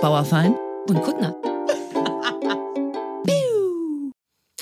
Bauerfein 0.00 0.56
und 0.88 1.02
Kuttner. 1.02 1.34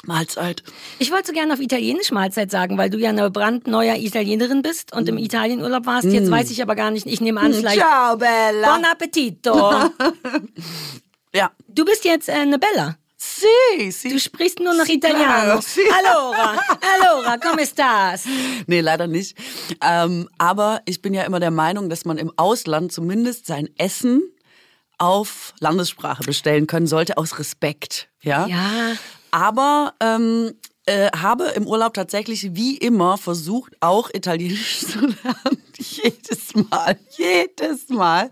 Mahlzeit. 0.04 0.62
Ich 0.98 1.10
wollte 1.12 1.26
so 1.28 1.32
gerne 1.34 1.52
auf 1.52 1.60
Italienisch 1.60 2.10
Mahlzeit 2.12 2.50
sagen, 2.50 2.78
weil 2.78 2.88
du 2.88 2.96
ja 2.98 3.10
eine 3.10 3.30
brandneue 3.30 3.94
Italienerin 3.98 4.62
bist 4.62 4.94
und 4.94 5.06
im 5.08 5.16
Mm. 5.16 5.18
Italienurlaub 5.18 5.84
warst. 5.86 6.06
Jetzt 6.06 6.30
weiß 6.30 6.50
ich 6.50 6.62
aber 6.62 6.74
gar 6.74 6.90
nicht. 6.90 7.06
Ich 7.06 7.20
nehme 7.20 7.40
an, 7.40 7.52
vielleicht. 7.52 7.78
Ciao, 7.78 8.16
Bella. 8.16 8.72
Buon 8.74 8.84
appetito. 8.84 9.72
Ja. 11.34 11.50
Du 11.68 11.84
bist 11.84 12.06
jetzt 12.06 12.30
äh, 12.30 12.32
eine 12.32 12.58
Bella. 12.58 12.96
Si, 13.18 13.90
si. 13.90 14.08
Du 14.08 14.18
sprichst 14.18 14.60
nur 14.60 14.72
noch 14.72 14.86
Sì, 14.86 14.94
Italiano. 14.94 15.60
sì. 15.60 15.82
Allora, 15.94 16.58
allora, 17.02 17.36
come 17.38 17.66
stas? 17.66 18.24
Nee, 18.66 18.80
leider 18.80 19.06
nicht. 19.06 19.36
Ähm, 19.82 20.26
aber 20.38 20.80
ich 20.86 21.02
bin 21.02 21.12
ja 21.12 21.24
immer 21.24 21.38
der 21.38 21.50
Meinung, 21.50 21.90
dass 21.90 22.06
man 22.06 22.16
im 22.16 22.32
Ausland 22.38 22.92
zumindest 22.92 23.44
sein 23.46 23.68
Essen 23.76 24.22
auf 24.98 25.54
Landessprache 25.60 26.24
bestellen 26.24 26.66
können 26.66 26.86
sollte, 26.86 27.16
aus 27.16 27.38
Respekt. 27.38 28.08
Ja. 28.20 28.46
Ja. 28.46 28.96
Aber 29.30 29.94
ähm, 30.00 30.54
äh, 30.86 31.10
habe 31.16 31.44
im 31.54 31.66
Urlaub 31.66 31.94
tatsächlich 31.94 32.54
wie 32.54 32.76
immer 32.76 33.18
versucht, 33.18 33.74
auch 33.80 34.10
Italienisch 34.12 34.80
zu 34.86 35.00
lernen. 35.00 35.62
jedes 35.78 36.54
Mal, 36.54 36.98
jedes 37.16 37.88
Mal. 37.88 38.30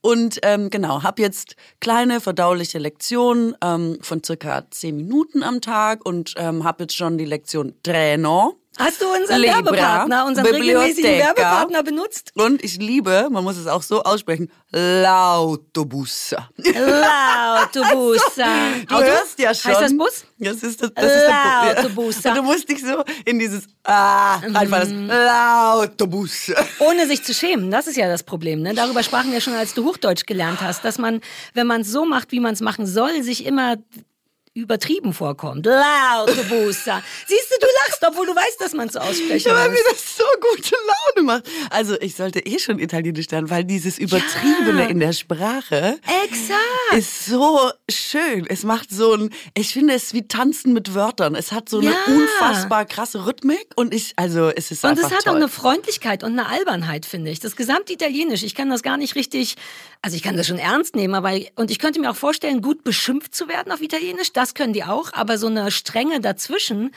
Und 0.00 0.38
ähm, 0.42 0.70
genau, 0.70 1.02
habe 1.02 1.22
jetzt 1.22 1.56
kleine 1.80 2.20
verdauliche 2.20 2.78
Lektionen 2.78 3.56
ähm, 3.62 3.98
von 4.00 4.22
circa 4.22 4.70
zehn 4.70 4.96
Minuten 4.96 5.42
am 5.42 5.60
Tag 5.60 6.06
und 6.06 6.34
ähm, 6.36 6.62
habe 6.62 6.84
jetzt 6.84 6.96
schon 6.96 7.18
die 7.18 7.24
Lektion 7.24 7.74
Treno. 7.82 8.56
Hast 8.78 9.02
du 9.02 9.06
unseren 9.06 9.40
Libra, 9.40 9.56
Werbepartner, 9.56 10.26
unseren 10.26 10.46
regelmäßigen 10.46 11.18
Werbepartner 11.18 11.82
benutzt? 11.82 12.30
Und 12.34 12.62
ich 12.62 12.78
liebe, 12.78 13.28
man 13.30 13.42
muss 13.42 13.56
es 13.56 13.66
auch 13.66 13.82
so 13.82 14.02
aussprechen, 14.04 14.50
L'autobus. 14.72 16.36
L'autobusa. 16.58 18.46
Du 18.88 18.94
hörst 18.96 19.38
ja 19.38 19.54
schon. 19.54 19.72
Heißt 19.72 19.82
das 19.82 19.96
Bus? 19.96 20.24
Das 20.38 20.62
ist 20.62 20.82
das, 20.82 20.92
das 20.94 21.04
ist 21.04 22.24
der 22.24 22.34
du 22.34 22.42
musst 22.42 22.68
dich 22.68 22.80
so 22.80 23.02
in 23.24 23.38
dieses 23.38 23.64
Ah 23.82 24.36
reinfallen. 24.36 25.08
Das 25.08 25.16
L'autobus. 25.18 26.52
Ohne 26.78 27.06
sich 27.06 27.24
zu 27.24 27.34
schämen, 27.34 27.70
das 27.70 27.86
ist 27.86 27.96
ja 27.96 28.08
das 28.08 28.22
Problem. 28.22 28.62
Ne? 28.62 28.74
Darüber 28.74 29.02
sprachen 29.02 29.32
wir 29.32 29.40
schon, 29.40 29.54
als 29.54 29.74
du 29.74 29.84
Hochdeutsch 29.84 30.26
gelernt 30.26 30.60
hast, 30.60 30.84
dass 30.84 30.98
man, 30.98 31.20
wenn 31.54 31.66
man 31.66 31.80
es 31.80 31.90
so 31.90 32.04
macht, 32.04 32.30
wie 32.30 32.40
man 32.40 32.54
es 32.54 32.60
machen 32.60 32.86
soll, 32.86 33.22
sich 33.22 33.44
immer 33.46 33.76
übertrieben 34.60 35.12
vorkommt. 35.12 35.66
Lautebusa. 35.66 37.02
Siehst 37.26 37.50
du, 37.50 37.56
du 37.60 37.66
lachst, 37.86 38.02
obwohl 38.06 38.26
du 38.26 38.34
weißt, 38.34 38.60
dass 38.60 38.72
man 38.72 38.88
es 38.88 38.94
so 38.94 38.98
aussprechen 39.00 39.52
Weil 39.52 39.70
mir 39.70 39.76
muss. 39.76 39.92
das 39.92 40.16
so 40.16 40.24
gute 40.54 40.74
Laune 41.14 41.26
macht. 41.26 41.44
Also 41.70 42.00
ich 42.00 42.14
sollte 42.14 42.40
eh 42.40 42.58
schon 42.58 42.78
Italienisch 42.78 43.28
lernen, 43.30 43.50
weil 43.50 43.64
dieses 43.64 43.98
Übertriebene 43.98 44.82
Ja. 44.82 44.88
in 44.88 45.00
der 45.00 45.12
Sprache 45.12 45.98
Exakt. 46.24 46.58
ist 46.96 47.26
so 47.26 47.70
schön. 47.90 48.46
Es 48.48 48.62
macht 48.64 48.90
so 48.90 49.14
ein, 49.14 49.30
ich 49.54 49.72
finde 49.72 49.94
es 49.94 50.12
wie 50.14 50.26
Tanzen 50.26 50.72
mit 50.72 50.94
Wörtern. 50.94 51.34
Es 51.34 51.52
hat 51.52 51.68
so 51.68 51.78
eine 51.78 51.90
Ja. 51.90 51.96
unfassbar 52.06 52.84
krasse 52.84 53.26
Rhythmik 53.26 53.68
und 53.76 53.94
ich, 53.94 54.12
also 54.16 54.48
es 54.54 54.70
ist 54.70 54.84
Und 54.84 54.90
einfach 54.90 55.10
es 55.10 55.16
hat 55.16 55.24
toll. 55.24 55.32
auch 55.32 55.36
eine 55.36 55.48
Freundlichkeit 55.48 56.22
und 56.24 56.32
eine 56.32 56.46
Albernheit, 56.48 57.06
finde 57.06 57.30
ich. 57.30 57.40
Das 57.40 57.56
gesamte 57.56 57.92
Italienisch, 57.92 58.42
ich 58.42 58.54
kann 58.54 58.70
das 58.70 58.82
gar 58.82 58.96
nicht 58.96 59.14
richtig, 59.14 59.56
also 60.02 60.16
ich 60.16 60.22
kann 60.22 60.36
das 60.36 60.46
schon 60.46 60.58
ernst 60.58 60.94
nehmen, 60.96 61.14
aber 61.14 61.38
und 61.56 61.70
ich 61.70 61.78
könnte 61.78 62.00
mir 62.00 62.10
auch 62.10 62.16
vorstellen, 62.16 62.62
gut 62.62 62.84
beschimpft 62.84 63.34
zu 63.34 63.48
werden 63.48 63.72
auf 63.72 63.82
Italienisch, 63.82 64.32
das 64.32 64.54
können 64.54 64.72
die 64.72 64.84
auch, 64.84 65.12
aber 65.12 65.38
so 65.38 65.48
eine 65.48 65.70
Strenge 65.70 66.20
dazwischen 66.20 66.92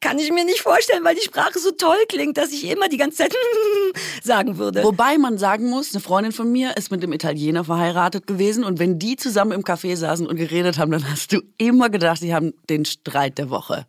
kann 0.00 0.18
ich 0.18 0.32
mir 0.32 0.44
nicht 0.44 0.60
vorstellen, 0.60 1.04
weil 1.04 1.14
die 1.14 1.20
Sprache 1.20 1.58
so 1.58 1.72
toll 1.72 1.98
klingt, 2.08 2.38
dass 2.38 2.52
ich 2.52 2.64
immer 2.64 2.88
die 2.88 2.96
ganze 2.96 3.18
Zeit 3.18 3.34
sagen 4.22 4.56
würde. 4.56 4.82
Wobei 4.82 5.18
man 5.18 5.36
sagen 5.36 5.68
muss, 5.68 5.92
eine 5.92 6.00
Freundin 6.00 6.32
von 6.32 6.50
mir 6.50 6.76
ist 6.76 6.90
mit 6.90 7.02
einem 7.02 7.12
Italiener 7.12 7.64
verheiratet 7.64 8.26
gewesen 8.26 8.64
und 8.64 8.78
wenn 8.78 8.98
die 8.98 9.16
zusammen 9.16 9.52
im 9.52 9.62
Café 9.62 9.96
saßen 9.96 10.26
und 10.26 10.36
geredet 10.36 10.78
haben, 10.78 10.90
dann 10.90 11.08
hast 11.10 11.32
du 11.32 11.42
immer 11.58 11.90
gedacht, 11.90 12.22
die 12.22 12.34
haben 12.34 12.54
den 12.70 12.86
Streit 12.86 13.36
der 13.36 13.50
Woche. 13.50 13.86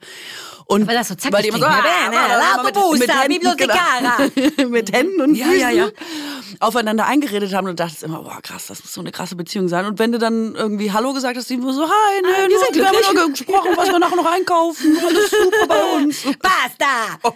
Und 0.65 0.87
Weil 0.87 0.95
das 0.95 1.07
so 1.07 1.15
zackig 1.15 1.33
weil 1.33 1.43
die 1.43 1.49
immer 1.49 1.59
so, 1.59 1.65
ah, 1.65 1.81
Bene, 1.81 2.17
ah, 2.17 2.63
l'autobusa, 2.63 2.99
mit 2.99 3.13
Händen, 3.13 3.57
genau, 3.57 4.69
mit 4.69 4.91
Händen 4.93 5.21
und 5.21 5.35
Ja, 5.35 5.45
Füßen 5.45 5.59
ja, 5.59 5.69
ja. 5.69 5.89
Aufeinander 6.61 7.05
eingeredet 7.05 7.53
haben 7.53 7.67
und 7.67 7.79
dachtest 7.79 8.03
immer, 8.03 8.21
boah 8.23 8.39
krass, 8.41 8.67
das 8.67 8.81
muss 8.81 8.93
so 8.93 9.01
eine 9.01 9.11
krasse 9.11 9.35
Beziehung 9.35 9.67
sein. 9.67 9.85
Und 9.85 9.99
wenn 9.99 10.11
du 10.11 10.19
dann 10.19 10.55
irgendwie 10.55 10.91
Hallo 10.91 11.13
gesagt 11.13 11.35
hast, 11.37 11.49
die 11.49 11.55
immer 11.55 11.73
so, 11.73 11.83
hi, 11.83 12.21
ne, 12.21 12.27
Ah, 12.27 12.41
wir 12.41 12.49
nur, 12.49 12.65
sind 12.65 12.75
wir 12.75 12.85
haben 12.87 13.15
nur 13.15 13.29
gesprochen, 13.31 13.71
was 13.75 13.87
wir 13.89 13.99
nachher 13.99 14.15
noch 14.15 14.31
einkaufen, 14.31 14.97
alles 15.05 15.31
super 15.31 15.67
bei 15.67 15.83
uns. 15.97 16.23
Basta! 16.39 17.19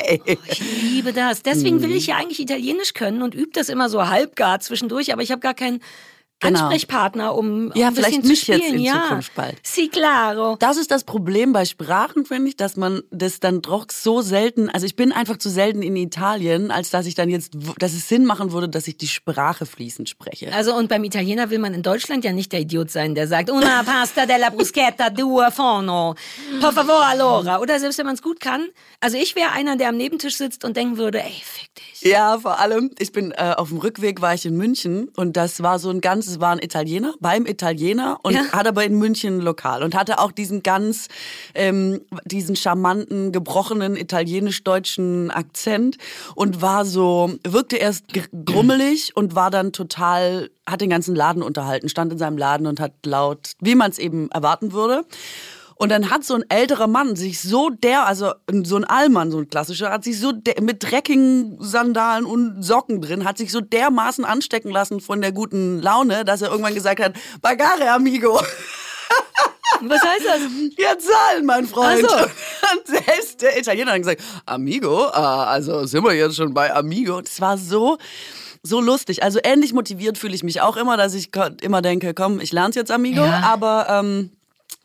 Okay. 0.00 0.20
Ich 0.48 0.60
liebe 0.82 1.12
das. 1.12 1.42
Deswegen 1.42 1.82
will 1.82 1.92
ich 1.92 2.08
ja 2.08 2.16
eigentlich 2.16 2.40
Italienisch 2.40 2.94
können 2.94 3.22
und 3.22 3.34
übe 3.34 3.52
das 3.52 3.68
immer 3.68 3.88
so 3.88 4.08
halbgar 4.08 4.58
zwischendurch, 4.58 5.12
aber 5.12 5.22
ich 5.22 5.30
habe 5.30 5.40
gar 5.40 5.54
keinen 5.54 5.80
Genau. 6.40 6.60
Ansprechpartner, 6.60 7.34
um, 7.34 7.72
Ja, 7.74 7.88
ein 7.88 7.94
vielleicht 7.96 8.22
mich 8.24 8.44
zu 8.44 8.52
jetzt 8.52 8.62
spielen. 8.62 8.76
in 8.76 8.80
ja. 8.84 9.02
Zukunft 9.08 9.34
bald. 9.34 9.56
Si, 9.64 9.88
claro. 9.88 10.56
Das 10.60 10.76
ist 10.76 10.90
das 10.92 11.02
Problem 11.02 11.52
bei 11.52 11.64
Sprachen, 11.64 12.24
finde 12.24 12.48
ich, 12.48 12.56
dass 12.56 12.76
man 12.76 13.02
das 13.10 13.40
dann 13.40 13.60
doch 13.60 13.86
so 13.90 14.20
selten, 14.22 14.68
also 14.70 14.86
ich 14.86 14.94
bin 14.94 15.10
einfach 15.10 15.38
zu 15.38 15.48
selten 15.50 15.82
in 15.82 15.96
Italien, 15.96 16.70
als 16.70 16.90
dass 16.90 17.06
ich 17.06 17.16
dann 17.16 17.28
jetzt, 17.28 17.54
dass 17.80 17.92
es 17.92 18.08
Sinn 18.08 18.24
machen 18.24 18.52
würde, 18.52 18.68
dass 18.68 18.86
ich 18.86 18.96
die 18.96 19.08
Sprache 19.08 19.66
fließend 19.66 20.08
spreche. 20.08 20.52
Also 20.54 20.76
und 20.76 20.88
beim 20.88 21.02
Italiener 21.02 21.50
will 21.50 21.58
man 21.58 21.74
in 21.74 21.82
Deutschland 21.82 22.24
ja 22.24 22.32
nicht 22.32 22.52
der 22.52 22.60
Idiot 22.60 22.90
sein, 22.90 23.16
der 23.16 23.26
sagt 23.26 23.50
una 23.50 23.82
pasta 23.82 24.24
della 24.24 24.50
bruschetta 24.50 25.10
due 25.10 25.50
forno, 25.50 26.14
por 26.60 26.72
favore 26.72 27.04
allora. 27.04 27.58
Oder 27.60 27.80
selbst 27.80 27.98
wenn 27.98 28.06
man 28.06 28.14
es 28.14 28.22
gut 28.22 28.38
kann. 28.38 28.68
Also 29.00 29.16
ich 29.16 29.34
wäre 29.34 29.50
einer, 29.52 29.76
der 29.76 29.88
am 29.88 29.96
Nebentisch 29.96 30.36
sitzt 30.36 30.64
und 30.64 30.76
denken 30.76 30.98
würde, 30.98 31.20
ey, 31.20 31.42
fick 31.44 31.74
dich. 31.74 32.02
Ja, 32.02 32.38
vor 32.38 32.60
allem, 32.60 32.90
ich 33.00 33.10
bin 33.10 33.32
äh, 33.32 33.54
auf 33.56 33.70
dem 33.70 33.78
Rückweg 33.78 34.20
war 34.20 34.34
ich 34.34 34.46
in 34.46 34.56
München 34.56 35.08
und 35.16 35.36
das 35.36 35.62
war 35.64 35.78
so 35.80 35.90
ein 35.90 36.00
ganz, 36.00 36.27
es 36.28 36.40
war 36.40 36.52
ein 36.52 36.58
Italiener 36.60 37.14
beim 37.20 37.46
Italiener 37.46 38.18
und 38.22 38.34
Ja. 38.34 38.42
hat 38.52 38.66
aber 38.66 38.84
in 38.84 38.98
München 38.98 39.38
ein 39.38 39.40
Lokal 39.40 39.82
und 39.82 39.94
hatte 39.94 40.18
auch 40.18 40.32
diesen 40.32 40.62
ganz, 40.62 41.08
ähm, 41.54 42.00
diesen 42.24 42.56
charmanten, 42.56 43.32
gebrochenen 43.32 43.96
italienisch-deutschen 43.96 45.30
Akzent 45.30 45.98
und 46.34 46.60
war 46.62 46.84
so, 46.84 47.32
wirkte 47.46 47.76
erst 47.76 48.08
gr- 48.12 48.22
grummelig 48.44 49.16
und 49.16 49.34
war 49.34 49.50
dann 49.50 49.72
total, 49.72 50.50
hat 50.66 50.80
den 50.80 50.90
ganzen 50.90 51.14
Laden 51.14 51.42
unterhalten, 51.42 51.88
stand 51.88 52.12
in 52.12 52.18
seinem 52.18 52.38
Laden 52.38 52.66
und 52.66 52.80
hat 52.80 52.92
laut, 53.04 53.52
wie 53.60 53.74
man 53.74 53.90
es 53.90 53.98
eben 53.98 54.30
erwarten 54.30 54.72
würde. 54.72 55.04
Und 55.78 55.90
dann 55.90 56.10
hat 56.10 56.24
so 56.24 56.34
ein 56.34 56.44
älterer 56.48 56.88
Mann 56.88 57.14
sich 57.14 57.40
so 57.40 57.70
der, 57.70 58.06
also 58.06 58.32
so 58.64 58.76
ein 58.76 58.84
Allmann, 58.84 59.30
so 59.30 59.38
ein 59.38 59.48
klassischer, 59.48 59.90
hat 59.90 60.02
sich 60.02 60.18
so 60.18 60.32
der, 60.32 60.60
mit 60.60 60.82
dreckigen 60.82 61.56
Sandalen 61.60 62.26
und 62.26 62.64
Socken 62.64 63.00
drin, 63.00 63.24
hat 63.24 63.38
sich 63.38 63.52
so 63.52 63.60
dermaßen 63.60 64.24
anstecken 64.24 64.72
lassen 64.72 65.00
von 65.00 65.20
der 65.20 65.30
guten 65.30 65.80
Laune, 65.80 66.24
dass 66.24 66.42
er 66.42 66.50
irgendwann 66.50 66.74
gesagt 66.74 67.00
hat, 67.00 67.14
Bagare, 67.42 67.92
amigo. 67.92 68.40
Was 69.80 70.02
heißt 70.02 70.26
das? 70.26 70.40
Ja, 70.76 70.98
zahlen, 70.98 71.46
mein 71.46 71.64
Freund. 71.64 72.04
Ach 72.08 72.18
so. 72.18 72.24
Und 72.24 73.04
selbst 73.06 73.40
der 73.42 73.56
Italiener 73.56 73.92
hat 73.92 73.98
gesagt, 73.98 74.20
Amigo, 74.46 75.04
ah, 75.06 75.44
also 75.44 75.86
sind 75.86 76.02
wir 76.02 76.14
jetzt 76.14 76.34
schon 76.34 76.52
bei 76.52 76.74
Amigo. 76.74 77.20
Das 77.20 77.40
war 77.40 77.56
so, 77.56 77.98
so 78.64 78.80
lustig. 78.80 79.22
Also 79.22 79.38
ähnlich 79.44 79.72
motiviert 79.72 80.18
fühle 80.18 80.34
ich 80.34 80.42
mich 80.42 80.60
auch 80.60 80.76
immer, 80.76 80.96
dass 80.96 81.14
ich 81.14 81.30
immer 81.60 81.82
denke, 81.82 82.14
komm, 82.14 82.40
ich 82.40 82.50
lerne 82.50 82.74
jetzt 82.74 82.90
Amigo. 82.90 83.22
Ja. 83.22 83.42
Aber 83.44 83.86
ähm, 83.88 84.30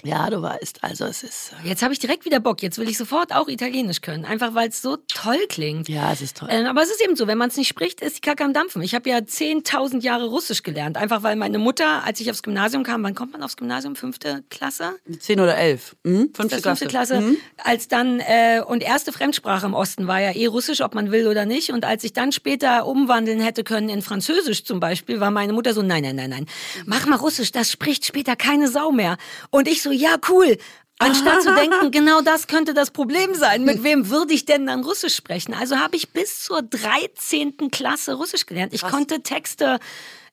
ja, 0.03 0.29
du 0.29 0.41
weißt, 0.41 0.83
also 0.83 1.05
es 1.05 1.23
ist, 1.23 1.51
Jetzt 1.63 1.81
habe 1.81 1.93
ich 1.93 1.99
direkt 1.99 2.25
wieder 2.25 2.39
Bock. 2.39 2.61
Jetzt 2.61 2.77
will 2.77 2.89
ich 2.89 2.97
sofort 2.97 3.33
auch 3.33 3.47
Italienisch 3.47 4.01
können. 4.01 4.25
Einfach 4.25 4.53
weil 4.53 4.69
es 4.69 4.81
so 4.81 4.97
toll 5.07 5.39
klingt. 5.49 5.87
ja, 5.89 6.11
es 6.11 6.21
ist 6.21 6.37
toll. 6.37 6.49
Ähm, 6.51 6.65
aber 6.65 6.81
es 6.83 6.89
ist 6.89 7.01
eben 7.01 7.15
so, 7.15 7.27
wenn 7.27 7.37
man 7.37 7.49
es 7.49 7.57
nicht 7.57 7.67
spricht, 7.67 8.01
ist 8.01 8.17
die 8.17 8.21
Kacke 8.21 8.43
am 8.43 8.53
Dampfen. 8.53 8.81
Ich 8.81 8.93
habe 8.95 9.09
ja 9.09 9.17
10.000 9.17 10.01
Jahre 10.01 10.25
Russisch 10.25 10.63
gelernt. 10.63 10.97
Einfach 10.97 11.23
weil 11.23 11.35
meine 11.35 11.57
Mutter, 11.57 12.03
als 12.03 12.19
ich 12.19 12.29
aufs 12.29 12.43
Gymnasium 12.43 12.83
kam, 12.83 13.03
wann 13.03 13.15
kommt 13.15 13.31
man 13.33 13.43
aufs 13.43 13.57
Gymnasium? 13.57 13.95
Fünfte 13.95 14.43
Klasse? 14.49 14.95
Zehn 15.19 15.39
oder 15.39 15.55
elf. 15.57 15.95
Mhm. 16.03 16.31
Fünfte 16.33 16.61
Das 16.61 16.61
fünfte 16.61 16.87
Klasse. 16.87 17.13
Klasse. 17.19 17.35
Als 17.63 17.87
dann, 17.87 18.19
äh, 18.19 18.61
und 18.65 18.83
erste 18.83 19.11
Fremdsprache 19.11 19.65
im 19.65 19.73
Osten 19.73 20.07
war 20.07 20.19
ja 20.19 20.31
eh 20.31 20.47
Russisch, 20.47 20.81
ob 20.81 20.95
man 20.95 21.11
will 21.11 21.27
oder 21.27 21.45
nicht. 21.45 21.71
Und 21.71 21.85
als 21.85 22.03
ich 22.03 22.13
dann 22.13 22.31
später 22.31 22.85
umwandeln 22.85 23.39
hätte 23.39 23.63
können 23.63 23.89
in 23.89 24.01
Französisch 24.01 24.63
zum 24.65 24.79
Beispiel, 24.79 25.19
war 25.19 25.31
meine 25.31 25.53
Mutter 25.53 25.73
so, 25.73 25.81
nein, 25.81 26.03
nein, 26.03 26.15
nein, 26.15 26.29
nein, 26.29 26.45
mach 26.85 27.05
mal 27.05 27.15
Russisch, 27.17 27.51
das 27.51 27.71
spricht 27.71 28.05
später 28.05 28.35
keine 28.35 28.67
Sau 28.67 28.91
mehr. 28.91 29.17
Und 29.49 29.67
ich 29.67 29.81
so, 29.81 29.91
ja, 29.93 30.15
cool. 30.29 30.57
Anstatt 30.99 31.41
zu 31.41 31.53
denken, 31.53 31.91
genau 31.91 32.21
das 32.21 32.47
könnte 32.47 32.73
das 32.73 32.91
Problem 32.91 33.33
sein. 33.33 33.63
Mit 33.65 33.83
wem 33.83 34.09
würde 34.09 34.33
ich 34.33 34.45
denn 34.45 34.65
dann 34.67 34.83
Russisch 34.83 35.15
sprechen? 35.15 35.53
Also 35.53 35.77
habe 35.77 35.95
ich 35.95 36.11
bis 36.11 36.43
zur 36.43 36.61
13. 36.61 37.69
Klasse 37.71 38.13
Russisch 38.13 38.45
gelernt. 38.45 38.73
Ich 38.73 38.83
konnte 38.83 39.21
Texte, 39.21 39.79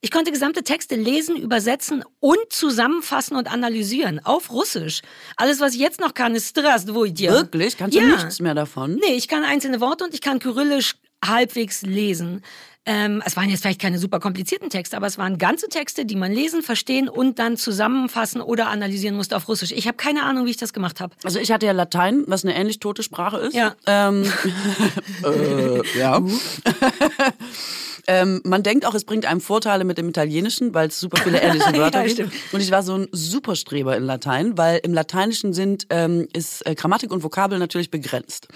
ich 0.00 0.10
konnte 0.10 0.30
gesamte 0.30 0.62
Texte 0.62 0.94
lesen, 0.96 1.36
übersetzen 1.36 2.04
und 2.20 2.38
zusammenfassen 2.50 3.36
und 3.36 3.50
analysieren 3.50 4.24
auf 4.24 4.50
Russisch. 4.52 5.02
Alles, 5.36 5.60
was 5.60 5.74
ich 5.74 5.80
jetzt 5.80 5.98
noch 6.00 6.14
kann, 6.14 6.34
ist 6.34 6.50
Strasdvojtje. 6.50 7.30
Wirklich? 7.32 7.76
Kannst 7.76 7.96
du 7.96 8.00
Ja. 8.00 8.06
nichts 8.16 8.38
mehr 8.40 8.54
davon? 8.54 8.94
Nee, 8.96 9.14
ich 9.16 9.28
kann 9.28 9.42
einzelne 9.44 9.80
Worte 9.80 10.04
und 10.04 10.14
ich 10.14 10.20
kann 10.20 10.38
Kyrillisch 10.38 10.94
halbwegs 11.24 11.82
lesen. 11.82 12.42
Ähm, 12.86 13.22
es 13.26 13.36
waren 13.36 13.50
jetzt 13.50 13.60
vielleicht 13.60 13.80
keine 13.80 13.98
super 13.98 14.20
komplizierten 14.20 14.70
Texte, 14.70 14.96
aber 14.96 15.06
es 15.06 15.18
waren 15.18 15.36
ganze 15.36 15.68
Texte, 15.68 16.06
die 16.06 16.16
man 16.16 16.32
lesen, 16.32 16.62
verstehen 16.62 17.08
und 17.08 17.38
dann 17.38 17.56
zusammenfassen 17.56 18.40
oder 18.40 18.68
analysieren 18.68 19.16
musste 19.16 19.36
auf 19.36 19.48
Russisch. 19.48 19.72
Ich 19.72 19.86
habe 19.86 19.96
keine 19.96 20.22
Ahnung, 20.22 20.46
wie 20.46 20.50
ich 20.50 20.56
das 20.56 20.72
gemacht 20.72 21.00
habe. 21.00 21.14
Also 21.22 21.38
ich 21.38 21.52
hatte 21.52 21.66
ja 21.66 21.72
Latein, 21.72 22.24
was 22.26 22.44
eine 22.44 22.56
ähnlich 22.56 22.80
tote 22.80 23.02
Sprache 23.02 23.36
ist. 23.38 23.54
Ja. 23.54 23.74
Ähm, 23.86 24.24
äh, 25.24 25.98
ja. 25.98 26.22
Ähm, 28.06 28.40
man 28.44 28.62
denkt 28.62 28.86
auch, 28.86 28.94
es 28.94 29.04
bringt 29.04 29.26
einem 29.26 29.40
Vorteile 29.40 29.84
mit 29.84 29.98
dem 29.98 30.08
Italienischen, 30.08 30.74
weil 30.74 30.88
es 30.88 31.00
super 31.00 31.18
viele 31.18 31.40
ähnliche 31.40 31.72
Wörter 31.76 32.06
Ja, 32.06 32.14
gibt. 32.14 32.32
Und 32.52 32.60
ich 32.60 32.70
war 32.70 32.82
so 32.82 32.94
ein 32.94 33.08
Superstreber 33.12 33.96
in 33.96 34.04
Latein, 34.04 34.56
weil 34.58 34.80
im 34.82 34.94
Lateinischen 34.94 35.52
sind, 35.52 35.86
ähm, 35.90 36.28
ist 36.32 36.66
äh, 36.66 36.74
Grammatik 36.74 37.12
und 37.12 37.22
Vokabel 37.22 37.58
natürlich 37.58 37.90
begrenzt. 37.90 38.48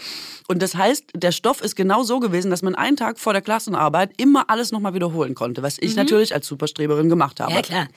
Und 0.48 0.62
das 0.62 0.74
heißt, 0.74 1.04
der 1.14 1.32
Stoff 1.32 1.62
ist 1.62 1.74
genau 1.74 2.02
so 2.02 2.20
gewesen, 2.20 2.50
dass 2.50 2.62
man 2.62 2.74
einen 2.74 2.96
Tag 2.96 3.18
vor 3.18 3.32
der 3.32 3.42
Klassenarbeit 3.42 4.10
immer 4.16 4.50
alles 4.50 4.72
nochmal 4.72 4.94
wiederholen 4.94 5.34
konnte, 5.34 5.62
was 5.62 5.78
ich 5.80 5.96
natürlich 5.96 6.34
als 6.34 6.46
Superstreberin 6.46 7.08
gemacht 7.08 7.40
habe. 7.40 7.52
Mhm. 7.52 7.56
Ja, 7.56 7.62
klar. 7.62 7.88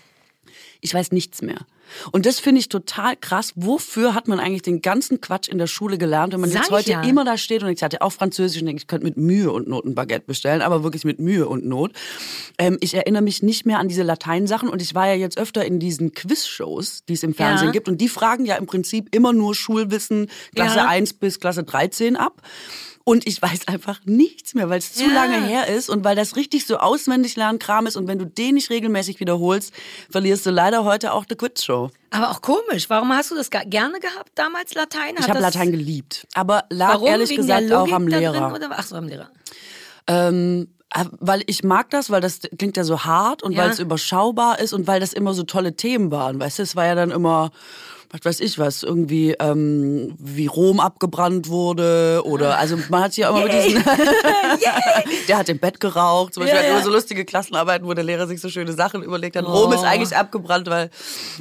Ich 0.81 0.93
weiß 0.93 1.11
nichts 1.11 1.41
mehr. 1.41 1.65
Und 2.11 2.25
das 2.25 2.39
finde 2.39 2.59
ich 2.59 2.69
total 2.69 3.15
krass. 3.15 3.53
Wofür 3.55 4.13
hat 4.13 4.27
man 4.27 4.39
eigentlich 4.39 4.61
den 4.61 4.81
ganzen 4.81 5.21
Quatsch 5.21 5.47
in 5.47 5.57
der 5.57 5.67
Schule 5.67 5.97
gelernt, 5.97 6.33
wenn 6.33 6.41
man 6.41 6.49
Sag 6.49 6.63
jetzt 6.63 6.71
heute 6.71 6.91
ja. 6.91 7.01
immer 7.03 7.23
da 7.23 7.37
steht 7.37 7.63
und 7.63 7.69
ich 7.69 7.81
hatte 7.81 8.01
auch 8.01 8.11
Französisch 8.11 8.61
und 8.61 8.65
denke, 8.67 8.81
ich 8.81 8.87
könnte 8.87 9.05
mit 9.05 9.17
Mühe 9.17 9.51
und 9.51 9.67
Not 9.67 9.85
ein 9.85 9.95
Baguette 9.95 10.25
bestellen, 10.25 10.61
aber 10.61 10.83
wirklich 10.83 11.05
mit 11.05 11.19
Mühe 11.19 11.47
und 11.47 11.65
Not. 11.65 11.93
Ähm, 12.57 12.77
ich 12.81 12.93
erinnere 12.93 13.21
mich 13.21 13.41
nicht 13.41 13.65
mehr 13.65 13.79
an 13.79 13.87
diese 13.87 14.03
Lateinsachen 14.03 14.69
und 14.69 14.81
ich 14.81 14.95
war 14.95 15.07
ja 15.07 15.13
jetzt 15.15 15.37
öfter 15.37 15.65
in 15.65 15.79
diesen 15.79 16.13
Quizshows, 16.13 17.05
die 17.05 17.13
es 17.13 17.23
im 17.23 17.33
Fernsehen 17.33 17.67
Ja. 17.67 17.71
gibt 17.71 17.87
und 17.87 17.99
die 18.01 18.09
fragen 18.09 18.45
ja 18.45 18.55
im 18.55 18.65
Prinzip 18.65 19.13
immer 19.15 19.33
nur 19.33 19.55
Schulwissen 19.55 20.29
Klasse 20.55 20.77
Ja. 20.77 20.87
1 20.87 21.13
bis 21.13 21.39
Klasse 21.39 21.63
13 21.63 22.17
ab. 22.17 22.41
Und 23.07 23.25
ich 23.25 23.41
weiß 23.41 23.69
einfach 23.69 24.01
nichts 24.03 24.53
mehr, 24.53 24.69
weil 24.69 24.79
es 24.79 24.93
zu 24.93 25.05
Ja. 25.05 25.13
lange 25.13 25.41
her 25.41 25.67
ist 25.67 25.89
und 25.89 26.03
weil 26.03 26.17
das 26.17 26.35
richtig 26.35 26.65
so 26.67 26.75
auswendig 26.75 27.37
lernen 27.37 27.57
Kram 27.57 27.87
ist. 27.87 27.95
Und 27.95 28.05
wenn 28.09 28.19
du 28.19 28.25
den 28.25 28.55
nicht 28.55 28.69
regelmäßig 28.69 29.21
wiederholst, 29.21 29.71
verlierst 30.09 30.45
du 30.45 30.49
leider 30.51 30.83
heute 30.83 31.13
auch 31.13 31.23
die 31.23 31.35
Quiz-Show. 31.35 31.89
Aber 32.11 32.31
auch 32.31 32.41
komisch. 32.41 32.89
Warum 32.89 33.13
hast 33.13 33.31
du 33.31 33.35
das 33.35 33.49
gerne 33.49 34.01
gehabt 34.01 34.31
damals, 34.35 34.73
Latein? 34.73 35.11
Ich 35.13 35.19
Hat 35.21 35.29
habe 35.29 35.39
das- 35.39 35.53
Latein 35.53 35.71
geliebt. 35.71 36.27
Aber 36.33 36.65
lag 36.69 36.95
Warum? 36.95 37.07
ehrlich 37.07 37.29
Wegen 37.29 37.43
gesagt 37.43 37.71
auch 37.71 37.89
am 37.93 38.09
Lehrer. 38.09 38.33
Drin, 38.51 38.55
oder? 38.65 38.69
Ach 38.77 38.83
so, 38.85 38.97
am 38.97 39.07
Lehrer. 39.07 39.29
Ähm, 40.07 40.67
äh, 40.93 41.05
weil 41.21 41.43
ich 41.47 41.63
mag 41.63 41.89
das, 41.91 42.09
weil 42.09 42.19
das 42.19 42.41
klingt 42.57 42.75
ja 42.75 42.83
so 42.83 43.05
hart 43.05 43.41
und 43.41 43.53
Ja. 43.53 43.63
weil 43.63 43.69
es 43.69 43.79
überschaubar 43.79 44.59
ist 44.59 44.73
und 44.73 44.85
weil 44.85 44.99
das 44.99 45.13
immer 45.13 45.33
so 45.33 45.43
tolle 45.43 45.77
Themen 45.77 46.11
waren. 46.11 46.41
Weißt 46.41 46.59
du, 46.59 46.63
es 46.63 46.75
war 46.75 46.85
ja 46.85 46.95
dann 46.95 47.11
immer, 47.11 47.51
was 48.09 48.23
weiß 48.23 48.39
ich 48.39 48.57
was, 48.57 48.83
irgendwie 48.83 49.35
ähm, 49.39 50.15
wie 50.17 50.47
Rom 50.47 50.79
abgebrannt 50.79 51.49
wurde 51.49 52.21
oder 52.25 52.57
also 52.57 52.77
man 52.89 53.03
hat 53.03 53.13
sich 53.13 53.23
ja 53.23 53.29
immer 53.29 53.43
mit 53.43 53.53
diesen, 53.53 53.83
der 55.27 55.37
hat 55.37 55.49
im 55.49 55.59
Bett 55.59 55.79
geraucht. 55.79 56.33
Zum 56.33 56.43
Beispiel 56.43 56.59
Ja, 56.59 56.65
ja. 56.65 56.71
immer 56.75 56.83
so 56.83 56.91
lustige 56.91 57.25
Klassenarbeiten, 57.25 57.87
wo 57.87 57.93
der 57.93 58.03
Lehrer 58.03 58.27
sich 58.27 58.39
so 58.41 58.49
schöne 58.49 58.73
Sachen 58.73 59.03
überlegt 59.03 59.35
hat. 59.35 59.45
Rom 59.45 59.71
ist 59.73 59.81
Oh. 59.81 59.83
eigentlich 59.83 60.15
abgebrannt, 60.15 60.67
weil, 60.69 60.89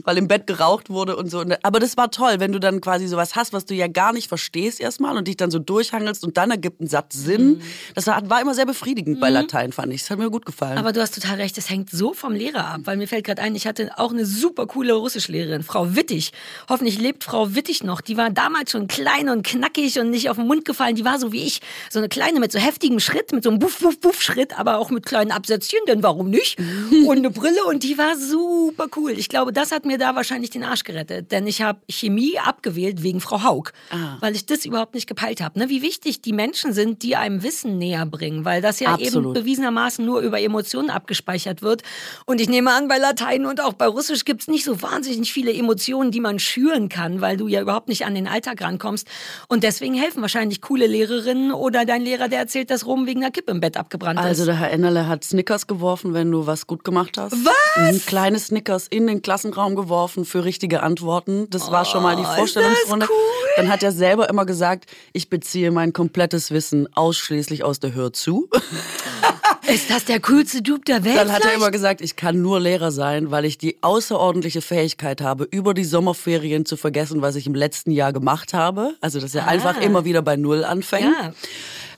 weil 0.05 0.19
im 0.19 0.29
Bett 0.29 0.47
geraucht 0.47 0.91
wurde 0.91 1.17
und 1.17 1.31
so. 1.31 1.45
Aber 1.63 1.79
das 1.81 1.97
war 1.97 2.11
toll, 2.11 2.35
wenn 2.39 2.53
du 2.53 2.59
dann 2.61 2.81
quasi 2.81 3.07
sowas 3.07 3.35
hast, 3.37 3.53
was 3.53 3.65
du 3.65 3.75
ja 3.75 3.87
gar 3.89 4.13
nicht 4.13 4.29
verstehst 4.29 4.81
erstmal 4.81 5.17
und 5.17 5.27
dich 5.29 5.37
dann 5.37 5.51
so 5.51 5.59
durchhangelst 5.59 6.25
und 6.25 6.37
dann 6.37 6.51
ergibt 6.51 6.81
ein 6.81 6.87
Satz 6.89 7.15
Sinn. 7.17 7.63
Das 7.95 8.07
war, 8.07 8.29
war 8.29 8.41
immer 8.41 8.55
sehr 8.55 8.67
befriedigend 8.67 9.21
bei 9.21 9.31
Latein, 9.31 9.73
fand 9.73 9.93
ich. 9.93 10.03
Das 10.03 10.11
hat 10.11 10.19
mir 10.19 10.31
gut 10.31 10.47
gefallen. 10.47 10.79
Aber 10.79 10.93
du 10.93 11.01
hast 11.01 11.15
total 11.15 11.37
recht, 11.37 11.57
das 11.57 11.71
hängt 11.71 11.91
so 11.91 12.13
vom 12.13 12.33
Lehrer 12.33 12.67
ab, 12.67 12.81
weil 12.85 12.97
mir 12.97 13.09
fällt 13.09 13.25
gerade 13.25 13.41
ein, 13.43 13.55
ich 13.55 13.67
hatte 13.67 13.91
auch 13.97 14.11
eine 14.11 14.27
super 14.27 14.67
coole 14.67 14.93
Russischlehrerin, 14.95 15.63
Frau 15.63 15.95
Wittig. 15.97 16.33
Hoffentlich 16.69 16.99
lebt 16.99 17.25
Frau 17.25 17.55
Wittig 17.55 17.85
noch. 17.85 18.01
Die 18.01 18.17
war 18.17 18.31
damals 18.31 18.71
schon 18.71 18.89
klein 18.89 19.29
und 19.29 19.47
knackig 19.47 19.99
und 19.99 20.11
nicht 20.11 20.31
auf 20.31 20.37
den 20.37 20.47
Mund 20.47 20.65
gefallen. 20.65 20.97
Die 20.97 21.05
war 21.05 21.19
so 21.19 21.33
wie 21.33 21.43
ich, 21.43 21.61
so 21.91 21.99
eine 21.99 22.09
kleine 22.09 22.41
mit 22.41 22.53
so 22.53 22.59
heftigem 22.59 23.01
Schritt, 23.01 23.33
mit 23.33 23.45
so 23.45 23.51
einem 23.51 23.59
Buff, 23.59 23.79
Buff, 23.81 24.01
Buff 24.01 24.23
Schritt, 24.23 24.59
aber 24.59 24.79
auch 24.79 24.91
mit 24.91 25.07
kleinen 25.07 25.31
Absätzchen, 25.31 25.81
denn 25.87 26.03
warum 26.03 26.31
nicht? 26.31 26.59
Und 27.07 27.19
eine 27.19 27.31
Brille 27.31 27.65
und 27.65 27.83
die 27.83 27.99
war 27.99 28.17
super 28.17 28.87
cool. 28.97 29.13
Ich 29.13 29.29
glaube, 29.29 29.53
das 29.53 29.73
hat 29.73 29.85
mir 29.85 29.99
da 29.99 30.15
wahrscheinlich 30.15 30.51
den 30.51 30.65
Arsch 30.65 30.85
gerettet, 30.85 31.31
denn 31.33 31.47
ich 31.47 31.63
habe 31.63 31.81
Chemie 31.89 32.39
abgewählt 32.39 33.03
wegen 33.03 33.21
Frau 33.21 33.43
Haug, 33.43 33.73
weil 34.21 34.35
ich 34.35 34.47
das 34.47 34.65
überhaupt 34.65 34.95
nicht 34.95 35.07
gepeilt 35.07 35.41
habe. 35.41 35.59
Ne? 35.59 35.69
Wie 35.69 35.83
wichtig 35.83 36.21
die 36.21 36.33
Menschen 36.33 36.73
sind, 36.73 37.03
die 37.03 37.17
einem 37.17 37.43
Wissen 37.43 37.79
näher 37.79 38.07
bringen, 38.07 38.45
weil 38.45 38.61
das 38.61 38.81
ja 38.81 38.95
eben 38.95 39.07
Absolut. 39.07 39.35
bewiesenermaßen 39.35 40.05
nur 40.05 40.21
über 40.21 40.41
Emotionen 40.41 40.91
abgespeichert 40.91 41.63
wird. 41.63 41.83
Und 42.25 42.41
ich 42.41 42.49
nehme 42.49 42.73
an, 42.73 42.89
bei 42.89 42.99
Latein 42.99 43.47
und 43.47 43.61
auch 43.61 43.75
bei 43.75 43.87
Russisch 43.87 44.25
gibt 44.25 44.43
es 44.43 44.49
nicht 44.49 44.65
so 44.65 44.83
wahnsinnig 44.83 45.33
viele 45.33 45.53
Emotionen, 45.53 46.11
die 46.11 46.21
man 46.21 46.39
schüren 46.47 46.89
kann, 46.89 47.21
weil 47.21 47.37
du 47.37 47.49
ja 47.49 47.61
überhaupt 47.61 47.89
nicht 47.89 48.07
an 48.07 48.15
den 48.15 48.27
Alltag 48.29 48.63
rankommst. 48.63 49.07
Und 49.49 49.63
deswegen 49.65 49.95
helfen 49.95 50.23
wahrscheinlich 50.23 50.61
coole 50.63 50.87
Lehrerinnen 50.87 51.53
oder 51.53 51.85
dein 51.85 52.03
Lehrer, 52.03 52.29
der 52.29 52.39
erzählt, 52.39 52.71
dass 52.71 52.87
Rom 52.87 53.07
wegen 53.07 53.23
einer 53.23 53.31
Kippe 53.31 53.51
im 53.53 53.61
Bett 53.61 53.77
abgebrannt 53.77 54.19
Also 54.19 54.43
ist. 54.43 54.47
der 54.47 54.59
Herr 54.59 54.71
Ennerle 54.71 55.07
hat 55.09 55.25
Snickers 55.25 55.67
geworfen, 55.67 56.15
wenn 56.15 56.31
du 56.31 56.47
was 56.47 56.67
gut 56.67 56.85
gemacht 56.85 57.19
hast. 57.19 57.33
Was? 57.45 57.55
Ein 57.77 58.01
kleines 58.07 58.47
Snickers 58.47 58.87
in 58.89 59.07
den 59.07 59.21
Klassenraum 59.23 59.75
geworfen 59.77 60.25
für 60.25 60.45
richtige 60.45 60.83
Antworten. 60.83 61.49
Das 61.51 61.71
war 61.71 61.85
schon 61.85 62.03
mal 62.03 62.17
die 62.17 62.23
Oh, 62.23 62.35
Vorstellungsrunde. 62.37 63.07
cool? 63.09 63.17
Dann 63.57 63.69
hat 63.71 63.83
er 63.83 63.93
selber 63.93 64.29
immer 64.29 64.47
gesagt, 64.47 64.87
ich 65.13 65.29
beziehe 65.31 65.71
mein 65.71 65.93
komplettes 65.93 66.51
Wissen 66.51 66.89
ausschließlich 66.95 67.65
aus 67.65 67.81
der 67.81 67.95
Hör 67.95 68.13
zu. 68.13 68.49
Ist 69.69 69.91
das 69.91 70.05
der 70.05 70.21
coolste 70.21 70.63
Dude 70.63 70.83
der 70.87 71.05
Welt? 71.05 71.17
Dann 71.17 71.33
hat 71.33 71.45
er 71.45 71.55
immer 71.55 71.71
gesagt, 71.71 72.01
ich 72.01 72.15
kann 72.17 72.41
nur 72.41 72.61
Lehrer 72.61 72.93
sein, 72.93 73.31
weil 73.31 73.45
ich 73.45 73.59
die 73.59 73.79
außerordentliche 73.83 74.61
Fähigkeit 74.61 75.21
habe, 75.21 75.45
über 75.51 75.75
die 75.75 75.85
Sommerferien 75.85 76.65
zu 76.65 76.77
vergessen, 76.77 77.21
was 77.21 77.35
ich 77.37 77.47
im 77.47 77.55
letzten 77.55 77.91
Jahr 77.91 78.13
gemacht 78.13 78.55
habe. 78.55 78.95
Also, 79.01 79.21
dass 79.21 79.35
er 79.35 79.49
einfach 79.49 79.81
immer 79.81 80.05
wieder 80.05 80.23
bei 80.23 80.37
Null 80.37 80.65
anfängt. 80.65 81.15
Ah. 81.19 81.25
Ja. 81.27 81.33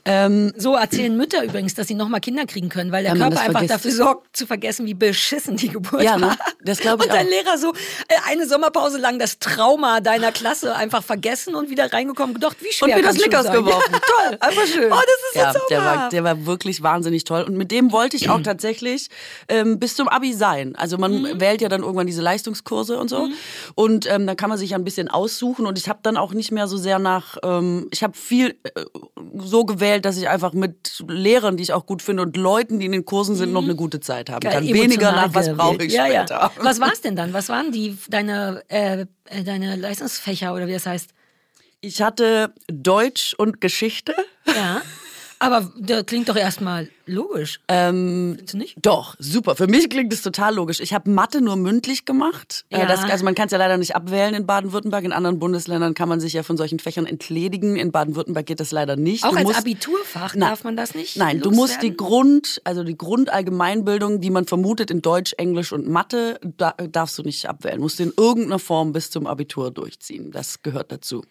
Ähm, 0.08 0.52
So 0.56 0.74
erzählen 0.74 1.14
Mütter 1.16 1.44
übrigens, 1.44 1.74
dass 1.74 1.86
sie 1.86 1.94
nochmal 1.94 2.20
Kinder 2.20 2.46
kriegen 2.46 2.68
können, 2.70 2.90
weil 2.92 3.02
der 3.04 3.12
Ja, 3.12 3.18
Körper 3.18 3.30
das 3.30 3.40
einfach 3.40 3.52
vergisst. 3.60 3.74
dafür 3.74 3.92
sorgt, 3.92 4.36
zu 4.36 4.46
vergessen, 4.46 4.86
wie 4.86 4.94
beschissen 4.94 5.56
die 5.56 5.68
Geburt 5.68 6.02
Ja, 6.02 6.16
ne? 6.16 6.28
war. 6.28 6.36
Das 6.64 6.78
glaub 6.78 7.00
ich 7.00 7.06
Und 7.06 7.12
dein 7.14 7.26
auch. 7.26 7.30
Lehrer 7.30 7.58
so 7.58 7.72
äh, 8.08 8.14
eine 8.26 8.46
Sommerpause 8.48 8.98
lang 8.98 9.18
das 9.18 9.38
Trauma 9.38 10.00
deiner 10.00 10.32
Klasse 10.32 10.74
einfach 10.74 11.02
vergessen 11.02 11.54
und 11.54 11.68
wieder 11.70 11.92
reingekommen, 11.92 12.34
gedacht, 12.34 12.56
wie 12.60 12.72
schwer 12.72 12.96
und 12.96 13.04
schon 13.04 13.12
Snickers 13.14 13.46
sein? 13.46 13.56
geworfen. 13.56 13.92
Toll, 14.28 14.36
einfach 14.40 14.66
schön. 14.66 14.92
Oh, 14.92 14.96
das 14.96 15.04
ist 15.04 15.34
so 15.34 15.38
ja, 15.40 15.52
der 15.70 15.84
war, 15.84 16.08
der 16.08 16.24
war 16.24 16.46
wirklich 16.46 16.82
wahnsinnig 16.82 17.24
toll. 17.24 17.42
Und 17.42 17.56
mit 17.56 17.70
dem 17.70 17.92
wollte 17.92 18.16
ich 18.16 18.30
auch 18.30 18.40
tatsächlich 18.40 19.08
ähm, 19.48 19.78
bis 19.78 19.94
zum 19.94 20.08
Abi 20.08 20.32
sein. 20.32 20.74
Also 20.76 20.96
man 20.96 21.08
Mhm. 21.22 21.40
wählt 21.40 21.60
ja 21.60 21.68
dann 21.68 21.82
irgendwann 21.82 22.06
diese 22.06 22.22
Leistungskurse 22.22 22.98
und 22.98 23.08
so. 23.08 23.28
Und 23.74 24.10
ähm, 24.10 24.26
da 24.26 24.34
kann 24.34 24.48
man 24.48 24.58
sich 24.58 24.70
ja 24.70 24.78
ein 24.78 24.84
bisschen 24.84 25.08
aussuchen. 25.08 25.66
Und 25.66 25.76
ich 25.78 25.88
habe 25.88 25.98
dann 26.02 26.16
auch 26.16 26.32
nicht 26.32 26.50
mehr 26.52 26.66
so 26.66 26.76
sehr 26.76 26.98
nach, 26.98 27.36
ähm, 27.42 27.88
ich 27.92 28.02
habe 28.02 28.16
viel 28.16 28.56
äh, 28.62 28.84
so 29.36 29.64
gewählt, 29.64 29.97
dass 30.04 30.16
ich 30.16 30.28
einfach 30.28 30.52
mit 30.52 31.02
Lehrern, 31.08 31.56
die 31.56 31.62
ich 31.62 31.72
auch 31.72 31.86
gut 31.86 32.02
finde 32.02 32.22
und 32.22 32.36
Leuten, 32.36 32.78
die 32.78 32.86
in 32.86 32.92
den 32.92 33.04
Kursen 33.04 33.34
sind, 33.36 33.52
noch 33.52 33.62
eine 33.62 33.74
gute 33.74 34.00
Zeit 34.00 34.30
haben 34.30 34.38
Mhm. 34.38 34.50
Geil, 34.50 34.52
kann. 34.52 34.74
Weniger 34.74 35.12
nach, 35.12 35.34
was 35.34 35.54
brauche 35.54 35.84
ich 35.84 35.92
ja, 35.92 36.06
später. 36.06 36.34
Ja. 36.34 36.52
Was 36.60 36.80
war's 36.80 37.00
denn 37.00 37.16
dann? 37.16 37.32
Was 37.32 37.48
waren 37.48 37.72
die 37.72 37.96
deine 38.08 38.62
äh, 38.68 39.06
deine 39.44 39.76
Leistungsfächer 39.76 40.54
oder 40.54 40.66
wie 40.66 40.72
das 40.72 40.86
heißt? 40.86 41.10
Ich 41.80 42.02
hatte 42.02 42.52
Deutsch 42.68 43.34
und 43.34 43.60
Geschichte. 43.60 44.14
Ja. 44.46 44.82
Aber 45.40 45.70
das 45.78 46.04
klingt 46.06 46.28
doch 46.28 46.34
erstmal 46.36 46.88
logisch. 47.06 47.60
Ähm, 47.68 48.38
nicht? 48.54 48.74
Doch, 48.82 49.14
super. 49.20 49.54
Für 49.54 49.68
mich 49.68 49.88
klingt 49.88 50.12
es 50.12 50.20
total 50.22 50.54
logisch. 50.56 50.80
Ich 50.80 50.92
habe 50.92 51.08
Mathe 51.10 51.40
nur 51.40 51.54
mündlich 51.56 52.04
gemacht. 52.04 52.64
Äh, 52.70 52.80
Ja. 52.80 52.86
Das, 52.86 53.04
also 53.04 53.24
man 53.24 53.34
kann 53.36 53.46
es 53.46 53.52
ja 53.52 53.58
leider 53.58 53.76
nicht 53.78 53.94
abwählen 53.94 54.34
in 54.34 54.46
Baden-Württemberg. 54.46 55.04
In 55.04 55.12
anderen 55.12 55.38
Bundesländern 55.38 55.94
kann 55.94 56.08
man 56.08 56.18
sich 56.20 56.32
ja 56.32 56.42
von 56.42 56.56
solchen 56.56 56.80
Fächern 56.80 57.06
entledigen. 57.06 57.76
In 57.76 57.92
Baden-Württemberg 57.92 58.46
geht 58.46 58.58
das 58.60 58.72
leider 58.72 58.96
nicht. 58.96 59.24
Auch 59.24 59.30
Du 59.30 59.36
als 59.36 59.44
musst- 59.46 59.58
Abiturfach 59.60 60.34
Nein. 60.34 60.50
darf 60.50 60.64
man 60.64 60.76
das 60.76 60.94
nicht? 60.94 61.16
Nein, 61.16 61.40
du 61.40 61.50
musst 61.52 61.82
die? 61.82 61.96
Grund, 61.96 62.60
also 62.64 62.82
die 62.84 62.96
Grundallgemeinbildung, 62.98 64.20
die 64.20 64.30
man 64.30 64.44
vermutet 64.46 64.90
in 64.90 65.02
Deutsch, 65.02 65.34
Englisch 65.38 65.72
und 65.72 65.88
Mathe, 65.88 66.40
da, 66.56 66.72
darfst 66.72 67.16
du 67.18 67.22
nicht 67.22 67.48
abwählen. 67.48 67.80
Musst 67.80 67.98
du 68.00 68.02
in 68.04 68.12
irgendeiner 68.16 68.58
Form 68.58 68.92
bis 68.92 69.10
zum 69.10 69.26
Abitur 69.26 69.70
durchziehen. 69.70 70.30
Das 70.32 70.62
gehört 70.62 70.90
dazu. 70.92 71.22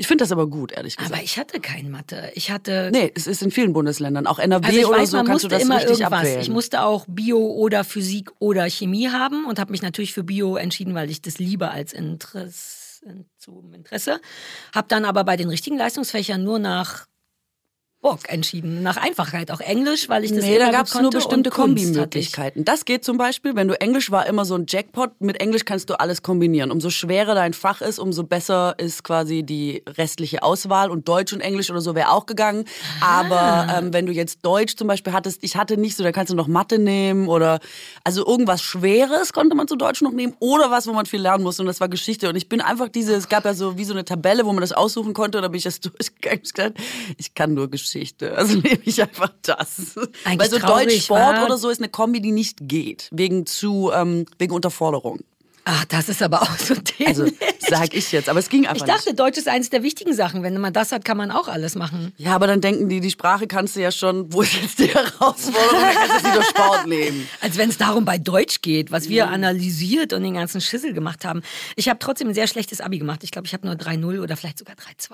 Ich 0.00 0.06
finde 0.06 0.22
das 0.22 0.32
aber 0.32 0.46
gut, 0.46 0.72
ehrlich 0.72 0.96
gesagt. 0.96 1.12
Aber 1.12 1.22
ich 1.22 1.36
hatte 1.36 1.60
kein 1.60 1.90
Mathe. 1.90 2.32
Ich 2.34 2.50
hatte 2.50 2.88
nee, 2.90 3.12
es 3.14 3.26
ist 3.26 3.42
in 3.42 3.50
vielen 3.50 3.74
Bundesländern. 3.74 4.26
Auch 4.26 4.38
NRW 4.38 4.66
Also 4.66 4.78
ich 4.78 4.86
oder 4.86 4.98
weiß, 4.98 5.10
so 5.10 5.16
man 5.18 5.26
kannst 5.26 5.44
du 5.44 5.48
musste 5.48 5.58
das 5.58 5.62
immer 5.62 5.76
richtig 5.76 6.00
irgendwas. 6.00 6.20
abwählen. 6.20 6.40
Ich 6.40 6.48
musste 6.48 6.82
auch 6.84 7.04
Bio 7.06 7.36
oder 7.38 7.84
Physik 7.84 8.30
oder 8.38 8.64
Chemie 8.70 9.10
haben 9.10 9.44
und 9.44 9.58
habe 9.58 9.72
mich 9.72 9.82
natürlich 9.82 10.14
für 10.14 10.24
Bio 10.24 10.56
entschieden, 10.56 10.94
weil 10.94 11.10
ich 11.10 11.20
das 11.20 11.38
liebe 11.38 11.70
als 11.70 11.92
Interesse, 11.92 13.02
zum 13.36 13.74
Interesse. 13.74 14.22
Habe 14.74 14.88
dann 14.88 15.04
aber 15.04 15.22
bei 15.24 15.36
den 15.36 15.50
richtigen 15.50 15.76
Leistungsfächern 15.76 16.42
nur 16.42 16.58
nach 16.58 17.04
Bock 18.02 18.20
entschieden, 18.28 18.82
nach 18.82 18.96
Einfachheit. 18.96 19.50
Auch 19.50 19.60
Englisch, 19.60 20.08
weil 20.08 20.24
ich 20.24 20.32
das 20.32 20.42
Nee, 20.42 20.58
da 20.58 20.70
gab 20.70 20.86
es 20.86 20.94
nur 20.98 21.10
bestimmte. 21.10 21.50
Kombimöglichkeiten. 21.50 22.64
Das 22.64 22.86
geht 22.86 23.04
zum 23.04 23.18
Beispiel, 23.18 23.56
wenn 23.56 23.68
du 23.68 23.78
Englisch 23.78 24.10
war, 24.10 24.26
immer 24.26 24.46
so 24.46 24.54
ein 24.54 24.64
Jackpot. 24.66 25.20
Mit 25.20 25.38
Englisch 25.38 25.66
kannst 25.66 25.90
du 25.90 26.00
alles 26.00 26.22
kombinieren. 26.22 26.70
Umso 26.70 26.88
schwerer 26.88 27.34
dein 27.34 27.52
Fach 27.52 27.82
ist, 27.82 27.98
umso 27.98 28.22
besser 28.22 28.74
ist 28.78 29.04
quasi 29.04 29.42
die 29.42 29.82
restliche 29.86 30.42
Auswahl. 30.42 30.90
Und 30.90 31.08
Deutsch 31.08 31.34
und 31.34 31.42
Englisch 31.42 31.70
oder 31.70 31.82
so 31.82 31.94
wäre 31.94 32.10
auch 32.10 32.24
gegangen. 32.24 32.64
Aber 33.02 33.66
ähm, 33.76 33.92
wenn 33.92 34.06
du 34.06 34.12
jetzt 34.12 34.46
Deutsch 34.46 34.76
zum 34.76 34.88
Beispiel 34.88 35.12
hattest, 35.12 35.44
ich 35.44 35.56
hatte 35.56 35.76
nicht 35.76 35.94
so, 35.94 36.02
da 36.02 36.10
kannst 36.10 36.32
du 36.32 36.36
noch 36.36 36.46
Mathe 36.46 36.78
nehmen 36.78 37.28
oder 37.28 37.60
also 38.02 38.26
irgendwas 38.26 38.62
Schweres 38.62 39.34
konnte 39.34 39.54
man 39.54 39.68
zu 39.68 39.76
Deutsch 39.76 40.00
noch 40.00 40.12
nehmen 40.12 40.34
oder 40.38 40.70
was, 40.70 40.86
wo 40.86 40.94
man 40.94 41.04
viel 41.04 41.20
lernen 41.20 41.44
musste. 41.44 41.62
Und 41.62 41.66
das 41.66 41.80
war 41.80 41.90
Geschichte. 41.90 42.30
Und 42.30 42.36
ich 42.36 42.48
bin 42.48 42.62
einfach 42.62 42.88
diese, 42.88 43.14
es 43.14 43.28
gab 43.28 43.44
ja 43.44 43.52
so 43.52 43.76
wie 43.76 43.84
so 43.84 43.92
eine 43.92 44.06
Tabelle, 44.06 44.46
wo 44.46 44.52
man 44.52 44.62
das 44.62 44.72
aussuchen 44.72 45.12
konnte. 45.12 45.36
Und 45.36 45.42
da 45.42 45.48
bin 45.48 45.58
ich 45.58 45.64
das 45.64 45.80
durchgegangen. 45.80 46.74
Ich 47.18 47.34
kann 47.34 47.52
nur 47.52 47.68
Geschichte. 47.70 47.89
Also 48.36 48.56
nehme 48.56 48.80
ich 48.84 49.00
einfach 49.00 49.32
das. 49.42 49.96
Eigentlich 50.24 50.38
Weil 50.38 50.50
so 50.50 50.58
traurig, 50.58 50.88
Deutsch 50.88 51.04
Sport 51.04 51.44
oder 51.44 51.58
so 51.58 51.68
ist 51.68 51.80
eine 51.80 51.88
Kombi, 51.88 52.20
die 52.20 52.32
nicht 52.32 52.58
geht. 52.62 53.08
Wegen 53.12 53.46
zu, 53.46 53.90
ähm, 53.94 54.26
wegen 54.38 54.52
Unterforderung. 54.52 55.20
Ach, 55.64 55.84
das 55.86 56.08
ist 56.08 56.22
aber 56.22 56.42
auch 56.42 56.56
so 56.58 56.74
dämlich. 56.74 57.08
Also 57.08 57.26
sag 57.58 57.94
ich 57.94 58.10
jetzt. 58.12 58.28
Aber 58.28 58.38
es 58.38 58.48
ging 58.48 58.66
einfach 58.66 58.86
Ich 58.86 58.92
dachte, 58.92 59.10
nicht. 59.10 59.20
Deutsch 59.20 59.38
ist 59.38 59.48
eines 59.48 59.70
der 59.70 59.82
wichtigen 59.82 60.14
Sachen. 60.14 60.42
Wenn 60.42 60.58
man 60.58 60.72
das 60.72 60.90
hat, 60.92 61.04
kann 61.04 61.16
man 61.16 61.30
auch 61.30 61.48
alles 61.48 61.74
machen. 61.74 62.12
Ja, 62.16 62.34
aber 62.34 62.46
dann 62.46 62.60
denken 62.60 62.88
die, 62.88 63.00
die 63.00 63.10
Sprache 63.10 63.46
kannst 63.46 63.76
du 63.76 63.80
ja 63.80 63.92
schon, 63.92 64.32
wo 64.32 64.42
ist 64.42 64.54
jetzt 64.54 64.78
die 64.78 64.88
Herausforderung? 64.88 65.80
Dann 65.80 65.94
kannst 65.94 66.24
du 66.24 66.28
sie 66.28 66.34
durch 66.34 66.46
Sport 66.46 66.86
nehmen. 66.86 67.28
Als 67.40 67.58
wenn 67.58 67.68
es 67.68 67.78
darum 67.78 68.04
bei 68.04 68.18
Deutsch 68.18 68.62
geht, 68.62 68.90
was 68.90 69.08
wir 69.08 69.28
analysiert 69.28 70.12
und 70.12 70.22
den 70.22 70.34
ganzen 70.34 70.60
Schissel 70.60 70.92
gemacht 70.92 71.24
haben. 71.24 71.42
Ich 71.76 71.88
habe 71.88 71.98
trotzdem 71.98 72.28
ein 72.28 72.34
sehr 72.34 72.46
schlechtes 72.46 72.80
Abi 72.80 72.98
gemacht. 72.98 73.22
Ich 73.22 73.30
glaube, 73.30 73.46
ich 73.46 73.52
habe 73.52 73.66
nur 73.66 73.76
3-0 73.76 74.22
oder 74.22 74.36
vielleicht 74.36 74.58
sogar 74.58 74.76
3-2. 74.76 75.12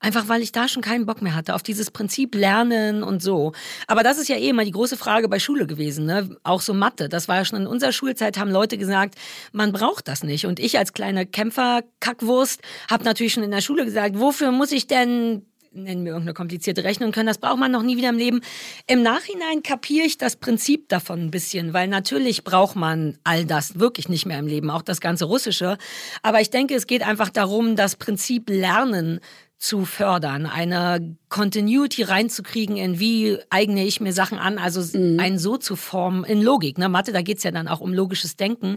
Einfach 0.00 0.28
weil 0.28 0.42
ich 0.42 0.52
da 0.52 0.68
schon 0.68 0.82
keinen 0.82 1.06
Bock 1.06 1.22
mehr 1.22 1.34
hatte 1.34 1.54
auf 1.54 1.62
dieses 1.62 1.90
Prinzip 1.90 2.34
Lernen 2.34 3.02
und 3.02 3.22
so. 3.22 3.52
Aber 3.86 4.02
das 4.02 4.18
ist 4.18 4.28
ja 4.28 4.36
eh 4.36 4.48
immer 4.48 4.64
die 4.64 4.72
große 4.72 4.96
Frage 4.96 5.28
bei 5.28 5.38
Schule 5.38 5.66
gewesen. 5.66 6.06
Ne? 6.06 6.36
Auch 6.42 6.60
so 6.60 6.74
Mathe. 6.74 7.08
Das 7.08 7.28
war 7.28 7.36
ja 7.36 7.44
schon 7.44 7.60
in 7.60 7.66
unserer 7.66 7.92
Schulzeit, 7.92 8.38
haben 8.38 8.50
Leute 8.50 8.76
gesagt, 8.78 9.14
man 9.52 9.72
braucht 9.72 9.85
das 10.00 10.22
nicht. 10.22 10.46
Und 10.46 10.60
ich 10.60 10.78
als 10.78 10.92
kleine 10.92 11.26
Kämpfer-Kackwurst 11.26 12.60
habe 12.90 13.04
natürlich 13.04 13.32
schon 13.32 13.42
in 13.42 13.50
der 13.50 13.60
Schule 13.60 13.84
gesagt, 13.84 14.18
wofür 14.18 14.52
muss 14.52 14.72
ich 14.72 14.86
denn 14.86 15.42
nennen 15.76 16.04
wir 16.04 16.12
irgendeine 16.12 16.34
komplizierte 16.34 16.84
Rechnung 16.84 17.12
können, 17.12 17.26
das 17.26 17.38
braucht 17.38 17.58
man 17.58 17.70
noch 17.70 17.82
nie 17.82 17.96
wieder 17.96 18.08
im 18.08 18.16
Leben. 18.18 18.40
Im 18.86 19.02
Nachhinein 19.02 19.62
kapiere 19.62 20.06
ich 20.06 20.18
das 20.18 20.36
Prinzip 20.36 20.88
davon 20.88 21.20
ein 21.20 21.30
bisschen, 21.30 21.72
weil 21.72 21.88
natürlich 21.88 22.44
braucht 22.44 22.76
man 22.76 23.18
all 23.24 23.44
das 23.44 23.78
wirklich 23.78 24.08
nicht 24.08 24.26
mehr 24.26 24.38
im 24.38 24.46
Leben, 24.46 24.70
auch 24.70 24.82
das 24.82 25.00
ganze 25.00 25.26
Russische. 25.26 25.76
Aber 26.22 26.40
ich 26.40 26.50
denke, 26.50 26.74
es 26.74 26.86
geht 26.86 27.06
einfach 27.06 27.28
darum, 27.28 27.76
das 27.76 27.96
Prinzip 27.96 28.48
Lernen 28.48 29.20
zu 29.58 29.86
fördern, 29.86 30.44
eine 30.44 31.16
Continuity 31.30 32.02
reinzukriegen 32.02 32.76
in 32.76 33.00
wie 33.00 33.38
eigne 33.48 33.86
ich 33.86 34.00
mir 34.00 34.12
Sachen 34.12 34.38
an, 34.38 34.58
also 34.58 34.82
einen 34.98 35.38
so 35.38 35.56
zu 35.56 35.76
formen 35.76 36.24
in 36.24 36.42
Logik. 36.42 36.76
Ne? 36.76 36.90
Mathe, 36.90 37.12
da 37.12 37.22
geht's 37.22 37.42
ja 37.42 37.50
dann 37.50 37.66
auch 37.66 37.80
um 37.80 37.94
logisches 37.94 38.36
Denken. 38.36 38.76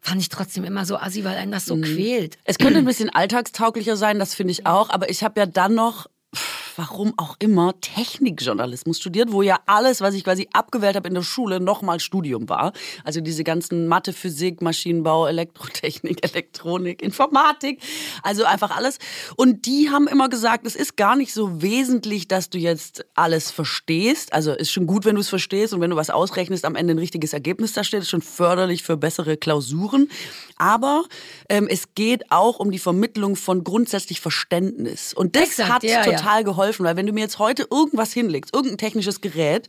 Fand 0.00 0.20
ich 0.20 0.28
trotzdem 0.30 0.64
immer 0.64 0.86
so 0.86 0.96
assi, 0.96 1.24
weil 1.24 1.36
einen 1.36 1.52
das 1.52 1.66
so 1.66 1.76
quält. 1.76 2.38
Es 2.44 2.58
könnte 2.58 2.78
ein 2.78 2.86
bisschen 2.86 3.10
alltagstauglicher 3.10 3.96
sein, 3.96 4.18
das 4.18 4.34
finde 4.34 4.52
ich 4.52 4.66
auch. 4.66 4.88
Aber 4.90 5.10
ich 5.10 5.22
habe 5.22 5.40
ja 5.40 5.46
dann 5.46 5.74
noch, 5.74 6.06
pff, 6.34 6.69
warum 6.80 7.12
auch 7.18 7.36
immer, 7.40 7.78
Technikjournalismus 7.82 8.98
studiert, 8.98 9.32
wo 9.32 9.42
ja 9.42 9.60
alles, 9.66 10.00
was 10.00 10.14
ich 10.14 10.24
quasi 10.24 10.48
abgewählt 10.54 10.96
habe 10.96 11.08
in 11.08 11.14
der 11.14 11.22
Schule, 11.22 11.60
nochmal 11.60 12.00
Studium 12.00 12.48
war. 12.48 12.72
Also 13.04 13.20
diese 13.20 13.44
ganzen 13.44 13.86
Mathe, 13.86 14.14
Physik, 14.14 14.62
Maschinenbau, 14.62 15.26
Elektrotechnik, 15.26 16.24
Elektronik, 16.32 17.02
Informatik, 17.02 17.82
also 18.22 18.44
einfach 18.44 18.74
alles. 18.74 18.98
Und 19.36 19.66
die 19.66 19.90
haben 19.90 20.08
immer 20.08 20.30
gesagt, 20.30 20.66
es 20.66 20.74
ist 20.74 20.96
gar 20.96 21.16
nicht 21.16 21.34
so 21.34 21.60
wesentlich, 21.60 22.28
dass 22.28 22.48
du 22.48 22.56
jetzt 22.56 23.04
alles 23.14 23.50
verstehst. 23.50 24.32
Also 24.32 24.52
ist 24.52 24.72
schon 24.72 24.86
gut, 24.86 25.04
wenn 25.04 25.16
du 25.16 25.20
es 25.20 25.28
verstehst 25.28 25.74
und 25.74 25.82
wenn 25.82 25.90
du 25.90 25.96
was 25.96 26.08
ausrechnest, 26.08 26.64
am 26.64 26.76
Ende 26.76 26.94
ein 26.94 26.98
richtiges 26.98 27.34
Ergebnis 27.34 27.74
da 27.74 27.84
steht, 27.84 28.00
ist 28.00 28.10
schon 28.10 28.22
förderlich 28.22 28.84
für 28.84 28.96
bessere 28.96 29.36
Klausuren. 29.36 30.08
Aber 30.56 31.04
ähm, 31.50 31.68
es 31.70 31.94
geht 31.94 32.30
auch 32.30 32.58
um 32.58 32.70
die 32.70 32.78
Vermittlung 32.78 33.36
von 33.36 33.64
grundsätzlich 33.64 34.20
Verständnis. 34.20 35.12
Und 35.12 35.36
das 35.36 35.42
Exakt, 35.42 35.70
hat 35.70 35.82
ja, 35.82 36.04
ja. 36.04 36.16
total 36.16 36.44
geholfen, 36.70 36.84
weil 36.84 36.96
wenn 36.96 37.06
du 37.06 37.12
mir 37.12 37.20
jetzt 37.20 37.38
heute 37.38 37.66
irgendwas 37.70 38.12
hinlegst, 38.12 38.54
irgendein 38.54 38.78
technisches 38.78 39.20
Gerät 39.20 39.68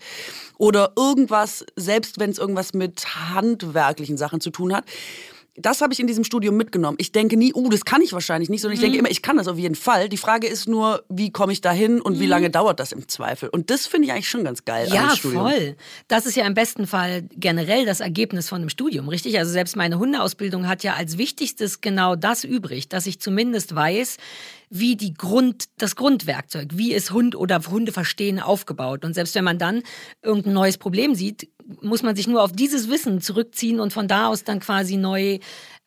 oder 0.57 0.93
irgendwas, 0.95 1.65
selbst 1.75 2.19
wenn 2.19 2.29
es 2.29 2.37
irgendwas 2.37 2.73
mit 2.73 3.05
handwerklichen 3.33 4.17
Sachen 4.17 4.41
zu 4.41 4.49
tun 4.51 4.73
hat, 4.75 4.85
das 5.57 5.81
habe 5.81 5.91
ich 5.91 5.99
in 5.99 6.07
diesem 6.07 6.23
Studium 6.23 6.55
mitgenommen. 6.55 6.95
Ich 6.99 7.11
denke 7.11 7.35
nie, 7.35 7.53
uh, 7.53 7.67
das 7.69 7.83
kann 7.83 8.01
ich 8.01 8.13
wahrscheinlich 8.13 8.49
nicht, 8.49 8.61
sondern 8.61 8.75
ich 8.75 8.79
Mhm. 8.79 8.83
denke 8.85 8.99
immer, 8.99 9.11
ich 9.11 9.21
kann 9.21 9.35
das 9.35 9.49
auf 9.49 9.57
jeden 9.57 9.75
Fall. 9.75 10.07
Die 10.07 10.15
Frage 10.15 10.47
ist 10.47 10.65
nur, 10.65 11.03
wie 11.09 11.29
komme 11.29 11.51
ich 11.51 11.59
da 11.59 11.73
hin 11.73 11.99
und 11.99 12.21
wie 12.21 12.25
lange 12.25 12.49
dauert 12.49 12.79
das 12.79 12.93
im 12.93 13.09
Zweifel? 13.09 13.49
Und 13.49 13.69
das 13.69 13.85
finde 13.85 14.07
ich 14.07 14.13
eigentlich 14.13 14.29
schon 14.29 14.45
ganz 14.45 14.63
geil 14.63 14.87
Mhm. 14.87 14.93
Ja, 14.93 15.09
voll. 15.17 15.75
Das 16.07 16.25
ist 16.25 16.37
ja 16.37 16.45
im 16.47 16.53
besten 16.53 16.87
Fall 16.87 17.23
generell 17.35 17.85
das 17.85 17.99
Ergebnis 17.99 18.47
von 18.47 18.61
einem 18.61 18.69
Studium, 18.69 19.09
richtig? 19.09 19.37
Also 19.39 19.51
selbst 19.51 19.75
meine 19.75 19.99
Hundeausbildung 19.99 20.69
hat 20.69 20.83
ja 20.83 20.93
als 20.93 21.17
wichtigstes 21.17 21.81
genau 21.81 22.15
das 22.15 22.45
übrig, 22.45 22.87
dass 22.87 23.05
ich 23.05 23.19
zumindest 23.19 23.75
weiß, 23.75 24.17
wie 24.73 24.95
die 24.95 25.13
Grund, 25.13 25.65
das 25.77 25.97
Grundwerkzeug, 25.97 26.69
wie 26.75 26.93
ist 26.93 27.11
Hund 27.11 27.35
oder 27.35 27.61
Hunde 27.69 27.91
verstehen 27.91 28.39
aufgebaut. 28.39 29.03
Und 29.03 29.13
selbst 29.13 29.35
wenn 29.35 29.43
man 29.43 29.57
dann 29.57 29.83
irgendein 30.23 30.53
neues 30.53 30.77
Problem 30.77 31.13
sieht, 31.13 31.49
muss 31.81 32.03
man 32.03 32.15
sich 32.15 32.25
nur 32.25 32.41
auf 32.41 32.53
dieses 32.53 32.89
Wissen 32.89 33.19
zurückziehen 33.19 33.81
und 33.81 33.91
von 33.91 34.07
da 34.07 34.27
aus 34.27 34.45
dann 34.45 34.61
quasi 34.61 34.95
neu 34.95 35.39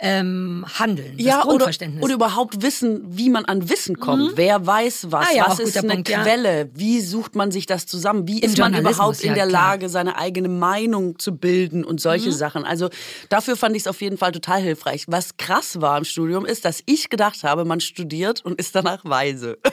ähm, 0.05 0.65
handeln. 0.79 1.17
Das 1.17 1.27
Ja, 1.27 1.39
oder, 1.41 1.49
Grundverständnis. 1.49 2.05
oder 2.05 2.15
überhaupt 2.15 2.61
wissen, 2.63 3.03
wie 3.09 3.31
man 3.31 3.45
an 3.47 3.69
Wissen 3.71 3.99
kommt. 3.99 4.37
Wer 4.37 4.67
weiß 4.67 5.07
was? 5.11 5.29
Ah 5.31 5.35
ja, 5.35 5.45
was 5.49 5.59
ist 5.59 5.77
eine 5.79 5.89
Punkt, 5.95 6.09
ja. 6.11 6.23
Quelle? 6.23 6.69
Wie 6.75 7.01
sucht 7.01 7.35
man 7.35 7.51
sich 7.51 7.65
das 7.67 7.87
zusammen? 7.87 8.29
Wie 8.29 8.41
Im 8.41 8.51
ist 8.51 8.59
man 8.59 8.75
überhaupt 8.75 9.23
in 9.23 9.31
ja, 9.31 9.35
der. 9.35 9.47
Lage, 9.47 9.89
seine 9.89 10.19
eigene 10.19 10.49
Meinung 10.49 11.19
zu 11.19 11.37
bilden 11.37 11.85
und 11.85 12.01
solche 12.01 12.29
Mhm. 12.29 12.33
Sachen? 12.35 12.65
Also 12.65 12.91
dafür 13.31 13.57
fand 13.57 13.75
ich 13.77 13.83
es 13.83 13.87
auf 13.87 14.01
jeden 14.03 14.19
Fall 14.19 14.33
total 14.33 14.61
hilfreich. 14.61 15.05
Was 15.09 15.37
krass 15.39 15.81
war 15.81 15.97
im 15.99 16.05
Studium 16.05 16.45
ist, 16.45 16.65
dass 16.65 16.83
ich 16.87 17.09
gedacht 17.09 17.43
habe, 17.43 17.65
man 17.65 17.81
studiert 17.81 18.45
und 18.45 18.59
ist 18.59 18.75
danach 18.75 19.05
weise. 19.05 19.59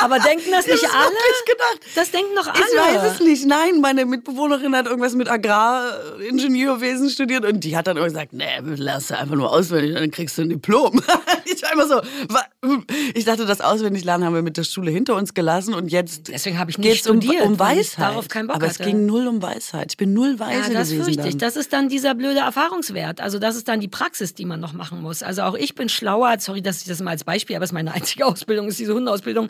Aber 0.00 0.18
denken 0.18 0.50
das 0.50 0.66
Ich 0.66 0.72
nicht 0.72 0.84
hab's 0.84 0.94
alle? 0.94 1.10
wirklich 1.14 1.44
gedacht. 1.46 1.80
Das 1.94 2.10
denken 2.10 2.34
doch 2.34 2.46
alle. 2.46 2.58
Ich 2.58 3.02
weiß 3.02 3.12
es 3.12 3.20
nicht. 3.20 3.46
Nein, 3.46 3.80
meine 3.80 4.04
Mitbewohnerin 4.04 4.74
hat 4.76 4.86
irgendwas 4.86 5.14
mit 5.14 5.28
Agraringenieurwesen 5.28 7.10
studiert 7.10 7.44
und 7.44 7.60
die 7.60 7.76
hat 7.76 7.86
dann 7.86 7.96
immer 7.96 8.06
gesagt, 8.06 8.32
nee, 8.32 8.44
lernst 8.62 9.10
du 9.10 9.18
einfach 9.18 9.34
nur 9.34 9.52
auswendig, 9.52 9.94
dann 9.94 10.10
kriegst 10.10 10.38
du 10.38 10.42
ein 10.42 10.48
Diplom. 10.50 11.00
ich 11.44 11.62
war 11.62 11.72
immer 11.72 11.86
so, 11.86 12.00
ich 13.14 13.24
dachte, 13.24 13.46
das 13.46 13.60
Auswendiglernen 13.60 14.26
haben 14.26 14.34
wir 14.34 14.42
mit 14.42 14.56
der 14.56 14.64
Schule 14.64 14.90
hinter 14.90 15.14
uns 15.16 15.34
gelassen 15.34 15.74
und 15.74 15.88
jetzt 15.88 16.28
Deswegen 16.28 16.58
habe 16.58 16.70
ich 16.70 16.78
nicht 16.78 17.06
um, 17.08 17.16
um 17.18 17.22
ich 17.22 17.58
Weisheit. 17.58 18.04
darauf 18.10 18.28
keinen 18.28 18.46
Bock 18.48 18.56
Aber 18.56 18.66
es 18.66 18.78
hatte. 18.78 18.90
ging 18.90 19.06
null 19.06 19.26
um 19.26 19.42
Weisheit. 19.42 19.92
Ich 19.92 19.96
bin 19.96 20.12
null 20.12 20.38
weise 20.38 20.72
Ja, 20.72 20.78
das 20.78 20.90
gewesen 20.90 21.04
fürchte 21.04 21.28
ich. 21.28 21.36
Das 21.36 21.56
ist 21.56 21.72
dann 21.72 21.88
dieser 21.88 22.14
blöde 22.14 22.40
Erfahrungswert. 22.40 23.20
Also 23.20 23.38
das 23.38 23.56
ist 23.56 23.68
dann 23.68 23.80
die 23.80 23.88
Praxis, 23.88 24.34
die 24.34 24.44
man 24.44 24.60
noch 24.60 24.72
machen 24.72 25.00
muss. 25.02 25.22
Also 25.22 25.42
auch 25.42 25.54
ich 25.54 25.74
bin 25.74 25.88
schlauer. 25.88 26.36
Sorry, 26.38 26.62
dass 26.62 26.80
ich 26.82 26.86
das 26.86 27.00
mal 27.00 27.10
als 27.12 27.24
Beispiel, 27.24 27.56
aber 27.56 27.64
es 27.64 27.70
ist 27.70 27.74
meine 27.74 27.92
einzige 27.94 28.26
Ausbildung, 28.26 28.68
ist 28.68 28.78
diese 28.78 28.94
Hundeausbildung. 28.94 29.48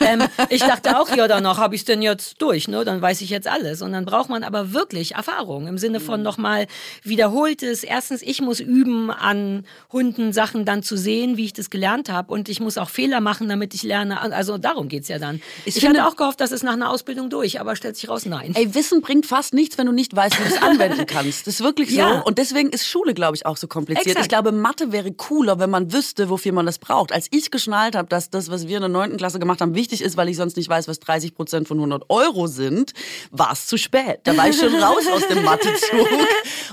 Ähm, 0.00 0.22
ich 0.50 0.60
dachte 0.62 0.98
auch, 0.98 1.14
ja, 1.14 1.28
danach 1.28 1.58
habe 1.58 1.74
ich 1.74 1.82
es 1.82 1.84
denn 1.84 2.02
jetzt 2.02 2.40
durch. 2.42 2.68
Ne? 2.68 2.84
Dann 2.84 3.00
weiß 3.02 3.20
ich 3.20 3.30
jetzt 3.30 3.48
alles. 3.48 3.82
Und 3.82 3.92
dann 3.92 4.04
braucht 4.04 4.28
man 4.28 4.42
aber 4.44 4.72
wirklich 4.72 5.14
Erfahrung 5.14 5.66
im 5.66 5.78
Sinne 5.78 5.98
Mhm. 6.00 6.04
von 6.04 6.22
nochmal 6.22 6.66
wiederholtes. 7.02 7.84
Erstens, 7.84 8.22
ich 8.22 8.40
muss 8.42 8.60
üben, 8.60 9.10
an 9.10 9.64
Hunden 9.92 10.32
Sachen 10.32 10.64
dann 10.64 10.82
zu 10.82 10.96
sehen, 10.96 11.36
wie 11.36 11.44
ich 11.46 11.52
das 11.52 11.70
gelernt 11.70 12.10
habe. 12.10 12.32
Und 12.32 12.48
ich 12.48 12.60
muss 12.60 12.78
auch 12.78 12.88
Fehler 12.90 13.20
machen, 13.20 13.48
damit 13.48 13.74
ich 13.74 13.82
lerne. 13.82 14.20
Also 14.20 14.58
darum 14.58 14.88
geht's 14.88 15.08
ja 15.08 15.18
dann. 15.18 15.40
Ich, 15.64 15.74
finde- 15.74 16.00
hatte 16.02 16.08
auch 16.12 16.16
gehofft, 16.16 16.40
das 16.40 16.52
ist 16.52 16.62
nach 16.64 16.72
einer 16.74 16.90
Ausbildung 16.90 17.30
durch, 17.30 17.60
aber 17.60 17.76
stellt 17.76 17.96
sich 17.96 18.08
raus, 18.08 18.26
nein. 18.26 18.52
Ey, 18.54 18.74
Wissen 18.74 19.00
bringt 19.00 19.26
fast 19.26 19.54
nichts, 19.54 19.78
wenn 19.78 19.86
du 19.86 19.92
nicht 19.92 20.14
weißt, 20.14 20.38
wie 20.38 20.48
du 20.48 20.54
es 20.54 20.62
anwenden 20.62 21.06
kannst. 21.06 21.46
Das 21.46 21.54
ist 21.54 21.62
wirklich 21.62 21.90
so. 21.90 21.96
Ja. 21.96 22.20
Und 22.20 22.38
deswegen 22.38 22.70
ist 22.70 22.86
Schule, 22.86 23.14
glaube 23.14 23.36
ich, 23.36 23.46
auch 23.46 23.56
so 23.56 23.66
kompliziert. 23.68 24.06
Exakt. 24.08 24.24
Ich 24.26 24.28
glaube, 24.28 24.52
Mathe 24.52 24.92
wäre 24.92 25.12
cooler, 25.12 25.58
wenn 25.58 25.70
man 25.70 25.92
wüsste, 25.92 26.28
wofür 26.28 26.52
man 26.52 26.66
das 26.66 26.78
braucht. 26.78 27.12
Als 27.12 27.28
ich 27.30 27.50
geschnallt 27.50 27.94
habe, 27.96 28.08
dass 28.08 28.30
das, 28.30 28.50
was 28.50 28.66
wir 28.66 28.76
in 28.76 28.82
der 28.82 28.88
neunten 28.88 29.16
Klasse 29.16 29.38
gemacht 29.38 29.45
haben, 29.48 29.74
wichtig 29.74 30.02
ist, 30.02 30.16
weil 30.16 30.28
ich 30.28 30.36
sonst 30.36 30.56
nicht 30.56 30.68
weiß, 30.68 30.88
was 30.88 30.98
30 31.00 31.34
Prozent 31.34 31.68
von 31.68 31.78
100 31.78 32.04
Euro 32.08 32.46
sind, 32.46 32.92
war 33.30 33.52
es 33.52 33.66
zu 33.66 33.76
spät. 33.76 34.20
Da 34.24 34.36
war 34.36 34.48
ich 34.48 34.56
schon 34.58 34.74
raus 34.74 35.06
aus 35.10 35.26
dem 35.28 35.42
Mathezug. 35.44 36.08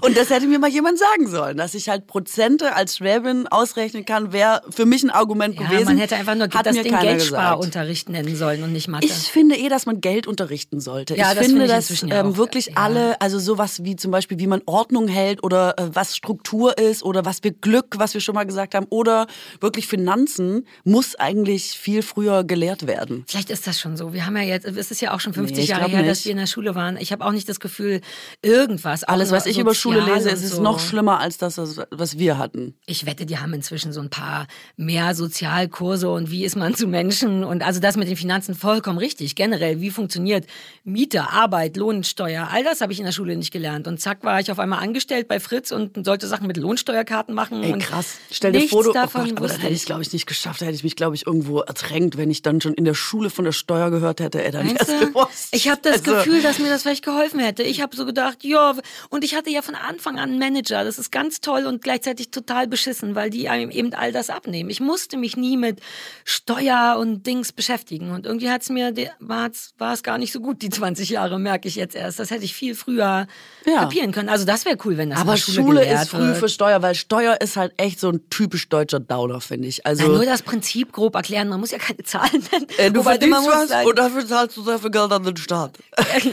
Und 0.01 0.17
das 0.17 0.29
hätte 0.29 0.47
mir 0.47 0.59
mal 0.59 0.69
jemand 0.69 0.99
sagen 0.99 1.27
sollen, 1.27 1.57
dass 1.57 1.73
ich 1.75 1.89
halt 1.89 2.07
Prozente 2.07 2.75
als 2.75 2.97
Schwäbin 2.97 3.47
ausrechnen 3.47 4.05
kann, 4.05 4.33
wäre 4.33 4.61
für 4.69 4.85
mich 4.85 5.03
ein 5.03 5.09
Argument 5.09 5.55
Ja, 5.59 5.67
gewesen. 5.67 5.85
man 5.85 5.97
hätte 5.97 6.15
einfach 6.15 6.35
nur 6.35 6.49
Hat 6.49 6.65
das 6.65 6.75
keiner 6.75 7.01
Geldsparunterricht 7.01 8.09
nennen 8.09 8.35
sollen 8.35 8.63
und 8.63 8.71
nicht 8.73 8.87
Mathe. 8.87 9.05
ich 9.05 9.13
finde 9.13 9.55
eh, 9.57 9.69
dass 9.69 9.85
man 9.85 10.01
Geld 10.01 10.27
unterrichten 10.27 10.79
sollte. 10.79 11.15
Ja, 11.15 11.31
ich 11.31 11.37
das 11.37 11.45
finde, 11.47 11.61
finde 11.67 11.79
ich 11.79 11.87
dass 11.99 12.03
ähm, 12.25 12.37
wirklich 12.37 12.67
Ja. 12.67 12.73
alle, 12.75 13.21
also 13.21 13.39
sowas 13.39 13.83
wie 13.83 13.95
zum 13.95 14.11
Beispiel, 14.11 14.39
wie 14.39 14.47
man 14.47 14.61
Ordnung 14.65 15.07
hält 15.07 15.43
oder 15.43 15.77
äh, 15.77 15.89
was 15.93 16.15
Struktur 16.15 16.77
ist 16.77 17.03
oder 17.03 17.25
was 17.25 17.43
wir 17.43 17.51
Glück, 17.51 17.95
was 17.97 18.13
wir 18.13 18.21
schon 18.21 18.35
mal 18.35 18.45
gesagt 18.45 18.75
haben, 18.75 18.85
oder 18.89 19.27
wirklich 19.59 19.87
Finanzen, 19.87 20.65
muss 20.83 21.15
eigentlich 21.15 21.77
viel 21.77 22.01
früher 22.01 22.43
gelehrt 22.63 22.87
werden. 22.87 23.25
Vielleicht 23.27 23.49
ist 23.49 23.67
das 23.67 23.79
schon 23.79 23.97
so. 23.97 24.13
Wir 24.13 24.25
haben 24.25 24.37
ja 24.37 24.43
jetzt, 24.43 24.65
es 24.65 24.91
ist 24.91 25.01
ja 25.01 25.13
auch 25.13 25.19
schon 25.19 25.33
50 25.33 25.57
Nee, 25.57 25.63
Jahre 25.65 25.87
her, 25.87 25.99
nicht. 25.99 26.11
dass 26.11 26.25
wir 26.25 26.31
in 26.31 26.37
der 26.37 26.47
Schule 26.47 26.75
waren. 26.75 26.97
Ich 26.97 27.11
habe 27.11 27.25
auch 27.25 27.31
nicht 27.31 27.47
das 27.49 27.59
Gefühl, 27.59 28.01
irgendwas. 28.41 29.03
Alles, 29.03 29.31
was 29.31 29.45
ich 29.45 29.57
über 29.57 29.75
Schule 29.75 29.99
lese, 29.99 30.29
ist, 30.29 30.47
so. 30.47 30.61
noch 30.61 30.79
schlimmer 30.79 31.19
als 31.19 31.37
das, 31.37 31.57
was 31.57 32.17
wir 32.17 32.37
hatten. 32.37 32.75
Ich 32.85 33.05
wette, 33.05 33.25
die 33.25 33.37
haben 33.37 33.53
inzwischen 33.53 33.91
so 33.91 33.99
ein 33.99 34.09
paar 34.09 34.47
mehr 34.77 35.13
Sozialkurse 35.13 36.09
und 36.09 36.31
wie 36.31 36.45
ist 36.45 36.55
man 36.55 36.73
zu 36.75 36.87
Menschen 36.87 37.43
und 37.43 37.63
also 37.63 37.79
das 37.79 37.97
mit 37.97 38.07
den 38.07 38.15
Finanzen 38.17 38.55
vollkommen 38.55 38.97
richtig. 38.97 39.35
Generell, 39.35 39.81
wie 39.81 39.89
funktioniert 39.89 40.45
Miete, 40.83 41.29
Arbeit, 41.29 41.75
Lohnsteuer, 41.77 42.47
all 42.51 42.63
das 42.63 42.81
habe 42.81 42.93
ich 42.93 42.99
in 42.99 43.05
der 43.05 43.11
Schule 43.11 43.35
nicht 43.35 43.51
gelernt. 43.51 43.87
Und 43.87 43.99
zack 43.99 44.23
war 44.23 44.39
ich 44.39 44.51
auf 44.51 44.59
einmal 44.59 44.79
angestellt 44.79 45.27
bei 45.27 45.39
Fritz 45.39 45.71
und 45.71 46.05
sollte 46.05 46.27
Sachen 46.27 46.47
mit 46.47 46.57
Lohnsteuerkarten 46.57 47.35
machen. 47.35 47.63
Ey, 47.63 47.77
krass. 47.77 48.17
Stell 48.31 48.53
dir 48.53 48.67
vor, 48.69 48.83
du, 48.83 48.91
oh 48.91 48.93
davon 48.93 49.29
Gott, 49.29 49.37
aber 49.37 49.47
das 49.47 49.61
hätte 49.61 49.73
ich, 49.73 49.85
glaube 49.85 50.01
ich, 50.01 50.13
nicht 50.13 50.25
geschafft. 50.25 50.61
Da 50.61 50.65
hätte 50.65 50.75
ich 50.75 50.83
mich, 50.83 50.95
glaube 50.95 51.15
ich, 51.15 51.27
irgendwo 51.27 51.59
ertränkt, 51.59 52.17
wenn 52.17 52.31
ich 52.31 52.41
dann 52.41 52.52
dann 52.53 52.61
schon 52.61 52.73
in 52.73 52.85
der 52.85 52.93
Schule 52.93 53.29
von 53.29 53.45
der 53.45 53.51
Steuer 53.51 53.89
gehört 53.91 54.19
hätte, 54.19 54.41
er 54.43 54.51
dann 54.51 54.69
erst 54.75 54.99
gewusst. 54.99 55.49
Ich 55.51 55.69
habe 55.69 55.81
das 55.83 55.99
Also, 55.99 56.13
Gefühl, 56.15 56.41
dass 56.41 56.59
mir 56.59 56.69
das 56.69 56.83
vielleicht 56.83 57.03
geholfen 57.03 57.39
hätte. 57.39 57.63
Ich 57.63 57.81
habe 57.81 57.95
so 57.95 58.05
gedacht, 58.05 58.43
ja, 58.43 58.73
und 59.09 59.23
ich 59.23 59.35
hatte 59.35 59.49
ja 59.49 59.61
von 59.61 59.75
Anfang 59.75 60.17
an 60.17 60.29
einen 60.31 60.39
Manager. 60.39 60.83
Das 60.83 60.97
ist 60.99 61.11
ganz 61.11 61.41
toll 61.41 61.65
und 61.65 61.81
gleichzeitig 61.81 62.31
total 62.31 62.67
beschissen, 62.67 63.15
weil 63.15 63.29
die 63.29 63.49
einem 63.49 63.69
eben 63.71 63.93
all 63.93 64.11
das 64.11 64.29
abnehmen. 64.29 64.69
Ich 64.69 64.79
musste 64.79 65.17
mich 65.17 65.35
nie 65.37 65.57
mit 65.57 65.81
Steuer 66.25 66.97
und 66.99 67.25
Dings 67.27 67.51
beschäftigen. 67.51 68.11
Und 68.11 68.25
irgendwie 68.25 68.49
hat's 68.49 68.69
mir, 68.69 68.93
war 69.19 69.49
es 69.93 70.03
gar 70.03 70.17
nicht 70.17 70.31
so 70.31 70.39
gut, 70.39 70.61
die 70.61 70.69
20 70.69 71.09
Jahre, 71.09 71.39
merke 71.39 71.67
ich 71.67 71.75
jetzt 71.75 71.95
erst. 71.95 72.19
Das 72.19 72.31
hätte 72.31 72.45
ich 72.45 72.53
viel 72.53 72.75
früher 72.75 73.27
Ja. 73.65 73.79
kapieren 73.81 74.11
können. 74.11 74.29
Also 74.29 74.45
das 74.45 74.65
wäre 74.65 74.77
cool, 74.85 74.97
wenn 74.97 75.09
das 75.09 75.19
Aber 75.19 75.37
Schule, 75.37 75.61
Schule 75.61 75.85
ist 75.93 76.09
früh 76.09 76.19
wird. 76.19 76.37
für 76.37 76.49
Steuer, 76.49 76.81
weil 76.81 76.95
Steuer 76.95 77.39
ist 77.41 77.57
halt 77.57 77.73
echt 77.77 77.99
so 77.99 78.09
ein 78.09 78.29
typisch 78.29 78.69
deutscher 78.69 78.99
Downer, 78.99 79.41
finde 79.41 79.67
ich. 79.67 79.85
Also 79.85 80.03
Nein, 80.03 80.13
nur 80.13 80.25
das 80.25 80.41
Prinzip 80.41 80.91
grob 80.91 81.15
erklären. 81.15 81.49
Man 81.49 81.59
muss 81.59 81.71
ja 81.71 81.77
keine 81.77 82.03
Zahlen. 82.03 82.32
Äh, 82.77 82.91
du 82.91 82.99
Wobei, 82.99 83.11
verdienst 83.11 83.47
was 83.47 83.69
sagen, 83.69 83.87
und 83.87 83.97
dafür 83.97 84.27
zahlst 84.27 84.57
du 84.57 84.63
sehr 84.63 84.79
viel 84.79 84.91
Geld 84.91 85.11
an 85.11 85.23
den 85.23 85.37
Staat. 85.37 85.77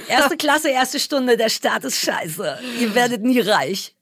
Erste 0.09 0.37
Klasse, 0.37 0.71
erste 0.71 0.99
Stunde, 1.01 1.37
der 1.37 1.49
Staat 1.49 1.85
ist 1.85 1.99
scheiße. 1.99 2.59
Ihr 2.81 2.95
werdet 2.95 3.23
nie 3.23 3.41
reich. 3.41 3.95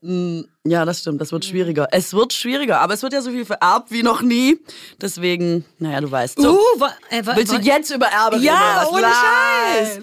Ja, 0.69 0.85
das 0.85 1.01
stimmt, 1.01 1.21
das 1.21 1.33
wird 1.33 1.45
schwieriger. 1.45 1.89
Es 1.93 2.13
wird 2.13 2.33
schwieriger, 2.33 2.81
aber 2.81 2.95
es 2.95 3.03
wird 3.03 3.13
ja 3.13 3.21
so 3.21 3.31
viel 3.31 3.45
vererbt 3.45 3.91
wie 3.91 4.03
noch 4.03 4.23
nie. 4.23 4.59
Deswegen, 5.01 5.65
naja, 5.79 6.01
du 6.01 6.11
weißt. 6.11 6.41
So. 6.41 6.55
Uh, 6.55 6.81
wa, 6.81 6.93
äh, 7.11 7.25
wa, 7.25 7.37
Willst 7.37 7.53
du 7.53 7.57
jetzt 7.59 7.91
über 7.91 8.07
Erbe 8.07 8.37
reden? 8.37 8.45
Ja, 8.47 8.87
ohne. 8.91 9.03
Scheiß. 9.03 9.99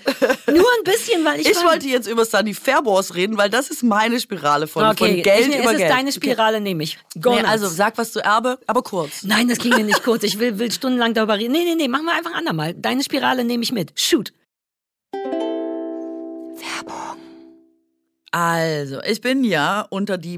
Nur 0.48 0.66
ein 0.78 0.84
bisschen, 0.84 1.24
weil 1.26 1.40
ich 1.40 1.48
Ich 1.50 1.56
fand- 1.58 1.68
wollte 1.70 1.88
jetzt 1.88 2.08
über 2.08 2.26
Sunny 2.26 2.54
Fairboss 2.54 3.16
reden, 3.16 3.38
weil 3.38 3.50
das 3.50 3.70
ist 3.70 3.84
meine 3.84 4.20
Spirale 4.20 4.68
von, 4.68 4.84
Okay, 4.86 5.14
von 5.16 5.24
Geld 5.24 5.48
ich, 5.50 5.56
über 5.56 5.66
es 5.66 5.72
ist 5.74 5.78
Geld. 5.78 5.92
deine 5.92 6.12
Spirale, 6.12 6.62
nehme 6.62 6.84
ich. 6.84 6.98
Nee, 7.16 7.42
also 7.42 7.68
sag 7.68 7.98
was 7.98 8.12
zu 8.12 8.20
Erbe, 8.24 8.58
aber 8.68 8.82
kurz. 8.82 9.24
Nein, 9.24 9.48
das 9.48 9.60
ging 9.60 9.72
mir 9.76 9.84
nicht 9.84 10.04
kurz. 10.04 10.24
Ich 10.24 10.40
will, 10.40 10.58
will 10.60 10.72
stundenlang 10.72 11.14
darüber 11.14 11.38
reden. 11.38 11.52
Nee, 11.52 11.64
nee, 11.66 11.76
nee, 11.76 11.88
machen 11.88 12.06
wir 12.06 12.14
einfach 12.14 12.34
andermal. 12.34 12.74
Deine 12.74 13.04
Spirale 13.04 13.44
nehme 13.44 13.64
ich 13.64 13.72
mit. 13.72 13.92
Shoot. 13.96 14.32
Also, 18.38 19.02
ich 19.04 19.22
bin 19.22 19.46
ja 19.46 19.88
unter 19.90 20.18
die 20.18 20.38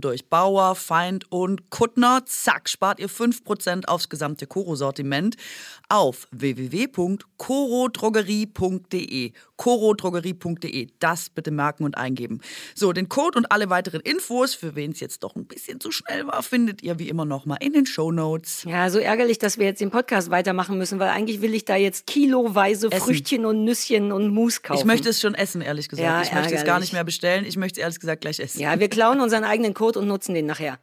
durch. 0.00 0.26
Bauer, 0.26 0.74
Feind 0.74 1.30
und 1.30 1.70
Kuttner. 1.70 2.22
Zack, 2.26 2.68
spart 2.68 2.98
ihr 3.00 3.08
5% 3.08 3.86
aufs 3.86 4.08
gesamte 4.08 4.46
Koro-Sortiment 4.46 5.36
auf 5.88 6.26
www.korodrogerie.de. 6.32 9.32
korodrogerie.de. 9.56 10.88
Das 10.98 11.30
bitte 11.30 11.50
merken 11.50 11.84
und 11.84 11.98
eingeben. 11.98 12.40
So, 12.74 12.92
den 12.92 13.08
Code 13.08 13.38
und 13.38 13.52
alle 13.52 13.70
weiteren 13.70 14.00
Infos, 14.00 14.54
für 14.54 14.74
wen 14.74 14.92
es 14.92 15.00
jetzt 15.00 15.22
doch 15.22 15.36
ein 15.36 15.46
bisschen 15.46 15.80
zu 15.80 15.90
schnell 15.90 16.26
war, 16.26 16.42
findet 16.42 16.82
ihr 16.82 16.98
wie 16.98 17.08
immer 17.08 17.24
nochmal 17.24 17.58
in 17.60 17.72
den 17.72 17.86
Shownotes. 17.86 18.64
Ja, 18.64 18.90
so 18.90 18.98
ärgerlich, 18.98 19.38
dass 19.38 19.58
wir 19.58 19.66
jetzt 19.66 19.80
den 19.80 19.90
Podcast 19.90 20.30
weitermachen 20.30 20.78
müssen, 20.78 20.98
weil 20.98 21.10
eigentlich 21.10 21.42
will 21.42 21.54
ich 21.54 21.64
da 21.64 21.76
jetzt 21.76 22.06
kiloweise 22.06 22.90
Essen. 22.90 23.04
Früchtchen 23.04 23.46
und 23.46 23.64
Nüsschen 23.64 24.12
und 24.12 24.28
Mousse 24.28 24.60
kaufen. 24.62 24.80
Ich 24.80 24.86
möchte 24.86 25.08
es 25.08 25.20
schon 25.20 25.34
essen, 25.34 25.60
ehrlich 25.60 25.88
gesagt. 25.88 26.06
Ja, 26.06 26.22
ich 26.22 26.32
möchte 26.32 26.54
es 26.54 26.60
gar 26.60 26.66
ärgerlich. 26.66 26.88
nicht 26.88 26.92
mehr 26.94 27.04
bestellen. 27.04 27.44
Ich 27.44 27.56
möchte 27.56 27.80
es 27.80 27.82
ehrlich 27.82 28.00
gesagt 28.00 28.22
gleich 28.22 28.40
essen. 28.40 28.60
Ja, 28.60 28.78
wir 28.80 28.88
klauen 28.88 29.20
unseren 29.20 29.44
eigenen 29.44 29.73
Code 29.74 29.98
und 29.98 30.08
nutzen 30.08 30.34
den 30.34 30.46
nachher. 30.46 30.78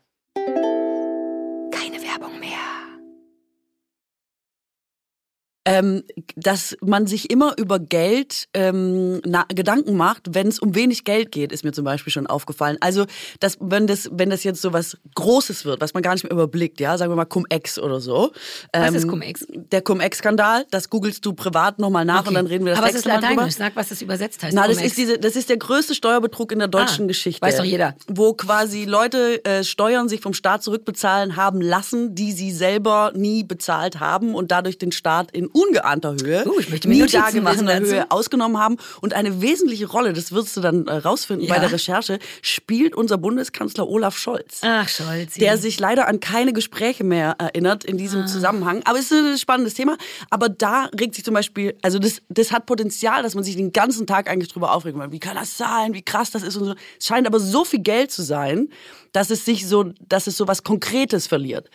Ähm, 5.63 6.02
dass 6.36 6.76
man 6.82 7.06
sich 7.06 7.30
immer 7.30 7.54
über 7.60 7.78
Geld 7.78 8.47
ähm, 8.56 9.21
na, 9.26 9.45
Gedanken 9.47 9.95
macht, 9.95 10.34
wenn 10.34 10.47
es 10.47 10.58
um 10.60 10.74
wenig 10.74 11.04
Geld 11.04 11.32
geht, 11.32 11.52
ist 11.52 11.63
mir 11.63 11.71
zum 11.71 11.86
Beispiel 11.86 12.12
schon 12.12 12.26
aufgefallen. 12.26 12.78
Also, 12.80 13.06
dass, 13.39 13.58
wenn, 13.60 13.86
das, 13.86 14.10
wenn 14.12 14.32
das 14.32 14.43
jetzt 14.43 14.60
so 14.60 14.74
was 14.74 14.97
Großes 15.13 15.63
wird, 15.65 15.80
was 15.80 15.93
man 15.93 16.02
gar 16.02 16.13
nicht 16.13 16.24
mehr 16.24 16.32
überblickt, 16.32 16.80
ja, 16.80 16.97
sagen 16.97 17.12
wir 17.12 17.15
mal 17.15 17.26
Cum-Ex 17.26 17.78
oder 17.78 18.00
so. 18.00 18.32
Was 18.74 18.88
Ähm, 18.89 18.95
ist 18.95 19.08
Cum-Ex? 19.08 19.45
Der 19.71 19.84
Cum-Ex-Skandal, 19.84 20.65
das 20.71 20.89
googelst 20.89 21.24
du 21.28 21.34
privat 21.34 21.78
nochmal 21.78 22.06
nach 22.06 22.26
und 22.26 22.34
dann 22.34 22.47
reden 22.47 22.65
wir 22.65 22.71
das 22.71 22.80
Aber 22.80 22.89
es 22.89 22.95
ist 22.95 23.06
lateinisch. 23.06 23.54
Sag, 23.54 23.76
was 23.76 23.89
das 23.89 24.02
übersetzt 24.02 24.41
heißt. 24.41 24.56
Na, 24.56 24.67
das 24.67 24.82
ist, 24.82 24.97
diese, 24.97 25.19
das 25.19 25.36
ist 25.36 25.50
der 25.50 25.58
größte 25.58 25.93
Steuerbetrug 25.93 26.52
in 26.54 26.58
der 26.58 26.69
deutschen 26.69 27.06
Ah, 27.06 27.08
Geschichte. 27.08 27.45
weiß 27.45 27.58
doch 27.58 27.63
jeder. 27.63 27.95
Wo 28.08 28.34
quasi 28.34 28.86
Leute 28.86 29.45
äh, 29.45 29.63
Steuern 29.63 30.10
sich 30.10 30.21
vom 30.21 30.34
Staat 30.34 30.63
zurückbezahlen 30.63 31.36
haben 31.36 31.62
lassen, 31.62 32.15
die 32.15 32.32
sie 32.32 32.52
selber 32.52 33.12
nie 33.15 33.43
bezahlt 33.43 34.00
haben 34.00 34.34
und 34.34 34.50
dadurch 34.52 34.80
den 34.80 34.91
Staat 34.91 35.30
in 35.32 35.50
ungeahnter 35.52 36.16
Höhe, 36.22 36.44
Uh, 36.48 36.60
ich 36.60 36.70
möchte 36.70 36.88
mir 36.88 37.04
nie 37.04 37.10
dagewesener. 37.12 37.80
Höhe 37.80 38.10
ausgenommen 38.12 38.58
haben. 38.58 38.78
Und 39.02 39.14
eine 39.14 39.42
wesentliche 39.42 39.88
Rolle, 39.88 40.14
das 40.14 40.32
wirst 40.32 40.56
du 40.58 40.62
dann 40.62 40.88
äh, 40.88 40.94
rausfinden 40.98 41.48
Ja. 41.48 41.54
bei 41.54 41.60
der 41.60 41.72
Recherche, 41.72 42.20
spielt 42.42 42.96
unser 42.96 43.18
Bundeskanzler 43.18 43.88
Olaf 43.88 44.18
Scholz. 44.18 44.60
Ach, 44.64 44.88
Scholz. 44.90 45.36
Der 45.36 45.58
sich 45.58 45.80
leider 45.80 46.08
an 46.08 46.20
keine 46.20 46.54
Gespräche 46.54 47.04
mehr 47.04 47.36
erinnert 47.40 47.84
in 47.84 47.96
Ah. 47.96 47.98
diesem 47.98 48.28
Zusammenhang. 48.28 48.82
Aber 48.86 49.00
es 49.00 49.12
ist 49.12 49.26
ein 49.26 49.38
spannendes 49.38 49.74
Thema. 49.74 49.98
Aber 50.30 50.50
da 50.50 50.90
regt 51.00 51.16
sich 51.16 51.24
zum 51.24 51.34
Beispiel, 51.34 51.76
also 51.82 52.00
das, 52.00 52.22
das 52.30 52.52
hat 52.52 52.66
Potenzial, 52.66 53.24
dass 53.24 53.36
man 53.36 53.44
sich 53.44 53.56
den 53.56 53.72
ganzen 53.74 54.08
Tag 54.08 54.30
eigentlich 54.30 54.52
drüber 54.52 54.74
aufregt. 54.74 54.98
Wie 55.12 55.20
kann 55.20 55.36
das 55.36 55.58
sein? 55.58 55.94
Wie 55.94 56.02
krass 56.02 56.32
das 56.32 56.44
ist 56.44 56.56
und 56.58 56.66
so. 56.66 56.76
Es 57.00 57.06
scheint 57.08 57.28
aber 57.28 57.40
so 57.40 57.66
viel 57.66 57.80
Geld 57.82 58.12
zu 58.12 58.22
sein, 58.24 58.70
dass 59.14 59.30
es 59.30 59.46
sich 59.46 59.68
so, 59.68 59.92
dass 60.08 60.28
es 60.28 60.38
so 60.38 60.48
was 60.48 60.64
Konkretes 60.64 61.28
verliert. 61.28 61.70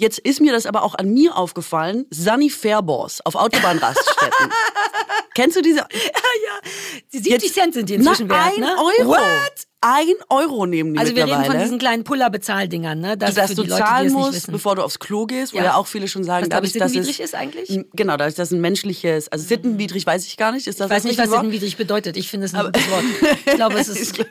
Jetzt 0.00 0.20
ist 0.20 0.40
mir 0.40 0.52
das 0.52 0.64
aber 0.64 0.84
auch 0.84 0.94
an 0.94 1.12
mir 1.12 1.36
aufgefallen. 1.36 2.06
Sunny 2.10 2.50
Fairbors 2.50 3.20
auf 3.26 3.34
Autobahnraststätten. 3.34 4.52
Kennst 5.34 5.56
du 5.56 5.60
diese? 5.60 5.78
Ja, 5.78 5.86
ja. 5.90 6.70
Die 7.12 7.18
70 7.18 7.52
Cent 7.52 7.74
sind 7.74 7.88
die 7.88 7.94
inzwischen 7.94 8.28
Na, 8.28 8.34
wert, 8.36 8.54
ein 8.54 8.60
ne? 8.60 8.76
Euro. 8.78 9.10
What? 9.10 9.67
Ein 9.80 10.14
Euro 10.28 10.66
nehmen 10.66 10.94
die 10.94 10.98
Also 10.98 11.14
wir 11.14 11.24
reden 11.24 11.44
von 11.44 11.56
diesen 11.56 11.78
kleinen 11.78 12.02
Puller-Bezahldingern, 12.02 12.98
ne? 12.98 13.16
Das 13.16 13.36
dass 13.36 13.54
du 13.54 13.62
Leute, 13.62 13.76
zahlen 13.76 14.12
musst, 14.12 14.50
bevor 14.50 14.74
du 14.74 14.82
aufs 14.82 14.98
Klo 14.98 15.24
gehst, 15.26 15.54
wo 15.54 15.58
Ja. 15.58 15.76
auch 15.76 15.86
viele 15.86 16.08
schon 16.08 16.24
sagen, 16.24 16.42
Was, 16.42 16.48
dadurch, 16.48 16.72
dass 16.72 16.90
sittenwidrig 16.90 17.20
es, 17.20 17.26
ist 17.26 17.34
eigentlich? 17.36 17.84
Genau, 17.92 18.16
dadurch, 18.16 18.34
dass 18.34 18.48
es 18.48 18.54
ein 18.54 18.60
menschliches, 18.60 19.28
also 19.28 19.44
sittenwidrig 19.46 20.04
weiß 20.04 20.26
ich 20.26 20.36
gar 20.36 20.50
nicht. 20.50 20.66
Ist 20.66 20.80
das 20.80 20.86
Ich 20.86 20.90
weiß 20.90 21.02
das 21.04 21.10
nicht, 21.10 21.18
was 21.20 21.30
Wort? 21.30 21.42
sittenwidrig 21.42 21.76
bedeutet. 21.76 22.16
Ich 22.16 22.28
finde 22.28 22.46
es 22.46 22.54
ein 22.54 22.64
gutes 22.64 22.90
Wort. 22.90 23.04
Ich 23.46 23.54
glaube, 23.54 23.78
es 23.78 23.88
ist. 23.88 24.18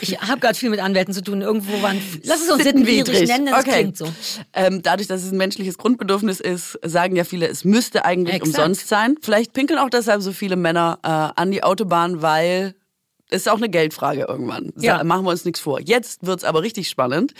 Ich 0.00 0.18
habe 0.20 0.40
gerade 0.40 0.58
viel 0.58 0.70
mit 0.70 0.80
Anwälten 0.80 1.14
zu 1.14 1.22
tun. 1.22 1.42
Irgendwo 1.42 1.80
waren. 1.82 2.00
Lass 2.24 2.42
es 2.42 2.50
uns 2.50 2.64
sittenwidrig 2.64 3.28
nennen, 3.28 3.46
das 3.46 3.60
okay. 3.60 3.80
klingt 3.80 3.96
so. 3.96 4.06
Ähm, 4.52 4.82
dadurch, 4.82 5.08
dass 5.08 5.22
es 5.22 5.30
ein 5.32 5.36
menschliches 5.36 5.78
Grundbedürfnis 5.78 6.40
ist, 6.40 6.78
sagen 6.84 7.16
ja 7.16 7.24
viele, 7.24 7.48
es 7.48 7.64
müsste 7.64 8.04
eigentlich 8.04 8.36
Exakt. 8.36 8.58
umsonst 8.58 8.88
sein. 8.88 9.16
Vielleicht 9.20 9.52
pinkeln 9.52 9.78
auch 9.78 9.90
deshalb 9.90 10.22
so 10.22 10.32
viele 10.32 10.56
Männer 10.56 10.98
äh, 11.02 11.08
an 11.40 11.50
die 11.50 11.62
Autobahn, 11.62 12.20
weil 12.22 12.74
ist 13.30 13.48
auch 13.48 13.56
eine 13.56 13.68
Geldfrage 13.68 14.26
irgendwann. 14.28 14.72
Ja. 14.78 15.02
Machen 15.04 15.24
wir 15.24 15.30
uns 15.30 15.44
nichts 15.44 15.60
vor. 15.60 15.80
Jetzt 15.80 16.24
wird's 16.26 16.44
aber 16.44 16.62
richtig 16.62 16.88
spannend. 16.88 17.34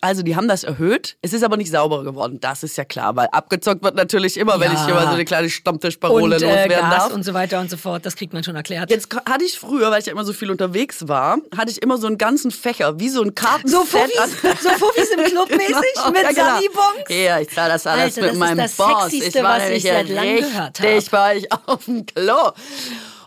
Also 0.00 0.22
die 0.22 0.36
haben 0.36 0.46
das 0.46 0.62
erhöht. 0.62 1.16
Es 1.22 1.32
ist 1.32 1.42
aber 1.42 1.56
nicht 1.56 1.72
sauberer 1.72 2.04
geworden. 2.04 2.38
Das 2.40 2.62
ist 2.62 2.76
ja 2.76 2.84
klar, 2.84 3.16
weil 3.16 3.26
abgezockt 3.32 3.82
wird 3.82 3.96
natürlich 3.96 4.36
immer, 4.36 4.60
wenn 4.60 4.70
Ja. 4.72 4.78
ich 4.78 4.84
hier 4.84 4.94
mal 4.94 5.06
so 5.08 5.14
eine 5.14 5.24
kleine 5.24 5.50
Stammtischparole 5.50 6.36
Und 6.36 6.42
äh, 6.42 6.46
loswerden 6.46 6.68
Gas 6.70 6.94
darf. 7.06 7.12
und 7.14 7.24
so 7.24 7.34
weiter 7.34 7.58
und 7.58 7.68
so 7.68 7.76
fort. 7.76 8.06
Das 8.06 8.14
kriegt 8.14 8.32
man 8.32 8.44
schon 8.44 8.54
erklärt. 8.54 8.90
Jetzt 8.90 9.08
hatte 9.28 9.44
ich 9.44 9.58
früher, 9.58 9.90
weil 9.90 9.98
ich 9.98 10.06
ja 10.06 10.12
immer 10.12 10.24
so 10.24 10.32
viel 10.32 10.52
unterwegs 10.52 11.08
war, 11.08 11.38
hatte 11.56 11.72
ich 11.72 11.82
immer 11.82 11.98
so 11.98 12.06
einen 12.06 12.16
ganzen 12.16 12.52
Fächer, 12.52 13.00
wie 13.00 13.08
so 13.08 13.22
ein 13.22 13.34
Kartenset. 13.34 13.72
So 13.72 13.84
Fuffis, 13.84 14.40
so 14.62 14.68
Fuffis 14.70 15.10
im 15.10 15.24
Club 15.24 15.50
mäßig 15.50 15.66
mit 16.12 16.22
Ja, 16.22 16.30
genau. 16.30 16.54
Sunnybons. 16.54 17.08
Ja, 17.26 17.40
ich 17.40 17.50
zahle 17.50 17.72
das 17.72 17.84
alles 17.88 18.02
Alter, 18.04 18.20
mit 18.20 18.24
das 18.28 18.32
ist 18.34 18.38
meinem 18.38 18.56
das 18.58 18.74
Boss. 18.76 19.12
Ich 19.12 19.34
war 19.34 19.58
was 19.58 19.68
ich 19.70 19.82
seit 19.82 20.08
langem 20.10 20.36
gehört 20.36 20.80
hab. 20.80 21.10
bei 21.10 21.36
euch 21.38 21.46
auf 21.66 21.84
dem 21.86 22.06
Klo. 22.06 22.52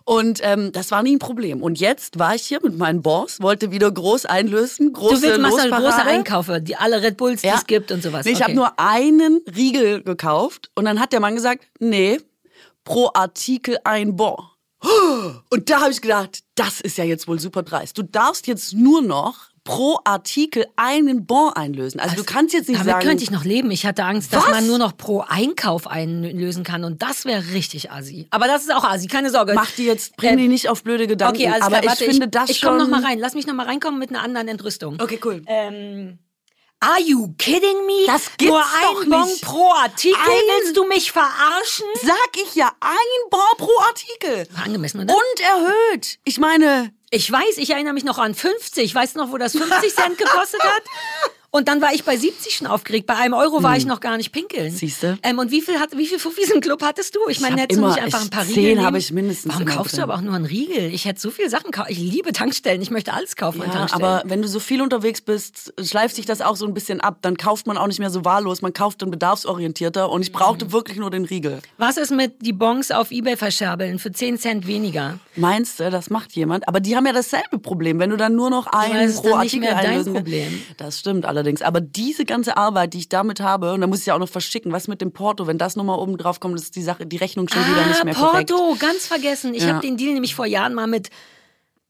Und 0.03 0.39
ähm, 0.43 0.71
das 0.71 0.91
war 0.91 1.03
nie 1.03 1.15
ein 1.15 1.19
Problem. 1.19 1.61
Und 1.61 1.79
jetzt 1.79 2.19
war 2.19 2.35
ich 2.35 2.43
hier 2.43 2.59
mit 2.63 2.77
meinem 2.77 3.01
Boss, 3.01 3.41
wollte 3.41 3.71
wieder 3.71 3.91
groß 3.91 4.25
einlösen, 4.25 4.93
große 4.93 5.15
Du 5.15 5.21
willst 5.21 5.39
machst 5.41 5.59
eine 5.59 5.71
große. 5.71 6.01
Einkaufe, 6.01 6.61
die 6.61 6.75
alle 6.75 7.01
Red 7.01 7.17
Bulls, 7.17 7.41
die 7.41 7.47
Ja. 7.47 7.55
es 7.55 7.67
gibt 7.67 7.91
und 7.91 8.01
sowas. 8.03 8.25
Nee, 8.25 8.31
ich 8.31 8.37
okay. 8.37 8.45
habe 8.45 8.53
nur 8.55 8.79
einen 8.79 9.41
Riegel 9.55 10.03
gekauft 10.03 10.71
und 10.75 10.85
dann 10.85 10.99
hat 10.99 11.13
der 11.13 11.19
Mann 11.19 11.35
gesagt, 11.35 11.65
nee, 11.79 12.19
pro 12.83 13.09
Artikel 13.13 13.77
ein 13.83 14.15
Bon. 14.15 14.35
Und 15.51 15.69
da 15.69 15.81
habe 15.81 15.91
ich 15.91 16.01
gedacht, 16.01 16.39
das 16.55 16.81
ist 16.81 16.97
ja 16.97 17.03
jetzt 17.03 17.27
wohl 17.27 17.39
super 17.39 17.61
dreist. 17.61 17.97
Du 17.99 18.01
darfst 18.03 18.47
jetzt 18.47 18.73
nur 18.73 19.03
noch 19.03 19.50
pro 19.63 19.99
Artikel 20.05 20.65
einen 20.75 21.25
Bon 21.25 21.53
einlösen. 21.53 21.99
Also, 21.99 22.15
du 22.15 22.23
kannst 22.23 22.53
jetzt 22.53 22.67
nicht 22.67 22.79
Damit 22.79 22.93
sagen, 22.93 23.05
könnte 23.07 23.23
ich 23.23 23.29
noch 23.31 23.43
leben. 23.45 23.69
Ich 23.71 23.85
hatte 23.85 24.03
Angst, 24.05 24.33
dass 24.33 24.43
Was? 24.43 24.49
man 24.51 24.65
nur 24.67 24.77
noch 24.79 24.97
pro 24.97 25.21
Einkauf 25.27 25.85
einlösen 25.87 26.63
kann 26.63 26.83
und 26.83 27.01
das 27.03 27.25
wäre 27.25 27.43
richtig 27.53 27.91
assi. 27.91 28.27
Aber 28.31 28.47
das 28.47 28.63
ist 28.63 28.73
auch 28.73 28.83
assi, 28.83 29.07
keine 29.07 29.29
Sorge. 29.29 29.53
mach 29.53 29.69
die 29.71 29.85
jetzt, 29.85 30.15
bring 30.17 30.31
Ähm, 30.31 30.37
die 30.37 30.47
nicht 30.47 30.67
auf 30.69 30.83
blöde 30.83 31.05
Gedanken. 31.07 31.37
Okay, 31.37 31.47
alles 31.49 31.61
aber 31.63 31.79
klar, 31.79 31.83
ich 31.83 31.89
warte, 31.89 32.03
finde 32.11 32.25
ich, 32.25 32.31
das 32.31 32.49
ich 32.49 32.57
schon. 32.57 32.69
komme 32.69 32.81
noch 32.83 32.89
mal 32.89 33.03
rein. 33.05 33.19
Lass 33.19 33.33
mich 33.35 33.45
noch 33.45 33.53
mal 33.53 33.65
reinkommen 33.67 33.99
mit 33.99 34.09
einer 34.09 34.23
anderen 34.23 34.47
Entrüstung. 34.47 34.97
Okay, 34.99 35.19
cool. 35.23 35.43
Ähm, 35.45 36.17
are 36.79 36.99
you 36.99 37.31
kidding 37.37 37.85
me? 37.85 38.05
Das 38.07 38.25
gibt's 38.37 38.45
Nur 38.45 38.59
ein 38.63 39.09
Bon 39.09 39.29
pro 39.41 39.69
Artikel? 39.73 40.17
Ein- 40.19 40.61
Willst 40.63 40.75
du 40.75 40.85
mich 40.87 41.11
verarschen? 41.11 41.85
Sag 42.01 42.29
ich 42.43 42.55
ja, 42.55 42.71
ein 42.79 43.29
Bon 43.29 43.39
pro 43.57 43.69
Artikel. 43.87 44.47
War 44.55 44.65
angemessen, 44.65 45.01
oder? 45.01 45.13
Und 45.13 45.39
erhöht. 45.39 46.17
Ich 46.23 46.39
meine, 46.39 46.91
Ich 47.13 47.29
weiß, 47.29 47.57
ich 47.57 47.69
erinnere 47.69 47.93
mich 47.93 48.05
noch 48.05 48.19
an 48.19 48.33
50. 48.33 48.95
Weißt 48.95 49.15
du 49.15 49.19
noch, 49.19 49.31
wo 49.33 49.37
das 49.37 49.51
50 49.51 49.93
Cent 49.93 50.17
gekostet 50.17 50.63
hat? 50.63 50.83
Und 51.53 51.67
dann 51.67 51.81
war 51.81 51.93
ich 51.93 52.05
bei 52.05 52.15
70 52.15 52.55
schon 52.55 52.65
aufgeregt. 52.67 53.05
Bei 53.07 53.17
einem 53.17 53.33
Euro 53.33 53.61
war 53.61 53.75
ich 53.75 53.85
noch 53.85 53.99
gar 53.99 54.15
nicht 54.15 54.31
pinkeln. 54.31 54.69
Hm. 54.69 54.75
Siehste? 54.77 55.17
Ähm, 55.21 55.37
und 55.37 55.51
wie 55.51 55.59
viel, 55.59 55.79
hat, 55.81 55.97
wie 55.97 56.07
viel 56.07 56.17
Fuffis 56.17 56.49
im 56.49 56.61
Club 56.61 56.81
hattest 56.81 57.13
du? 57.13 57.19
Ich 57.27 57.41
meine, 57.41 57.55
hab 57.55 57.63
hättest 57.63 57.77
du 57.77 57.83
immer- 57.83 57.93
nicht 57.93 58.01
einfach 58.03 58.19
ich- 58.19 58.25
ein 58.27 58.29
paar 58.29 58.45
zehn 58.45 58.55
Riegel 58.55 58.69
nehmen? 58.75 58.85
habe 58.85 58.97
ich 58.97 59.11
mindestens 59.11 59.51
Warum 59.53 59.65
kaufst 59.65 59.91
du 59.91 59.97
drin. 59.97 60.03
aber 60.03 60.15
auch 60.15 60.21
nur 60.21 60.33
einen 60.33 60.45
Riegel? 60.45 60.93
Ich 60.93 61.03
hätte 61.03 61.19
so 61.19 61.29
viele 61.29 61.49
Sachen 61.49 61.71
kaufen. 61.71 61.91
Ich 61.91 61.97
liebe 61.99 62.31
Tankstellen. 62.31 62.81
Ich 62.81 62.89
möchte 62.89 63.11
alles 63.11 63.35
kaufen 63.35 63.61
an 63.63 63.67
Ja, 63.67 63.73
Tankstellen. 63.73 64.05
aber 64.05 64.23
wenn 64.29 64.41
du 64.41 64.47
so 64.47 64.61
viel 64.61 64.81
unterwegs 64.81 65.19
bist, 65.19 65.73
schleift 65.83 66.15
sich 66.15 66.25
das 66.25 66.39
auch 66.39 66.55
so 66.55 66.65
ein 66.65 66.73
bisschen 66.73 67.01
ab. 67.01 67.17
Dann 67.21 67.35
kauft 67.35 67.67
man 67.67 67.75
auch 67.77 67.87
nicht 67.87 67.99
mehr 67.99 68.11
so 68.11 68.23
wahllos, 68.23 68.61
man 68.61 68.71
kauft 68.71 69.01
dann 69.01 69.11
bedarfsorientierter. 69.11 70.09
Und 70.09 70.21
ich 70.21 70.31
brauchte 70.31 70.65
Mhm. 70.65 70.71
wirklich 70.71 70.97
nur 70.99 71.11
den 71.11 71.25
Riegel. 71.25 71.59
Was 71.77 71.97
ist 71.97 72.11
mit 72.11 72.45
die 72.45 72.53
Bons 72.53 72.91
auf 72.91 73.11
Ebay 73.11 73.35
verscherbeln 73.35 73.99
für 73.99 74.13
10 74.13 74.37
Cent 74.39 74.67
weniger? 74.67 75.19
Meinst 75.35 75.81
du, 75.81 75.89
das 75.91 76.09
macht 76.09 76.31
jemand? 76.31 76.67
Aber 76.69 76.79
die 76.79 76.95
haben 76.95 77.05
ja 77.05 77.11
dasselbe 77.13 77.59
Problem, 77.59 77.99
wenn 77.99 78.09
du 78.09 78.15
dann 78.15 78.35
nur 78.35 78.49
noch 78.49 78.67
ist 79.03 79.21
pro 79.21 79.35
Artikel 79.35 79.67
einlösen. 79.67 80.23
Das 80.77 80.97
stimmt 80.99 81.25
allerdings. 81.41 81.61
Aber 81.61 81.81
diese 81.81 82.25
ganze 82.25 82.55
Arbeit, 82.57 82.93
die 82.93 82.99
ich 82.99 83.09
damit 83.09 83.39
habe, 83.41 83.73
und 83.73 83.81
da 83.81 83.87
muss 83.87 83.99
ich 84.01 84.05
ja 84.05 84.15
auch 84.15 84.19
noch 84.19 84.29
verschicken, 84.29 84.71
was 84.71 84.87
mit 84.87 85.01
dem 85.01 85.11
Porto, 85.11 85.47
wenn 85.47 85.57
das 85.57 85.75
nochmal 85.75 85.99
oben 85.99 86.17
drauf 86.17 86.39
kommt, 86.39 86.55
ist 86.59 86.75
die 86.75 86.81
Sache, 86.83 87.05
die 87.05 87.17
Rechnung 87.17 87.47
schon 87.49 87.61
wieder 87.67 87.85
nicht 87.87 88.03
mehr 88.03 88.15
korrekt. 88.15 88.51
Ah, 88.51 88.55
Porto, 88.55 88.75
ganz 88.79 89.07
vergessen. 89.07 89.53
Ich 89.53 89.63
Ja. 89.63 89.69
habe 89.73 89.81
den 89.81 89.97
Deal 89.97 90.13
nämlich 90.13 90.35
vor 90.35 90.45
Jahren 90.45 90.73
mal 90.73 90.87
mit 90.87 91.09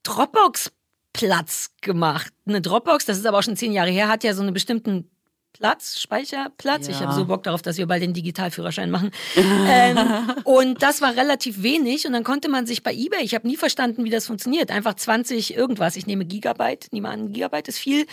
Dropbox 0.03 0.71
Platz 1.13 1.71
gemacht. 1.81 2.31
Eine 2.47 2.61
Dropbox, 2.61 3.05
das 3.05 3.17
ist 3.17 3.25
aber 3.25 3.39
auch 3.39 3.43
schon 3.43 3.57
zehn 3.57 3.73
Jahre 3.73 3.89
her, 3.91 4.07
hat 4.07 4.23
ja 4.23 4.33
so 4.33 4.41
einen 4.41 4.53
bestimmten 4.53 5.09
Platz, 5.53 5.99
Speicherplatz. 5.99 6.87
Ich 6.87 6.99
Ja. 6.99 7.07
habe 7.07 7.13
so 7.13 7.25
Bock 7.25 7.43
darauf, 7.43 7.61
dass 7.61 7.77
wir 7.77 7.85
bald 7.87 8.01
den 8.01 8.13
Digitalführerschein 8.13 8.89
machen. 8.89 9.11
ähm, 9.35 9.97
und 10.43 10.81
das 10.81 11.01
war 11.01 11.15
relativ 11.15 11.61
wenig 11.61 12.07
und 12.07 12.13
dann 12.13 12.23
konnte 12.23 12.49
man 12.49 12.65
sich 12.65 12.83
bei 12.83 12.93
eBay, 12.93 13.21
ich 13.23 13.35
habe 13.35 13.47
nie 13.47 13.57
verstanden, 13.57 14.03
wie 14.03 14.09
das 14.09 14.25
funktioniert, 14.27 14.71
einfach 14.71 14.95
20 14.95 15.53
irgendwas, 15.55 15.95
ich 15.95 16.07
nehme 16.07 16.25
Gigabyte, 16.25 16.91
nehme 16.91 17.09
an, 17.09 17.31
Gigabyte 17.31 17.67
ist 17.67 17.77
viel, 17.77 18.05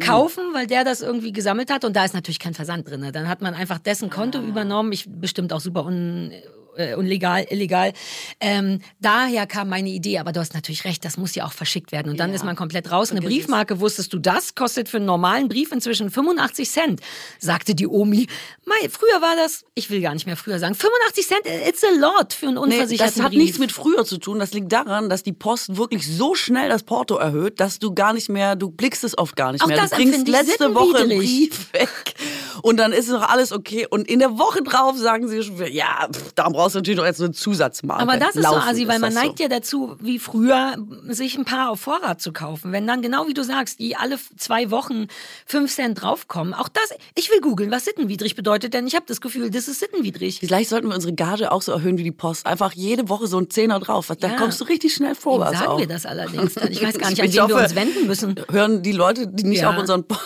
kaufen, 0.00 0.42
weil 0.54 0.66
der 0.66 0.84
das 0.84 1.02
irgendwie 1.02 1.32
gesammelt 1.32 1.70
hat 1.70 1.84
und 1.84 1.94
da 1.94 2.04
ist 2.04 2.14
natürlich 2.14 2.38
kein 2.38 2.54
Versand 2.54 2.88
drin. 2.88 3.08
Dann 3.12 3.28
hat 3.28 3.42
man 3.42 3.54
einfach 3.54 3.78
dessen 3.78 4.10
Konto 4.10 4.40
übernommen, 4.40 4.92
ich 4.92 5.06
bestimmt 5.08 5.52
auch 5.52 5.60
super 5.60 5.84
un 5.84 6.32
äh, 6.76 6.94
unlegal, 6.94 7.46
illegal. 7.50 7.92
Ähm, 8.40 8.80
daher 9.00 9.46
kam 9.46 9.68
meine 9.68 9.88
Idee, 9.90 10.18
aber 10.18 10.32
du 10.32 10.40
hast 10.40 10.54
natürlich 10.54 10.84
recht, 10.84 11.04
das 11.04 11.16
muss 11.16 11.34
ja 11.34 11.44
auch 11.46 11.52
verschickt 11.52 11.92
werden. 11.92 12.10
Und 12.10 12.18
dann 12.20 12.30
Ja. 12.30 12.36
ist 12.36 12.44
man 12.44 12.56
komplett 12.56 12.90
raus. 12.90 13.10
Eine. 13.10 13.20
Briefmarke, 13.22 13.80
wusstest 13.80 14.12
du 14.12 14.18
das? 14.18 14.54
Kostet 14.54 14.88
für 14.88 14.96
einen 14.98 15.06
normalen 15.06 15.48
Brief 15.48 15.72
inzwischen 15.72 16.10
85 16.10 16.70
Cent, 16.70 17.00
sagte 17.38 17.74
die 17.74 17.86
Omi. 17.86 18.26
Mei, 18.64 18.88
früher 18.88 19.20
war 19.22 19.36
das, 19.36 19.64
ich 19.74 19.90
will 19.90 20.00
gar 20.00 20.14
nicht 20.14 20.26
mehr 20.26 20.36
früher 20.36 20.58
sagen, 20.58 20.74
85 20.74 21.26
Cent, 21.26 21.40
it's 21.68 21.82
a 21.84 21.90
lot 21.98 22.32
für 22.32 22.46
einen 22.46 22.54
Nee, 22.56 22.60
unversicherten 22.62 23.14
das 23.16 23.24
hat 23.24 23.30
Brief. 23.32 23.38
nichts 23.42 23.58
mit 23.58 23.72
früher 23.72 24.04
zu 24.04 24.18
tun. 24.18 24.38
Das 24.38 24.52
liegt 24.52 24.72
daran, 24.72 25.08
dass 25.08 25.22
die 25.22 25.32
Post 25.32 25.76
wirklich 25.76 26.06
so 26.06 26.34
schnell 26.34 26.68
das 26.68 26.82
Porto 26.82 27.16
erhöht, 27.16 27.60
dass 27.60 27.78
du 27.78 27.94
gar 27.94 28.12
nicht 28.12 28.28
mehr, 28.28 28.56
du 28.56 28.70
blickst 28.70 29.04
es 29.04 29.16
oft 29.18 29.36
gar 29.36 29.52
nicht 29.52 29.62
Auch 29.62 29.68
mehr. 29.68 29.76
das 29.76 29.90
du 29.90 29.96
bringst 29.96 30.28
letzte 30.28 30.74
Woche 30.74 30.98
einen. 30.98 31.18
Brief 31.18 31.72
weg 31.72 32.14
und 32.62 32.78
dann 32.78 32.92
ist 32.92 33.08
noch 33.08 33.28
alles 33.28 33.52
okay. 33.52 33.86
Und 33.88 34.08
in 34.08 34.18
der 34.18 34.38
Woche 34.38 34.62
drauf 34.62 34.96
sagen 34.96 35.28
sie 35.28 35.42
schon, 35.42 35.56
ja, 35.72 36.08
pff, 36.12 36.32
da 36.34 36.48
brauchst 36.48 36.63
du 36.72 36.78
natürlich 36.78 36.98
noch 36.98 37.04
jetzt 37.04 37.18
so 37.18 37.24
eine 37.24 37.32
Zusatzmarke. 37.34 38.02
Aber 38.02 38.16
das 38.16 38.36
ist 38.36 38.42
Laufend 38.42 38.62
so 38.64 38.70
assi, 38.70 38.88
weil 38.88 38.98
man 38.98 39.12
neigt 39.12 39.38
so. 39.38 39.42
ja 39.44 39.48
dazu, 39.48 39.96
wie 40.00 40.18
früher, 40.18 40.76
sich 41.08 41.36
ein 41.36 41.44
paar 41.44 41.70
auf 41.70 41.80
Vorrat 41.80 42.20
zu 42.22 42.32
kaufen. 42.32 42.72
Wenn 42.72 42.86
dann 42.86 43.02
genau 43.02 43.26
wie 43.28 43.34
du 43.34 43.44
sagst, 43.44 43.78
die 43.80 43.96
alle 43.96 44.18
zwei 44.36 44.70
Wochen 44.70 45.08
fünf 45.46 45.72
Cent 45.74 46.00
draufkommen. 46.00 46.54
Auch 46.54 46.68
das, 46.68 46.84
ich 47.14 47.30
will 47.30 47.40
googeln, 47.40 47.70
was 47.70 47.84
sittenwidrig 47.84 48.34
bedeutet, 48.36 48.72
denn 48.74 48.86
ich 48.86 48.94
habe 48.94 49.04
das 49.06 49.20
Gefühl, 49.20 49.50
das 49.50 49.68
ist 49.68 49.80
sittenwidrig. 49.80 50.38
Vielleicht 50.40 50.70
sollten 50.70 50.88
wir 50.88 50.94
unsere 50.94 51.12
Gage 51.12 51.52
auch 51.52 51.62
so 51.62 51.72
erhöhen 51.72 51.98
wie 51.98 52.04
die 52.04 52.12
Post. 52.12 52.46
Einfach 52.46 52.72
jede 52.72 53.08
Woche 53.08 53.26
so 53.26 53.38
ein 53.38 53.50
Zehner 53.50 53.80
drauf. 53.80 54.10
Da 54.18 54.28
Ja. 54.28 54.36
kommst 54.36 54.60
du 54.60 54.64
richtig 54.64 54.94
schnell 54.94 55.10
Wem 55.10 55.16
vorwärts 55.16 55.58
sagen 55.58 55.70
auch. 55.72 55.78
wir 55.78 55.86
das 55.86 56.06
allerdings 56.06 56.54
dann? 56.54 56.70
Ich 56.72 56.82
weiß 56.82 56.98
gar 56.98 57.10
nicht, 57.10 57.20
an 57.20 57.26
Ich 57.28 57.32
wen 57.34 57.48
wir 57.48 57.54
hoffe, 57.56 57.64
uns 57.64 57.74
wenden 57.74 58.06
müssen. 58.06 58.34
Hören 58.50 58.82
die 58.82 58.92
Leute, 58.92 59.26
die 59.26 59.44
nicht 59.44 59.60
Ja. 59.62 59.70
auf 59.70 59.78
unseren 59.78 60.04
Po- 60.06 60.16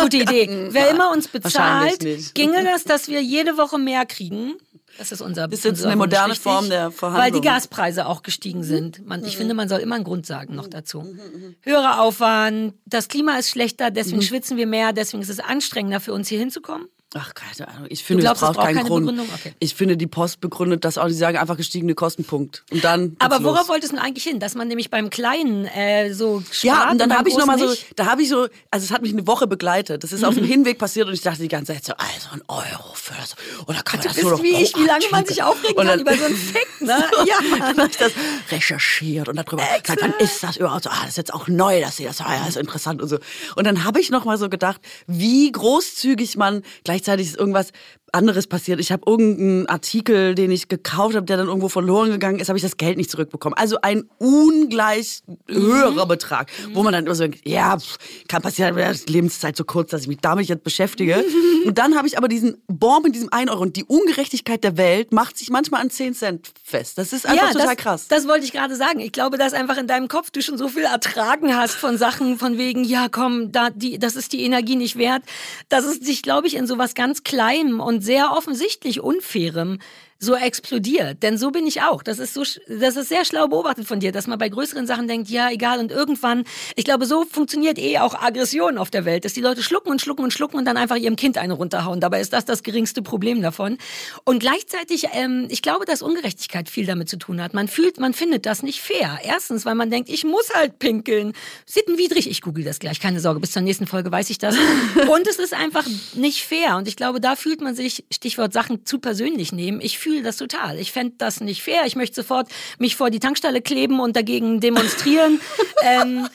Gute 0.00 0.18
Idee. 0.18 0.48
Wer 0.70 0.90
immer 0.90 1.10
uns 1.10 1.26
bezahlt, 1.28 1.98
ginge 2.34 2.62
das, 2.64 2.84
dass 2.84 3.08
wir 3.08 3.20
jede 3.22 3.56
Woche 3.56 3.78
mehr 3.78 4.06
kriegen. 4.06 4.54
Das 4.98 5.12
ist 5.12 5.20
unser 5.20 5.46
Das 5.46 5.60
ist 5.60 5.64
jetzt 5.64 5.84
eine 5.86 5.96
moderne 5.96 6.30
Wunsch, 6.30 6.40
Form 6.40 6.56
richtig? 6.64 6.70
der 6.70 6.90
Verhandlung. 6.90 7.24
Weil 7.24 7.32
die 7.32 7.40
Gaspreise 7.46 8.06
auch 8.06 8.22
gestiegen 8.22 8.64
sind. 8.64 9.06
Man, 9.06 9.24
ich 9.24 9.36
finde, 9.36 9.54
man 9.54 9.68
soll 9.68 9.78
immer 9.78 9.94
einen 9.94 10.04
Grund 10.04 10.26
sagen 10.26 10.56
noch 10.56 10.66
dazu. 10.66 11.02
Mhm, 11.02 11.54
Höherer 11.62 12.00
Aufwand, 12.02 12.74
das 12.84 13.08
Klima 13.08 13.38
ist 13.38 13.48
schlechter, 13.48 13.90
deswegen 13.92 14.22
schwitzen 14.22 14.56
wir 14.56 14.66
mehr, 14.66 14.92
deswegen 14.92 15.22
ist 15.22 15.30
es 15.30 15.38
anstrengender 15.40 16.00
für 16.00 16.12
uns 16.12 16.28
hier 16.28 16.40
hinzukommen. 16.40 16.88
Ach, 17.14 17.32
keine 17.32 17.68
Ahnung. 17.68 17.86
Ich 17.88 18.04
finde, 18.04 18.22
glaubst, 18.22 18.42
es 18.42 18.48
es 18.50 18.54
braucht 18.54 18.56
braucht 18.56 18.66
keinen 18.66 18.76
keine 18.76 18.88
Grund. 18.90 19.06
Begründung? 19.06 19.34
Okay. 19.34 19.54
Ich 19.60 19.74
finde, 19.74 19.96
die 19.96 20.06
Post 20.06 20.40
begründet 20.40 20.84
das 20.84 20.98
auch. 20.98 21.06
Die 21.06 21.14
sagen 21.14 21.38
einfach 21.38 21.56
gestiegene 21.56 21.94
Kostenpunkt. 21.94 22.64
Und 22.70 22.84
dann. 22.84 23.16
Aber 23.18 23.42
worauf 23.44 23.60
los. 23.60 23.68
wolltest 23.70 23.92
du 23.92 23.96
denn 23.96 24.04
eigentlich 24.04 24.24
hin? 24.24 24.40
Dass 24.40 24.54
man 24.54 24.68
nämlich 24.68 24.90
beim 24.90 25.08
Kleinen 25.08 25.64
äh, 25.64 26.12
so 26.12 26.40
spart 26.50 26.64
Ja, 26.64 26.90
und 26.90 26.98
dann 26.98 27.16
habe 27.16 27.30
ich 27.30 27.36
noch 27.38 27.46
mal 27.46 27.58
so, 27.58 27.72
da 27.96 28.04
habe 28.06 28.20
ich 28.22 28.28
so, 28.28 28.46
also 28.70 28.84
es 28.84 28.90
hat 28.90 29.00
mich 29.00 29.12
eine 29.14 29.26
Woche 29.26 29.46
begleitet. 29.46 30.04
Das 30.04 30.12
ist 30.12 30.22
auf 30.22 30.34
dem 30.34 30.44
Mhm. 30.44 30.48
Hinweg 30.48 30.78
passiert 30.78 31.08
und 31.08 31.14
ich 31.14 31.22
dachte 31.22 31.40
die 31.40 31.48
ganze 31.48 31.72
Zeit 31.72 31.84
so, 31.86 31.94
also 31.94 32.28
ein 32.32 32.42
Euro 32.46 32.92
für 32.94 33.14
das. 33.14 33.34
Oder 33.66 33.80
kann 33.82 34.00
man 34.00 34.02
Du 34.02 34.08
das 34.08 34.14
bist 34.16 34.24
nur 34.24 34.32
noch 34.36 34.42
wie 34.42 34.62
ich, 34.62 34.76
wie 34.76 34.84
lange 34.84 35.04
man 35.10 35.24
sich 35.24 35.42
aufregen 35.42 35.76
Und 35.78 35.86
kann 35.86 35.86
dann- 35.86 36.00
über 36.00 36.14
so 36.14 36.24
einen 36.26 36.36
Fick, 36.36 36.68
ne? 36.80 37.04
Ja, 37.26 37.36
Dann 37.58 37.76
habe 37.78 37.88
ich 37.90 37.96
das 37.96 38.12
recherchiert 38.50 39.28
und 39.28 39.36
darüber 39.36 39.62
gesagt, 39.82 40.02
wann 40.02 40.12
ist 40.18 40.42
das 40.42 40.56
überhaupt 40.58 40.84
so? 40.84 40.90
Ah, 40.90 41.00
das 41.02 41.10
ist 41.10 41.16
jetzt 41.16 41.32
auch 41.34 41.48
neu, 41.48 41.80
dass 41.80 41.96
sie 41.96 42.04
das, 42.04 42.20
ah, 42.20 42.34
ja, 42.34 42.46
ist 42.46 42.56
interessant 42.58 43.00
und 43.00 43.08
so. 43.08 43.18
Und 43.56 43.66
dann 43.66 43.84
habe 43.84 43.98
ich 44.00 44.10
noch 44.10 44.24
mal 44.24 44.36
so 44.38 44.48
gedacht, 44.48 44.80
wie 45.06 45.50
großzügig 45.50 46.36
man, 46.36 46.62
gleichzeitig 46.98 47.28
ist 47.28 47.38
irgendwas 47.38 47.72
anderes 48.12 48.46
passiert. 48.46 48.80
Ich 48.80 48.92
habe 48.92 49.02
irgendeinen 49.06 49.66
Artikel, 49.66 50.34
den 50.34 50.50
ich 50.50 50.68
gekauft 50.68 51.14
habe, 51.14 51.26
der 51.26 51.36
dann 51.36 51.46
irgendwo 51.48 51.68
verloren 51.68 52.10
gegangen 52.10 52.38
ist, 52.38 52.48
habe 52.48 52.58
ich 52.58 52.62
das 52.62 52.76
Geld 52.76 52.96
nicht 52.96 53.10
zurückbekommen. 53.10 53.56
Also 53.56 53.78
ein 53.82 54.04
ungleich 54.18 55.22
höherer 55.48 56.04
mhm. 56.04 56.08
Betrag, 56.08 56.50
wo 56.72 56.82
man 56.82 56.92
dann 56.92 57.06
immer 57.06 57.14
so 57.14 57.24
denkt, 57.24 57.40
ja, 57.46 57.78
pff, 57.78 57.98
kann 58.28 58.42
passieren, 58.42 58.76
die 58.76 59.12
Lebenszeit 59.12 59.56
so 59.56 59.64
kurz, 59.64 59.90
dass 59.90 60.02
ich 60.02 60.08
mich 60.08 60.18
damit 60.20 60.46
jetzt 60.48 60.64
beschäftige. 60.64 61.24
und 61.64 61.78
dann 61.78 61.96
habe 61.96 62.08
ich 62.08 62.18
aber 62.18 62.28
diesen 62.28 62.62
Bomb 62.66 63.06
in 63.06 63.12
diesem 63.12 63.32
1 63.32 63.50
Euro 63.50 63.62
und 63.62 63.76
die 63.76 63.84
Ungerechtigkeit 63.84 64.64
der 64.64 64.76
Welt 64.76 65.12
macht 65.12 65.36
sich 65.38 65.50
manchmal 65.50 65.80
an 65.80 65.90
10 65.90 66.14
Cent 66.14 66.50
fest. 66.62 66.98
Das 66.98 67.12
ist 67.12 67.26
einfach 67.26 67.46
ja, 67.46 67.52
total 67.52 67.74
das, 67.74 67.76
krass. 67.76 68.08
Das 68.08 68.28
wollte 68.28 68.44
ich 68.44 68.52
gerade 68.52 68.76
sagen. 68.76 69.00
Ich 69.00 69.12
glaube, 69.12 69.38
dass 69.38 69.52
einfach 69.52 69.76
in 69.76 69.86
deinem 69.86 70.08
Kopf 70.08 70.30
du 70.30 70.42
schon 70.42 70.58
so 70.58 70.68
viel 70.68 70.84
ertragen 70.84 71.56
hast 71.56 71.74
von 71.74 71.98
Sachen 71.98 72.38
von 72.38 72.58
wegen, 72.58 72.84
ja 72.84 73.08
komm, 73.10 73.52
da, 73.52 73.70
die, 73.70 73.98
das 73.98 74.16
ist 74.16 74.32
die 74.32 74.42
Energie 74.44 74.76
nicht 74.76 74.96
wert, 74.96 75.22
dass 75.68 75.84
es 75.84 75.98
sich, 75.98 76.22
glaube 76.22 76.46
ich, 76.46 76.56
in 76.56 76.66
so 76.66 76.78
was 76.78 76.94
ganz 76.94 77.22
Kleinem 77.22 77.80
und 77.80 77.97
sehr 78.02 78.32
offensichtlich 78.32 79.00
Unfairem 79.00 79.78
so 80.18 80.34
explodiert. 80.34 81.22
Denn 81.22 81.38
so 81.38 81.50
bin 81.50 81.66
ich 81.66 81.82
auch. 81.82 82.02
Das 82.02 82.18
ist 82.18 82.34
so, 82.34 82.42
das 82.68 82.96
ist 82.96 83.08
sehr 83.08 83.24
schlau 83.24 83.46
beobachtet 83.46 83.86
von 83.86 84.00
dir, 84.00 84.10
dass 84.10 84.26
man 84.26 84.38
bei 84.38 84.48
größeren 84.48 84.86
Sachen 84.86 85.06
denkt, 85.06 85.28
ja, 85.28 85.50
egal. 85.50 85.78
Und 85.78 85.92
irgendwann, 85.92 86.44
ich 86.74 86.84
glaube, 86.84 87.06
so 87.06 87.24
funktioniert 87.24 87.78
eh 87.78 87.98
auch 87.98 88.14
Aggression 88.14 88.78
auf 88.78 88.90
der 88.90 89.04
Welt, 89.04 89.24
dass 89.24 89.34
die 89.34 89.40
Leute 89.40 89.62
schlucken 89.62 89.90
und 89.90 90.00
schlucken 90.00 90.24
und 90.24 90.32
schlucken 90.32 90.56
und 90.56 90.64
dann 90.64 90.76
einfach 90.76 90.96
ihrem 90.96 91.16
Kind 91.16 91.38
eine 91.38 91.54
runterhauen. 91.54 92.00
Dabei 92.00 92.20
ist 92.20 92.32
das 92.32 92.44
das 92.44 92.62
geringste 92.62 93.02
Problem 93.02 93.42
davon. 93.42 93.78
Und 94.24 94.40
gleichzeitig, 94.40 95.06
ähm, 95.12 95.46
ich 95.50 95.62
glaube, 95.62 95.84
dass 95.84 96.02
Ungerechtigkeit 96.02 96.68
viel 96.68 96.86
damit 96.86 97.08
zu 97.08 97.16
tun 97.16 97.40
hat. 97.40 97.54
Man 97.54 97.68
fühlt, 97.68 98.00
man 98.00 98.12
findet 98.12 98.44
das 98.44 98.62
nicht 98.62 98.80
fair. 98.80 99.20
Erstens, 99.22 99.64
weil 99.64 99.76
man 99.76 99.90
denkt, 99.90 100.08
ich 100.08 100.24
muss 100.24 100.52
halt 100.54 100.80
pinkeln. 100.80 101.32
Sittenwidrig. 101.64 102.28
Ich 102.28 102.42
google 102.42 102.64
das 102.64 102.80
gleich. 102.80 102.98
Keine 102.98 103.20
Sorge. 103.20 103.38
Bis 103.38 103.52
zur 103.52 103.62
nächsten 103.62 103.86
Folge 103.86 104.10
weiß 104.10 104.30
ich 104.30 104.38
das. 104.38 104.56
und 105.08 105.28
es 105.28 105.38
ist 105.38 105.54
einfach 105.54 105.86
nicht 106.14 106.42
fair. 106.42 106.76
Und 106.76 106.88
ich 106.88 106.96
glaube, 106.96 107.20
da 107.20 107.36
fühlt 107.36 107.60
man 107.60 107.76
sich, 107.76 108.04
Stichwort 108.12 108.52
Sachen 108.52 108.84
zu 108.84 108.98
persönlich 108.98 109.52
nehmen. 109.52 109.80
Ich 109.80 109.98
fühle 110.08 110.22
das 110.22 110.38
total. 110.38 110.78
Ich 110.78 110.92
fände 110.92 111.16
das 111.18 111.40
nicht 111.40 111.62
fair. 111.62 111.82
Ich 111.84 111.94
möchte 111.94 112.16
sofort 112.16 112.48
mich 112.78 112.96
vor 112.96 113.10
die 113.10 113.20
Tankstelle 113.20 113.60
kleben 113.60 114.00
und 114.00 114.16
dagegen 114.16 114.60
demonstrieren. 114.60 115.38
ähm, 115.82 116.28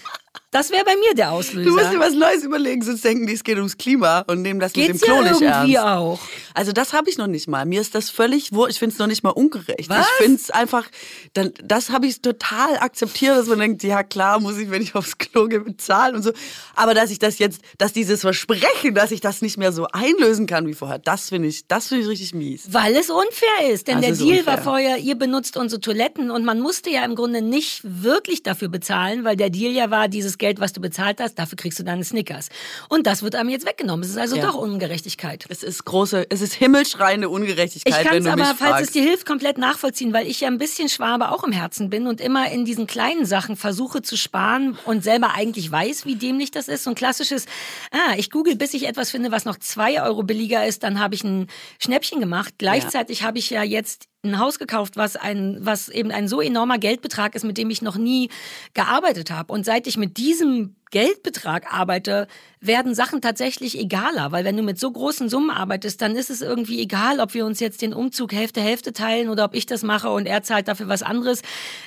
das 0.53 0.71
wäre 0.71 0.85
bei 0.85 0.95
mir 0.95 1.13
der 1.15 1.31
Auslöser. 1.31 1.69
Du 1.69 1.75
musst 1.75 1.91
dir 1.91 1.99
was 1.99 2.13
Neues 2.13 2.43
überlegen, 2.43 2.81
sonst 2.83 3.03
denken 3.03 3.27
die, 3.27 3.33
es 3.33 3.43
geht 3.43 3.57
ums 3.57 3.77
Klima 3.77 4.19
und 4.27 4.41
nehmen 4.41 4.59
das 4.59 4.73
Geht's 4.73 4.93
mit 4.93 5.01
dem 5.01 5.05
Klo 5.05 5.15
ja 5.23 5.31
nicht 5.31 5.41
irgendwie 5.41 5.75
ernst. 5.75 5.97
auch. 5.97 6.19
Also 6.53 6.71
das 6.71 6.93
habe 6.93 7.09
ich 7.09 7.17
noch 7.17 7.27
nicht 7.27 7.47
mal. 7.47 7.65
Mir 7.65 7.81
ist 7.81 7.95
das 7.95 8.09
völlig 8.09 8.53
wurscht. 8.53 8.73
Ich 8.73 8.79
finde 8.79 8.93
es 8.93 8.99
noch 8.99 9.07
nicht 9.07 9.23
mal 9.23 9.31
ungerecht. 9.31 9.89
Was? 9.89 10.05
Ich 10.19 10.23
finde 10.25 10.35
es 10.37 10.51
einfach, 10.51 10.85
dann, 11.33 11.51
das 11.63 11.89
habe 11.89 12.05
ich 12.07 12.21
total 12.21 12.77
akzeptiert, 12.77 13.37
dass 13.37 13.47
man 13.47 13.59
denkt, 13.59 13.83
ja 13.83 14.03
klar, 14.03 14.39
muss 14.39 14.57
ich, 14.57 14.69
wenn 14.69 14.81
ich 14.81 14.95
aufs 14.95 15.17
Klo 15.17 15.47
gehe, 15.47 15.59
bezahlen 15.59 16.15
und 16.15 16.23
so. 16.23 16.31
Aber 16.75 16.93
dass 16.93 17.09
ich 17.11 17.19
das 17.19 17.39
jetzt, 17.39 17.61
dass 17.77 17.91
dieses 17.93 18.21
Versprechen, 18.21 18.93
dass 18.95 19.11
ich 19.11 19.21
das 19.21 19.41
nicht 19.41 19.57
mehr 19.57 19.71
so 19.71 19.87
einlösen 19.91 20.45
kann 20.45 20.67
wie 20.67 20.73
vorher, 20.73 20.99
das 20.99 21.29
finde 21.29 21.47
ich, 21.47 21.67
das 21.67 21.87
finde 21.87 22.03
ich 22.03 22.09
richtig 22.09 22.33
mies. 22.33 22.67
Weil 22.69 22.95
es 22.95 23.09
unfair 23.09 23.71
ist. 23.71 23.87
Denn 23.87 24.01
Das 24.01 24.17
der 24.19 24.25
Deal 24.27 24.39
unfair. 24.39 24.57
war 24.57 24.61
vorher, 24.63 24.97
ihr 24.97 25.15
benutzt 25.15 25.57
unsere 25.57 25.81
Toiletten 25.81 26.29
und 26.31 26.45
man 26.45 26.59
musste 26.59 26.89
ja 26.89 27.03
im 27.05 27.15
Grunde 27.15 27.41
nicht 27.41 27.81
wirklich 27.83 28.43
dafür 28.43 28.67
bezahlen, 28.69 29.23
weil 29.23 29.35
der 29.35 29.49
Deal 29.49 29.71
ja 29.73 29.89
war, 29.89 30.07
dieses 30.07 30.37
Geld, 30.43 30.59
was 30.59 30.73
du 30.73 30.81
bezahlt 30.81 31.21
hast, 31.21 31.35
dafür 31.39 31.55
kriegst 31.55 31.79
du 31.79 31.83
deine 31.83 32.03
Snickers. 32.03 32.49
Und 32.89 33.07
das 33.07 33.23
wird 33.23 33.33
einem 33.35 33.47
jetzt 33.47 33.65
weggenommen. 33.65 34.03
Es 34.03 34.09
ist 34.09 34.17
also 34.17 34.35
Ja. 34.35 34.47
doch 34.47 34.55
Ungerechtigkeit. 34.55 35.45
Es 35.47 35.63
ist 35.63 35.85
große, 35.85 36.25
es 36.29 36.41
ist 36.41 36.53
himmelschreiende 36.53 37.29
Ungerechtigkeit, 37.29 38.03
Ich 38.03 38.07
kann 38.09 38.17
es 38.17 38.25
aber, 38.25 38.43
falls 38.43 38.57
fragst. 38.59 38.85
es 38.87 38.91
dir 38.91 39.03
hilft, 39.03 39.25
komplett 39.25 39.57
nachvollziehen, 39.57 40.11
weil 40.11 40.27
ich 40.27 40.41
ja 40.41 40.49
ein 40.49 40.57
bisschen 40.57 40.89
Schwabe 40.89 41.31
auch 41.31 41.45
im 41.45 41.53
Herzen 41.53 41.89
bin 41.89 42.07
und 42.07 42.19
immer 42.19 42.51
in 42.51 42.65
diesen 42.65 42.87
kleinen 42.87 43.25
Sachen 43.25 43.55
versuche 43.55 44.01
zu 44.01 44.17
sparen 44.17 44.77
und 44.83 45.01
selber 45.01 45.33
eigentlich 45.33 45.71
weiß, 45.71 46.05
wie 46.05 46.15
dämlich 46.15 46.51
das 46.51 46.67
ist. 46.67 46.83
So 46.83 46.89
ein 46.89 46.95
klassisches, 46.95 47.45
ah, 47.91 48.15
ich 48.17 48.29
google, 48.29 48.57
bis 48.57 48.73
ich 48.73 48.85
etwas 48.85 49.11
finde, 49.11 49.31
was 49.31 49.45
noch 49.45 49.57
zwei 49.59 50.03
Euro 50.03 50.23
billiger 50.23 50.65
ist, 50.67 50.83
dann 50.83 50.99
habe 50.99 51.15
ich 51.15 51.23
ein 51.23 51.47
Schnäppchen 51.79 52.19
gemacht. 52.19 52.55
Gleichzeitig 52.57 53.23
habe 53.23 53.37
ich 53.39 53.49
ja 53.49 53.63
jetzt 53.63 54.07
ein 54.25 54.39
Haus 54.39 54.57
gekauft, 54.57 54.95
was 54.95 55.17
ein, 55.17 55.57
was 55.59 55.89
eben 55.89 56.09
ein 56.11 56.29
so 56.29 56.39
enormer 56.39 56.77
Geldbetrag 56.77 57.35
ist, 57.35 57.43
mit 57.43 57.57
dem 57.57 57.69
ich 57.69 57.81
noch 57.81 57.97
nie 57.97 58.29
gearbeitet 58.73 59.31
habe. 59.31 59.51
Und 59.51 59.65
seit 59.65 59.85
ich 59.85 59.97
mit 59.97 60.17
diesem 60.17 60.75
Geldbetrag 60.93 61.73
arbeite, 61.73 62.27
werden 62.61 62.93
Sachen 62.93 63.19
tatsächlich 63.19 63.77
egaler, 63.77 64.31
weil 64.31 64.45
wenn 64.45 64.55
du 64.55 64.63
mit 64.63 64.79
so 64.79 64.89
großen 64.91 65.27
Summen 65.27 65.49
arbeitest, 65.49 66.01
dann 66.01 66.15
ist 66.15 66.29
es 66.29 66.41
irgendwie 66.41 66.79
egal, 66.79 67.19
ob 67.19 67.33
wir 67.33 67.45
uns 67.45 67.59
jetzt 67.59 67.81
den 67.81 67.93
Umzug 67.93 68.31
Hälfte 68.31 68.61
Hälfte 68.61 68.93
teilen 68.93 69.29
oder 69.29 69.45
ob 69.45 69.55
ich 69.55 69.65
das 69.65 69.81
mache 69.81 70.09
und 70.09 70.27
er 70.27 70.43
zahlt 70.43 70.67
dafür 70.67 70.87
was 70.87 71.01
anderes. 71.01 71.41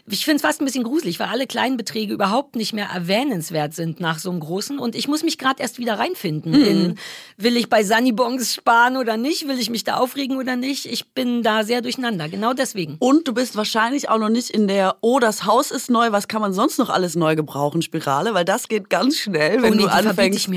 Ich 0.07 0.25
finde 0.25 0.37
es 0.37 0.43
fast 0.43 0.61
ein 0.61 0.65
bisschen 0.65 0.83
gruselig, 0.83 1.21
weil 1.21 1.29
alle 1.29 1.47
kleinen 1.47 1.77
Beträge 1.77 2.13
überhaupt 2.13 2.57
nicht 2.57 2.73
mehr 2.73 2.89
erwähnenswert 2.93 3.75
sind 3.75 4.01
nach 4.01 4.19
so 4.19 4.29
einem 4.29 4.41
großen 4.41 4.79
und 4.79 4.97
ich 4.97 5.07
muss 5.07 5.23
mich 5.23 5.39
gerade 5.39 5.63
erst 5.63 5.79
wieder 5.79 5.99
reinfinden. 5.99 6.53
In, 6.53 6.99
will 7.37 7.57
ich 7.57 7.71
bei 7.71 7.85
Sunnybongs 7.85 8.55
sparen 8.55 8.97
oder 8.97 9.17
nicht? 9.17 9.47
Will 9.47 9.61
ich 9.61 9.71
mich 9.71 9.85
da 9.85 9.99
aufregen 9.99 10.37
oder 10.37 10.57
nicht? 10.57 10.85
Ich 10.87 11.13
bin 11.13 11.45
da 11.45 11.63
sehr 11.63 11.81
durcheinander, 11.81 12.29
genau 12.29 12.53
deswegen. 12.55 12.97
Und 12.99 13.29
du 13.29 13.33
bist 13.33 13.57
wahrscheinlich 13.57 14.09
auch 14.09 14.19
noch 14.19 14.31
nicht 14.31 14.51
in 14.51 14.67
der, 14.67 14.97
oh, 15.01 15.21
das 15.21 15.45
Haus 15.45 15.71
ist 15.71 15.91
neu, 15.91 16.11
was 16.11 16.27
kann 16.27 16.43
man 16.43 16.53
sonst 16.53 16.79
noch 16.79 16.91
alles 16.91 17.15
neu 17.15 17.37
gebrauchen, 17.37 17.83
Spirale, 17.83 18.35
weil 18.35 18.45
das 18.45 18.69
geht 18.69 18.91
ganz 19.01 19.17
schnell, 19.19 19.63
wenn 19.63 19.73
Oh 19.73 19.77
nee, 19.77 19.83
du 19.83 19.89
anfängst. 19.89 20.51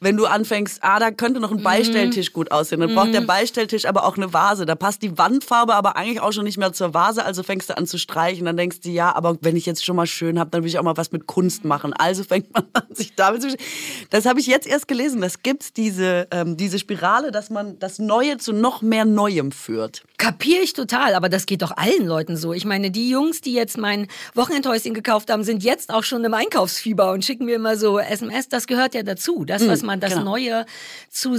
Wenn 0.00 0.16
du 0.16 0.26
anfängst, 0.26 0.78
ah, 0.82 0.98
da 0.98 1.10
könnte 1.10 1.40
noch 1.40 1.50
ein 1.50 1.62
Beistelltisch 1.62 2.32
gut 2.32 2.50
aussehen. 2.50 2.80
Dann 2.80 2.94
braucht 2.94 3.14
der 3.14 3.22
Beistelltisch 3.22 3.86
aber 3.86 4.04
auch 4.04 4.16
eine 4.16 4.32
Vase. 4.32 4.66
Da 4.66 4.74
passt 4.74 5.02
die 5.02 5.16
Wandfarbe 5.16 5.74
aber 5.74 5.96
eigentlich 5.96 6.20
auch 6.20 6.32
schon 6.32 6.44
nicht 6.44 6.58
mehr 6.58 6.72
zur 6.72 6.92
Vase, 6.92 7.24
also 7.24 7.42
fängst 7.42 7.70
du 7.70 7.76
an 7.76 7.86
zu 7.86 7.98
streichen. 7.98 8.44
Dann 8.44 8.56
denkst 8.56 8.80
du, 8.80 8.90
ja, 8.90 9.14
aber 9.14 9.38
wenn 9.40 9.56
ich 9.56 9.66
jetzt 9.66 9.84
schon 9.84 9.96
mal 9.96 10.06
schön 10.06 10.38
habe, 10.38 10.50
dann 10.50 10.62
will 10.62 10.68
ich 10.68 10.78
auch 10.78 10.82
mal 10.82 10.96
was 10.96 11.12
mit 11.12 11.26
Kunst 11.26 11.64
machen. 11.64 11.92
Also 11.92 12.24
fängt 12.24 12.52
man 12.52 12.64
an, 12.72 12.84
sich 12.92 13.14
damit 13.14 13.40
zu 13.40 13.48
beschäftigen. 13.48 14.08
Das 14.10 14.26
habe 14.26 14.40
ich 14.40 14.46
jetzt 14.46 14.66
erst 14.66 14.88
gelesen. 14.88 15.20
Das 15.20 15.42
gibt's 15.42 15.72
diese, 15.72 16.28
ähm, 16.30 16.56
diese 16.56 16.78
Spirale, 16.78 17.30
dass 17.30 17.50
man 17.50 17.78
das 17.78 17.98
Neue 17.98 18.38
zu 18.38 18.52
noch 18.52 18.82
mehr 18.82 19.04
Neuem 19.04 19.52
führt. 19.52 20.02
Kapiere 20.16 20.62
ich 20.62 20.72
total, 20.72 21.14
aber 21.14 21.28
das 21.28 21.46
geht 21.46 21.62
doch 21.62 21.76
allen 21.76 22.06
Leuten 22.06 22.36
so. 22.36 22.52
Ich 22.52 22.64
meine, 22.64 22.90
die 22.90 23.10
Jungs, 23.10 23.40
die 23.40 23.52
jetzt 23.52 23.76
mein 23.76 24.06
Wochenendhäuschen 24.34 24.94
gekauft 24.94 25.30
haben, 25.30 25.42
sind 25.42 25.64
jetzt 25.64 25.92
auch 25.92 26.04
schon 26.04 26.24
im 26.24 26.34
Einkaufsfieber 26.34 27.12
und 27.12 27.24
schicken 27.24 27.46
mir 27.46 27.56
immer 27.56 27.76
so 27.76 27.98
SMS. 27.98 28.48
Das 28.48 28.66
gehört 28.66 28.94
ja 28.94 29.02
dazu. 29.02 29.44
Das, 29.44 29.66
was 29.66 29.82
man, 29.82 30.00
das 30.00 30.12
genau. 30.12 30.24
Neue 30.24 30.66
zu 31.10 31.36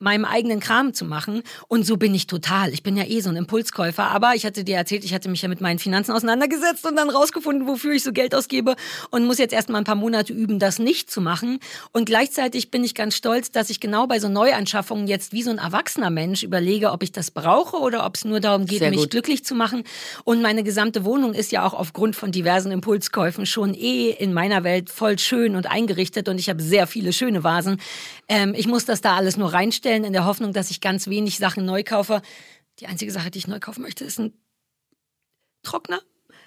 meinem 0.00 0.24
eigenen 0.24 0.60
Kram 0.60 0.94
zu 0.94 1.04
machen. 1.04 1.42
Und 1.68 1.84
so 1.86 1.96
bin 1.96 2.14
ich 2.14 2.26
total. 2.26 2.72
Ich 2.72 2.82
bin 2.82 2.96
ja 2.96 3.04
eh 3.04 3.20
so 3.20 3.30
ein 3.30 3.36
Impulskäufer. 3.36 4.04
Aber 4.10 4.34
ich 4.34 4.46
hatte 4.46 4.64
dir 4.64 4.76
erzählt, 4.76 5.04
ich 5.04 5.14
hatte 5.14 5.28
mich 5.28 5.42
ja 5.42 5.48
mit 5.48 5.60
meinen 5.60 5.78
Finanzen 5.78 6.12
auseinandergesetzt 6.12 6.86
und 6.86 6.96
dann 6.96 7.10
rausgefunden, 7.10 7.66
wofür 7.66 7.92
ich 7.92 8.02
so 8.02 8.12
Geld 8.12 8.34
ausgebe 8.34 8.76
und 9.10 9.26
muss 9.26 9.38
jetzt 9.38 9.52
erst 9.52 9.68
mal 9.68 9.78
ein 9.78 9.84
paar 9.84 9.94
Monate 9.94 10.32
üben, 10.32 10.58
das 10.58 10.78
nicht 10.78 11.10
zu 11.10 11.20
machen. 11.20 11.58
Und 11.92 12.06
gleichzeitig 12.06 12.70
bin 12.70 12.82
ich 12.82 12.94
ganz 12.94 13.14
stolz, 13.14 13.50
dass 13.50 13.68
ich 13.68 13.78
genau 13.78 14.06
bei 14.06 14.18
so 14.18 14.28
Neuanschaffungen 14.28 15.06
jetzt 15.06 15.32
wie 15.32 15.42
so 15.42 15.50
ein 15.50 15.58
erwachsener 15.58 16.10
Mensch 16.10 16.42
überlege, 16.42 16.92
ob 16.92 17.02
ich 17.02 17.12
das 17.12 17.30
brauche 17.30 17.76
oder 17.76 18.06
ob 18.06 18.16
es 18.16 18.24
nur 18.24 18.40
darum 18.40 18.64
geht, 18.64 18.78
Sehr 18.78 18.90
mich 18.90 19.00
gut. 19.00 19.10
glücklich 19.10 19.44
zu 19.44 19.54
machen. 19.54 19.84
Und 20.24 20.40
meine 20.40 20.64
gesamte 20.64 21.04
Wohnung 21.04 21.34
ist 21.34 21.52
ja 21.52 21.66
auch 21.66 21.74
aufgrund 21.74 22.16
von 22.16 22.32
diversen 22.32 22.72
Impulskäufen 22.72 23.44
schon 23.44 23.74
eh 23.74 24.10
in 24.10 24.32
meiner 24.32 24.64
Welt 24.64 24.88
voll 24.88 25.18
schön 25.18 25.56
und 25.56 25.70
eingerichtet 25.70 26.28
und 26.28 26.38
ich 26.38 26.48
habe 26.48 26.62
sehr 26.62 26.86
viele 26.86 27.12
schöne 27.12 27.44
Vasen. 27.44 27.80
Ähm, 28.28 28.54
ich 28.56 28.66
muss 28.66 28.86
das 28.86 29.02
da 29.02 29.16
alles 29.16 29.36
nur 29.36 29.52
reinstellen 29.52 29.89
in 29.96 30.12
der 30.12 30.24
Hoffnung, 30.24 30.52
dass 30.52 30.70
ich 30.70 30.80
ganz 30.80 31.06
wenig 31.08 31.38
Sachen 31.38 31.64
neu 31.64 31.82
kaufe. 31.82 32.22
Die 32.78 32.86
einzige 32.86 33.12
Sache, 33.12 33.30
die 33.30 33.38
ich 33.38 33.46
neu 33.46 33.60
kaufen 33.60 33.82
möchte, 33.82 34.04
ist 34.04 34.18
ein 34.18 34.32
Trockner. 35.62 36.00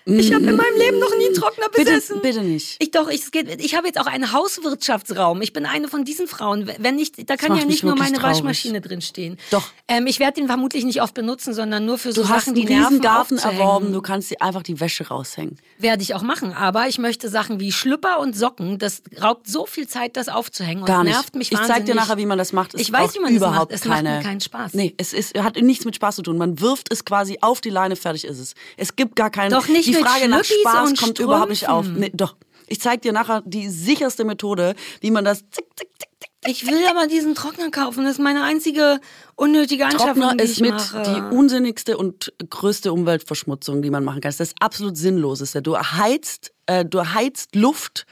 Ich 0.05 0.33
habe 0.33 0.43
in 0.45 0.55
meinem 0.55 0.77
Leben 0.77 0.99
noch 0.99 1.15
nie 1.17 1.27
einen 1.27 1.35
Trockner 1.35 1.69
besessen. 1.69 2.17
Mm. 2.17 2.21
Bitte, 2.21 2.39
bitte 2.39 2.45
nicht. 2.45 2.75
Ich 2.79 2.91
doch, 2.91 3.09
ich, 3.09 3.23
ich 3.33 3.75
habe 3.75 3.87
jetzt 3.87 3.99
auch 3.99 4.05
einen 4.05 4.33
Hauswirtschaftsraum. 4.33 5.41
Ich 5.41 5.53
bin 5.53 5.65
eine 5.65 5.87
von 5.87 6.03
diesen 6.03 6.27
Frauen. 6.27 6.69
Wenn 6.79 6.95
nicht, 6.95 7.29
da 7.29 7.37
kann 7.37 7.49
macht 7.49 7.61
ja 7.61 7.67
nicht 7.67 7.83
nur 7.83 7.95
meine 7.95 8.17
traurig. 8.17 8.37
Waschmaschine 8.37 8.81
drin 8.81 9.01
stehen. 9.01 9.37
Doch. 9.51 9.63
Ähm, 9.87 10.07
ich 10.07 10.19
werde 10.19 10.33
den 10.41 10.47
vermutlich 10.47 10.83
nicht 10.83 11.01
oft 11.01 11.13
benutzen, 11.13 11.53
sondern 11.53 11.85
nur 11.85 11.97
für 11.97 12.11
so 12.11 12.21
Du 12.21 12.27
Sachen, 12.27 12.53
die 12.53 12.65
Nerven 12.65 13.01
Garten 13.01 13.37
erworben, 13.37 13.93
du 13.93 14.01
kannst 14.01 14.31
dir 14.31 14.41
einfach 14.41 14.63
die 14.63 14.79
Wäsche 14.79 15.07
raushängen. 15.07 15.57
Werde 15.77 16.03
ich 16.03 16.13
auch 16.15 16.21
machen. 16.21 16.53
Aber 16.53 16.87
ich 16.87 16.97
möchte 16.97 17.29
Sachen 17.29 17.59
wie 17.59 17.71
Schlüpper 17.71 18.19
und 18.19 18.35
Socken. 18.35 18.79
Das 18.79 19.01
raubt 19.21 19.47
so 19.47 19.65
viel 19.65 19.87
Zeit, 19.87 20.17
das 20.17 20.27
aufzuhängen. 20.29 20.81
Und 20.83 20.87
Gar 20.87 21.03
nicht. 21.03 21.13
nervt 21.13 21.35
mich 21.35 21.51
ich 21.51 21.57
wahnsinnig. 21.57 21.77
zeig 21.77 21.85
dir 21.85 21.95
nachher, 21.95 22.17
wie 22.17 22.25
man 22.25 22.37
das 22.37 22.51
macht. 22.53 22.73
Es 22.73 22.81
Ich 22.81 22.91
weiß, 22.91 23.15
wie 23.15 23.19
man 23.19 23.33
das 23.33 23.41
macht. 23.41 23.51
überhaupt 23.51 23.71
Es 23.73 23.85
macht 23.85 23.97
keine, 24.03 24.17
mir 24.17 24.23
keinen 24.23 24.41
Spaß. 24.41 24.73
Nee, 24.73 24.93
es 24.97 25.13
ist, 25.13 25.37
hat 25.41 25.55
nichts 25.61 25.85
mit 25.85 25.95
Spaß 25.95 26.17
zu 26.17 26.21
tun. 26.23 26.37
Man 26.37 26.59
wirft 26.59 26.91
es 26.91 27.05
quasi 27.05 27.37
auf 27.41 27.61
die 27.61 27.69
Leine, 27.69 27.95
fertig 27.95 28.25
ist 28.25 28.39
es. 28.39 28.53
Es 28.77 28.95
gibt 28.95 29.15
gar 29.15 29.29
keinen. 29.29 29.51
Doch 29.51 29.67
nicht 29.67 29.92
die 29.97 30.03
Frage 30.03 30.27
nach 30.27 30.43
Spaß 30.43 30.95
kommt 30.99 31.19
überhaupt 31.19 31.49
nicht 31.49 31.69
auf. 31.69 31.87
Nee, 31.87 32.11
doch. 32.13 32.35
Ich 32.67 32.79
zeig 32.81 33.01
dir 33.01 33.11
nachher 33.11 33.43
die 33.45 33.69
sicherste 33.69 34.23
Methode, 34.23 34.75
wie 35.01 35.11
man 35.11 35.25
das 35.25 35.39
zick, 35.51 35.65
zick, 35.77 35.89
zick, 35.99 36.09
zick, 36.19 36.49
Ich 36.49 36.65
will 36.65 36.85
aber 36.89 37.07
diesen 37.07 37.35
Trockner 37.35 37.69
kaufen. 37.71 38.03
Das 38.03 38.13
ist 38.13 38.19
meine 38.19 38.43
einzige 38.43 38.99
unnötige 39.35 39.85
Anschaffung, 39.85 40.21
Trockner 40.21 40.35
die 40.37 40.43
ist 40.43 40.51
ich 40.51 40.61
mit 40.61 40.71
mache. 40.71 41.03
die 41.03 41.35
unsinnigste 41.35 41.97
und 41.97 42.33
größte 42.49 42.93
Umweltverschmutzung, 42.93 43.81
die 43.81 43.89
man 43.89 44.03
machen 44.03 44.21
kann. 44.21 44.29
Das 44.29 44.39
ist 44.39 44.53
das 44.53 44.61
absolut 44.61 44.97
Sinnloseste. 44.97 45.61
Du 45.61 45.77
heizt, 45.77 46.53
äh, 46.65 46.85
du 46.85 47.13
heizt 47.13 47.55
Luft 47.55 48.05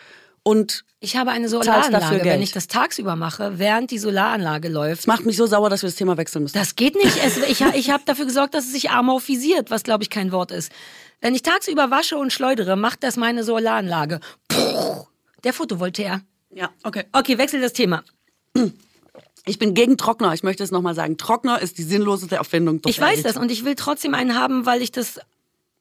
und 0.43 0.83
ich 1.03 1.15
habe 1.15 1.31
eine 1.31 1.49
Solaranlage. 1.49 1.91
dafür. 1.91 2.23
Wenn 2.23 2.43
ich 2.43 2.51
das 2.51 2.67
tagsüber 2.67 3.15
mache, 3.15 3.57
während 3.57 3.89
die 3.89 3.97
Solaranlage 3.97 4.69
läuft, 4.69 5.01
es 5.01 5.07
macht 5.07 5.25
mich 5.25 5.35
so 5.35 5.47
sauer, 5.47 5.69
dass 5.71 5.81
wir 5.81 5.89
das 5.89 5.95
Thema 5.95 6.17
wechseln 6.17 6.43
müssen. 6.43 6.57
Das 6.57 6.75
geht 6.75 6.95
nicht. 6.95 7.17
Es, 7.25 7.37
ich 7.37 7.61
ich 7.61 7.89
habe 7.89 8.03
dafür 8.05 8.25
gesorgt, 8.25 8.53
dass 8.53 8.65
es 8.65 8.71
sich 8.71 8.91
amorphisiert, 8.91 9.71
was 9.71 9.81
glaube 9.81 10.03
ich 10.03 10.11
kein 10.11 10.31
Wort 10.31 10.51
ist. 10.51 10.71
Wenn 11.21 11.35
ich 11.35 11.43
tagsüber 11.43 11.91
wasche 11.91 12.17
und 12.17 12.33
schleudere, 12.33 12.75
macht 12.75 13.03
das 13.03 13.15
meine 13.15 13.43
Solaranlage. 13.43 14.19
Puh, 14.47 15.05
der 15.43 15.53
Photovoltaik. 15.53 16.21
ja, 16.49 16.69
okay. 16.83 17.05
Okay, 17.13 17.37
wechsel 17.37 17.61
das 17.61 17.73
Thema. 17.73 18.03
Ich 19.45 19.57
bin 19.59 19.73
gegen 19.73 19.97
Trockner. 19.97 20.33
Ich 20.33 20.43
möchte 20.43 20.63
es 20.63 20.71
nochmal 20.71 20.95
sagen. 20.95 21.17
Trockner 21.17 21.61
ist 21.61 21.77
die 21.77 21.83
sinnloseste 21.83 22.35
Erfindung. 22.35 22.81
Ich 22.85 22.99
weiß 22.99 23.23
das 23.23 23.37
und 23.37 23.51
ich 23.51 23.65
will 23.65 23.75
trotzdem 23.75 24.13
einen 24.13 24.35
haben, 24.35 24.65
weil 24.65 24.81
ich 24.81 24.91
das. 24.91 25.19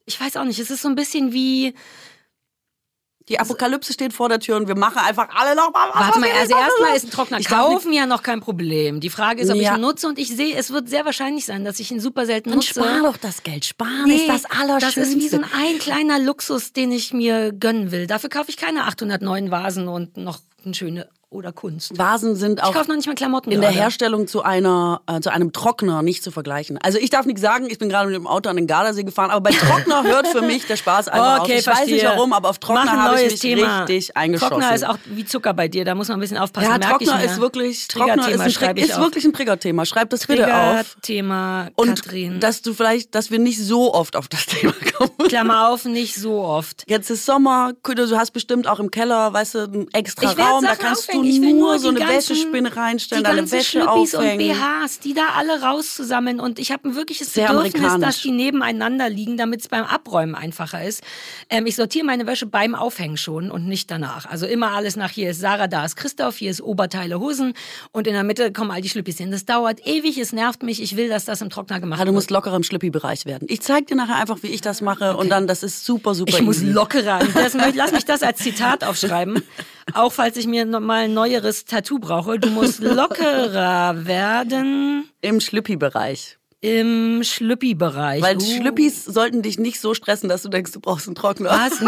Ich 0.05 0.19
weiß 0.19 0.37
auch 0.37 0.45
nicht. 0.45 0.59
Es 0.59 0.71
ist 0.71 0.81
so 0.81 0.87
ein 0.89 0.95
bisschen 0.95 1.33
wie. 1.33 1.73
Die 3.31 3.39
Apokalypse 3.39 3.93
steht 3.93 4.11
vor 4.13 4.27
der 4.29 4.39
Tür 4.39 4.57
und 4.57 4.67
wir 4.67 4.75
machen 4.77 4.97
einfach 4.97 5.29
alle 5.33 5.55
nochmal 5.55 5.87
was. 5.93 6.01
Warte 6.07 6.19
mal, 6.19 6.29
also 6.37 6.53
erstmal 6.55 6.95
ist 6.95 7.05
ein 7.05 7.11
Trockner 7.11 7.39
Ich 7.39 7.47
kaufen 7.47 7.93
ja 7.93 8.05
noch 8.05 8.23
kein 8.23 8.41
Problem. 8.41 8.99
Die 8.99 9.09
Frage 9.09 9.41
ist, 9.41 9.49
ob 9.49 9.55
ich 9.55 9.61
Ja. 9.63 9.75
ihn 9.75 9.81
nutze 9.81 10.07
und 10.07 10.19
ich 10.19 10.35
sehe, 10.35 10.55
es 10.55 10.71
wird 10.71 10.89
sehr 10.89 11.05
wahrscheinlich 11.05 11.45
sein, 11.45 11.63
dass 11.63 11.79
ich 11.79 11.89
ihn 11.91 11.99
super 12.01 12.25
selten 12.25 12.49
Dann 12.49 12.57
nutze. 12.59 12.73
spar 12.81 13.01
doch 13.03 13.15
das 13.17 13.43
Geld. 13.43 13.63
Sparen 13.63 14.03
Nee, 14.05 14.15
ist 14.17 14.27
das 14.27 14.45
Allerschönste. 14.45 14.99
Das 14.99 15.09
ist 15.09 15.15
wie 15.15 15.27
so 15.29 15.37
ein, 15.37 15.45
ein 15.57 15.79
kleiner 15.79 16.19
Luxus, 16.19 16.73
den 16.73 16.91
ich 16.91 17.13
mir 17.13 17.53
gönnen 17.53 17.91
will. 17.91 18.05
Dafür 18.05 18.29
kaufe 18.29 18.49
ich 18.49 18.57
keine 18.57 18.83
809 18.85 19.49
Vasen 19.49 19.87
und 19.87 20.17
noch 20.17 20.39
eine 20.65 20.73
schöne 20.73 21.07
oder 21.31 21.53
Kunst. 21.53 21.97
Vasen 21.97 22.35
sind 22.35 22.59
Ich 22.59 22.63
auch 22.65 22.73
kaufe 22.73 22.89
noch 22.89 22.97
nicht 22.97 23.07
mal 23.07 23.15
Klamotten. 23.15 23.51
in 23.51 23.61
der 23.61 23.69
gerade. 23.71 23.81
Herstellung 23.83 24.27
zu 24.27 24.43
einer 24.43 25.01
äh, 25.07 25.21
zu 25.21 25.31
einem 25.31 25.53
Trockner 25.53 26.01
nicht 26.01 26.23
zu 26.23 26.29
vergleichen. 26.29 26.77
Also 26.83 26.97
ich 26.99 27.09
darf 27.09 27.25
nichts 27.25 27.41
sagen, 27.41 27.67
ich 27.69 27.79
bin 27.79 27.87
gerade 27.87 28.07
mit 28.07 28.15
dem 28.15 28.27
Auto 28.27 28.49
an 28.49 28.57
den 28.57 28.67
Gardasee 28.67 29.03
gefahren, 29.03 29.31
aber 29.31 29.49
bei 29.49 29.51
Trockner 29.51 30.03
hört 30.11 30.27
für 30.27 30.41
mich 30.41 30.67
der 30.67 30.75
Spaß 30.75 31.07
einfach 31.07 31.37
auf. 31.39 31.43
Okay, 31.45 31.59
Ich 31.59 31.65
weiß 31.67 31.85
nicht 31.87 32.01
verstehe. 32.01 32.09
warum, 32.17 32.33
aber 32.33 32.49
auf 32.49 32.59
Trockner 32.59 32.91
habe 33.01 33.21
ich 33.21 33.31
mich 33.31 33.39
Thema. 33.39 33.83
richtig 33.85 34.17
eingeschossen. 34.17 34.49
Trockner 34.51 34.75
ist 34.75 34.85
auch 34.85 34.97
wie 35.05 35.23
Zucker 35.25 35.53
bei 35.53 35.69
dir, 35.69 35.85
da 35.85 35.95
muss 35.95 36.09
man 36.09 36.17
ein 36.17 36.19
bisschen 36.21 36.37
aufpassen. 36.37 36.69
ja, 36.69 36.77
merk 36.77 37.01
ich 37.01 37.07
Trockner 37.07 37.23
ist 37.23 37.39
wirklich 37.39 37.87
Trockner 37.87 38.27
ist, 38.29 38.61
ein, 38.61 38.77
ich 38.77 38.83
ist 38.83 38.93
auf. 38.95 38.99
wirklich 38.99 39.23
ein 39.23 39.31
Triggerthema. 39.33 39.85
Schreib 39.85 40.09
das 40.09 40.27
bitte 40.27 40.53
auf. 40.53 40.95
Triggerthema, 41.01 41.69
Und 41.75 42.03
Katrin. 42.03 42.41
dass 42.41 42.61
du 42.61 42.73
vielleicht, 42.73 43.15
dass 43.15 43.31
wir 43.31 43.39
nicht 43.39 43.57
so 43.63 43.93
oft 43.93 44.17
auf 44.17 44.27
das 44.27 44.45
Thema 44.47 44.73
kommen. 44.97 45.11
Klammer 45.29 45.69
auf, 45.69 45.85
nicht 45.85 46.15
so 46.15 46.41
oft. 46.41 46.83
Jetzt 46.87 47.09
ist 47.09 47.25
Sommer, 47.25 47.71
du 47.83 48.17
hast 48.17 48.31
bestimmt 48.31 48.67
auch 48.67 48.79
im 48.81 48.91
Keller, 48.91 49.31
weißt 49.31 49.55
du, 49.55 49.59
einen 49.63 49.87
extra 49.93 50.31
Ich 50.31 50.37
Raum, 50.37 50.63
da 50.63 50.75
kannst 50.75 51.07
aufhängen. 51.07 51.20
Du 51.23 51.29
Ich 51.29 51.41
will 51.41 51.53
nur 51.53 51.71
nur 51.71 51.79
so 51.79 51.89
eine 51.89 51.99
ganzen- 51.99 52.15
Wäschespinne 52.15 52.75
reinstellen, 52.75 53.23
deine 53.23 53.49
Wäsche 53.51 53.79
Schlüppis 53.79 54.13
und 54.13 54.19
aufhängen. 54.21 54.37
BHs, 54.55 54.99
die 54.99 55.13
da 55.13 55.21
alle 55.37 55.61
rauszusammeln. 55.61 56.39
Und 56.39 56.59
ich 56.59 56.71
habe 56.71 56.89
ein 56.89 56.95
wirkliches 56.95 57.33
Sehr 57.33 57.47
Bedürfnis, 57.53 57.97
dass 57.99 58.21
die 58.21 58.31
nebeneinander 58.31 59.09
liegen, 59.09 59.37
damit 59.37 59.61
es 59.61 59.67
beim 59.67 59.83
Abräumen 59.85 60.35
einfacher 60.35 60.83
ist. 60.83 61.01
Ähm, 61.49 61.65
ich 61.65 61.75
sortiere 61.75 62.05
meine 62.05 62.27
Wäsche 62.27 62.45
beim 62.45 62.75
Aufhängen 62.75 63.17
schon 63.17 63.51
und 63.51 63.67
nicht 63.67 63.89
danach. 63.91 64.25
Also 64.25 64.45
immer 64.45 64.71
alles 64.71 64.95
nach 64.95 65.09
hier 65.11 65.31
ist 65.31 65.39
Sarah, 65.39 65.67
da 65.67 65.85
ist 65.85 65.95
Christoph, 65.95 66.37
hier 66.37 66.51
ist 66.51 66.61
Oberteile, 66.61 67.19
Hosen 67.19 67.53
und 67.91 68.07
in 68.07 68.13
der 68.13 68.23
Mitte 68.23 68.51
kommen 68.51 68.71
all 68.71 68.81
die 68.81 68.89
Schlüppis 68.89 69.17
hin. 69.17 69.31
Das 69.31 69.45
dauert 69.45 69.85
ewig, 69.85 70.17
es 70.17 70.33
nervt 70.33 70.63
mich. 70.63 70.81
Ich 70.81 70.95
will, 70.97 71.09
dass 71.09 71.25
das 71.25 71.41
im 71.41 71.49
Trockner 71.49 71.79
gemacht 71.79 71.99
Ja, 71.99 72.05
du 72.05 72.09
wird. 72.09 72.15
musst 72.15 72.31
lockerer 72.31 72.55
im 72.55 72.63
Schlüppi-Bereich 72.63 73.25
werden. 73.25 73.47
Ich 73.49 73.61
zeig 73.61 73.87
dir 73.87 73.95
nachher 73.95 74.15
einfach, 74.17 74.37
wie 74.43 74.47
ich 74.47 74.61
das 74.61 74.81
mache 74.81 75.15
und 75.17 75.29
dann, 75.29 75.47
das 75.47 75.63
ist 75.63 75.85
super, 75.85 76.13
super 76.15 76.31
Ich 76.33 76.41
muss 76.41 76.57
easy. 76.57 76.71
lockerer. 76.71 77.19
Das, 77.33 77.53
lass 77.75 77.91
mich 77.91 78.05
das 78.05 78.21
als 78.23 78.39
Zitat 78.39 78.83
aufschreiben. 78.83 79.41
Auch 79.93 80.11
falls 80.13 80.37
ich 80.37 80.47
mir 80.47 80.65
noch 80.65 80.79
mal 80.79 81.05
ein 81.05 81.13
neueres 81.13 81.65
Tattoo 81.65 81.99
brauche. 81.99 82.39
Du 82.39 82.49
musst 82.49 82.79
lockerer 82.81 84.05
werden 84.05 85.09
Im 85.21 85.39
Schlüppi-Bereich. 85.39 86.37
im 86.61 87.21
Schlüppi-Bereich. 87.23 88.21
Weil 88.21 88.37
Uh. 88.37 88.41
Schlüppis 88.41 89.05
sollten 89.05 89.41
dich 89.41 89.57
nicht 89.59 89.79
so 89.79 89.93
stressen, 89.93 90.29
dass 90.29 90.43
du 90.43 90.49
denkst, 90.49 90.71
du 90.73 90.79
brauchst 90.79 91.07
einen 91.07 91.15
Trockner. 91.15 91.49
Was? 91.49 91.81
Nie, 91.81 91.87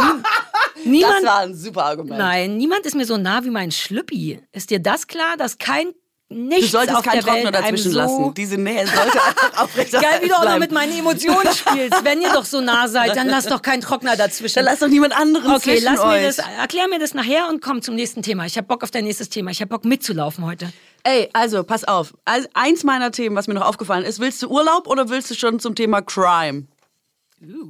niemand, 0.85 1.25
war 1.25 1.39
ein 1.39 1.53
super 1.55 1.85
Argument. 1.85 2.17
nein, 2.17 2.57
niemand 2.57 2.85
ist 2.85 2.95
mir 2.95 3.05
so 3.05 3.17
nah 3.17 3.43
wie 3.43 3.49
mein 3.51 3.71
Schlüppi. 3.71 4.39
Ist 4.51 4.69
dir 4.71 4.79
das 4.79 5.07
klar, 5.07 5.37
dass 5.37 5.57
kein 5.57 5.93
nichts 6.33 6.65
Du 6.65 6.71
solltest 6.77 6.97
auf 6.97 7.03
keinen 7.03 7.23
der 7.23 7.25
Welt 7.33 7.43
Trockner 7.43 7.51
dazwischen 7.51 7.97
einem 7.97 8.07
so 8.07 8.19
lassen. 8.21 8.33
Diese 8.33 8.57
Nähe 8.57 8.85
sollte 8.87 9.01
einfach 9.23 9.63
aufrechterhalten 9.63 10.11
Geil, 10.11 10.21
wie 10.23 10.27
du 10.27 10.33
auch 10.33 10.39
noch 10.39 10.45
bleiben. 10.45 10.59
mit 10.59 10.71
meinen 10.71 10.99
Emotionen 10.99 11.53
spielst. 11.53 12.03
Wenn 12.03 12.21
ihr 12.21 12.31
doch 12.33 12.45
so 12.45 12.61
nah 12.61 12.87
seid, 12.87 13.15
dann 13.15 13.27
lasst 13.27 13.49
doch 13.51 13.61
keinen 13.61 13.81
Trockner 13.81 14.15
dazwischen. 14.15 14.55
Dann 14.55 14.65
lass 14.65 14.79
doch 14.79 14.87
niemand 14.87 15.15
anderen 15.17 15.51
Okay, 15.53 15.77
zwischen 15.77 15.85
lass 15.85 15.99
mir 15.99 16.11
euch. 16.11 16.23
das, 16.25 16.37
erklär 16.59 16.87
mir 16.87 16.99
das 16.99 17.13
nachher 17.13 17.47
und 17.49 17.61
komm 17.61 17.81
zum 17.81 17.95
nächsten 17.95 18.21
Thema. 18.21 18.45
Ich 18.45 18.57
habe 18.57 18.67
Bock 18.67 18.83
auf 18.83 18.91
dein 18.91 19.03
nächstes 19.05 19.29
Thema. 19.29 19.51
Ich 19.51 19.61
habe 19.61 19.69
Bock 19.69 19.85
mitzulaufen 19.85 20.45
heute. 20.45 20.71
Ey, 21.03 21.29
also, 21.33 21.63
pass 21.63 21.83
auf. 21.83 22.13
Also, 22.25 22.47
eins 22.53 22.83
meiner 22.83 23.11
Themen, 23.11 23.35
was 23.35 23.47
mir 23.47 23.55
noch 23.55 23.65
aufgefallen 23.67 24.05
ist, 24.05 24.19
willst 24.19 24.41
du 24.41 24.47
Urlaub 24.47 24.87
oder 24.87 25.09
willst 25.09 25.29
du 25.31 25.35
schon 25.35 25.59
zum 25.59 25.75
Thema 25.75 26.01
Crime? 26.01 26.63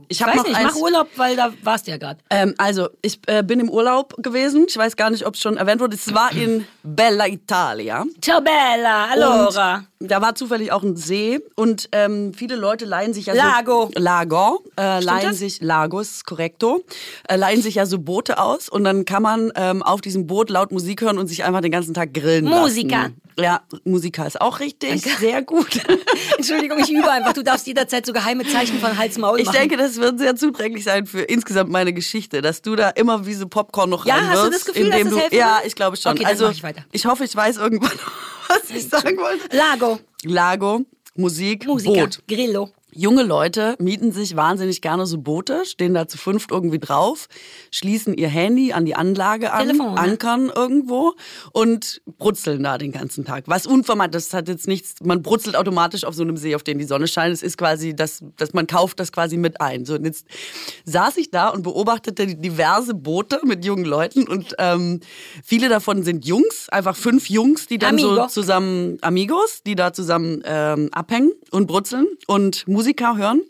Ich 0.08 0.18
Ich 0.18 0.22
hab 0.24 0.30
weiß 0.30 0.38
noch 0.38 0.44
nicht, 0.44 0.52
ich 0.52 0.58
eins- 0.66 0.74
mach 0.76 0.82
Urlaub, 0.82 1.08
weil 1.16 1.36
da 1.36 1.52
warst 1.64 1.88
du 1.88 1.92
ja 1.92 1.98
gerade. 1.98 2.20
Ähm, 2.30 2.54
also, 2.58 2.90
ich 3.02 3.20
äh, 3.28 3.44
bin 3.44 3.60
im 3.60 3.70
Urlaub 3.70 4.16
gewesen. 4.22 4.66
Ich 4.68 4.78
weiß 4.78 4.96
gar 4.96 5.10
nicht, 5.10 5.26
ob 5.26 5.34
es 5.36 5.42
schon 5.42 5.58
erwähnt 5.58 5.82
wurde. 5.82 5.96
Es 5.96 6.14
war 6.14 6.32
in 6.34 6.66
Bella 6.84 7.28
Italia. 7.28 8.06
Ciao 8.22 8.42
Bella, 8.42 9.06
allora. 9.12 9.84
Und 10.00 10.12
da 10.12 10.22
war 10.22 10.36
zufällig 10.36 10.72
auch 10.74 10.84
ein 10.84 10.98
See 10.98 11.40
und 11.56 11.88
ähm, 11.94 12.34
viele 12.34 12.56
Leute 12.58 12.84
leihen 12.84 13.14
sich 13.14 13.28
ja 13.28 13.34
Lago. 13.34 13.90
so 13.96 14.02
Lago, 14.02 14.62
äh, 14.78 15.00
leihen 15.00 15.30
das? 15.30 15.38
sich 15.40 15.62
Lagos, 15.62 16.26
correcto, 16.26 16.84
äh, 17.30 17.38
leihen 17.38 17.62
sich 17.62 17.76
ja 17.76 17.86
so 17.86 18.00
Boote 18.00 18.38
aus 18.38 18.68
und 18.68 18.84
dann 18.84 19.06
kann 19.06 19.24
man 19.24 19.52
ähm, 19.56 19.82
auf 19.82 20.02
diesem 20.02 20.28
Boot 20.28 20.50
laut 20.50 20.74
Musik 20.74 21.02
hören 21.02 21.18
und 21.18 21.28
sich 21.28 21.46
einfach 21.46 21.62
den 21.62 21.72
ganzen 21.72 21.94
Tag 21.94 22.14
grillen 22.14 22.44
Musiker. 22.46 22.98
lassen. 22.98 23.22
Ja, 23.38 23.62
Musiker 23.84 24.26
ist 24.28 24.40
auch 24.42 24.60
richtig, 24.60 25.04
sehr 25.20 25.42
gut. 25.42 25.80
Entschuldigung, 26.38 26.80
ich 26.80 26.92
übe 26.92 27.10
einfach. 27.10 27.34
Du 27.34 27.44
darfst 27.44 27.66
jederzeit 27.68 28.06
so 28.06 28.14
geheime 28.14 28.46
Zeichen 28.46 28.80
von 28.80 28.98
Hals-Maul 28.98 29.40
Ich 29.40 29.46
machen. 29.48 29.58
denke, 29.58 29.78
das 29.78 29.98
wird 29.98 30.20
sehr 30.20 30.36
zuträglich 30.36 30.84
sein 30.84 31.06
für 31.06 31.22
insgesamt 31.22 31.72
meine 31.72 31.94
Geschichte, 31.94 32.42
dass 32.42 32.62
du 32.62 32.76
da 32.76 32.90
immer 32.90 33.26
wie 33.26 33.34
so 33.34 33.48
Popcorn 33.48 33.90
noch 33.90 34.06
Ja, 34.06 34.16
rein 34.16 34.30
hast 34.30 34.38
du 34.38 34.44
wirst, 34.52 34.54
das 34.56 34.66
Gefühl, 34.66 34.86
indem 34.88 34.92
dass 34.92 35.04
das 35.04 35.14
du 35.14 35.20
helfen 35.20 35.38
ja, 35.38 35.62
ich 35.66 35.76
glaube 35.76 35.98
schon. 35.98 36.14
Okay, 36.14 36.26
also 36.26 36.50
ich 36.50 36.64
weiter. 36.64 36.86
ich 36.92 37.06
hoffe, 37.06 37.24
ich 37.26 37.36
weiß 37.36 37.58
irgendwann, 37.58 37.92
was 38.48 38.70
ich 38.70 38.88
sagen 38.88 39.18
wollte. 39.18 39.56
Lago, 39.56 40.00
Lago, 40.24 40.82
Musik, 41.16 41.66
Musiker, 41.66 41.94
Boot. 42.02 42.20
Grillo. 42.28 42.70
Junge 42.96 43.24
Leute 43.24 43.76
mieten 43.80 44.12
sich 44.12 44.36
wahnsinnig 44.36 44.82
gerne 44.82 45.06
so 45.06 45.18
Boote, 45.18 45.66
stehen 45.66 45.94
da 45.94 46.08
zu 46.08 46.18
fünft 46.18 46.52
irgendwie 46.52 46.80
drauf, 46.80 47.28
schließen 47.72 48.14
ihr 48.14 48.28
Handy 48.28 48.74
an 48.74 48.86
die 48.86 48.96
Anlage 48.96 49.52
an, 49.52 49.68
Telefon, 49.68 49.94
ne? 49.96 50.00
ankern 50.00 50.52
irgendwo 50.54 51.14
und 51.52 52.02
brutzeln 52.18 52.64
da 52.64 52.78
den 52.78 52.92
ganzen 52.92 53.26
Tag. 53.26 53.46
Was 53.48 53.66
unvermeidlich, 53.66 54.24
das 54.24 54.34
hat 54.34 54.48
jetzt 54.48 54.68
nichts, 54.68 54.96
man 55.04 55.22
brutzelt 55.22 55.56
automatisch 55.56 56.04
auf 56.04 56.14
so 56.14 56.24
einem 56.24 56.38
See, 56.38 56.56
auf 56.56 56.64
dem 56.64 56.78
die 56.78 56.86
Sonne 56.86 57.08
scheint. 57.08 57.34
Es 57.34 57.44
ist 57.44 57.58
quasi, 57.58 57.96
das, 57.96 58.22
man 58.54 58.68
kauft 58.68 59.00
das 59.00 59.12
quasi 59.12 59.38
mit 59.38 59.60
ein. 59.60 59.86
So, 59.86 59.96
und 59.96 60.06
jetzt 60.06 60.26
saß 60.86 61.18
ich 61.18 61.32
da 61.32 61.50
und 61.50 61.64
beobachtete 61.64 62.28
diverse 62.28 62.94
Boote 62.94 63.40
mit 63.44 63.66
jungen 63.66 63.86
Leuten 63.86 64.28
und 64.28 64.56
ähm, 64.60 65.00
viele 65.44 65.70
davon 65.70 66.04
sind 66.04 66.26
Jungs, 66.26 66.70
einfach 66.70 66.96
fünf 66.96 67.30
Jungs, 67.30 67.68
die 67.68 67.78
dann 67.78 67.98
so 67.98 68.10
Amigo. 68.12 68.28
zusammen, 68.28 68.98
Amigos, 69.02 69.64
die 69.66 69.76
da 69.76 69.94
zusammen 69.94 70.44
ähm, 70.46 70.90
abhängen 70.92 71.32
und 71.52 71.68
brutzeln 71.68 72.08
und 72.28 72.68
Musiker 72.84 73.18
hören. 73.18 73.42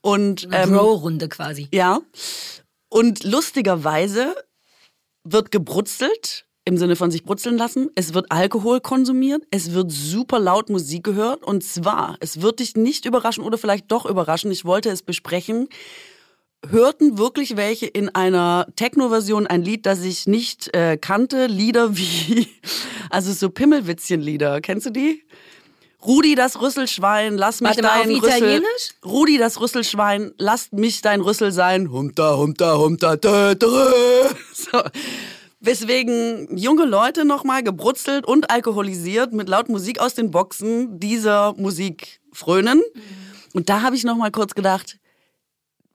Und 0.00 0.46
Eine 0.52 0.64
ähm, 0.64 0.70
Bro-Runde 0.72 1.28
quasi. 1.28 1.68
ja. 1.72 2.00
Und 2.88 3.24
lustigerweise 3.24 4.34
wird 5.24 5.50
gebrutzelt, 5.50 6.46
im 6.64 6.78
Sinne 6.78 6.96
von 6.96 7.10
sich 7.10 7.24
brutzeln 7.24 7.58
lassen. 7.58 7.90
Es 7.94 8.14
wird 8.14 8.30
Alkohol 8.30 8.80
konsumiert. 8.80 9.42
Es 9.50 9.72
wird 9.72 9.90
super 9.90 10.38
laut 10.38 10.70
Musik 10.70 11.04
gehört. 11.04 11.42
Und 11.42 11.62
zwar, 11.64 12.16
es 12.20 12.40
wird 12.42 12.60
dich 12.60 12.76
nicht 12.76 13.04
überraschen 13.04 13.44
oder 13.44 13.58
vielleicht 13.58 13.90
doch 13.90 14.06
überraschen. 14.06 14.50
Ich 14.50 14.64
wollte 14.64 14.90
es 14.90 15.02
besprechen. 15.02 15.68
Hörten 16.68 17.18
wirklich 17.18 17.56
welche 17.56 17.86
in 17.86 18.08
einer 18.14 18.66
Techno-Version 18.76 19.46
ein 19.46 19.62
Lied, 19.62 19.84
das 19.84 20.02
ich 20.02 20.26
nicht 20.26 20.74
äh, 20.74 20.96
kannte? 20.96 21.46
Lieder 21.46 21.96
wie, 21.96 22.48
also 23.10 23.32
so 23.32 23.50
Pimmelwitzchen-Lieder. 23.50 24.60
Kennst 24.60 24.86
du 24.86 24.90
die? 24.90 25.22
Rudi 26.06 26.36
das 26.36 26.60
Rüsselschwein, 26.60 27.36
lass 27.36 27.60
mich 27.60 27.70
Warte 27.70 27.82
mal, 27.82 27.88
dein 28.04 28.16
auf 28.16 28.22
Rüssel. 28.22 28.36
Italienisch? 28.36 28.94
Rudi 29.04 29.38
das 29.38 29.60
Rüsselschwein, 29.60 30.32
lasst 30.38 30.72
mich 30.72 31.02
dein 31.02 31.20
Rüssel 31.20 31.50
sein. 31.50 31.90
Humta, 31.90 32.36
humta, 32.36 32.76
humta, 32.78 33.16
dö, 33.16 33.54
dö. 33.54 33.66
So. 34.52 34.82
Weswegen 35.60 36.56
junge 36.56 36.84
Leute 36.84 37.24
nochmal 37.24 37.62
gebrutzelt 37.62 38.26
und 38.26 38.50
alkoholisiert 38.50 39.32
mit 39.32 39.48
laut 39.48 39.68
Musik 39.68 40.00
aus 40.00 40.14
den 40.14 40.30
Boxen 40.30 41.00
dieser 41.00 41.54
Musik 41.54 42.20
frönen. 42.32 42.82
Und 43.52 43.68
da 43.68 43.82
habe 43.82 43.96
ich 43.96 44.04
nochmal 44.04 44.30
kurz 44.30 44.54
gedacht, 44.54 44.98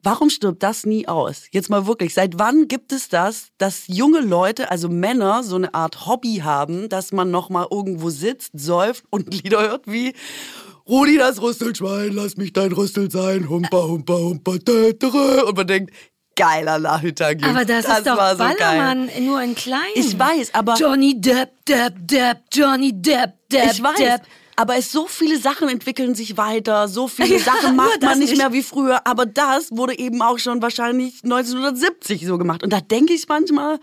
Warum 0.04 0.30
stirbt 0.30 0.64
das 0.64 0.84
nie 0.84 1.06
aus? 1.06 1.44
Jetzt 1.52 1.70
mal 1.70 1.86
wirklich, 1.86 2.12
seit 2.14 2.38
wann 2.38 2.66
gibt 2.66 2.92
es 2.92 3.08
das, 3.08 3.48
dass 3.58 3.84
junge 3.86 4.20
Leute, 4.20 4.70
also 4.70 4.88
Männer, 4.88 5.44
so 5.44 5.54
eine 5.54 5.74
Art 5.74 6.06
Hobby 6.06 6.40
haben, 6.42 6.88
dass 6.88 7.12
man 7.12 7.30
noch 7.30 7.50
mal 7.50 7.68
irgendwo 7.70 8.10
sitzt, 8.10 8.50
säuft 8.58 9.04
und 9.10 9.32
Lieder 9.32 9.62
hört 9.62 9.86
wie 9.86 10.14
Rudi 10.88 11.16
das 11.18 11.40
Rüstelschwein, 11.40 12.12
lass 12.12 12.36
mich 12.36 12.52
dein 12.52 12.72
Rüstel 12.72 13.10
sein, 13.12 13.48
humpa, 13.48 13.84
humpa, 13.84 14.14
humpa, 14.14 14.56
dö. 14.58 14.92
und 15.46 15.56
man 15.56 15.66
denkt, 15.68 15.94
geiler 16.34 16.80
Nachmittag. 16.80 17.42
Aber 17.44 17.64
das, 17.64 17.86
ist 17.86 18.06
doch 18.06 18.16
war 18.16 18.36
so 18.36 18.42
geil. 18.42 18.56
Ballermann 18.58 19.08
nur 19.20 19.40
in 19.40 19.54
klein. 19.54 19.80
Ich 19.94 20.18
weiß, 20.18 20.54
aber 20.54 20.74
Johnny 20.74 21.20
Depp, 21.20 21.64
Depp, 21.66 21.94
Depp, 21.98 22.38
Johnny 22.52 22.92
Depp, 22.92 23.34
Depp, 23.50 23.72
ich 23.72 23.82
weiß. 23.82 23.96
Depp. 23.96 24.22
Aber 24.56 24.76
es 24.76 24.92
so 24.92 25.06
viele 25.06 25.38
Sachen 25.38 25.68
entwickeln 25.68 26.14
sich 26.14 26.36
weiter, 26.36 26.88
so 26.88 27.08
viele 27.08 27.38
Sachen 27.50 27.76
macht 27.76 28.02
man 28.02 28.18
nicht 28.18 28.30
nicht. 28.30 28.38
mehr 28.38 28.52
wie 28.52 28.62
früher. 28.62 29.06
Aber 29.06 29.26
das 29.26 29.70
wurde 29.70 29.98
eben 29.98 30.20
auch 30.22 30.38
schon 30.38 30.60
wahrscheinlich 30.62 31.22
1970 31.24 32.26
so 32.26 32.38
gemacht. 32.38 32.62
Und 32.62 32.72
da 32.72 32.80
denke 32.80 33.12
ich 33.14 33.26
manchmal, 33.28 33.78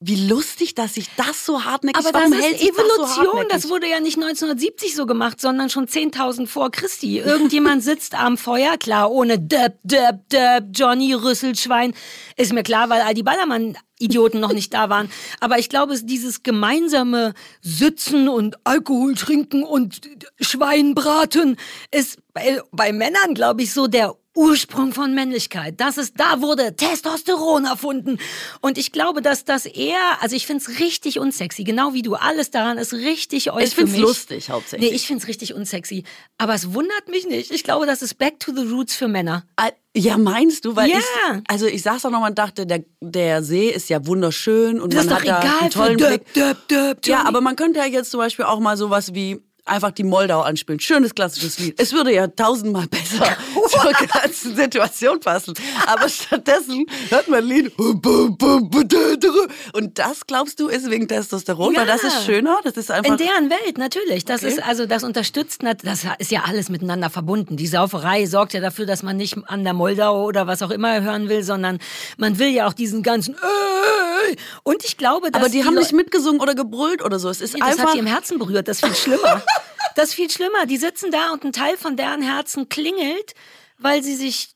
wie 0.00 0.28
lustig, 0.28 0.76
dass 0.76 0.94
sich 0.94 1.08
das 1.16 1.44
so 1.44 1.64
hartnäckig 1.64 2.06
Aber 2.06 2.14
warum 2.14 2.30
das 2.30 2.40
ist 2.40 2.60
sich 2.60 2.68
das 2.68 2.76
so 2.76 2.82
Evolution. 2.82 3.46
Das 3.48 3.68
wurde 3.68 3.88
ja 3.88 3.98
nicht 3.98 4.16
1970 4.16 4.94
so 4.94 5.06
gemacht, 5.06 5.40
sondern 5.40 5.70
schon 5.70 5.86
10.000 5.86 6.46
vor 6.46 6.70
Christi. 6.70 7.18
Irgendjemand 7.18 7.82
sitzt 7.82 8.14
am 8.14 8.38
Feuer, 8.38 8.76
klar, 8.76 9.10
ohne 9.10 9.40
Depp, 9.40 9.78
Depp, 9.82 10.28
Depp, 10.28 10.66
Johnny 10.72 11.14
Rüsselschwein. 11.14 11.94
Ist 12.36 12.52
mir 12.52 12.62
klar, 12.62 12.88
weil 12.90 13.00
all 13.00 13.14
die 13.14 13.24
Ballermann 13.24 13.76
Idioten 13.98 14.38
noch 14.38 14.52
nicht 14.52 14.72
da 14.72 14.88
waren. 14.88 15.10
Aber 15.40 15.58
ich 15.58 15.68
glaube, 15.68 16.00
dieses 16.00 16.44
gemeinsame 16.44 17.34
Sitzen 17.60 18.28
und 18.28 18.56
Alkohol 18.64 19.16
trinken 19.16 19.64
und 19.64 20.00
Schwein 20.40 20.94
braten 20.94 21.56
ist 21.90 22.18
bei, 22.32 22.62
bei 22.70 22.92
Männern, 22.92 23.34
glaube 23.34 23.62
ich, 23.62 23.72
so 23.72 23.88
der 23.88 24.14
Ursprung 24.34 24.92
von 24.92 25.14
Männlichkeit. 25.14 25.80
Das 25.80 25.98
ist, 25.98 26.14
da 26.16 26.40
wurde 26.40 26.76
Testosteron 26.76 27.64
erfunden. 27.64 28.18
Und 28.60 28.78
ich 28.78 28.92
glaube, 28.92 29.20
dass 29.20 29.44
das 29.44 29.66
eher, 29.66 29.98
also 30.20 30.36
ich 30.36 30.46
finde 30.46 30.62
es 30.62 30.78
richtig 30.78 31.18
unsexy, 31.18 31.64
genau 31.64 31.92
wie 31.92 32.02
du. 32.02 32.14
Alles 32.14 32.50
daran 32.50 32.78
ist 32.78 32.92
richtig 32.92 33.50
euphemisch. 33.50 33.68
Ich 33.68 33.74
finde 33.74 33.92
es 33.92 33.98
lustig 33.98 34.50
hauptsächlich. 34.50 34.90
Nee, 34.90 34.96
ich 34.96 35.06
finde 35.06 35.22
es 35.22 35.28
richtig 35.28 35.54
unsexy. 35.54 36.04
Aber 36.38 36.54
es 36.54 36.72
wundert 36.72 37.08
mich 37.08 37.26
nicht. 37.26 37.50
Ich 37.50 37.64
glaube, 37.64 37.86
das 37.86 38.02
ist 38.02 38.18
back 38.18 38.38
to 38.38 38.52
the 38.54 38.62
roots 38.62 38.94
für 38.94 39.08
Männer. 39.08 39.44
Ja, 39.96 40.16
meinst 40.16 40.64
du? 40.64 40.76
Weil 40.76 40.90
ja. 40.90 40.98
ich, 40.98 41.04
also 41.48 41.66
ich 41.66 41.82
saß 41.82 42.02
da 42.02 42.10
nochmal 42.10 42.30
und 42.30 42.38
dachte, 42.38 42.66
der, 42.66 42.84
der 43.00 43.42
See 43.42 43.68
ist 43.68 43.88
ja 43.88 44.06
wunderschön 44.06 44.80
und 44.80 44.94
das 44.94 45.06
man 45.06 45.16
hat 45.16 45.26
da 45.26 45.40
egal 45.40 45.58
einen 45.60 45.70
tollen 45.70 45.96
Blick. 45.96 46.32
Döp, 46.34 46.68
döp, 46.68 47.06
ja, 47.06 47.24
aber 47.24 47.40
man 47.40 47.56
könnte 47.56 47.80
ja 47.80 47.86
jetzt 47.86 48.12
zum 48.12 48.18
Beispiel 48.18 48.44
auch 48.44 48.60
mal 48.60 48.76
sowas 48.76 49.14
wie 49.14 49.40
einfach 49.68 49.90
die 49.90 50.04
Moldau 50.04 50.40
anspielen. 50.40 50.80
Schönes 50.80 51.14
klassisches 51.14 51.58
Lied. 51.58 51.80
Es 51.80 51.92
würde 51.92 52.12
ja 52.12 52.26
tausendmal 52.26 52.86
besser 52.86 53.36
zur 53.68 53.92
ganzen 53.92 54.56
Situation 54.56 55.20
passen. 55.20 55.54
Aber 55.86 56.08
stattdessen 56.08 56.86
hört 57.08 57.28
man 57.28 57.40
ein 57.40 57.46
Lied. 57.46 57.78
Und 57.78 59.98
das, 59.98 60.26
glaubst 60.26 60.60
du, 60.60 60.68
ist 60.68 60.90
wegen 60.90 61.08
Testosteron? 61.08 61.74
Ja. 61.74 61.80
Weil 61.80 61.86
das 61.86 62.04
ist 62.04 62.24
schöner? 62.24 62.58
Das 62.64 62.76
ist 62.76 62.90
einfach. 62.90 63.10
In 63.10 63.18
deren 63.18 63.50
Welt, 63.50 63.78
natürlich. 63.78 64.24
Das 64.24 64.42
okay. 64.42 64.54
ist, 64.54 64.62
also, 64.62 64.86
das 64.86 65.04
unterstützt, 65.04 65.62
das 65.82 66.06
ist 66.18 66.30
ja 66.30 66.44
alles 66.46 66.68
miteinander 66.68 67.10
verbunden. 67.10 67.56
Die 67.56 67.66
Sauferei 67.66 68.26
sorgt 68.26 68.54
ja 68.54 68.60
dafür, 68.60 68.86
dass 68.86 69.02
man 69.02 69.16
nicht 69.16 69.36
an 69.46 69.64
der 69.64 69.74
Moldau 69.74 70.24
oder 70.24 70.46
was 70.46 70.62
auch 70.62 70.70
immer 70.70 71.00
hören 71.00 71.28
will, 71.28 71.42
sondern 71.42 71.78
man 72.16 72.38
will 72.38 72.48
ja 72.48 72.66
auch 72.66 72.72
diesen 72.72 73.02
ganzen, 73.02 73.36
und 74.62 74.84
ich 74.84 74.96
glaube, 74.96 75.30
dass 75.30 75.40
Aber 75.40 75.50
die, 75.50 75.58
die 75.58 75.64
haben 75.64 75.74
nicht 75.74 75.92
mitgesungen 75.92 76.40
oder 76.40 76.54
gebrüllt 76.54 77.02
oder 77.02 77.18
so. 77.18 77.28
Es 77.28 77.40
ist 77.40 77.54
nee, 77.54 77.62
einfach. 77.62 77.76
Das 77.76 77.86
hat 77.86 77.94
die 77.94 77.98
im 77.98 78.06
Herzen 78.06 78.38
berührt. 78.38 78.68
Das 78.68 78.78
ist 78.78 78.86
viel 78.86 78.94
schlimmer. 78.94 79.42
das 79.98 80.10
ist 80.10 80.14
viel 80.14 80.30
schlimmer. 80.30 80.66
Die 80.66 80.76
sitzen 80.76 81.10
da 81.10 81.32
und 81.32 81.44
ein 81.44 81.52
Teil 81.52 81.76
von 81.76 81.96
deren 81.96 82.22
Herzen 82.22 82.68
klingelt, 82.68 83.34
weil 83.78 84.02
sie 84.02 84.14
sich, 84.14 84.50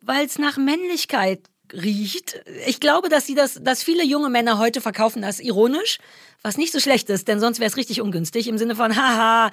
weil 0.00 0.26
es 0.26 0.38
nach 0.38 0.56
Männlichkeit 0.56 1.40
riecht. 1.72 2.40
Ich 2.66 2.80
glaube, 2.80 3.08
dass 3.08 3.26
sie 3.26 3.34
das, 3.34 3.60
dass 3.62 3.82
viele 3.82 4.04
junge 4.04 4.28
Männer 4.28 4.58
heute 4.58 4.80
verkaufen 4.80 5.22
das 5.22 5.40
ironisch, 5.40 5.98
was 6.42 6.56
nicht 6.56 6.72
so 6.72 6.80
schlecht 6.80 7.10
ist, 7.10 7.28
denn 7.28 7.40
sonst 7.40 7.58
wäre 7.58 7.68
es 7.68 7.76
richtig 7.76 8.00
ungünstig 8.00 8.48
im 8.48 8.58
Sinne 8.58 8.76
von, 8.76 8.96
haha, 8.96 9.50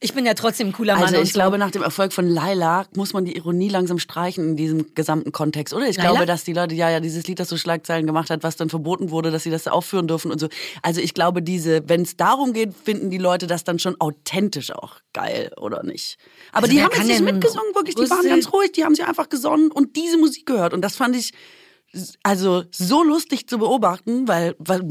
ich 0.00 0.14
bin 0.14 0.24
ja 0.24 0.34
trotzdem 0.34 0.68
ein 0.68 0.72
cooler 0.72 0.94
Mann. 0.94 1.04
Also 1.04 1.16
ich 1.16 1.32
so. 1.32 1.34
glaube, 1.34 1.58
nach 1.58 1.70
dem 1.70 1.82
Erfolg 1.82 2.12
von 2.12 2.28
Laila 2.28 2.86
muss 2.94 3.12
man 3.12 3.24
die 3.24 3.36
Ironie 3.36 3.68
langsam 3.68 3.98
streichen 3.98 4.50
in 4.50 4.56
diesem 4.56 4.94
gesamten 4.94 5.32
Kontext, 5.32 5.74
oder? 5.74 5.88
Ich 5.88 5.96
Laila? 5.96 6.10
glaube, 6.10 6.26
dass 6.26 6.44
die 6.44 6.52
Leute, 6.52 6.74
ja, 6.74 6.90
ja, 6.90 7.00
dieses 7.00 7.26
Lied, 7.26 7.38
das 7.38 7.48
so 7.48 7.56
Schlagzeilen 7.56 8.06
gemacht 8.06 8.30
hat, 8.30 8.42
was 8.42 8.56
dann 8.56 8.70
verboten 8.70 9.10
wurde, 9.10 9.30
dass 9.30 9.42
sie 9.42 9.50
das 9.50 9.68
aufführen 9.68 10.08
dürfen 10.08 10.30
und 10.30 10.38
so. 10.38 10.48
Also 10.82 11.00
ich 11.00 11.14
glaube, 11.14 11.42
diese, 11.42 11.88
wenn 11.88 12.02
es 12.02 12.16
darum 12.16 12.52
geht, 12.52 12.74
finden 12.74 13.10
die 13.10 13.18
Leute 13.18 13.46
das 13.46 13.64
dann 13.64 13.78
schon 13.78 14.00
authentisch 14.00 14.72
auch 14.72 14.96
geil, 15.12 15.50
oder 15.58 15.82
nicht? 15.82 16.18
Aber 16.52 16.64
also 16.64 16.76
die 16.76 16.82
haben 16.82 16.92
jetzt 16.94 17.06
nicht 17.06 17.22
mitgesungen, 17.22 17.74
wirklich, 17.74 17.94
die 17.94 18.08
waren 18.08 18.26
ganz 18.26 18.52
ruhig, 18.52 18.72
die 18.72 18.84
haben 18.84 18.94
sich 18.94 19.04
einfach 19.04 19.28
gesonnen 19.28 19.70
und 19.70 19.96
diese 19.96 20.18
Musik 20.18 20.46
gehört 20.46 20.72
und 20.72 20.82
das 20.82 20.96
fand 20.96 21.16
ich 21.16 21.32
also 22.22 22.64
so 22.70 23.02
lustig 23.02 23.48
zu 23.48 23.58
beobachten, 23.58 24.28
weil, 24.28 24.54
weil 24.58 24.82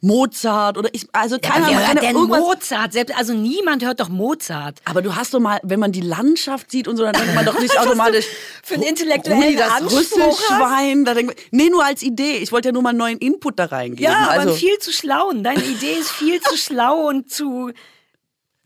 Mozart 0.00 0.78
oder 0.78 0.88
ich, 0.92 1.06
also 1.12 1.38
keiner 1.38 1.70
ja, 1.70 1.78
hört 1.78 2.02
denn 2.02 2.14
Mozart? 2.14 2.92
Selbst, 2.92 3.16
also 3.16 3.34
niemand 3.34 3.84
hört 3.84 4.00
doch 4.00 4.08
Mozart. 4.08 4.80
Aber 4.84 5.02
du 5.02 5.14
hast 5.14 5.34
doch 5.34 5.40
mal, 5.40 5.60
wenn 5.62 5.80
man 5.80 5.92
die 5.92 6.00
Landschaft 6.00 6.70
sieht 6.70 6.88
und 6.88 6.96
so, 6.96 7.04
dann 7.04 7.12
denkt 7.12 7.34
man 7.34 7.44
doch 7.44 7.58
nicht 7.58 7.78
automatisch 7.80 8.26
für 8.62 8.74
einen 8.74 8.84
intellektuellen 8.84 9.56
das 9.56 9.82
Rüsselschwein. 9.82 11.04
Da 11.04 11.14
denkt 11.14 11.34
man, 11.34 11.44
nee, 11.50 11.70
nur 11.70 11.84
als 11.84 12.02
Idee. 12.02 12.38
Ich 12.38 12.52
wollte 12.52 12.68
ja 12.68 12.72
nur 12.72 12.82
mal 12.82 12.90
einen 12.90 12.98
neuen 12.98 13.18
Input 13.18 13.58
da 13.58 13.66
reingeben. 13.66 14.04
Ja, 14.04 14.28
also. 14.28 14.48
aber 14.48 14.56
viel 14.56 14.78
zu 14.78 14.92
schlau. 14.92 15.32
Deine 15.32 15.64
Idee 15.64 15.94
ist 15.94 16.10
viel 16.10 16.40
zu 16.40 16.56
schlau 16.56 17.08
und 17.08 17.30
zu. 17.30 17.72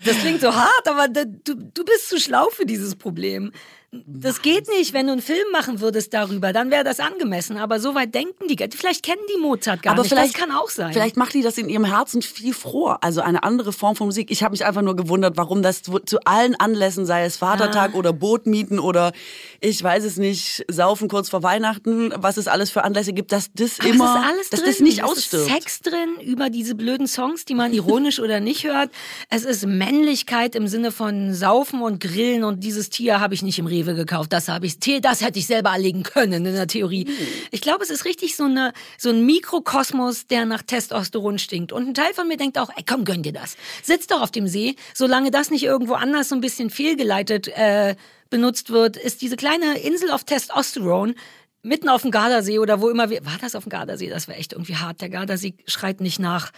Das 0.04 0.18
klingt 0.18 0.40
so 0.40 0.54
hart, 0.54 0.88
aber 0.88 1.08
du, 1.08 1.54
du 1.54 1.84
bist 1.84 2.08
zu 2.08 2.18
schlau 2.18 2.48
für 2.50 2.66
dieses 2.66 2.96
Problem. 2.96 3.52
Das 3.94 4.40
geht 4.40 4.68
nicht, 4.68 4.94
wenn 4.94 5.06
du 5.06 5.12
einen 5.12 5.20
Film 5.20 5.44
machen 5.52 5.80
würdest 5.80 6.14
darüber, 6.14 6.54
dann 6.54 6.70
wäre 6.70 6.82
das 6.82 6.98
angemessen. 6.98 7.58
Aber 7.58 7.78
so 7.78 7.94
weit 7.94 8.14
denken 8.14 8.48
die, 8.48 8.56
vielleicht 8.74 9.02
kennen 9.02 9.20
die 9.34 9.38
Mozart 9.38 9.82
gar 9.82 9.92
aber 9.92 10.02
nicht. 10.02 10.10
Vielleicht, 10.10 10.34
das 10.34 10.40
kann 10.40 10.50
auch 10.50 10.70
sein. 10.70 10.94
Vielleicht 10.94 11.18
macht 11.18 11.34
die 11.34 11.42
das 11.42 11.58
in 11.58 11.68
ihrem 11.68 11.84
Herzen 11.84 12.22
viel 12.22 12.54
froher. 12.54 13.04
Also 13.04 13.20
eine 13.20 13.42
andere 13.42 13.70
Form 13.70 13.94
von 13.94 14.06
Musik. 14.06 14.30
Ich 14.30 14.42
habe 14.42 14.52
mich 14.52 14.64
einfach 14.64 14.80
nur 14.80 14.96
gewundert, 14.96 15.36
warum 15.36 15.60
das 15.60 15.82
zu, 15.82 15.98
zu 15.98 16.20
allen 16.24 16.54
Anlässen, 16.54 17.04
sei 17.04 17.24
es 17.24 17.36
Vatertag 17.36 17.90
ah. 17.92 17.98
oder 17.98 18.14
Bootmieten 18.14 18.78
oder 18.78 19.12
ich 19.60 19.82
weiß 19.82 20.04
es 20.04 20.16
nicht, 20.16 20.64
Saufen 20.68 21.08
kurz 21.08 21.28
vor 21.28 21.42
Weihnachten, 21.42 22.14
was 22.16 22.38
es 22.38 22.48
alles 22.48 22.70
für 22.70 22.84
Anlässe 22.84 23.12
gibt, 23.12 23.30
dass 23.30 23.50
das 23.52 23.78
aber 23.78 23.90
immer, 23.90 24.16
ist 24.16 24.26
alles 24.26 24.50
dass 24.50 24.60
drin. 24.60 24.70
das 24.70 24.80
nicht 24.80 24.98
es 25.00 25.04
ausstirbt. 25.04 25.46
Es 25.46 25.52
ist 25.52 25.62
Sex 25.62 25.80
drin 25.82 26.16
über 26.24 26.48
diese 26.48 26.74
blöden 26.74 27.06
Songs, 27.06 27.44
die 27.44 27.54
man 27.54 27.74
ironisch 27.74 28.20
oder 28.20 28.40
nicht 28.40 28.64
hört. 28.64 28.90
Es 29.28 29.44
ist 29.44 29.66
Männlichkeit 29.66 30.54
im 30.54 30.66
Sinne 30.66 30.92
von 30.92 31.34
Saufen 31.34 31.82
und 31.82 32.00
Grillen 32.00 32.42
und 32.44 32.64
dieses 32.64 32.88
Tier 32.88 33.20
habe 33.20 33.34
ich 33.34 33.42
nicht 33.42 33.58
im 33.58 33.66
Rewe 33.82 33.94
gekauft. 33.94 34.32
Das 34.32 34.48
habe 34.48 34.66
ich 34.66 34.78
das 35.00 35.20
hätte 35.20 35.38
ich 35.38 35.46
selber 35.46 35.70
erlegen 35.70 36.02
können 36.02 36.46
in 36.46 36.54
der 36.54 36.66
Theorie. 36.66 37.04
Mhm. 37.04 37.26
Ich 37.50 37.60
glaube, 37.60 37.84
es 37.84 37.90
ist 37.90 38.04
richtig 38.04 38.36
so 38.36 38.44
eine 38.44 38.72
so 38.98 39.10
ein 39.10 39.24
Mikrokosmos, 39.26 40.26
der 40.26 40.44
nach 40.46 40.62
Testosteron 40.62 41.38
stinkt. 41.38 41.72
Und 41.72 41.88
ein 41.88 41.94
Teil 41.94 42.14
von 42.14 42.28
mir 42.28 42.36
denkt 42.36 42.58
auch, 42.58 42.70
ey, 42.76 42.84
komm, 42.88 43.04
gönn 43.04 43.22
dir 43.22 43.32
das. 43.32 43.56
Sitz 43.82 44.06
doch 44.06 44.22
auf 44.22 44.30
dem 44.30 44.46
See, 44.46 44.76
solange 44.94 45.30
das 45.30 45.50
nicht 45.50 45.64
irgendwo 45.64 45.94
anders 45.94 46.28
so 46.28 46.34
ein 46.34 46.40
bisschen 46.40 46.70
fehlgeleitet 46.70 47.48
äh, 47.48 47.96
benutzt 48.30 48.70
wird, 48.70 48.96
ist 48.96 49.22
diese 49.22 49.36
kleine 49.36 49.78
Insel 49.78 50.10
auf 50.10 50.24
Testosteron 50.24 51.14
mitten 51.62 51.88
auf 51.88 52.02
dem 52.02 52.10
Gardasee 52.10 52.58
oder 52.58 52.80
wo 52.80 52.90
immer 52.90 53.08
wir 53.08 53.24
war 53.24 53.38
das 53.40 53.54
auf 53.54 53.64
dem 53.64 53.70
Gardasee, 53.70 54.08
das 54.08 54.26
wäre 54.26 54.38
echt 54.38 54.52
irgendwie 54.52 54.76
hart. 54.76 55.00
Der 55.00 55.08
Gardasee 55.08 55.54
schreit 55.66 56.00
nicht 56.00 56.18
nach 56.18 56.50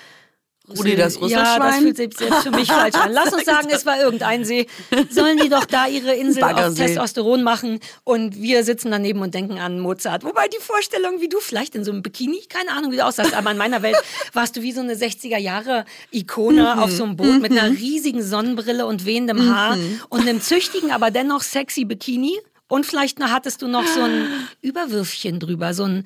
Rudi, 0.68 0.96
das 0.96 1.20
Rüsselschwein? 1.20 1.44
Ja, 1.44 1.58
das 1.58 1.76
fühlt 1.78 1.96
sich 1.96 2.20
jetzt 2.20 2.42
für 2.42 2.50
mich 2.50 2.68
falsch 2.68 2.94
an. 2.94 3.12
Lass 3.12 3.32
uns 3.34 3.44
sagen, 3.44 3.68
es 3.72 3.84
war 3.84 4.00
irgendein 4.00 4.46
See. 4.46 4.66
Sollen 5.10 5.36
die 5.36 5.50
doch 5.50 5.66
da 5.66 5.86
ihre 5.86 6.14
Insel 6.14 6.42
auf 6.42 6.74
Testosteron 6.74 7.42
machen 7.42 7.80
und 8.02 8.40
wir 8.40 8.64
sitzen 8.64 8.90
daneben 8.90 9.20
und 9.20 9.34
denken 9.34 9.58
an 9.58 9.78
Mozart. 9.78 10.24
Wobei 10.24 10.48
die 10.48 10.60
Vorstellung, 10.60 11.20
wie 11.20 11.28
du 11.28 11.38
vielleicht 11.40 11.74
in 11.74 11.84
so 11.84 11.92
einem 11.92 12.02
Bikini, 12.02 12.40
keine 12.48 12.70
Ahnung, 12.72 12.92
wie 12.92 12.96
du 12.96 13.04
aussahst, 13.04 13.34
aber 13.34 13.50
in 13.50 13.58
meiner 13.58 13.82
Welt 13.82 13.96
warst 14.32 14.56
du 14.56 14.62
wie 14.62 14.72
so 14.72 14.80
eine 14.80 14.94
60er 14.94 15.38
Jahre 15.38 15.84
Ikone 16.10 16.62
mhm. 16.62 16.82
auf 16.82 16.90
so 16.90 17.04
einem 17.04 17.16
Boot 17.16 17.34
mhm. 17.34 17.40
mit 17.42 17.52
einer 17.52 17.70
riesigen 17.70 18.22
Sonnenbrille 18.22 18.86
und 18.86 19.04
wehendem 19.04 19.54
Haar 19.54 19.76
mhm. 19.76 20.00
und 20.08 20.22
einem 20.22 20.40
züchtigen, 20.40 20.92
aber 20.92 21.10
dennoch 21.10 21.42
sexy 21.42 21.84
Bikini. 21.84 22.38
Und 22.68 22.86
vielleicht 22.86 23.20
hattest 23.20 23.60
du 23.60 23.68
noch 23.68 23.86
so 23.86 24.00
ein 24.00 24.26
Überwürfchen 24.62 25.40
drüber, 25.40 25.74
so 25.74 25.84
ein 25.84 26.04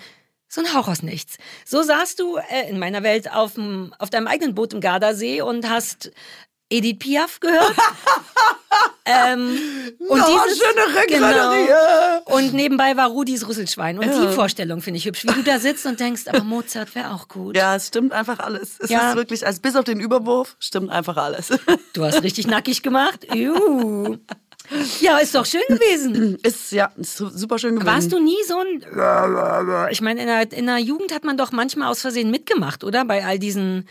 so 0.49 0.63
ein 0.63 0.75
Hauch 0.75 0.89
aus 0.89 1.03
nichts. 1.03 1.37
So 1.65 1.83
saßt 1.83 2.19
du 2.19 2.37
äh, 2.37 2.69
in 2.69 2.79
meiner 2.79 3.03
Welt 3.03 3.31
auf, 3.33 3.55
dem, 3.55 3.95
auf 3.99 4.11
deinem 4.11 4.27
eigenen 4.27 4.55
Boot 4.55 4.73
im 4.73 4.81
Gardasee 4.81 5.43
und 5.43 5.69
hast 5.69 6.11
Edith 6.71 6.99
Piaf 6.99 7.41
gehört. 7.41 7.75
ähm, 9.05 9.59
und 9.99 10.19
no, 10.19 10.25
dieses, 10.47 10.59
schöne 10.59 11.07
genau, 11.07 12.35
Und 12.35 12.53
nebenbei 12.53 12.97
war 12.97 13.09
Rudis 13.09 13.47
Rüsselschwein. 13.47 13.99
Und 13.99 14.07
ja. 14.07 14.27
die 14.27 14.35
Vorstellung 14.35 14.83
finde 14.83 14.99
ich 14.99 15.07
hübsch, 15.07 15.25
wie 15.25 15.33
du 15.33 15.43
da 15.43 15.59
sitzt 15.59 15.87
und 15.87 15.99
denkst, 16.01 16.23
aber 16.27 16.45
Mozart 16.45 16.95
wäre 16.95 17.15
auch 17.15 17.29
gut. 17.29 17.57
Ja, 17.57 17.77
es 17.77 17.89
stimmt 17.89 18.13
einfach 18.13 18.39
alles. 18.39 18.77
Es 18.81 18.91
ja. 18.91 19.11
ist 19.11 19.17
wirklich, 19.17 19.47
also 19.47 19.61
bis 19.61 19.77
auf 19.77 19.85
den 19.85 20.01
Überwurf 20.01 20.57
stimmt 20.59 20.91
einfach 20.91 21.17
alles. 21.17 21.49
Du 21.95 22.05
hast 22.05 22.23
richtig 22.23 22.47
nackig 22.47 22.83
gemacht. 22.83 23.27
Juhu. 23.35 24.19
Ja, 25.01 25.19
ist 25.19 25.35
doch 25.35 25.47
schön 25.47 25.63
gewesen. 25.69 26.37
Ist 26.43 26.73
ja 26.73 26.91
ist 26.97 27.17
super 27.17 27.59
schön 27.59 27.77
gewesen. 27.77 27.87
Warst 27.87 28.13
du 28.13 28.21
nie 28.21 28.37
so 28.47 28.59
ein. 28.59 28.83
Ich 29.91 30.01
meine, 30.01 30.21
in 30.21 30.27
der, 30.27 30.53
in 30.53 30.67
der 30.67 30.79
Jugend 30.79 31.13
hat 31.15 31.25
man 31.25 31.37
doch 31.37 31.53
manchmal 31.53 31.89
aus 31.91 32.01
Versehen 32.01 32.31
mitgemacht, 32.31 32.85
oder? 32.85 33.05
Bei 33.05 33.25
all 33.25 33.39
diesen 33.39 33.89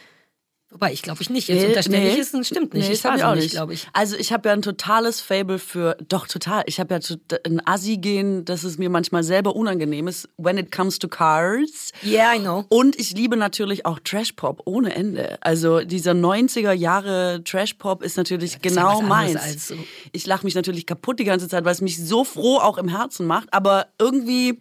Wobei, 0.69 0.91
ich 0.91 1.01
glaube 1.01 1.21
ich 1.21 1.29
nicht. 1.29 1.47
Jetzt 1.47 1.61
nee, 1.61 1.67
unterstelle 1.67 2.03
nee. 2.03 2.13
ich 2.13 2.19
es, 2.19 2.47
stimmt 2.47 2.73
nicht. 2.73 2.89
Nee, 2.89 2.93
ich 2.93 3.05
habe 3.05 3.25
auch 3.25 3.35
nicht, 3.35 3.51
glaube 3.51 3.73
ich. 3.73 3.87
Also 3.93 4.17
ich 4.17 4.33
habe 4.33 4.49
ja 4.49 4.53
ein 4.53 4.61
totales 4.61 5.21
Fable 5.21 5.59
für, 5.59 5.95
doch 6.09 6.27
total, 6.27 6.63
ich 6.65 6.81
habe 6.81 6.93
ja 6.93 6.99
ein 7.45 7.65
Assi-Gehen, 7.65 8.43
dass 8.43 8.65
es 8.65 8.77
mir 8.77 8.89
manchmal 8.89 9.23
selber 9.23 9.55
unangenehm 9.55 10.09
ist, 10.09 10.27
when 10.35 10.57
it 10.57 10.69
comes 10.69 10.99
to 10.99 11.07
cars. 11.07 11.93
Yeah, 12.03 12.35
I 12.35 12.39
know. 12.39 12.65
Und 12.67 12.99
ich 12.99 13.13
liebe 13.13 13.37
natürlich 13.37 13.85
auch 13.85 13.99
Trash-Pop 13.99 14.63
ohne 14.65 14.93
Ende. 14.93 15.37
Also 15.39 15.79
dieser 15.79 16.11
90er 16.11 16.73
Jahre 16.73 17.41
Trash-Pop 17.45 18.03
ist 18.03 18.17
natürlich 18.17 18.53
ja, 18.53 18.59
genau 18.61 18.99
ja 18.99 19.07
meins. 19.07 19.69
So. 19.69 19.75
Ich 20.11 20.25
lache 20.25 20.45
mich 20.45 20.53
natürlich 20.53 20.85
kaputt 20.85 21.17
die 21.19 21.23
ganze 21.23 21.47
Zeit, 21.47 21.63
weil 21.63 21.71
es 21.71 21.81
mich 21.81 21.97
so 21.97 22.25
froh 22.25 22.57
auch 22.57 22.77
im 22.77 22.89
Herzen 22.89 23.25
macht, 23.25 23.53
aber 23.53 23.87
irgendwie 23.99 24.59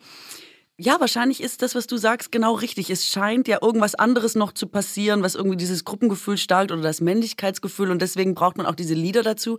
ja, 0.79 1.01
wahrscheinlich 1.01 1.43
ist 1.43 1.63
das, 1.63 1.75
was 1.75 1.87
du 1.87 1.97
sagst, 1.97 2.31
genau 2.31 2.55
richtig. 2.55 2.91
Es 2.91 3.07
scheint 3.07 3.49
ja 3.49 3.59
irgendwas 3.63 3.95
anderes 3.95 4.35
noch 4.35 4.53
zu 4.53 4.67
passieren, 4.67 5.23
was 5.23 5.35
irgendwie 5.35 5.57
dieses 5.57 5.85
Gruppengefühl 5.85 6.37
stärkt 6.37 6.71
oder 6.71 6.83
das 6.83 7.01
Männlichkeitsgefühl 7.01 7.91
und 7.91 8.03
deswegen 8.03 8.35
braucht 8.35 8.59
man 8.59 8.67
auch 8.67 8.75
diese 8.75 8.95
Lieder 8.95 9.23
dazu. 9.23 9.59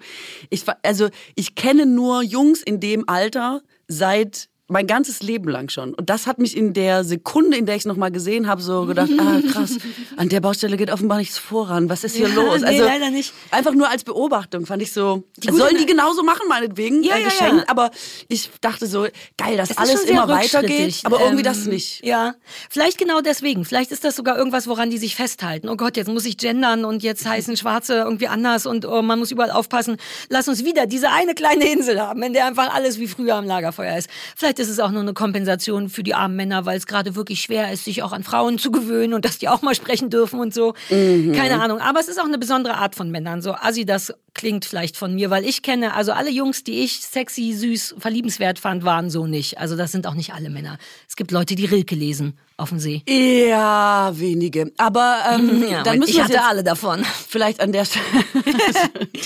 Ich, 0.52 0.64
also, 0.84 1.10
ich 1.36 1.56
kenne 1.56 1.88
nur 1.88 2.22
Jungs 2.22 2.62
in 2.62 2.80
dem 2.80 3.10
Alter 3.10 3.62
seit 3.88 4.50
mein 4.70 4.86
ganzes 4.86 5.22
Leben 5.24 5.50
lang 5.50 5.70
schon. 5.70 5.94
Und 5.94 6.10
das 6.10 6.28
hat 6.28 6.40
mich 6.40 6.56
in 6.58 6.74
der 6.74 7.04
Sekunde, 7.06 7.56
in 7.58 7.66
der 7.66 7.76
ich 7.76 7.84
es 7.84 7.86
nochmal 7.86 8.12
gesehen 8.12 8.48
habe, 8.48 8.62
so 8.62 8.86
gedacht, 8.86 9.10
ah 9.18 9.40
krass, 9.52 9.78
an 10.18 10.28
der 10.28 10.42
Baustelle 10.42 10.76
geht 10.76 10.92
offenbar 10.92 11.18
nichts 11.20 11.38
voran. 11.38 11.90
Was 11.90 12.04
ist 12.04 12.16
hier 12.18 12.28
Ja, 12.28 12.36
los? 12.36 12.60
nee, 12.62 12.68
Also 12.68 12.84
leider 12.84 13.10
nicht. 13.10 13.34
einfach 13.52 13.74
nur 13.74 13.90
als 13.90 14.04
Beobachtung 14.04 14.66
fand 14.66 14.82
ich 14.82 14.92
so, 14.92 15.24
Die 15.38 15.52
sollen 15.52 15.78
die 15.78 15.86
genauso 15.86 16.22
machen, 16.24 16.48
meinetwegen, 16.50 17.02
Ja, 17.04 17.16
äh, 17.16 17.20
ja, 17.22 17.26
geschenkt. 17.30 17.64
ja. 17.66 17.70
Aber 17.70 17.92
ich 18.28 18.50
dachte 18.60 18.88
so, 18.88 19.08
geil, 19.38 19.56
dass 19.56 19.70
Es 19.72 19.78
alles 19.78 20.04
immer 20.04 20.28
weitergeht, 20.28 21.00
aber 21.06 21.20
irgendwie 21.22 21.40
Ähm, 21.40 21.46
das 21.46 21.66
nicht. 21.66 22.06
Ja, 22.06 22.36
vielleicht 22.70 22.98
genau 22.98 23.22
deswegen. 23.22 23.64
Vielleicht 23.64 23.92
ist 23.92 24.04
das 24.04 24.16
sogar 24.18 24.38
irgendwas, 24.38 24.68
woran 24.68 24.90
die 24.90 24.98
sich 24.98 25.16
festhalten. 25.16 25.70
Oh 25.70 25.78
Gott, 25.78 25.96
jetzt 25.96 26.08
muss 26.10 26.26
ich 26.26 26.38
gendern 26.38 26.84
und 26.84 27.04
jetzt 27.04 27.26
heißen 27.26 27.56
Schwarze 27.56 27.96
irgendwie 28.00 28.28
anders 28.28 28.66
und 28.66 28.86
oh, 28.86 29.02
man 29.02 29.18
muss 29.20 29.32
überall 29.32 29.52
aufpassen. 29.52 29.96
Lass 30.30 30.48
uns 30.50 30.66
wieder 30.66 30.86
diese 30.88 31.10
eine 31.10 31.36
kleine 31.36 31.72
Insel 31.72 32.02
haben, 32.02 32.22
in 32.24 32.34
der 32.34 32.48
einfach 32.48 32.74
alles 32.74 33.00
wie 33.00 33.08
früher 33.08 33.36
am 33.36 33.46
Lagerfeuer 33.46 33.98
ist. 33.98 34.10
Vielleicht 34.36 34.57
ist 34.60 34.70
es 34.70 34.80
auch 34.80 34.92
nur 34.92 35.02
eine 35.02 35.14
Kompensation 35.14 35.90
für 35.90 36.04
die 36.04 36.14
armen 36.14 36.36
Männer, 36.36 36.66
weil 36.66 36.78
es 36.78 36.88
gerade 36.88 37.16
wirklich 37.16 37.42
schwer 37.42 37.72
ist, 37.72 37.86
sich 37.86 38.04
auch 38.04 38.12
an 38.12 38.24
Frauen 38.24 38.58
zu 38.60 38.72
gewöhnen 38.72 39.14
und 39.14 39.26
dass 39.26 39.38
die 39.38 39.50
auch 39.50 39.62
mal 39.62 39.76
sprechen 39.76 40.10
dürfen 40.10 40.40
und 40.40 40.54
so. 40.54 40.74
Mhm. 40.90 41.34
Keine 41.34 41.62
Ahnung. 41.62 41.80
Aber 41.80 42.00
es 42.00 42.08
ist 42.08 42.20
auch 42.20 42.26
eine 42.26 42.38
besondere 42.38 42.76
Art 42.76 42.96
von 42.96 43.10
Männern. 43.12 43.42
So 43.42 43.54
assi 43.54 43.86
das 43.86 44.14
klingt 44.34 44.66
vielleicht 44.66 44.98
von 44.98 45.16
mir, 45.16 45.30
weil 45.30 45.46
ich 45.46 45.62
kenne, 45.62 45.94
also 45.94 46.12
alle 46.12 46.30
Jungs, 46.30 46.64
die 46.64 46.84
ich 46.84 47.02
sexy, 47.02 47.54
süß, 47.54 47.96
verliebenswert 47.98 48.60
fand, 48.60 48.84
waren 48.84 49.10
so 49.10 49.26
nicht. 49.28 49.58
Also 49.58 49.76
das 49.76 49.92
sind 49.92 50.08
auch 50.08 50.14
nicht 50.14 50.34
alle 50.34 50.50
Männer. 50.50 50.78
Es 51.08 51.16
gibt 51.16 51.32
Leute, 51.32 51.56
die 51.56 51.66
Rilke 51.66 51.96
lesen 51.96 52.38
auf 52.58 52.70
dem 52.70 52.80
See. 52.80 53.04
Ja, 53.08 54.12
wenige. 54.16 54.72
Aber 54.78 55.18
ähm, 55.32 55.64
Ja, 55.70 55.84
dann 55.84 56.00
müssen 56.00 56.10
ich 56.12 56.18
wir 56.18 56.24
hatte 56.26 56.44
alle 56.44 56.64
davon. 56.64 57.04
vielleicht 57.28 57.60
an 57.62 57.72
der 57.72 57.86
Stelle. 57.86 58.06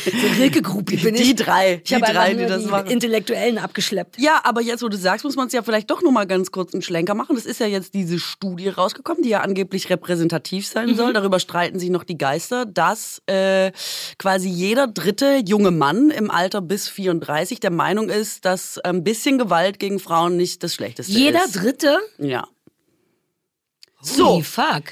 So 0.03 0.27
Rilke-Gruppi 0.41 0.97
bin 0.97 1.15
ich. 1.15 1.21
Die 1.21 1.35
drei, 1.35 1.75
ich 1.83 1.93
die 1.93 1.99
drei, 2.01 2.33
die 2.33 2.45
das 2.45 2.63
die 2.63 2.69
machen. 2.69 2.87
Intellektuellen 2.87 3.57
abgeschleppt. 3.57 4.19
Ja, 4.19 4.41
aber 4.43 4.61
jetzt, 4.61 4.81
wo 4.83 4.89
du 4.89 4.97
sagst, 4.97 5.23
muss 5.23 5.35
man 5.35 5.47
es 5.47 5.53
ja 5.53 5.61
vielleicht 5.63 5.89
doch 5.91 6.01
noch 6.01 6.11
mal 6.11 6.25
ganz 6.25 6.51
kurz 6.51 6.73
einen 6.73 6.81
Schlenker 6.81 7.13
machen. 7.13 7.35
Das 7.35 7.45
ist 7.45 7.59
ja 7.59 7.67
jetzt 7.67 7.93
diese 7.93 8.19
Studie 8.19 8.69
rausgekommen, 8.69 9.21
die 9.23 9.29
ja 9.29 9.41
angeblich 9.41 9.89
repräsentativ 9.89 10.67
sein 10.67 10.89
Mhm. 10.89 10.95
soll. 10.95 11.13
Darüber 11.13 11.39
streiten 11.39 11.79
sich 11.79 11.89
noch 11.89 12.03
die 12.03 12.17
Geister, 12.17 12.65
dass 12.65 13.21
äh, 13.27 13.71
quasi 14.17 14.49
jeder 14.49 14.87
dritte 14.87 15.41
junge 15.45 15.71
Mann 15.71 16.09
im 16.09 16.31
Alter 16.31 16.61
bis 16.61 16.87
34 16.89 17.59
der 17.59 17.71
Meinung 17.71 18.09
ist, 18.09 18.45
dass 18.45 18.77
ein 18.79 19.03
bisschen 19.03 19.37
Gewalt 19.37 19.77
gegen 19.79 19.99
Frauen 19.99 20.35
nicht 20.37 20.63
das 20.63 20.73
Schlechteste 20.73 21.11
Jeder 21.11 21.45
ist. 21.45 21.53
Dritte? 21.57 21.97
Ja. 22.17 22.47
So. 24.01 24.35
So. 24.37 24.41
fuck. 24.41 24.83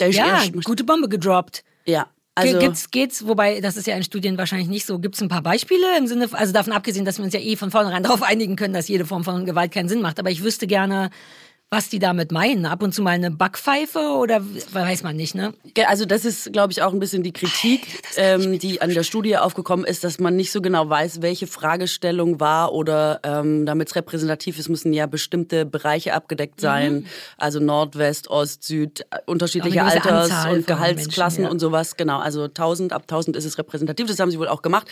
Der 0.00 0.08
ist 0.08 0.16
Ja, 0.16 0.42
gute 0.64 0.84
Bombe 0.84 1.08
gedroppt. 1.08 1.64
ja. 1.86 2.06
Also, 2.36 2.58
geht's, 2.58 2.90
geht's, 2.90 3.28
wobei, 3.28 3.60
das 3.60 3.76
ist 3.76 3.86
ja 3.86 3.94
in 3.96 4.02
Studien 4.02 4.36
wahrscheinlich 4.36 4.66
nicht 4.66 4.86
so. 4.86 4.98
Gibt's 4.98 5.22
ein 5.22 5.28
paar 5.28 5.42
Beispiele 5.42 5.96
im 5.96 6.08
Sinne, 6.08 6.28
also 6.32 6.52
davon 6.52 6.72
abgesehen, 6.72 7.04
dass 7.04 7.18
wir 7.18 7.24
uns 7.24 7.32
ja 7.32 7.38
eh 7.38 7.54
von 7.54 7.70
vornherein 7.70 8.02
darauf 8.02 8.22
einigen 8.22 8.56
können, 8.56 8.74
dass 8.74 8.88
jede 8.88 9.06
Form 9.06 9.22
von 9.22 9.44
Gewalt 9.44 9.70
keinen 9.70 9.88
Sinn 9.88 10.02
macht. 10.02 10.18
Aber 10.18 10.32
ich 10.32 10.42
wüsste 10.42 10.66
gerne, 10.66 11.10
was 11.74 11.88
die 11.88 11.98
damit 11.98 12.30
meinen. 12.30 12.66
Ab 12.66 12.82
und 12.82 12.94
zu 12.94 13.02
mal 13.02 13.10
eine 13.10 13.30
Backpfeife 13.32 13.98
oder 13.98 14.40
weiß 14.72 15.02
man 15.02 15.16
nicht, 15.16 15.34
ne? 15.34 15.52
Also 15.86 16.04
das 16.04 16.24
ist, 16.24 16.52
glaube 16.52 16.72
ich, 16.72 16.82
auch 16.82 16.92
ein 16.92 17.00
bisschen 17.00 17.24
die 17.24 17.32
Kritik, 17.32 17.86
ähm, 18.16 18.60
die 18.60 18.80
an 18.80 18.90
der 18.90 19.02
Studie 19.02 19.36
aufgekommen 19.36 19.84
ist, 19.84 20.04
dass 20.04 20.20
man 20.20 20.36
nicht 20.36 20.52
so 20.52 20.62
genau 20.62 20.88
weiß, 20.88 21.20
welche 21.20 21.48
Fragestellung 21.48 22.38
war 22.38 22.72
oder 22.72 23.20
ähm, 23.24 23.66
damit 23.66 23.88
es 23.88 23.96
repräsentativ 23.96 24.58
ist, 24.58 24.68
müssen 24.68 24.92
ja 24.92 25.06
bestimmte 25.06 25.66
Bereiche 25.66 26.14
abgedeckt 26.14 26.60
sein. 26.60 27.06
Also 27.38 27.58
Nord, 27.58 27.98
West, 27.98 28.28
Ost, 28.30 28.62
Süd, 28.62 29.00
äh, 29.10 29.18
unterschiedliche 29.26 29.82
Alters- 29.82 30.30
Anzahl 30.30 30.54
und 30.54 30.66
Gehaltsklassen 30.66 31.42
Menschen, 31.42 31.44
ja. 31.44 31.50
und 31.50 31.58
sowas. 31.58 31.96
Genau, 31.96 32.18
also 32.18 32.44
1000, 32.44 32.92
ab 32.92 33.02
1000 33.02 33.36
ist 33.36 33.44
es 33.44 33.58
repräsentativ, 33.58 34.06
das 34.06 34.20
haben 34.20 34.30
sie 34.30 34.38
wohl 34.38 34.48
auch 34.48 34.62
gemacht. 34.62 34.86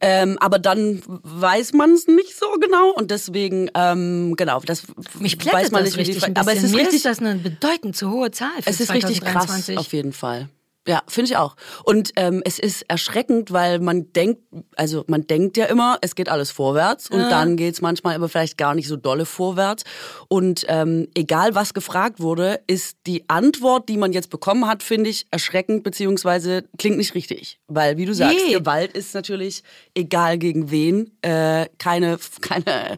Ähm, 0.00 0.38
aber 0.40 0.58
dann 0.58 1.02
weiß 1.06 1.72
man 1.72 1.92
es 1.92 2.08
nicht 2.08 2.36
so 2.36 2.46
genau 2.60 2.90
und 2.90 3.12
deswegen, 3.12 3.70
ähm, 3.74 4.34
genau, 4.36 4.60
das 4.60 4.82
Mich 5.20 5.38
weiß 5.38 5.70
man 5.70 5.84
das 5.84 5.96
nicht, 5.96 5.99
richtig 6.00 6.36
Aber 6.36 6.52
es 6.52 6.62
ist 6.62 6.74
richtig 6.74 6.96
ist 6.96 7.04
das 7.04 7.18
eine 7.20 7.36
bedeutend 7.36 7.96
zu 7.96 8.10
hohe 8.10 8.30
Zahl 8.30 8.50
für 8.62 8.70
es 8.70 8.80
ist 8.80 8.92
richtig 8.92 9.20
krass, 9.20 9.46
2023. 9.46 9.78
auf 9.78 9.92
jeden 9.92 10.12
Fall. 10.12 10.48
Ja, 10.88 11.02
finde 11.08 11.30
ich 11.30 11.36
auch. 11.36 11.56
Und 11.84 12.12
ähm, 12.16 12.42
es 12.44 12.58
ist 12.58 12.86
erschreckend, 12.88 13.52
weil 13.52 13.80
man 13.80 14.12
denkt, 14.14 14.40
also 14.76 15.04
man 15.08 15.26
denkt 15.26 15.58
ja 15.58 15.66
immer, 15.66 15.98
es 16.00 16.14
geht 16.14 16.30
alles 16.30 16.50
vorwärts 16.50 17.10
und 17.10 17.20
dann 17.20 17.56
geht's 17.56 17.82
manchmal 17.82 18.14
aber 18.14 18.30
vielleicht 18.30 18.56
gar 18.56 18.74
nicht 18.74 18.88
so 18.88 18.96
dolle 18.96 19.26
vorwärts. 19.26 19.84
Und 20.28 20.64
ähm, 20.68 21.08
egal 21.14 21.54
was 21.54 21.74
gefragt 21.74 22.18
wurde, 22.20 22.60
ist 22.66 22.96
die 23.06 23.28
Antwort, 23.28 23.90
die 23.90 23.98
man 23.98 24.14
jetzt 24.14 24.30
bekommen 24.30 24.66
hat, 24.66 24.82
finde 24.82 25.10
ich 25.10 25.26
erschreckend 25.30 25.82
beziehungsweise 25.84 26.64
klingt 26.78 26.96
nicht 26.96 27.14
richtig, 27.14 27.60
weil 27.68 27.98
wie 27.98 28.06
du 28.06 28.14
sagst, 28.14 28.38
Nee. 28.46 28.54
Gewalt 28.54 28.92
ist 28.92 29.14
natürlich 29.14 29.62
egal 29.94 30.38
gegen 30.38 30.70
wen, 30.70 31.10
äh, 31.20 31.66
keine 31.78 32.18
keine 32.40 32.96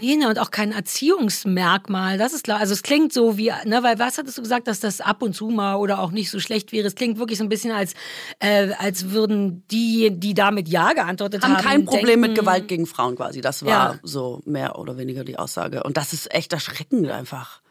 Nee, 0.00 0.16
ne, 0.16 0.28
und 0.28 0.38
auch 0.38 0.52
kein 0.52 0.70
Erziehungsmerkmal. 0.72 2.16
Das 2.18 2.32
ist 2.32 2.44
klar. 2.44 2.60
Also 2.60 2.74
es 2.74 2.82
klingt 2.82 3.12
so 3.12 3.36
wie, 3.38 3.52
ne, 3.64 3.82
weil 3.82 3.98
was 3.98 4.18
hattest 4.18 4.38
du 4.38 4.42
gesagt, 4.42 4.68
dass 4.68 4.80
das 4.80 5.00
ab 5.00 5.22
und 5.22 5.34
zu 5.34 5.48
mal 5.48 5.76
oder 5.76 5.98
auch 5.98 6.10
nicht 6.10 6.30
so 6.30 6.38
schlecht 6.38 6.72
wäre? 6.72 6.86
Es 6.86 6.94
klingt 6.94 7.18
wirklich 7.24 7.38
so 7.38 7.44
ein 7.44 7.48
bisschen 7.48 7.72
als, 7.72 7.94
äh, 8.38 8.72
als 8.78 9.10
würden 9.10 9.64
die, 9.70 10.10
die 10.12 10.34
damit 10.34 10.68
Ja 10.68 10.92
geantwortet 10.92 11.42
haben, 11.42 11.56
haben 11.56 11.62
kein 11.64 11.84
Problem 11.84 12.06
denken, 12.06 12.20
mit 12.20 12.34
Gewalt 12.36 12.68
gegen 12.68 12.86
Frauen 12.86 13.16
quasi. 13.16 13.40
Das 13.40 13.64
war 13.64 13.70
Ja. 13.94 13.98
so 14.02 14.40
mehr 14.44 14.78
oder 14.78 14.96
weniger 14.98 15.24
die 15.24 15.38
Aussage. 15.38 15.82
Und 15.82 15.96
das 15.96 16.12
ist 16.12 16.32
echt 16.34 16.52
erschreckend 16.52 17.10
einfach. 17.10 17.62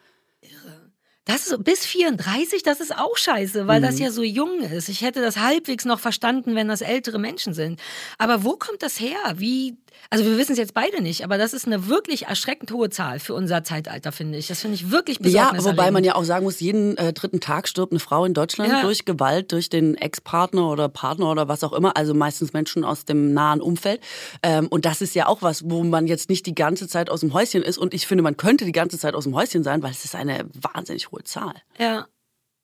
Das 1.26 1.47
ist 1.47 1.64
bis 1.64 1.86
34, 1.86 2.64
das 2.64 2.82
ist 2.82 2.93
auch 2.97 3.16
scheiße, 3.16 3.66
weil 3.66 3.80
Mhm. 3.80 3.86
das 3.86 3.97
ja 3.99 4.12
so 4.12 4.24
jung 4.24 4.60
ist. 4.62 4.89
Ich 4.89 5.01
hätte 5.01 5.22
das 5.22 5.38
halbwegs 5.38 5.86
noch 5.86 6.01
verstanden, 6.01 6.54
wenn 6.56 6.68
das 6.68 6.82
ältere 6.82 7.18
Menschen 7.18 7.54
sind. 7.54 7.80
Aber 8.18 8.43
wo 8.43 8.58
kommt 8.58 8.84
das 8.84 8.99
her? 8.99 9.16
Wie, 9.36 9.78
also 10.10 10.26
wir 10.26 10.38
wissen 10.38 10.54
es 10.54 10.58
jetzt 10.58 10.74
beide 10.74 11.02
nicht, 11.02 11.24
aber 11.24 11.38
das 11.38 11.54
ist 11.54 11.66
eine 11.68 11.88
wirklich 11.88 12.26
erschreckend 12.28 12.72
hohe 12.72 12.89
Zahl 12.89 13.20
für 13.20 13.34
unser 13.34 13.64
Zeitalter, 13.64 14.12
finde 14.12 14.38
ich. 14.38 14.48
Das 14.48 14.62
finde 14.62 14.76
ich 14.76 14.91
wirklich 14.91 15.18
Ja, 15.20 15.24
besorgniserregend. 15.24 15.66
wobei 15.78 15.91
man 15.91 16.04
ja 16.04 16.16
auch 16.16 16.24
sagen 16.24 16.44
muss, 16.46 16.60
jeden 16.60 16.98
äh, 16.98 17.14
dritten 17.14 17.39
Tag 17.39 17.68
stirbt 17.68 17.91
eine 17.91 18.00
Frau 18.00 18.26
in 18.26 18.34
Deutschland 18.34 18.72
Ja. 18.72 18.82
durch 18.82 19.06
Gewalt, 19.06 19.52
durch 19.52 19.70
den 19.70 19.96
Ex-Partner 19.96 20.70
oder 20.70 20.89
Partner 20.89 21.30
oder 21.32 21.48
was 21.48 21.64
auch 21.64 21.74
immer. 21.74 21.96
Also 21.98 22.14
meistens 22.14 22.54
Menschen 22.54 22.84
aus 22.84 23.06
dem 23.06 23.34
nahen 23.34 23.62
Umfeld. 23.62 24.02
Ähm, 24.44 24.68
und 24.68 24.86
das 24.86 25.02
ist 25.02 25.16
ja 25.16 25.28
auch 25.28 25.41
was, 25.41 25.70
wo 25.70 25.84
man 25.84 26.08
jetzt 26.08 26.30
nicht 26.30 26.46
die 26.46 26.56
ganze 26.56 26.88
Zeit 26.88 27.10
aus 27.10 27.22
dem 27.22 27.34
Häuschen 27.34 27.64
ist. 27.64 27.78
Und 27.78 27.94
ich 27.94 28.08
finde, 28.08 28.24
man 28.24 28.38
könnte 28.38 28.66
die 28.66 28.72
ganze 28.72 28.98
Zeit 29.00 29.16
aus 29.16 29.24
dem 29.24 29.36
Häuschen 29.36 29.64
sein, 29.64 29.82
weil 29.84 29.91
es 29.91 30.06
ist 30.06 30.16
eine 30.16 30.46
wahnsinnig 30.54 31.12
hohe 31.12 31.24
Zahl. 31.24 31.54
Ja. 31.80 32.08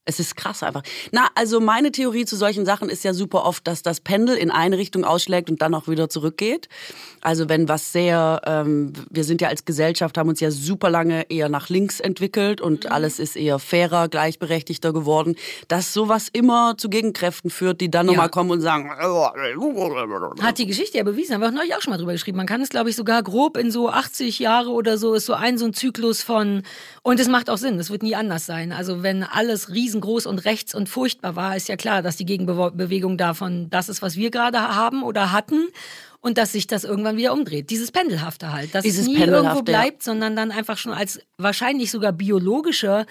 Es 0.09 0.19
ist 0.19 0.35
krass 0.35 0.63
einfach. 0.63 0.81
Na, 1.11 1.27
also 1.35 1.59
meine 1.59 1.91
Theorie 1.91 2.25
zu 2.25 2.35
solchen 2.35 2.65
Sachen 2.65 2.89
ist 2.89 3.03
ja 3.03 3.13
super 3.13 3.45
oft, 3.45 3.67
dass 3.67 3.83
das 3.83 3.99
Pendel 4.01 4.35
in 4.37 4.49
eine 4.49 4.79
Richtung 4.79 5.03
ausschlägt 5.05 5.51
und 5.51 5.61
dann 5.61 5.75
auch 5.75 5.87
wieder 5.87 6.09
zurückgeht. 6.09 6.67
Also 7.21 7.47
wenn 7.47 7.69
was 7.69 7.91
sehr, 7.91 8.41
ähm, 8.47 8.93
wir 9.11 9.23
sind 9.23 9.39
ja 9.41 9.49
als 9.49 9.65
Gesellschaft, 9.65 10.17
haben 10.17 10.27
uns 10.29 10.39
ja 10.39 10.49
super 10.49 10.89
lange 10.89 11.29
eher 11.29 11.47
nach 11.47 11.69
links 11.69 11.99
entwickelt 11.99 12.59
und 12.59 12.91
alles 12.91 13.19
ist 13.19 13.35
eher 13.35 13.59
fairer, 13.59 14.07
gleichberechtigter 14.07 14.93
geworden, 14.93 15.35
dass 15.67 15.93
sowas 15.93 16.27
immer 16.33 16.73
zu 16.75 16.89
Gegenkräften 16.89 17.51
führt, 17.51 17.79
die 17.79 17.91
dann 17.91 18.07
Ja. 18.07 18.13
nochmal 18.13 18.29
kommen 18.29 18.49
und 18.49 18.61
sagen, 18.61 18.89
Hat 20.41 20.57
die 20.57 20.65
Geschichte 20.65 20.97
ja 20.97 21.03
bewiesen, 21.03 21.35
haben 21.35 21.41
wir 21.41 21.49
auch 21.49 21.53
neulich 21.53 21.75
auch 21.75 21.81
schon 21.81 21.91
mal 21.91 21.97
drüber 21.97 22.13
geschrieben. 22.13 22.37
Man 22.37 22.47
kann 22.47 22.61
es, 22.61 22.69
glaube 22.69 22.89
ich, 22.89 22.95
sogar 22.95 23.21
grob 23.21 23.57
in 23.57 23.69
so 23.69 23.89
80 23.89 24.39
Jahre 24.39 24.71
oder 24.71 24.97
so, 24.97 25.13
ist 25.13 25.27
so 25.27 25.33
ein 25.35 25.59
so 25.59 25.65
ein 25.65 25.73
Zyklus 25.73 26.23
von, 26.23 26.63
und 27.03 27.19
es 27.19 27.27
macht 27.27 27.51
auch 27.51 27.57
Sinn, 27.57 27.77
es 27.77 27.91
wird 27.91 28.01
nie 28.01 28.15
anders 28.15 28.47
sein. 28.47 28.71
Also 28.71 29.03
wenn 29.03 29.21
alles 29.23 29.69
riesengroß 29.99 30.25
und 30.25 30.45
rechts 30.45 30.73
und 30.73 30.89
furchtbar 30.89 31.35
war, 31.35 31.55
ist 31.55 31.67
ja 31.67 31.75
klar, 31.75 32.01
dass 32.01 32.17
die 32.17 32.25
Gegenbewegung 32.25 33.17
davon 33.17 33.69
das 33.69 33.89
ist, 33.89 34.01
was 34.01 34.15
wir 34.15 34.31
gerade 34.31 34.59
haben 34.59 35.03
oder 35.03 35.31
hatten. 35.31 35.67
Und 36.21 36.37
dass 36.37 36.51
sich 36.51 36.67
das 36.67 36.83
irgendwann 36.83 37.15
wieder 37.15 37.31
umdreht. 37.31 37.69
Dieses 37.69 37.93
Pendelhafte 37.93 38.51
halt. 38.51 38.75
Dass 38.75 38.83
Dieses 38.83 39.03
es 39.03 39.07
nie 39.07 39.19
irgendwo 39.19 39.55
ja. 39.55 39.61
bleibt, 39.61 40.03
sondern 40.03 40.35
dann 40.35 40.51
einfach 40.51 40.77
schon 40.77 40.91
als 40.91 41.21
wahrscheinlich 41.37 41.91
sogar 41.91 42.11
biologische 42.11 43.05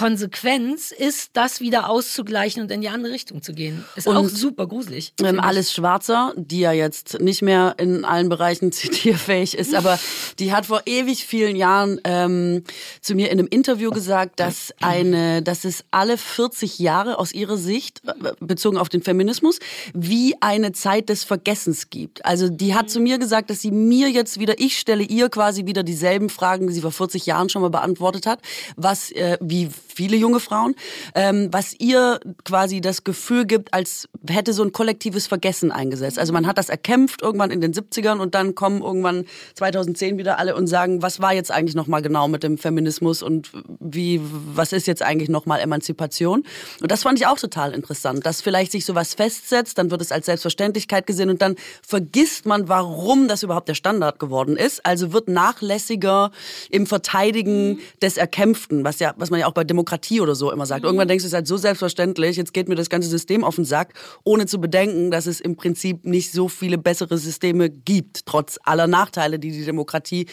Konsequenz 0.00 0.92
ist, 0.92 1.32
das 1.34 1.60
wieder 1.60 1.90
auszugleichen 1.90 2.62
und 2.62 2.70
in 2.70 2.80
die 2.80 2.88
andere 2.88 3.12
Richtung 3.12 3.42
zu 3.42 3.52
gehen. 3.52 3.84
Ist 3.96 4.06
Und, 4.06 4.16
auch 4.16 4.30
super 4.30 4.66
gruselig. 4.66 5.12
Ähm. 5.22 5.38
Alice 5.38 5.74
Schwarzer, 5.74 6.32
die 6.36 6.60
ja 6.60 6.72
jetzt 6.72 7.20
nicht 7.20 7.42
mehr 7.42 7.74
in 7.76 8.06
allen 8.06 8.30
Bereichen 8.30 8.72
zitierfähig 8.72 9.58
ist, 9.58 9.74
aber 9.74 10.00
die 10.38 10.54
hat 10.54 10.64
vor 10.64 10.80
ewig 10.86 11.26
vielen 11.26 11.54
Jahren 11.54 12.00
ähm, 12.04 12.64
zu 13.02 13.14
mir 13.14 13.30
in 13.30 13.38
einem 13.38 13.48
Interview 13.48 13.90
gesagt, 13.90 14.40
dass 14.40 14.72
eine, 14.80 15.42
dass 15.42 15.66
es 15.66 15.84
alle 15.90 16.16
40 16.16 16.78
Jahre 16.78 17.18
aus 17.18 17.32
ihrer 17.32 17.58
Sicht 17.58 18.00
äh, 18.06 18.32
bezogen 18.40 18.78
auf 18.78 18.88
den 18.88 19.02
Feminismus 19.02 19.58
wie 19.92 20.34
eine 20.40 20.72
Zeit 20.72 21.10
des 21.10 21.24
Vergessens 21.24 21.90
gibt. 21.90 22.24
Also 22.24 22.48
die 22.48 22.74
hat 22.74 22.88
zu 22.88 23.00
mir 23.00 23.18
gesagt, 23.18 23.50
dass 23.50 23.60
sie 23.60 23.70
mir 23.70 24.08
jetzt 24.08 24.40
wieder, 24.40 24.58
ich 24.60 24.78
stelle 24.78 25.02
ihr 25.02 25.28
quasi 25.28 25.66
wieder 25.66 25.82
dieselben 25.82 26.30
Fragen, 26.30 26.68
die 26.68 26.72
sie 26.72 26.80
vor 26.80 26.90
40 26.90 27.26
Jahren 27.26 27.50
schon 27.50 27.60
mal 27.60 27.68
beantwortet 27.68 28.24
hat, 28.24 28.40
was 28.76 29.10
äh, 29.10 29.36
wie 29.42 29.68
viele 29.90 30.16
junge 30.16 30.40
Frauen, 30.40 30.74
ähm, 31.14 31.48
was 31.50 31.74
ihr 31.78 32.20
quasi 32.44 32.80
das 32.80 33.04
Gefühl 33.04 33.46
gibt, 33.46 33.74
als 33.74 34.08
hätte 34.28 34.52
so 34.52 34.62
ein 34.62 34.72
kollektives 34.72 35.26
Vergessen 35.26 35.72
eingesetzt. 35.72 36.18
Also 36.18 36.32
man 36.32 36.46
hat 36.46 36.58
das 36.58 36.68
erkämpft 36.68 37.22
irgendwann 37.22 37.50
in 37.50 37.60
den 37.60 37.72
70ern 37.72 38.18
und 38.18 38.34
dann 38.34 38.54
kommen 38.54 38.82
irgendwann 38.82 39.24
2010 39.54 40.18
wieder 40.18 40.38
alle 40.38 40.54
und 40.54 40.66
sagen, 40.66 41.02
was 41.02 41.20
war 41.20 41.32
jetzt 41.32 41.50
eigentlich 41.50 41.74
nochmal 41.74 42.02
genau 42.02 42.28
mit 42.28 42.42
dem 42.42 42.58
Feminismus 42.58 43.22
und 43.22 43.50
wie, 43.78 44.20
was 44.22 44.72
ist 44.72 44.86
jetzt 44.86 45.02
eigentlich 45.02 45.28
nochmal 45.28 45.60
Emanzipation? 45.60 46.44
Und 46.80 46.90
das 46.90 47.02
fand 47.02 47.18
ich 47.18 47.26
auch 47.26 47.38
total 47.38 47.72
interessant, 47.72 48.24
dass 48.26 48.40
vielleicht 48.40 48.72
sich 48.72 48.84
sowas 48.84 49.14
festsetzt, 49.14 49.78
dann 49.78 49.90
wird 49.90 50.00
es 50.00 50.12
als 50.12 50.26
Selbstverständlichkeit 50.26 51.06
gesehen 51.06 51.30
und 51.30 51.42
dann 51.42 51.56
vergisst 51.86 52.46
man, 52.46 52.68
warum 52.68 53.28
das 53.28 53.42
überhaupt 53.42 53.68
der 53.68 53.74
Standard 53.74 54.18
geworden 54.18 54.56
ist. 54.56 54.84
Also 54.86 55.12
wird 55.12 55.28
nachlässiger 55.28 56.30
im 56.70 56.86
Verteidigen 56.86 57.80
des 58.02 58.16
Erkämpften, 58.16 58.84
was 58.84 58.98
ja, 58.98 59.14
was 59.16 59.30
man 59.30 59.40
ja 59.40 59.46
auch 59.46 59.52
bei 59.52 59.64
Demokratie 59.64 59.79
oder 60.20 60.34
so 60.34 60.50
immer 60.50 60.66
sagt. 60.66 60.84
Irgendwann 60.84 61.08
denkst 61.08 61.22
du, 61.22 61.26
es 61.26 61.32
ist 61.32 61.36
halt 61.36 61.46
so 61.46 61.56
selbstverständlich, 61.56 62.36
jetzt 62.36 62.52
geht 62.52 62.68
mir 62.68 62.74
das 62.74 62.90
ganze 62.90 63.08
System 63.08 63.44
auf 63.44 63.56
den 63.56 63.64
Sack, 63.64 63.94
ohne 64.24 64.46
zu 64.46 64.60
bedenken, 64.60 65.10
dass 65.10 65.26
es 65.26 65.40
im 65.40 65.56
Prinzip 65.56 66.04
nicht 66.04 66.32
so 66.32 66.48
viele 66.48 66.78
bessere 66.78 67.18
Systeme 67.18 67.70
gibt, 67.70 68.26
trotz 68.26 68.58
aller 68.64 68.86
Nachteile, 68.86 69.38
die 69.38 69.50
die 69.50 69.64
Demokratie 69.64 70.26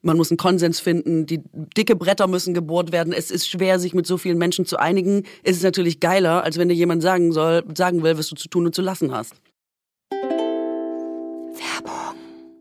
man 0.00 0.16
muss 0.16 0.30
einen 0.30 0.38
Konsens 0.38 0.78
finden, 0.78 1.26
die 1.26 1.40
dicke 1.76 1.96
Bretter 1.96 2.28
müssen 2.28 2.54
gebohrt 2.54 2.92
werden. 2.92 3.12
Es 3.12 3.32
ist 3.32 3.48
schwer, 3.48 3.80
sich 3.80 3.94
mit 3.94 4.06
so 4.06 4.16
vielen 4.16 4.38
Menschen 4.38 4.64
zu 4.64 4.78
einigen. 4.78 5.24
Es 5.42 5.56
ist 5.56 5.64
natürlich 5.64 5.98
geiler, 5.98 6.44
als 6.44 6.56
wenn 6.56 6.68
dir 6.68 6.74
jemand 6.74 7.02
sagen 7.02 7.32
soll, 7.32 7.64
sagen 7.76 8.04
will, 8.04 8.16
was 8.16 8.28
du 8.28 8.36
zu 8.36 8.48
tun 8.48 8.66
und 8.66 8.74
zu 8.74 8.82
lassen 8.82 9.12
hast. 9.12 9.34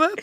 Habe. 0.00 0.22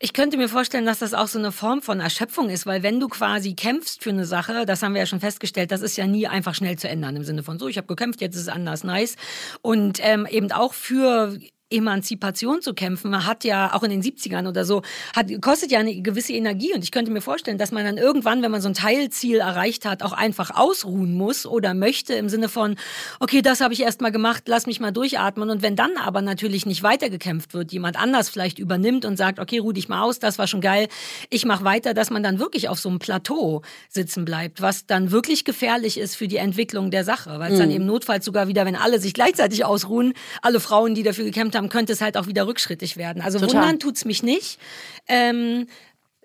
Ich 0.00 0.12
könnte 0.12 0.36
mir 0.36 0.48
vorstellen, 0.48 0.86
dass 0.86 1.00
das 1.00 1.12
auch 1.12 1.26
so 1.26 1.40
eine 1.40 1.50
Form 1.50 1.82
von 1.82 1.98
Erschöpfung 1.98 2.50
ist, 2.50 2.66
weil 2.66 2.84
wenn 2.84 3.00
du 3.00 3.08
quasi 3.08 3.54
kämpfst 3.54 4.04
für 4.04 4.10
eine 4.10 4.26
Sache, 4.26 4.64
das 4.64 4.80
haben 4.80 4.94
wir 4.94 5.00
ja 5.00 5.06
schon 5.06 5.18
festgestellt, 5.18 5.72
das 5.72 5.82
ist 5.82 5.96
ja 5.96 6.06
nie 6.06 6.28
einfach 6.28 6.54
schnell 6.54 6.78
zu 6.78 6.88
ändern 6.88 7.16
im 7.16 7.24
Sinne 7.24 7.42
von 7.42 7.58
so, 7.58 7.66
ich 7.66 7.78
habe 7.78 7.88
gekämpft, 7.88 8.20
jetzt 8.20 8.36
ist 8.36 8.42
es 8.42 8.48
anders, 8.48 8.84
nice. 8.84 9.16
Und 9.60 9.98
ähm, 10.00 10.24
eben 10.30 10.52
auch 10.52 10.72
für 10.72 11.36
Emanzipation 11.70 12.62
zu 12.62 12.74
kämpfen, 12.74 13.26
hat 13.26 13.44
ja 13.44 13.74
auch 13.74 13.82
in 13.82 13.90
den 13.90 14.02
70ern 14.02 14.48
oder 14.48 14.64
so, 14.64 14.82
hat, 15.14 15.26
kostet 15.40 15.70
ja 15.70 15.80
eine 15.80 16.00
gewisse 16.00 16.32
Energie. 16.32 16.72
Und 16.74 16.82
ich 16.82 16.92
könnte 16.92 17.10
mir 17.10 17.20
vorstellen, 17.20 17.58
dass 17.58 17.72
man 17.72 17.84
dann 17.84 17.98
irgendwann, 17.98 18.42
wenn 18.42 18.50
man 18.50 18.60
so 18.60 18.68
ein 18.68 18.74
Teilziel 18.74 19.38
erreicht 19.38 19.84
hat, 19.84 20.02
auch 20.02 20.12
einfach 20.12 20.50
ausruhen 20.54 21.14
muss 21.14 21.46
oder 21.46 21.74
möchte 21.74 22.14
im 22.14 22.28
Sinne 22.28 22.48
von, 22.48 22.76
okay, 23.20 23.42
das 23.42 23.60
habe 23.60 23.74
ich 23.74 23.82
erst 23.82 24.00
mal 24.00 24.10
gemacht, 24.10 24.44
lass 24.46 24.66
mich 24.66 24.80
mal 24.80 24.92
durchatmen. 24.92 25.50
Und 25.50 25.62
wenn 25.62 25.76
dann 25.76 25.96
aber 25.96 26.22
natürlich 26.22 26.64
nicht 26.64 26.82
weitergekämpft 26.82 27.52
wird, 27.54 27.72
jemand 27.72 27.98
anders 27.98 28.28
vielleicht 28.28 28.58
übernimmt 28.58 29.04
und 29.04 29.16
sagt, 29.16 29.38
okay, 29.38 29.58
ruh 29.58 29.72
dich 29.72 29.88
mal 29.88 30.02
aus, 30.02 30.18
das 30.18 30.38
war 30.38 30.46
schon 30.46 30.60
geil, 30.60 30.88
ich 31.28 31.44
mache 31.44 31.64
weiter, 31.64 31.92
dass 31.92 32.10
man 32.10 32.22
dann 32.22 32.38
wirklich 32.38 32.68
auf 32.68 32.78
so 32.78 32.88
einem 32.88 32.98
Plateau 32.98 33.62
sitzen 33.88 34.24
bleibt, 34.24 34.62
was 34.62 34.86
dann 34.86 35.10
wirklich 35.10 35.44
gefährlich 35.44 35.98
ist 35.98 36.16
für 36.16 36.28
die 36.28 36.36
Entwicklung 36.36 36.90
der 36.90 37.04
Sache, 37.04 37.38
weil 37.38 37.52
es 37.52 37.58
mhm. 37.58 37.62
dann 37.62 37.70
eben 37.72 37.86
notfalls 37.86 38.24
sogar 38.24 38.48
wieder, 38.48 38.64
wenn 38.64 38.76
alle 38.76 39.00
sich 39.00 39.12
gleichzeitig 39.12 39.64
ausruhen, 39.64 40.14
alle 40.40 40.60
Frauen, 40.60 40.94
die 40.94 41.02
dafür 41.02 41.24
gekämpft 41.24 41.56
haben, 41.56 41.57
haben, 41.58 41.68
könnte 41.68 41.92
es 41.92 42.00
halt 42.00 42.16
auch 42.16 42.26
wieder 42.26 42.46
rückschrittig 42.46 42.96
werden. 42.96 43.20
Also 43.20 43.38
Total. 43.38 43.54
wundern 43.54 43.78
tut's 43.78 44.06
mich 44.06 44.22
nicht. 44.22 44.58
Ähm, 45.06 45.66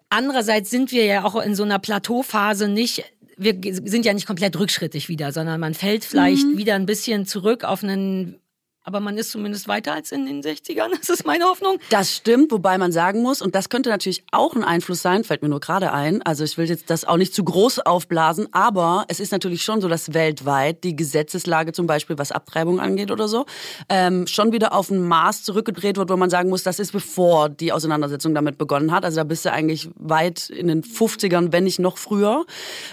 andererseits 0.10 0.70
sind 0.70 0.92
wir 0.92 1.06
ja 1.06 1.26
auch 1.26 1.36
in 1.42 1.56
so 1.56 1.64
einer 1.64 1.80
Plateauphase 1.80 2.70
nicht 2.70 3.04
wir 3.36 3.56
sind 3.64 4.06
ja 4.06 4.14
nicht 4.14 4.28
komplett 4.28 4.58
rückschrittig 4.58 5.10
wieder, 5.10 5.32
sondern 5.32 5.60
man 5.60 5.74
fällt 5.74 6.06
vielleicht 6.06 6.46
mhm. 6.46 6.58
wieder 6.58 6.76
ein 6.76 6.86
bisschen 6.86 7.26
zurück 7.26 7.64
auf 7.64 7.84
einen 7.84 8.40
aber 8.84 9.00
man 9.00 9.18
ist 9.18 9.32
zumindest 9.32 9.68
weiter 9.68 9.94
als 9.94 10.12
in 10.12 10.26
den 10.26 10.42
60ern. 10.42 10.92
Das 11.04 11.10
ist 11.10 11.26
meine 11.26 11.46
Hoffnung. 11.46 11.80
Das 11.90 12.16
stimmt, 12.16 12.52
wobei 12.52 12.78
man 12.78 12.92
sagen 12.94 13.22
muss, 13.22 13.42
und 13.42 13.56
das 13.56 13.68
könnte 13.68 13.90
natürlich 13.90 14.24
auch 14.32 14.56
ein 14.56 14.64
Einfluss 14.64 15.02
sein, 15.02 15.26
fällt 15.26 15.42
mir 15.42 15.50
nur 15.50 15.60
gerade 15.60 15.92
ein. 15.92 16.22
Also 16.22 16.46
ich 16.46 16.58
will 16.58 16.70
jetzt 16.70 16.90
das 16.90 17.04
auch 17.04 17.18
nicht 17.18 17.34
zu 17.34 17.44
groß 17.44 17.80
aufblasen, 17.80 18.48
aber 18.54 19.04
es 19.10 19.20
ist 19.20 19.32
natürlich 19.32 19.64
schon 19.64 19.82
so, 19.82 19.90
dass 19.90 20.14
weltweit 20.14 20.84
die 20.84 20.96
Gesetzeslage 20.96 21.74
zum 21.74 21.88
Beispiel, 21.88 22.18
was 22.18 22.32
Abtreibung 22.32 22.80
angeht 22.80 23.12
oder 23.12 23.28
so, 23.28 23.46
ähm, 23.90 24.28
schon 24.28 24.54
wieder 24.54 24.74
auf 24.74 24.90
ein 24.92 25.06
Maß 25.06 25.44
zurückgedreht 25.44 25.98
wird, 25.98 26.10
wo 26.10 26.16
man 26.16 26.30
sagen 26.30 26.50
muss, 26.50 26.64
das 26.64 26.80
ist 26.80 26.94
bevor 26.94 27.50
die 27.50 27.74
Auseinandersetzung 27.74 28.34
damit 28.34 28.58
begonnen 28.58 28.92
hat. 28.92 29.04
Also 29.04 29.18
da 29.18 29.24
bist 29.26 29.44
du 29.44 29.52
eigentlich 29.52 29.90
weit 29.96 30.50
in 30.50 30.68
den 30.68 30.84
50ern, 30.84 31.52
wenn 31.52 31.66
nicht 31.66 31.80
noch 31.80 31.98
früher. 31.98 32.46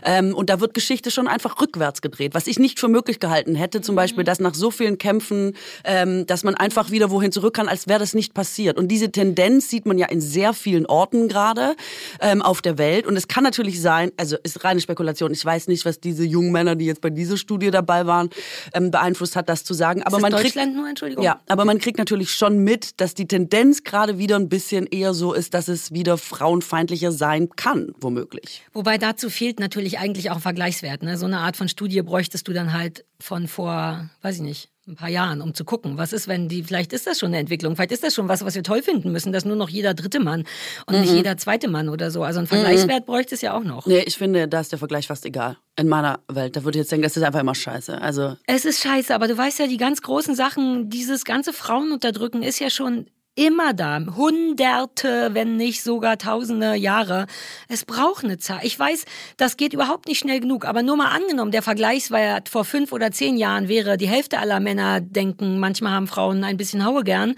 Ähm, 0.05 0.35
und 0.35 0.51
da 0.51 0.61
wird 0.61 0.75
Geschichte 0.75 1.11
schon 1.11 1.29
einfach 1.29 1.61
rückwärts 1.61 2.03
gedreht, 2.03 2.35
was 2.35 2.47
ich 2.47 2.59
nicht 2.59 2.81
für 2.81 2.89
möglich 2.89 3.21
gehalten 3.21 3.55
hätte, 3.55 3.81
zum 3.81 3.95
Beispiel, 3.95 4.25
dass 4.25 4.41
nach 4.41 4.55
so 4.55 4.71
vielen 4.71 4.99
Kämpfen 4.99 5.55
ähm, 5.85 6.27
dass 6.27 6.45
man 6.45 6.55
einfach 6.55 6.91
wieder 6.91 7.11
wohin 7.11 7.33
zurück 7.33 7.55
kann, 7.55 7.69
als 7.69 7.89
wäre 7.89 7.99
das 7.99 8.15
nicht 8.15 8.35
passiert. 8.35 8.79
Und 8.79 8.89
diese 8.89 9.11
Tendenz 9.11 9.69
sieht 9.69 9.87
man 9.87 9.99
ja 9.99 10.07
in 10.07 10.21
sehr 10.21 10.53
vielen 10.53 10.87
Orten 10.87 11.29
gerade 11.29 11.77
ähm, 12.21 12.43
auf 12.43 12.63
der 12.63 12.79
Welt. 12.79 13.07
Und 13.07 13.17
es 13.17 13.29
kann 13.29 13.45
natürlich 13.45 13.81
sein, 13.81 14.13
also 14.17 14.37
ist 14.43 14.65
reine 14.65 14.81
Spekulation. 14.81 15.33
Ich 15.33 15.45
weiß 15.45 15.69
nicht, 15.69 15.85
was 15.85 16.01
diese 16.01 16.25
jungen 16.25 16.53
Männer, 16.53 16.77
die 16.77 16.87
jetzt 16.87 17.01
bei 17.01 17.11
dieser 17.11 17.37
Studie 17.37 17.71
dabei 17.71 18.07
waren, 18.07 18.31
ähm, 18.75 18.91
beeinflusst 18.91 19.37
hat, 19.37 19.49
das 19.49 19.65
zu 19.65 19.75
sagen. 19.75 20.03
Aber 20.03 20.19
man 20.19 20.33
Deutschland 20.33 20.69
kriegt, 20.69 20.77
nur, 20.77 20.89
Entschuldigung? 20.89 21.25
Ja, 21.25 21.41
aber 21.49 21.65
man 21.65 21.79
kriegt 21.79 21.99
natürlich 21.99 22.33
schon 22.33 22.59
mit, 22.59 23.01
dass 23.01 23.15
die 23.15 23.27
Tendenz 23.27 23.85
gerade 23.85 24.19
wieder 24.19 24.37
ein 24.37 24.49
bisschen 24.49 24.87
eher 24.87 25.15
so 25.15 25.33
ist, 25.33 25.55
dass 25.55 25.69
es 25.69 25.93
wieder 25.93 26.19
frauenfeindlicher 26.19 27.13
sein 27.13 27.49
kann, 27.51 27.93
womöglich. 28.01 28.63
Wobei 28.73 28.99
dazu 28.99 29.31
fehlt 29.31 29.61
natürlich 29.61 29.99
eigentlich 29.99 30.31
auch 30.31 30.37
ein 30.37 30.43
Vergleichswert. 30.43 31.03
Ne? 31.03 31.17
So 31.17 31.27
eine 31.27 31.39
Art 31.39 31.57
von 31.57 31.69
Studie 31.69 32.03
bräuchtest 32.03 32.47
du 32.49 32.53
dann 32.53 32.73
halt 32.73 33.05
von 33.19 33.49
vor, 33.49 34.09
weiß 34.23 34.37
ich 34.37 34.43
nicht, 34.43 34.70
ein 34.87 34.97
paar 34.97 35.09
Jahren, 35.09 35.43
um 35.43 35.55
zu 35.55 35.65
gucken, 35.65 35.99
was 35.99 36.13
ist, 36.13 36.27
wenn 36.27 36.49
die, 36.49 36.63
vielleicht 36.63 36.93
ist 36.93 37.07
das 37.07 37.19
schon 37.19 37.29
eine 37.29 37.39
Entwicklung, 37.39 37.77
vielleicht 37.77 37.93
ist 37.93 38.03
das 38.03 38.15
schon 38.15 38.29
was, 38.29 38.45
was 38.45 38.55
wir 38.55 38.63
toll 38.63 38.83
finden 38.83 39.13
müssen, 39.13 39.33
dass 39.33 39.45
nur 39.45 39.57
noch 39.57 39.69
jeder 39.69 39.95
dritte 39.95 40.21
Mann 40.21 40.45
und 40.87 40.95
mhm. 40.95 41.03
nicht 41.03 41.13
jeder 41.13 41.37
zweite 41.37 41.69
Mann 41.69 41.89
oder 41.89 42.11
so. 42.11 42.23
Also 42.23 42.41
ein 42.41 42.47
Vergleichswert 42.47 43.01
mhm. 43.01 43.07
bräuchte 43.07 43.35
es 43.35 43.43
ja 43.43 43.55
auch 43.55 43.63
noch. 43.63 43.87
Nee, 43.87 44.03
ich 44.07 44.17
finde, 44.17 44.49
da 44.49 44.61
ist 44.61 44.73
der 44.73 44.79
Vergleich 44.79 45.07
fast 45.07 45.27
egal. 45.27 45.59
In 45.77 45.89
meiner 45.89 46.21
Welt, 46.29 46.57
da 46.57 46.65
würde 46.65 46.79
ich 46.79 46.83
jetzt 46.83 46.93
denken, 46.93 47.05
das 47.05 47.17
ist 47.17 47.23
einfach 47.23 47.41
immer 47.41 47.55
scheiße. 47.55 48.01
Also 48.01 48.37
es 48.47 48.65
ist 48.65 48.83
scheiße, 48.83 49.15
aber 49.15 49.29
du 49.29 49.37
weißt 49.37 49.59
ja, 49.59 49.67
die 49.67 49.77
ganz 49.77 50.03
großen 50.03 50.35
Sachen, 50.35 50.89
dieses 50.89 51.25
ganze 51.25 51.53
Frauenunterdrücken 51.53 52.43
ist 52.43 52.59
ja 52.59 52.71
schon 52.71 53.07
immer 53.35 53.73
da. 53.73 54.01
Hunderte, 54.17 55.31
wenn 55.33 55.57
nicht 55.57 55.83
sogar 55.83 56.19
tausende 56.19 56.75
Jahre. 56.75 57.27
Es 57.69 57.85
braucht 57.85 58.25
eine 58.25 58.39
Zeit. 58.39 58.65
Ich 58.65 58.79
weiß, 58.79 59.05
das 59.37 59.57
geht 59.57 59.73
überhaupt 59.73 60.09
nicht 60.09 60.19
schnell 60.19 60.41
genug. 60.41 60.65
Aber 60.65 60.83
nur 60.83 60.97
mal 60.97 61.11
angenommen, 61.11 61.51
der 61.51 61.63
Vergleichswert 61.63 62.49
vor 62.49 62.65
fünf 62.65 62.93
oder 62.93 63.11
zehn 63.13 63.37
Jahren 63.37 63.69
wäre, 63.69 63.97
die 63.97 64.09
Hälfte 64.09 64.39
aller 64.39 64.61
Männer 64.61 65.01
denken, 65.01 65.59
manchmal 65.59 65.93
haben 65.93 66.07
Frauen 66.07 66.45
ein 66.45 66.57
bisschen 66.57 66.85
Haue 66.85 67.05
gern 67.05 67.35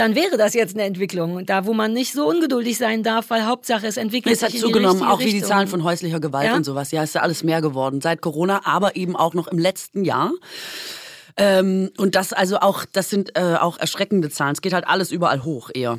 dann 0.00 0.14
wäre 0.14 0.38
das 0.38 0.54
jetzt 0.54 0.74
eine 0.74 0.84
Entwicklung. 0.84 1.44
Da, 1.44 1.66
wo 1.66 1.74
man 1.74 1.92
nicht 1.92 2.14
so 2.14 2.26
ungeduldig 2.26 2.78
sein 2.78 3.02
darf, 3.02 3.28
weil 3.28 3.44
Hauptsache 3.44 3.86
es 3.86 3.98
entwickelt 3.98 4.32
es 4.32 4.40
sich. 4.40 4.54
Es 4.54 4.54
hat 4.54 4.60
zugenommen, 4.60 5.02
auch 5.02 5.20
wie 5.20 5.30
die 5.30 5.42
Zahlen 5.42 5.68
von 5.68 5.84
häuslicher 5.84 6.20
Gewalt 6.20 6.46
ja? 6.46 6.56
und 6.56 6.64
sowas. 6.64 6.90
Ja, 6.90 7.02
ist 7.02 7.14
ja 7.14 7.20
alles 7.20 7.42
mehr 7.42 7.60
geworden 7.60 8.00
seit 8.00 8.22
Corona, 8.22 8.62
aber 8.64 8.96
eben 8.96 9.14
auch 9.14 9.34
noch 9.34 9.48
im 9.48 9.58
letzten 9.58 10.04
Jahr. 10.04 10.32
Ähm, 11.40 11.90
und 11.96 12.14
das 12.14 12.34
also 12.34 12.58
auch, 12.58 12.84
das 12.92 13.08
sind 13.08 13.36
äh, 13.36 13.56
auch 13.58 13.78
erschreckende 13.78 14.28
Zahlen. 14.28 14.52
Es 14.52 14.60
geht 14.60 14.74
halt 14.74 14.86
alles 14.86 15.10
überall 15.10 15.42
hoch 15.42 15.70
eher. 15.72 15.98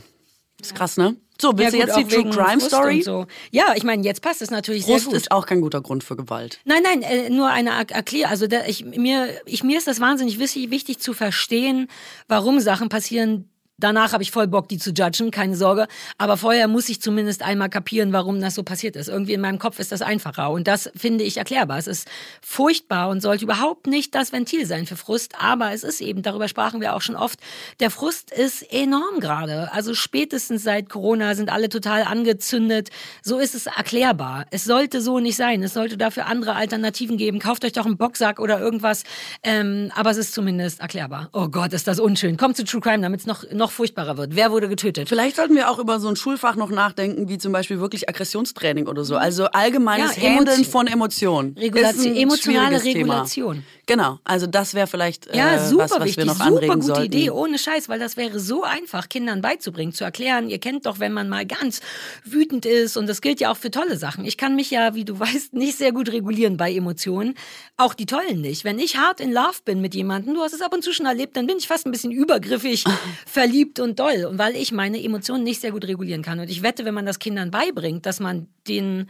Ist 0.62 0.76
krass, 0.76 0.98
ne? 0.98 1.16
So, 1.42 1.58
willst 1.58 1.74
ja, 1.74 1.86
du 1.86 1.88
jetzt 1.88 1.98
die 1.98 2.16
True 2.16 2.30
Crime 2.30 2.60
Frust 2.60 2.68
Story? 2.68 3.02
So. 3.02 3.26
Ja, 3.50 3.74
ich 3.76 3.84
meine, 3.84 4.04
jetzt 4.04 4.22
passt 4.22 4.44
es 4.44 4.52
natürlich 4.52 4.86
Frust 4.86 5.06
sehr 5.06 5.14
gut. 5.14 5.18
ist 5.18 5.32
auch 5.32 5.48
kein 5.48 5.62
guter 5.62 5.82
Grund 5.82 6.04
für 6.04 6.16
Gewalt. 6.16 6.60
Nein, 6.66 6.84
nein, 6.84 7.02
äh, 7.02 7.32
nur 7.32 7.50
eine 7.50 7.72
Erklärung. 7.72 8.30
Also 8.30 8.46
der, 8.46 8.70
ich, 8.70 8.86
mir, 8.86 9.30
ich, 9.48 9.64
mir 9.64 9.80
ist 9.80 9.88
das 9.88 10.00
wahnsinnig 10.00 10.38
wichtig, 10.38 10.70
wichtig 10.70 11.00
zu 11.00 11.14
verstehen, 11.14 11.88
warum 12.28 12.60
Sachen 12.60 12.90
passieren, 12.90 13.50
Danach 13.82 14.14
habe 14.14 14.24
ich 14.24 14.32
voll 14.32 14.48
Bock, 14.48 14.70
die 14.70 14.78
zu 14.78 14.92
judgen, 14.92 15.32
keine 15.32 15.56
Sorge. 15.56 15.88
Aber 16.18 16.38
vorher 16.38 16.68
muss 16.68 16.88
ich 16.88 17.02
zumindest 17.02 17.42
einmal 17.42 17.70
kapieren, 17.70 18.14
warum 18.14 18.40
das 18.40 18.56
so 18.56 18.64
passiert 18.64 18.96
ist. 18.96 19.10
Irgendwie 19.10 19.34
in 19.34 19.42
meinem 19.42 19.60
Kopf 19.60 19.80
ist 19.80 19.92
das 19.92 20.02
einfacher. 20.02 20.52
Und 20.52 20.68
das 20.68 20.90
finde 20.96 21.24
ich 21.24 21.38
erklärbar. 21.38 21.80
Es 21.80 21.88
ist 21.88 22.08
furchtbar 22.42 23.10
und 23.10 23.22
sollte 23.22 23.44
überhaupt 23.44 23.88
nicht 23.88 24.14
das 24.16 24.32
Ventil 24.32 24.66
sein 24.66 24.86
für 24.86 24.96
Frust. 24.96 25.34
Aber 25.40 25.72
es 25.74 25.84
ist 25.84 26.00
eben, 26.00 26.22
darüber 26.22 26.48
sprachen 26.48 26.80
wir 26.80 26.96
auch 26.96 27.02
schon 27.02 27.16
oft, 27.16 27.40
der 27.80 27.90
Frust 27.90 28.32
ist 28.32 28.62
enorm 28.72 29.20
gerade. 29.20 29.72
Also 29.74 29.94
spätestens 29.96 30.64
seit 30.64 30.90
Corona 30.90 31.36
sind 31.36 31.52
alle 31.52 31.70
total 31.70 32.04
angezündet. 32.04 32.90
So 33.24 33.40
ist 33.40 33.56
es 33.56 33.66
erklärbar. 33.66 34.46
Es 34.52 34.64
sollte 34.64 35.02
so 35.02 35.20
nicht 35.20 35.36
sein. 35.36 35.64
Es 35.64 35.74
sollte 35.74 35.98
dafür 35.98 36.28
andere 36.28 36.54
Alternativen 36.54 37.18
geben. 37.18 37.40
Kauft 37.40 37.66
euch 37.66 37.74
doch 37.74 37.86
einen 37.86 37.98
Boxsack 37.98 38.40
oder 38.40 38.60
irgendwas. 38.60 39.04
Ähm, 39.44 39.92
aber 39.96 40.12
es 40.12 40.18
ist 40.18 40.34
zumindest 40.34 40.82
erklärbar. 40.82 41.30
Oh 41.34 41.48
Gott, 41.48 41.74
ist 41.74 41.88
das 41.88 42.00
unschön. 42.00 42.38
Kommt 42.38 42.58
zu 42.58 42.64
True 42.64 42.82
Crime, 42.82 43.02
damit 43.02 43.22
es 43.22 43.26
noch, 43.26 43.44
noch 43.52 43.71
noch 43.72 43.76
furchtbarer 43.76 44.18
wird. 44.18 44.36
Wer 44.36 44.52
wurde 44.52 44.68
getötet? 44.68 45.10
Vielleicht 45.10 45.38
sollten 45.38 45.56
wir 45.56 45.70
auch 45.70 45.80
über 45.80 46.00
so 46.00 46.10
ein 46.10 46.16
Schulfach 46.16 46.56
noch 46.56 46.70
nachdenken, 46.70 47.30
wie 47.30 47.38
zum 47.38 47.52
Beispiel 47.54 47.80
wirklich 47.80 48.10
Aggressionstraining 48.10 48.88
oder 48.88 49.04
so. 49.04 49.16
Also 49.16 49.46
allgemeines 49.46 50.18
ja, 50.18 50.30
Handeln 50.30 50.66
von 50.66 50.88
Emotionen. 50.88 51.56
Regulation, 51.58 52.16
emotionale 52.16 52.84
Regulation. 52.84 53.54
Thema. 53.56 53.66
Genau, 53.88 54.20
also 54.24 54.48
das 54.48 54.74
wäre 54.74 54.88
vielleicht 54.88 55.28
äh, 55.28 55.38
ja, 55.38 55.66
super 55.68 55.84
was, 55.84 55.92
was 55.92 56.00
wichtig, 56.02 56.18
wir 56.18 56.26
noch 56.26 56.36
super 56.36 56.48
anregen 56.48 56.74
gute 56.76 56.86
sollten. 56.86 57.04
Idee, 57.06 57.30
ohne 57.30 57.58
Scheiß, 57.58 57.90
weil 57.90 58.00
das 58.00 58.16
wäre 58.16 58.40
so 58.40 58.64
einfach, 58.64 59.10
Kindern 59.10 59.42
beizubringen, 59.42 59.92
zu 59.92 60.04
erklären. 60.04 60.50
Ihr 60.50 60.60
kennt 60.60 60.86
doch, 60.86 61.00
wenn 61.00 61.14
man 61.14 61.28
mal 61.28 61.46
ganz 61.46 61.82
wütend 62.24 62.66
ist 62.66 62.96
und 62.96 63.08
das 63.08 63.22
gilt 63.22 63.40
ja 63.40 63.52
auch 63.52 63.58
für 63.58 63.72
tolle 63.72 63.98
Sachen. 63.98 64.24
Ich 64.26 64.38
kann 64.38 64.56
mich 64.56 64.72
ja, 64.72 64.96
wie 64.96 65.04
du 65.04 65.20
weißt, 65.20 65.54
nicht 65.54 65.78
sehr 65.78 65.92
gut 65.92 66.12
regulieren 66.12 66.58
bei 66.58 66.74
Emotionen, 66.74 67.36
auch 67.78 67.94
die 67.94 68.06
tollen 68.06 68.42
nicht. 68.42 68.64
Wenn 68.64 68.80
ich 68.80 68.98
hart 68.98 69.20
in 69.20 69.32
Love 69.32 69.60
bin 69.66 69.82
mit 69.82 69.96
jemandem, 69.96 70.36
du 70.36 70.42
hast 70.42 70.54
es 70.54 70.62
ab 70.62 70.74
und 70.74 70.84
zu 70.84 70.94
schon 70.94 71.06
erlebt, 71.06 71.36
dann 71.36 71.48
bin 71.48 71.58
ich 71.58 71.68
fast 71.68 71.86
ein 71.86 71.92
bisschen 71.92 72.12
übergriffig, 72.12 72.84
verliebt 73.26 73.51
und 73.80 74.00
doll. 74.00 74.26
Und 74.26 74.38
weil 74.38 74.56
ich 74.56 74.72
meine 74.72 75.04
Emotionen 75.04 75.44
nicht 75.44 75.62
sehr 75.62 75.72
gut 75.72 75.86
regulieren 75.86 76.22
kann. 76.22 76.40
Und 76.40 76.50
ich 76.50 76.64
wette, 76.64 76.86
wenn 76.86 76.94
man 76.94 77.06
das 77.06 77.20
Kindern 77.20 77.52
beibringt, 77.52 78.06
dass 78.06 78.20
man 78.20 78.48
den 78.68 79.08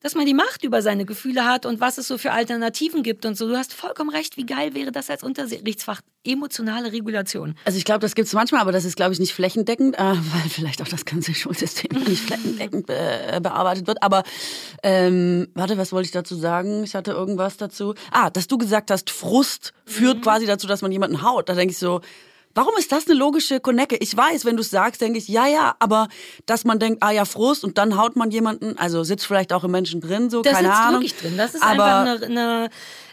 dass 0.00 0.14
man 0.14 0.26
die 0.26 0.34
Macht 0.34 0.62
über 0.62 0.80
seine 0.80 1.04
Gefühle 1.04 1.44
hat 1.44 1.66
und 1.66 1.80
was 1.80 1.98
es 1.98 2.06
so 2.06 2.18
für 2.18 2.30
Alternativen 2.30 3.02
gibt 3.02 3.26
und 3.26 3.36
so. 3.36 3.48
Du 3.48 3.56
hast 3.56 3.74
vollkommen 3.74 4.10
recht, 4.10 4.36
wie 4.36 4.46
geil 4.46 4.74
wäre 4.74 4.92
das 4.92 5.10
als 5.10 5.24
Unterrichtsfach? 5.24 6.00
Emotionale 6.24 6.92
Regulation. 6.92 7.54
Also 7.64 7.78
ich 7.78 7.84
glaube, 7.84 8.00
das 8.00 8.14
gibt 8.14 8.28
es 8.28 8.34
manchmal, 8.34 8.60
aber 8.60 8.70
das 8.70 8.84
ist, 8.84 8.96
glaube 8.96 9.12
ich, 9.12 9.18
nicht 9.18 9.32
flächendeckend, 9.32 9.96
äh, 9.96 10.02
weil 10.02 10.48
vielleicht 10.48 10.82
auch 10.82 10.88
das 10.88 11.04
ganze 11.04 11.34
Schulsystem 11.34 12.00
nicht 12.06 12.22
flächendeckend 12.22 12.86
be 12.86 12.94
äh, 12.96 13.40
bearbeitet 13.40 13.86
wird. 13.86 14.02
Aber 14.02 14.22
ähm, 14.82 15.48
warte, 15.54 15.78
was 15.78 15.90
wollte 15.92 16.06
ich 16.06 16.12
dazu 16.12 16.36
sagen? 16.36 16.84
Ich 16.84 16.94
hatte 16.94 17.12
irgendwas 17.12 17.56
dazu. 17.56 17.94
Ah, 18.12 18.30
dass 18.30 18.46
du 18.46 18.58
gesagt 18.58 18.90
hast, 18.90 19.10
Frust 19.10 19.72
führt 19.84 20.18
mhm. 20.18 20.22
quasi 20.22 20.46
dazu, 20.46 20.66
dass 20.66 20.82
man 20.82 20.92
jemanden 20.92 21.22
haut. 21.22 21.48
Da 21.48 21.54
denke 21.54 21.72
ich 21.72 21.78
so, 21.78 22.02
Warum 22.58 22.74
ist 22.76 22.90
das 22.90 23.06
eine 23.06 23.14
logische 23.14 23.60
Konecke? 23.60 23.94
Ich 24.00 24.16
weiß, 24.16 24.44
wenn 24.44 24.56
du 24.56 24.62
es 24.62 24.70
sagst, 24.70 25.00
denke 25.00 25.16
ich, 25.16 25.28
ja, 25.28 25.46
ja, 25.46 25.76
aber 25.78 26.08
dass 26.44 26.64
man 26.64 26.80
denkt, 26.80 27.04
ah 27.04 27.12
ja, 27.12 27.24
Frust 27.24 27.62
und 27.62 27.78
dann 27.78 27.96
haut 27.96 28.16
man 28.16 28.32
jemanden, 28.32 28.76
also 28.76 29.04
sitzt 29.04 29.26
vielleicht 29.26 29.52
auch 29.52 29.62
im 29.62 29.70
Menschen 29.70 30.00
drin, 30.00 30.28
so, 30.28 30.42
das 30.42 30.54
keine 30.54 30.66
sitzt 30.66 30.80
Ahnung. 30.80 30.94
wirklich 30.94 31.14
drin. 31.14 31.36
Das 31.36 31.54
ist 31.54 31.62
aber 31.62 31.84
einfach 31.84 32.26
eine, 32.26 32.40
eine 32.40 32.70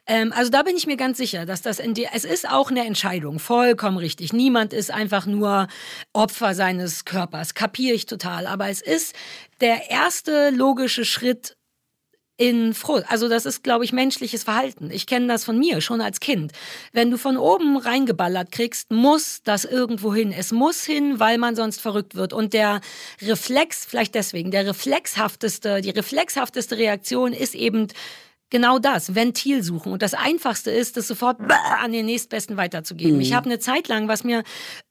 ähm, 0.07 0.33
also 0.35 0.49
da 0.49 0.63
bin 0.63 0.75
ich 0.75 0.87
mir 0.87 0.97
ganz 0.97 1.19
sicher, 1.19 1.45
dass 1.45 1.61
das 1.61 1.77
in 1.77 1.93
dir, 1.93 2.09
es 2.13 2.25
ist 2.25 2.49
auch 2.49 2.71
eine 2.71 2.87
Entscheidung, 2.87 3.37
vollkommen 3.37 3.97
richtig. 3.97 4.33
Niemand 4.33 4.73
ist 4.73 4.89
einfach 4.89 5.27
nur 5.27 5.67
Opfer 6.11 6.55
seines 6.55 7.05
Körpers, 7.05 7.53
kapiere 7.53 7.93
ich 7.93 8.07
total. 8.07 8.47
Aber 8.47 8.69
es 8.69 8.81
ist 8.81 9.15
der 9.61 9.91
erste 9.91 10.49
logische 10.49 11.05
Schritt, 11.05 11.55
in 12.37 12.73
Frust. 12.73 13.05
Also 13.09 13.29
das 13.29 13.45
ist, 13.45 13.63
glaube 13.63 13.85
ich, 13.85 13.93
menschliches 13.93 14.43
Verhalten. 14.43 14.89
Ich 14.91 15.07
kenne 15.07 15.27
das 15.27 15.45
von 15.45 15.57
mir 15.57 15.79
schon 15.81 16.01
als 16.01 16.19
Kind. 16.19 16.51
Wenn 16.91 17.09
du 17.09 17.17
von 17.17 17.37
oben 17.37 17.77
reingeballert 17.77 18.51
kriegst, 18.51 18.91
muss 18.91 19.41
das 19.43 19.63
irgendwo 19.63 20.13
hin. 20.13 20.33
Es 20.37 20.51
muss 20.51 20.83
hin, 20.83 21.19
weil 21.19 21.37
man 21.37 21.55
sonst 21.55 21.81
verrückt 21.81 22.15
wird. 22.15 22.33
Und 22.33 22.53
der 22.53 22.81
Reflex, 23.21 23.85
vielleicht 23.85 24.15
deswegen, 24.15 24.51
der 24.51 24.67
reflexhafteste, 24.67 25.81
die 25.81 25.91
reflexhafteste 25.91 26.77
Reaktion 26.77 27.31
ist 27.31 27.55
eben 27.55 27.87
genau 28.49 28.79
das, 28.79 29.15
Ventil 29.15 29.63
suchen. 29.63 29.91
Und 29.91 30.01
das 30.01 30.13
Einfachste 30.13 30.71
ist, 30.71 30.97
das 30.97 31.07
sofort 31.07 31.39
an 31.81 31.91
den 31.91 32.05
nächstbesten 32.05 32.57
weiterzugeben. 32.57 33.15
Mhm. 33.15 33.21
Ich 33.21 33.33
habe 33.33 33.45
eine 33.45 33.59
Zeit 33.59 33.87
lang, 33.87 34.07
was 34.07 34.23
mir 34.23 34.43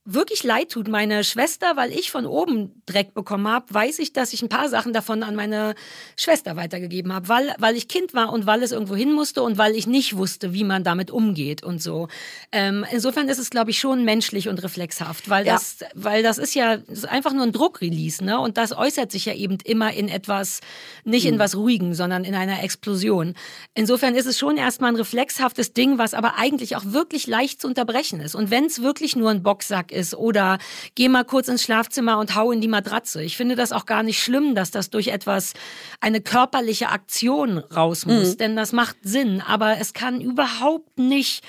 wirklich 0.05 0.45
leid 0.45 0.71
tut, 0.71 0.89
meine 0.89 1.25
Schwester, 1.25 1.77
weil 1.77 1.91
ich 1.93 2.11
von 2.11 2.27
oben 2.27 2.83
Dreck 2.87 3.15
bekommen 3.15 3.49
habe, 3.49 3.73
weiß 3.73 3.99
ich, 4.01 4.13
dass 4.13 4.33
ich 4.33 4.43
ein 4.43 4.49
paar 4.49 4.69
Sachen 4.69 4.93
davon 4.93 5.23
an 5.23 5.35
meine 5.35 5.75
Schwester 6.17 6.57
weitergegeben 6.57 7.13
habe, 7.13 7.29
weil, 7.29 7.55
weil 7.59 7.77
ich 7.77 7.89
Kind 7.89 8.13
war 8.13 8.33
und 8.33 8.47
weil 8.47 8.63
es 8.63 8.73
irgendwo 8.73 8.95
hin 8.95 9.13
musste 9.13 9.43
und 9.43 9.57
weil 9.57 9.75
ich 9.75 9.87
nicht 9.87 10.17
wusste, 10.17 10.53
wie 10.53 10.65
man 10.65 10.85
damit 10.85 11.11
umgeht 11.11 11.63
und 11.63 11.83
so. 11.83 12.09
Ähm, 12.53 12.85
insofern 12.91 13.29
ist 13.29 13.39
es, 13.39 13.49
glaube 13.49 13.71
ich, 13.71 13.79
schon 13.79 14.05
menschlich 14.05 14.49
und 14.49 14.63
reflexhaft, 14.63 15.31
weil 15.31 15.47
ja. 15.47 15.55
das, 15.55 15.79
weil 15.95 16.23
das 16.23 16.39
ist 16.39 16.55
ja 16.55 16.77
das 16.77 16.99
ist 16.99 17.09
einfach 17.09 17.33
nur 17.33 17.45
ein 17.45 17.53
Druckrelease, 17.53 18.25
ne? 18.25 18.39
Und 18.39 18.57
das 18.57 18.77
äußert 18.77 19.11
sich 19.11 19.25
ja 19.25 19.35
eben 19.35 19.59
immer 19.65 19.93
in 19.93 20.09
etwas, 20.09 20.61
nicht 21.05 21.25
in 21.27 21.37
mhm. 21.37 21.39
was 21.39 21.57
Ruhigen, 21.57 21.95
sondern 21.95 22.25
in 22.25 22.35
einer 22.35 22.63
Explosion. 22.63 23.35
Insofern 23.75 24.15
ist 24.15 24.27
es 24.27 24.39
schon 24.39 24.57
erstmal 24.57 24.93
ein 24.93 24.97
reflexhaftes 24.97 25.73
Ding, 25.73 25.99
was 25.99 26.15
aber 26.15 26.37
eigentlich 26.37 26.77
auch 26.77 26.85
wirklich 26.85 27.27
leicht 27.27 27.61
zu 27.61 27.69
unterbrechen 27.69 28.21
ist. 28.21 28.35
Und 28.35 28.51
wenn 28.51 28.67
es 28.67 28.83
wirklich 28.83 29.17
nur 29.17 29.31
ein 29.31 29.43
Boxsack 29.43 29.93
ist 29.95 30.15
oder 30.15 30.59
geh 30.95 31.09
mal 31.09 31.25
kurz 31.25 31.49
ins 31.49 31.63
Schlafzimmer 31.63 32.19
und 32.19 32.35
hau 32.35 32.53
in 32.53 32.61
die 32.61 32.69
Matratze. 32.69 33.23
Ich 33.23 33.37
finde 33.37 33.57
das 33.57 33.73
auch 33.73 33.87
gar 33.87 34.03
nicht 34.03 34.23
schlimm, 34.23 34.55
dass 34.55 34.71
das 34.71 34.91
durch 34.91 35.09
etwas, 35.09 35.55
eine 36.01 36.21
körperliche 36.21 36.89
Aktion 36.89 37.59
raus 37.59 38.07
muss, 38.07 38.33
mhm. 38.33 38.39
denn 38.39 38.57
das 38.57 38.73
macht 38.73 38.97
Sinn, 39.03 39.41
aber 39.41 39.79
es 39.79 39.93
kann 39.95 40.21
überhaupt 40.21 40.99
nicht 40.99 41.43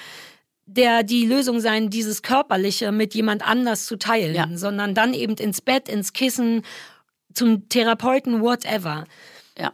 der 0.67 1.03
die 1.03 1.25
Lösung 1.25 1.59
sein, 1.59 1.89
dieses 1.89 2.21
Körperliche 2.21 2.91
mit 2.91 3.13
jemand 3.13 3.47
anders 3.47 3.85
zu 3.85 3.97
teilen, 3.97 4.35
ja. 4.35 4.47
sondern 4.55 4.95
dann 4.95 5.13
eben 5.13 5.35
ins 5.35 5.61
Bett, 5.61 5.87
ins 5.87 6.13
Kissen, 6.13 6.63
zum 7.33 7.69
Therapeuten, 7.69 8.41
whatever. 8.41 9.05
Ja, 9.57 9.71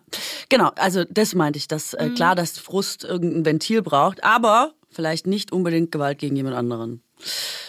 genau. 0.49 0.72
Also 0.76 1.05
das 1.09 1.34
meinte 1.34 1.57
ich, 1.57 1.67
dass 1.67 1.93
äh, 1.93 2.09
mhm. 2.09 2.15
klar, 2.15 2.36
dass 2.36 2.59
Frust 2.59 3.03
irgendein 3.03 3.45
Ventil 3.45 3.82
braucht, 3.82 4.24
aber 4.24 4.74
vielleicht 4.89 5.28
nicht 5.28 5.51
unbedingt 5.51 5.91
Gewalt 5.91 6.19
gegen 6.19 6.36
jemand 6.36 6.55
anderen. 6.55 7.01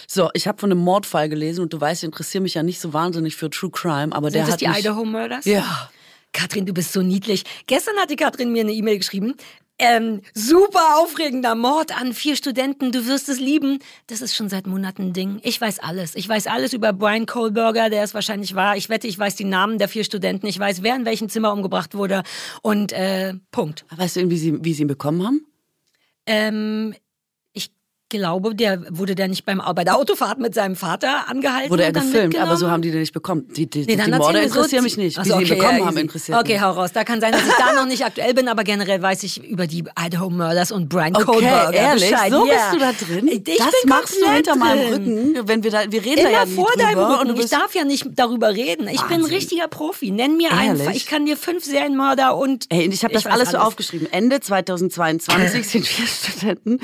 So, 0.06 0.30
ich 0.34 0.46
habe 0.46 0.58
von 0.58 0.70
einem 0.70 0.80
Mordfall 0.80 1.28
gelesen 1.28 1.62
und 1.62 1.72
du 1.72 1.80
weißt, 1.80 2.02
ich 2.02 2.06
interessiere 2.06 2.42
mich 2.42 2.54
ja 2.54 2.62
nicht 2.62 2.80
so 2.80 2.92
wahnsinnig 2.92 3.36
für 3.36 3.50
True 3.50 3.70
Crime, 3.70 4.14
aber 4.14 4.30
Sind 4.30 4.34
der 4.34 4.44
das 4.44 4.52
hat 4.52 4.60
die 4.60 4.68
mich, 4.68 4.78
Idaho 4.80 5.04
Murders? 5.04 5.44
Ja. 5.44 5.90
Katrin, 6.32 6.66
du 6.66 6.72
bist 6.72 6.92
so 6.92 7.02
niedlich. 7.02 7.44
Gestern 7.66 7.96
hat 7.96 8.10
die 8.10 8.16
Katrin 8.16 8.52
mir 8.52 8.62
eine 8.62 8.72
E-Mail 8.72 8.98
geschrieben. 8.98 9.34
Ähm, 9.78 10.20
super 10.32 10.98
aufregender 10.98 11.54
Mord 11.54 11.98
an 11.98 12.12
vier 12.12 12.36
Studenten, 12.36 12.92
du 12.92 13.06
wirst 13.06 13.28
es 13.28 13.40
lieben. 13.40 13.80
Das 14.06 14.20
ist 14.20 14.36
schon 14.36 14.48
seit 14.48 14.66
Monaten 14.66 15.08
ein 15.08 15.12
Ding. 15.12 15.40
Ich 15.42 15.60
weiß 15.60 15.80
alles. 15.80 16.14
Ich 16.14 16.28
weiß 16.28 16.46
alles 16.46 16.72
über 16.72 16.92
Brian 16.92 17.26
Kohlberger, 17.26 17.90
der 17.90 18.04
es 18.04 18.14
wahrscheinlich 18.14 18.54
war. 18.54 18.76
Ich 18.76 18.88
wette, 18.90 19.08
ich 19.08 19.18
weiß 19.18 19.34
die 19.34 19.44
Namen 19.44 19.78
der 19.78 19.88
vier 19.88 20.04
Studenten. 20.04 20.46
Ich 20.46 20.58
weiß, 20.58 20.82
wer 20.82 20.94
in 20.94 21.04
welchem 21.04 21.28
Zimmer 21.28 21.52
umgebracht 21.52 21.94
wurde. 21.94 22.22
Und 22.62 22.92
äh, 22.92 23.34
Punkt. 23.50 23.84
Weißt 23.96 24.16
du, 24.16 24.30
wie 24.30 24.38
sie, 24.38 24.64
wie 24.64 24.72
sie 24.72 24.82
ihn 24.82 24.88
bekommen 24.88 25.26
haben? 25.26 25.46
Ähm, 26.26 26.94
glaube, 28.18 28.54
der 28.54 28.82
wurde 28.90 29.14
der 29.14 29.28
nicht 29.28 29.44
beim 29.44 29.60
bei 29.74 29.84
der 29.84 29.96
Autofahrt 29.96 30.38
mit 30.38 30.54
seinem 30.54 30.76
Vater 30.76 31.28
angehalten. 31.28 31.70
Wurde 31.70 31.84
er 31.84 31.92
gefilmt, 31.92 32.38
aber 32.38 32.56
so 32.56 32.70
haben 32.70 32.82
die 32.82 32.90
den 32.90 33.00
nicht 33.00 33.12
bekommen. 33.12 33.46
Die, 33.56 33.66
die, 33.66 33.84
nee, 33.84 33.96
die 33.96 34.10
Morde 34.12 34.40
interessieren 34.40 34.82
so, 34.82 34.84
mich 34.84 34.96
nicht. 34.96 35.16
Wie 35.16 35.20
also, 35.20 35.34
okay, 35.34 35.44
sie 35.44 35.52
ihn 35.52 35.58
bekommen 35.58 35.78
ja, 35.78 35.86
haben, 35.86 35.96
interessiert 35.96 36.38
Okay, 36.38 36.60
hau 36.60 36.70
raus. 36.70 36.92
Da 36.92 37.04
kann 37.04 37.20
sein, 37.20 37.32
dass 37.32 37.42
ich 37.46 37.54
da 37.54 37.72
noch 37.72 37.86
nicht 37.86 38.04
aktuell 38.04 38.34
bin, 38.34 38.48
aber 38.48 38.64
generell 38.64 39.02
weiß 39.02 39.22
ich 39.24 39.44
über 39.44 39.66
die 39.66 39.84
Idaho 39.98 40.30
Murders 40.30 40.72
und 40.72 40.88
Brian 40.88 41.14
okay, 41.14 41.24
Kohlberger 41.24 41.72
ehrlich? 41.72 42.10
Bescheid. 42.10 42.32
So 42.32 42.44
bist 42.44 42.72
du 42.72 42.78
da 42.78 42.92
drin? 42.92 43.28
Ich 43.28 43.42
das 43.44 43.72
machst 43.86 44.16
du 44.20 44.30
hinter 44.30 44.52
drin. 44.52 44.60
meinem 44.60 44.92
Rücken, 44.92 45.48
wenn 45.48 45.62
wir 45.62 45.70
da, 45.70 45.90
wir 45.90 46.04
reden 46.04 46.20
Immer 46.20 46.30
da 46.30 46.44
ja 46.44 46.46
vor 46.46 46.70
drüber. 46.70 46.82
deinem 46.84 46.98
Rücken. 46.98 47.40
ich 47.40 47.50
darf 47.50 47.74
ja 47.74 47.84
nicht 47.84 48.06
darüber 48.14 48.50
reden. 48.50 48.88
Ich 48.88 49.00
Wahnsinn. 49.00 49.16
bin 49.16 49.26
ein 49.26 49.32
richtiger 49.32 49.68
Profi. 49.68 50.10
Nenn 50.10 50.36
mir 50.36 50.52
einen. 50.52 50.90
Ich 50.90 51.06
kann 51.06 51.26
dir 51.26 51.36
fünf 51.36 51.64
Serienmörder 51.64 52.36
und 52.36 52.66
Ey, 52.68 52.86
ich 52.86 53.04
habe 53.04 53.14
das 53.14 53.26
alles 53.26 53.50
so 53.50 53.58
aufgeschrieben. 53.58 54.08
Ende 54.12 54.40
2022 54.40 55.68
sind 55.68 55.86
vier 55.86 56.06
Studenten, 56.06 56.78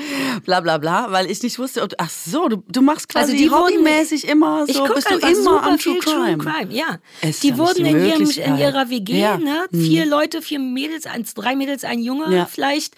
bla 0.45 0.59
bla 0.61 0.77
bla, 0.77 1.11
weil 1.19 1.29
ich 1.29 1.43
nicht 1.43 1.59
wusste, 1.59 1.83
ob 1.83 1.93
Ach 1.97 2.09
so, 2.09 2.47
du, 2.47 2.63
du 2.67 2.81
machst 2.81 3.09
quasi 3.09 3.33
also 3.33 3.43
die 3.43 3.51
hobbymäßig 3.51 4.25
immer 4.25 4.65
so, 4.65 4.85
ich 4.85 4.93
bist 4.93 5.09
du 5.09 5.17
immer 5.17 5.63
am 5.63 5.77
True 5.77 5.99
Crime. 5.99 6.37
True 6.37 6.53
Crime. 6.53 6.73
Ja, 6.73 6.99
es 7.19 7.41
die 7.41 7.57
wurden 7.57 7.85
in, 7.85 8.05
ihrem, 8.05 8.29
in 8.29 8.57
ihrer 8.57 8.89
WG, 8.89 9.19
ja. 9.19 9.37
ne, 9.37 9.65
mhm. 9.69 9.81
vier 9.81 10.05
mhm. 10.05 10.11
Leute, 10.11 10.41
vier 10.41 10.59
Mädels, 10.59 11.05
eins, 11.05 11.33
drei 11.33 11.57
Mädels, 11.57 11.83
ein 11.83 11.99
Junge 11.99 12.33
ja. 12.33 12.45
vielleicht 12.45 12.95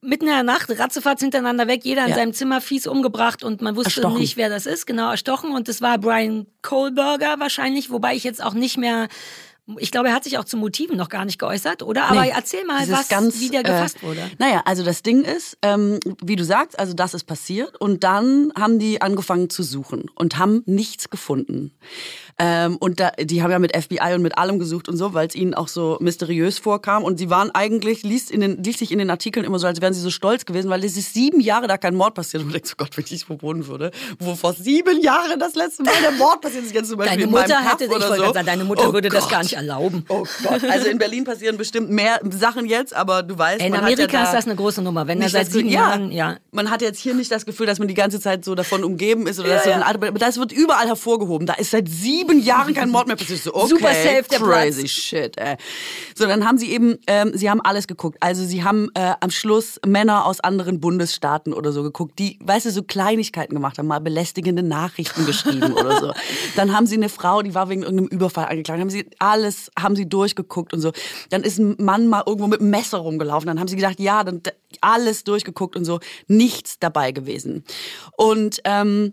mitten 0.00 0.26
in 0.26 0.32
der 0.32 0.44
Nacht, 0.44 0.70
ratzefatz 0.78 1.22
hintereinander 1.22 1.66
weg, 1.66 1.80
jeder 1.84 2.04
in 2.04 2.10
ja. 2.10 2.14
seinem 2.14 2.32
Zimmer 2.34 2.60
fies 2.60 2.86
umgebracht 2.86 3.42
und 3.42 3.62
man 3.62 3.74
wusste 3.74 4.00
erstochen. 4.00 4.20
nicht, 4.20 4.36
wer 4.36 4.48
das 4.48 4.66
ist, 4.66 4.86
genau, 4.86 5.10
erstochen. 5.10 5.50
Und 5.50 5.66
das 5.66 5.80
war 5.80 5.98
Brian 5.98 6.46
Kohlberger 6.62 7.40
wahrscheinlich, 7.40 7.90
wobei 7.90 8.14
ich 8.14 8.22
jetzt 8.22 8.40
auch 8.40 8.54
nicht 8.54 8.76
mehr 8.76 9.08
ich 9.78 9.90
glaube, 9.90 10.08
er 10.08 10.14
hat 10.14 10.24
sich 10.24 10.38
auch 10.38 10.44
zu 10.44 10.56
Motiven 10.56 10.96
noch 10.96 11.08
gar 11.08 11.24
nicht 11.24 11.38
geäußert, 11.38 11.82
oder? 11.82 12.04
Aber 12.04 12.22
nee, 12.22 12.32
erzähl 12.34 12.64
mal, 12.64 12.88
was, 12.88 13.08
ganz, 13.08 13.40
wie 13.40 13.48
der 13.48 13.60
äh, 13.60 13.64
gefasst 13.64 13.98
äh, 13.98 14.06
wurde. 14.06 14.30
Naja, 14.38 14.62
also 14.64 14.84
das 14.84 15.02
Ding 15.02 15.24
ist, 15.24 15.58
ähm, 15.62 15.98
wie 16.22 16.36
du 16.36 16.44
sagst, 16.44 16.78
also 16.78 16.94
das 16.94 17.14
ist 17.14 17.24
passiert 17.24 17.80
und 17.80 18.04
dann 18.04 18.52
haben 18.56 18.78
die 18.78 19.02
angefangen 19.02 19.50
zu 19.50 19.64
suchen 19.64 20.08
und 20.14 20.38
haben 20.38 20.62
nichts 20.66 21.10
gefunden. 21.10 21.72
Ähm, 22.38 22.76
und 22.76 23.00
da, 23.00 23.12
die 23.12 23.42
haben 23.42 23.50
ja 23.50 23.58
mit 23.58 23.74
FBI 23.74 24.14
und 24.14 24.22
mit 24.22 24.36
allem 24.36 24.58
gesucht 24.58 24.88
und 24.88 24.96
so, 24.96 25.14
weil 25.14 25.26
es 25.26 25.34
ihnen 25.34 25.54
auch 25.54 25.68
so 25.68 25.96
mysteriös 26.00 26.58
vorkam. 26.58 27.02
Und 27.02 27.18
sie 27.18 27.30
waren 27.30 27.50
eigentlich, 27.54 28.02
liest, 28.02 28.30
in 28.30 28.40
den, 28.42 28.62
liest 28.62 28.80
sich 28.80 28.92
in 28.92 28.98
den 28.98 29.08
Artikeln 29.08 29.46
immer 29.46 29.58
so, 29.58 29.66
als 29.66 29.80
wären 29.80 29.94
sie 29.94 30.00
so 30.00 30.10
stolz 30.10 30.44
gewesen, 30.44 30.68
weil 30.68 30.84
es 30.84 30.96
ist 30.96 31.14
sieben 31.14 31.40
Jahre 31.40 31.66
da 31.66 31.78
kein 31.78 31.94
Mord 31.94 32.14
passiert. 32.14 32.42
Und 32.42 32.50
du 32.50 32.52
denkst, 32.52 32.72
oh 32.74 32.76
Gott, 32.76 32.96
wenn 32.96 33.04
ich 33.08 33.30
wo 33.30 33.40
wohnen 33.40 33.66
würde, 33.66 33.90
wo 34.18 34.34
vor 34.34 34.52
sieben 34.52 35.00
Jahren 35.00 35.38
das 35.38 35.54
letzte 35.54 35.82
Mal 35.82 35.94
der 36.02 36.12
Mord 36.12 36.42
passiert 36.42 36.64
ist, 36.64 36.74
jetzt 36.74 36.88
zum 36.88 36.98
Beispiel 36.98 37.20
deine 37.20 37.30
Mutter 37.30 37.58
hätte, 37.58 37.84
ich 37.84 37.90
wollte 37.90 38.06
so. 38.06 38.32
sagen, 38.32 38.46
deine 38.46 38.64
Mutter 38.64 38.90
oh 38.90 38.92
würde 38.92 39.08
Gott. 39.08 39.22
das 39.22 39.28
gar 39.30 39.42
nicht 39.42 39.54
erlauben. 39.54 40.04
Oh 40.08 40.26
Gott. 40.42 40.62
Also 40.68 40.88
in 40.88 40.98
Berlin 40.98 41.24
passieren 41.24 41.56
bestimmt 41.56 41.90
mehr 41.90 42.20
Sachen 42.30 42.66
jetzt, 42.66 42.94
aber 42.94 43.22
du 43.22 43.38
weißt, 43.38 43.64
in 43.64 43.74
Amerika 43.74 44.02
ja 44.02 44.06
da 44.06 44.24
ist 44.24 44.32
das 44.34 44.46
eine 44.46 44.56
große 44.56 44.82
Nummer. 44.82 45.06
Wenn 45.06 45.22
er 45.22 45.30
seit 45.30 45.50
sieben 45.50 45.68
ja, 45.68 45.88
Jahren, 45.88 46.10
ja. 46.10 46.36
Man 46.52 46.70
hat 46.70 46.82
jetzt 46.82 47.00
hier 47.00 47.14
nicht 47.14 47.30
das 47.30 47.46
Gefühl, 47.46 47.66
dass 47.66 47.78
man 47.78 47.88
die 47.88 47.94
ganze 47.94 48.20
Zeit 48.20 48.44
so 48.44 48.54
davon 48.54 48.84
umgeben 48.84 49.26
ist 49.26 49.40
oder 49.40 49.48
ja, 49.48 49.54
dass 49.54 49.64
so 49.64 49.70
ein, 49.70 49.82
aber 49.82 50.10
das 50.12 50.36
wird 50.36 50.52
überall 50.52 50.86
hervorgehoben. 50.86 51.46
Da 51.46 51.54
ist 51.54 51.70
seit 51.70 51.88
sieben 51.88 52.25
Jahren 52.34 52.74
kein 52.74 52.90
Mord 52.90 53.06
mehr 53.06 53.16
passiert. 53.16 53.40
So, 53.40 53.54
okay, 53.54 53.68
Super 53.68 53.94
safe 53.94 54.24
der 54.30 54.38
crazy 54.38 54.80
Platz. 54.80 54.90
shit. 54.90 55.38
Ey. 55.38 55.56
So, 56.14 56.26
dann 56.26 56.46
haben 56.46 56.58
sie 56.58 56.70
eben, 56.70 56.98
ähm, 57.06 57.32
sie 57.34 57.50
haben 57.50 57.60
alles 57.60 57.86
geguckt. 57.86 58.18
Also 58.20 58.44
sie 58.44 58.64
haben 58.64 58.90
äh, 58.94 59.14
am 59.20 59.30
Schluss 59.30 59.80
Männer 59.86 60.26
aus 60.26 60.40
anderen 60.40 60.80
Bundesstaaten 60.80 61.52
oder 61.52 61.72
so 61.72 61.82
geguckt, 61.82 62.18
die, 62.18 62.38
weißt 62.42 62.66
du, 62.66 62.70
so 62.70 62.82
Kleinigkeiten 62.82 63.54
gemacht 63.54 63.78
haben, 63.78 63.86
mal 63.86 64.00
belästigende 64.00 64.62
Nachrichten 64.62 65.26
geschrieben 65.26 65.72
oder 65.72 66.00
so. 66.00 66.12
Dann 66.56 66.72
haben 66.74 66.86
sie 66.86 66.96
eine 66.96 67.08
Frau, 67.08 67.42
die 67.42 67.54
war 67.54 67.68
wegen 67.68 67.82
irgendeinem 67.82 68.08
Überfall 68.08 68.46
angeklagt. 68.46 68.80
Haben 68.80 68.90
sie 68.90 69.08
alles, 69.18 69.70
haben 69.78 69.96
sie 69.96 70.08
durchgeguckt 70.08 70.72
und 70.72 70.80
so. 70.80 70.92
Dann 71.30 71.42
ist 71.42 71.58
ein 71.58 71.76
Mann 71.78 72.08
mal 72.08 72.22
irgendwo 72.26 72.46
mit 72.46 72.60
einem 72.60 72.70
Messer 72.70 72.98
rumgelaufen. 72.98 73.46
Dann 73.46 73.60
haben 73.60 73.68
sie 73.68 73.76
gedacht, 73.76 74.00
ja, 74.00 74.24
dann 74.24 74.42
alles 74.80 75.24
durchgeguckt 75.24 75.76
und 75.76 75.84
so. 75.84 76.00
Nichts 76.28 76.78
dabei 76.78 77.12
gewesen. 77.12 77.64
Und 78.16 78.60
ähm, 78.64 79.12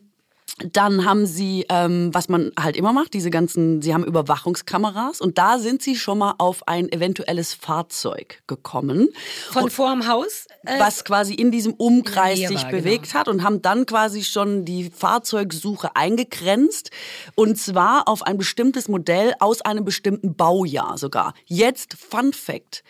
dann 0.59 1.03
haben 1.03 1.25
sie, 1.25 1.65
ähm, 1.69 2.13
was 2.13 2.29
man 2.29 2.51
halt 2.59 2.77
immer 2.77 2.93
macht, 2.93 3.13
diese 3.13 3.31
ganzen, 3.31 3.81
sie 3.81 3.93
haben 3.93 4.03
Überwachungskameras 4.03 5.19
und 5.19 5.39
da 5.39 5.57
sind 5.57 5.81
sie 5.81 5.95
schon 5.95 6.19
mal 6.19 6.35
auf 6.37 6.67
ein 6.67 6.91
eventuelles 6.91 7.55
Fahrzeug 7.55 8.43
gekommen. 8.45 9.09
Von 9.49 9.71
vor 9.71 9.91
dem 9.91 10.07
Haus? 10.07 10.45
Äh, 10.65 10.79
was 10.79 11.05
quasi 11.05 11.33
in 11.33 11.51
diesem 11.51 11.73
Umkreis 11.73 12.39
sich 12.39 12.63
war, 12.63 12.69
bewegt 12.69 13.07
genau. 13.07 13.19
hat 13.19 13.27
und 13.29 13.43
haben 13.43 13.63
dann 13.63 13.87
quasi 13.87 14.23
schon 14.23 14.63
die 14.63 14.91
Fahrzeugsuche 14.91 15.95
eingegrenzt 15.95 16.91
und 17.33 17.57
zwar 17.57 18.07
auf 18.07 18.21
ein 18.21 18.37
bestimmtes 18.37 18.87
Modell 18.87 19.33
aus 19.39 19.61
einem 19.61 19.83
bestimmten 19.83 20.35
Baujahr 20.35 20.99
sogar. 20.99 21.33
Jetzt 21.45 21.95
Fun 21.95 22.31
Fact. 22.31 22.83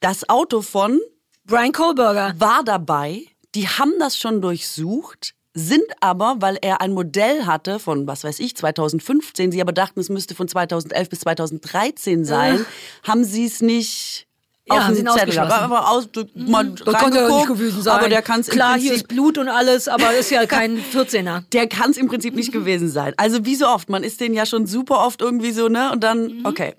Das 0.00 0.28
Auto 0.28 0.62
von 0.62 1.00
Brian 1.44 1.72
Kohlberger 1.72 2.34
war 2.38 2.64
dabei. 2.64 3.24
Die 3.54 3.68
haben 3.68 3.92
das 4.00 4.16
schon 4.16 4.40
durchsucht 4.40 5.34
sind 5.54 5.84
aber, 6.00 6.36
weil 6.40 6.58
er 6.62 6.80
ein 6.80 6.92
Modell 6.92 7.44
hatte 7.44 7.78
von, 7.78 8.06
was 8.06 8.24
weiß 8.24 8.40
ich, 8.40 8.56
2015, 8.56 9.52
sie 9.52 9.60
aber 9.60 9.72
dachten, 9.72 10.00
es 10.00 10.08
müsste 10.08 10.34
von 10.34 10.48
2011 10.48 11.08
bis 11.08 11.20
2013 11.20 12.24
sein, 12.24 12.60
äh. 12.60 13.08
haben 13.08 13.24
sie 13.24 13.44
es 13.44 13.60
nicht 13.60 14.26
ja, 14.66 14.78
auf 14.78 14.94
den 14.94 15.06
Zettel. 15.08 15.38
Aber 15.38 15.90
aus, 15.90 16.08
mhm. 16.34 16.76
Das 16.84 16.94
kann 16.94 17.14
ja 17.14 17.28
nicht 17.28 17.48
gewesen 17.48 17.82
sein. 17.82 17.98
Aber 17.98 18.08
der 18.08 18.22
kann's 18.22 18.48
Klar, 18.48 18.78
hier 18.78 18.92
ist 18.92 19.08
Blut 19.08 19.38
und 19.38 19.48
alles, 19.48 19.88
aber 19.88 20.14
ist 20.14 20.30
ja 20.30 20.46
kein 20.46 20.78
14er. 20.94 21.42
Der 21.52 21.66
kann 21.66 21.90
es 21.90 21.96
im 21.96 22.08
Prinzip 22.08 22.34
nicht 22.34 22.52
gewesen 22.52 22.88
sein. 22.88 23.12
Also 23.16 23.44
wie 23.44 23.56
so 23.56 23.66
oft, 23.66 23.88
man 23.88 24.04
ist 24.04 24.20
den 24.20 24.34
ja 24.34 24.46
schon 24.46 24.66
super 24.66 25.04
oft 25.04 25.20
irgendwie 25.20 25.50
so, 25.50 25.68
ne? 25.68 25.90
Und 25.90 26.04
dann, 26.04 26.38
mhm. 26.38 26.46
okay. 26.46 26.74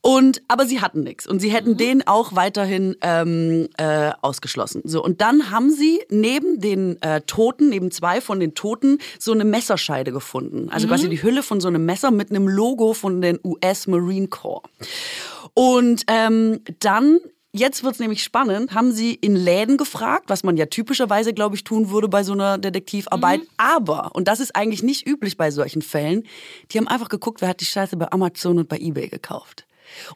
Und 0.00 0.42
aber 0.48 0.66
sie 0.66 0.80
hatten 0.80 1.02
nichts 1.02 1.26
und 1.26 1.40
sie 1.40 1.50
hätten 1.50 1.72
mhm. 1.72 1.76
den 1.76 2.06
auch 2.06 2.34
weiterhin 2.34 2.96
ähm, 3.02 3.68
äh, 3.76 4.10
ausgeschlossen. 4.22 4.82
So 4.84 5.02
und 5.02 5.20
dann 5.20 5.50
haben 5.50 5.70
sie 5.70 6.00
neben 6.08 6.60
den 6.60 7.00
äh, 7.02 7.20
Toten, 7.22 7.68
neben 7.68 7.90
zwei 7.90 8.20
von 8.20 8.40
den 8.40 8.54
Toten, 8.54 8.98
so 9.18 9.32
eine 9.32 9.44
Messerscheide 9.44 10.10
gefunden. 10.10 10.68
Also 10.70 10.86
mhm. 10.86 10.90
quasi 10.90 11.08
die 11.08 11.22
Hülle 11.22 11.42
von 11.42 11.60
so 11.60 11.68
einem 11.68 11.84
Messer 11.84 12.10
mit 12.10 12.30
einem 12.30 12.48
Logo 12.48 12.92
von 12.92 13.20
den 13.20 13.38
US 13.44 13.86
Marine 13.86 14.28
Corps. 14.28 14.62
Und 15.54 16.04
ähm, 16.08 16.60
dann 16.78 17.20
Jetzt 17.52 17.82
wird's 17.82 17.98
nämlich 17.98 18.22
spannend. 18.22 18.74
Haben 18.74 18.92
sie 18.92 19.12
in 19.12 19.34
Läden 19.34 19.76
gefragt, 19.76 20.26
was 20.28 20.44
man 20.44 20.56
ja 20.56 20.66
typischerweise, 20.66 21.34
glaube 21.34 21.56
ich, 21.56 21.64
tun 21.64 21.90
würde 21.90 22.08
bei 22.08 22.22
so 22.22 22.32
einer 22.32 22.58
Detektivarbeit. 22.58 23.40
Mhm. 23.40 23.48
Aber, 23.56 24.14
und 24.14 24.28
das 24.28 24.38
ist 24.38 24.54
eigentlich 24.54 24.84
nicht 24.84 25.04
üblich 25.04 25.36
bei 25.36 25.50
solchen 25.50 25.82
Fällen, 25.82 26.22
die 26.70 26.78
haben 26.78 26.86
einfach 26.86 27.08
geguckt, 27.08 27.40
wer 27.40 27.48
hat 27.48 27.60
die 27.60 27.64
Scheiße 27.64 27.96
bei 27.96 28.10
Amazon 28.12 28.58
und 28.58 28.68
bei 28.68 28.78
Ebay 28.78 29.08
gekauft. 29.08 29.66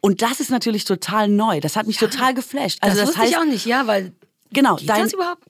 Und 0.00 0.22
das 0.22 0.38
ist 0.38 0.50
natürlich 0.50 0.84
total 0.84 1.28
neu. 1.28 1.58
Das 1.58 1.74
hat 1.74 1.88
mich 1.88 2.00
ja, 2.00 2.06
total 2.06 2.34
geflasht. 2.34 2.78
Also 2.80 2.96
das, 2.96 3.00
das 3.00 3.08
wusste 3.08 3.22
heißt, 3.22 3.32
ich 3.32 3.38
auch 3.38 3.44
nicht, 3.44 3.66
ja, 3.66 3.88
weil 3.88 4.12
genau, 4.52 4.76
geht 4.76 4.88
dein, 4.88 5.02
das 5.02 5.12
überhaupt? 5.12 5.42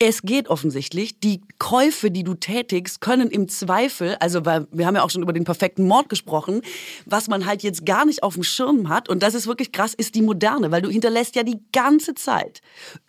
Es 0.00 0.22
geht 0.22 0.48
offensichtlich. 0.48 1.18
Die 1.18 1.40
Käufe, 1.58 2.12
die 2.12 2.22
du 2.22 2.34
tätigst, 2.34 3.00
können 3.00 3.30
im 3.30 3.48
Zweifel, 3.48 4.16
also 4.20 4.46
weil 4.46 4.68
wir 4.70 4.86
haben 4.86 4.94
ja 4.94 5.02
auch 5.02 5.10
schon 5.10 5.22
über 5.22 5.32
den 5.32 5.42
perfekten 5.42 5.88
Mord 5.88 6.08
gesprochen, 6.08 6.62
was 7.04 7.26
man 7.26 7.46
halt 7.46 7.64
jetzt 7.64 7.84
gar 7.84 8.04
nicht 8.04 8.22
auf 8.22 8.34
dem 8.34 8.44
Schirm 8.44 8.88
hat, 8.88 9.08
und 9.08 9.24
das 9.24 9.34
ist 9.34 9.48
wirklich 9.48 9.72
krass, 9.72 9.94
ist 9.94 10.14
die 10.14 10.22
moderne, 10.22 10.70
weil 10.70 10.82
du 10.82 10.88
hinterlässt 10.88 11.34
ja 11.34 11.42
die 11.42 11.58
ganze 11.72 12.14
Zeit 12.14 12.60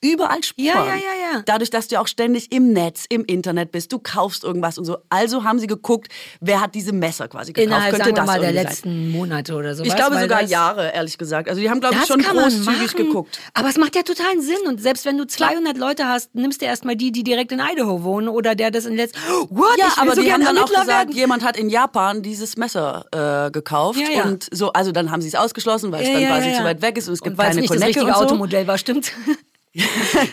überall 0.02 0.44
Spuren. 0.44 0.66
Ja, 0.66 0.86
ja, 0.86 0.96
ja, 0.96 1.34
ja. 1.34 1.44
Dadurch, 1.46 1.70
dass 1.70 1.88
du 1.88 2.00
auch 2.00 2.08
ständig 2.08 2.52
im 2.52 2.74
Netz, 2.74 3.06
im 3.08 3.24
Internet 3.26 3.72
bist, 3.72 3.92
du 3.92 4.00
kaufst 4.00 4.44
irgendwas 4.44 4.80
und 4.80 4.86
so. 4.86 4.98
Also 5.10 5.44
haben 5.44 5.60
sie 5.60 5.68
geguckt, 5.68 6.12
wer 6.42 6.60
hat 6.60 6.74
diese 6.74 6.92
Messer 6.92 7.28
quasi 7.28 7.54
gekauft. 7.54 7.68
Innerhalb, 7.68 7.92
Könnte 7.92 8.06
sagen 8.06 8.16
das 8.16 8.26
mal, 8.26 8.40
der 8.40 8.54
sein. 8.54 8.64
letzten 8.64 9.12
Monate 9.12 9.54
oder 9.54 9.76
so. 9.76 9.84
Ich 9.84 9.96
glaube 9.96 10.20
sogar 10.20 10.42
Jahre, 10.42 10.92
ehrlich 10.94 11.20
gesagt. 11.20 11.50
Also 11.50 11.62
die 11.62 11.70
haben, 11.70 11.82
glaube 11.82 11.98
ich, 12.02 12.08
schon 12.08 12.22
großzügig 12.22 12.96
geguckt. 12.96 13.40
Aber 13.54 13.70
es 13.70 13.78
macht 13.78 13.96
ja 13.96 14.02
totalen 14.02 14.42
Sinn. 14.42 14.66
Und 14.68 14.82
selbst 14.82 15.06
wenn 15.06 15.18
du 15.18 15.28
200 15.28 15.78
Leute 15.78 16.08
hast, 16.08 16.34
nimmst 16.34 16.62
du 16.62 16.66
erst 16.66 16.79
erstmal 16.80 16.96
die, 16.96 17.12
die 17.12 17.24
direkt 17.24 17.52
in 17.52 17.60
Idaho 17.60 18.04
wohnen 18.04 18.30
oder 18.30 18.56
der 18.56 18.72
das 18.72 18.86
in 18.86 18.96
letzt. 18.96 19.16
What? 19.50 19.78
Ja, 19.78 19.94
aber 19.98 20.16
so 20.16 20.22
die 20.22 20.32
haben 20.32 20.44
dann 20.44 20.58
auch 20.58 20.68
gesagt, 20.70 20.88
werden. 20.88 21.12
jemand 21.16 21.44
hat 21.44 21.58
in 21.58 21.70
Japan 21.70 22.22
dieses 22.22 22.56
Messer 22.56 23.06
äh, 23.12 23.52
gekauft 23.52 24.00
Ja, 24.00 24.18
ja. 24.20 24.24
und 24.24 24.48
so, 24.52 24.72
also 24.72 24.92
dann 24.94 25.12
haben 25.12 25.22
sie 25.22 25.28
es 25.28 25.36
ausgeschlossen, 25.36 25.92
weil 25.92 26.04
es 26.04 26.12
dann 26.12 26.24
quasi 26.26 26.54
zu 26.54 26.64
weit 26.64 26.82
weg 26.82 26.98
ist 26.98 27.08
und 27.10 27.16
es 27.16 27.22
gibt 27.22 27.38
und 27.38 27.44
keine 27.44 27.60
nicht 27.60 27.70
das 27.70 27.78
Konecke 27.78 27.88
richtige 28.00 28.06
und 28.06 28.16
so. 28.16 28.22
Automodell 28.26 28.66
war, 28.68 28.78
stimmt. 28.78 29.12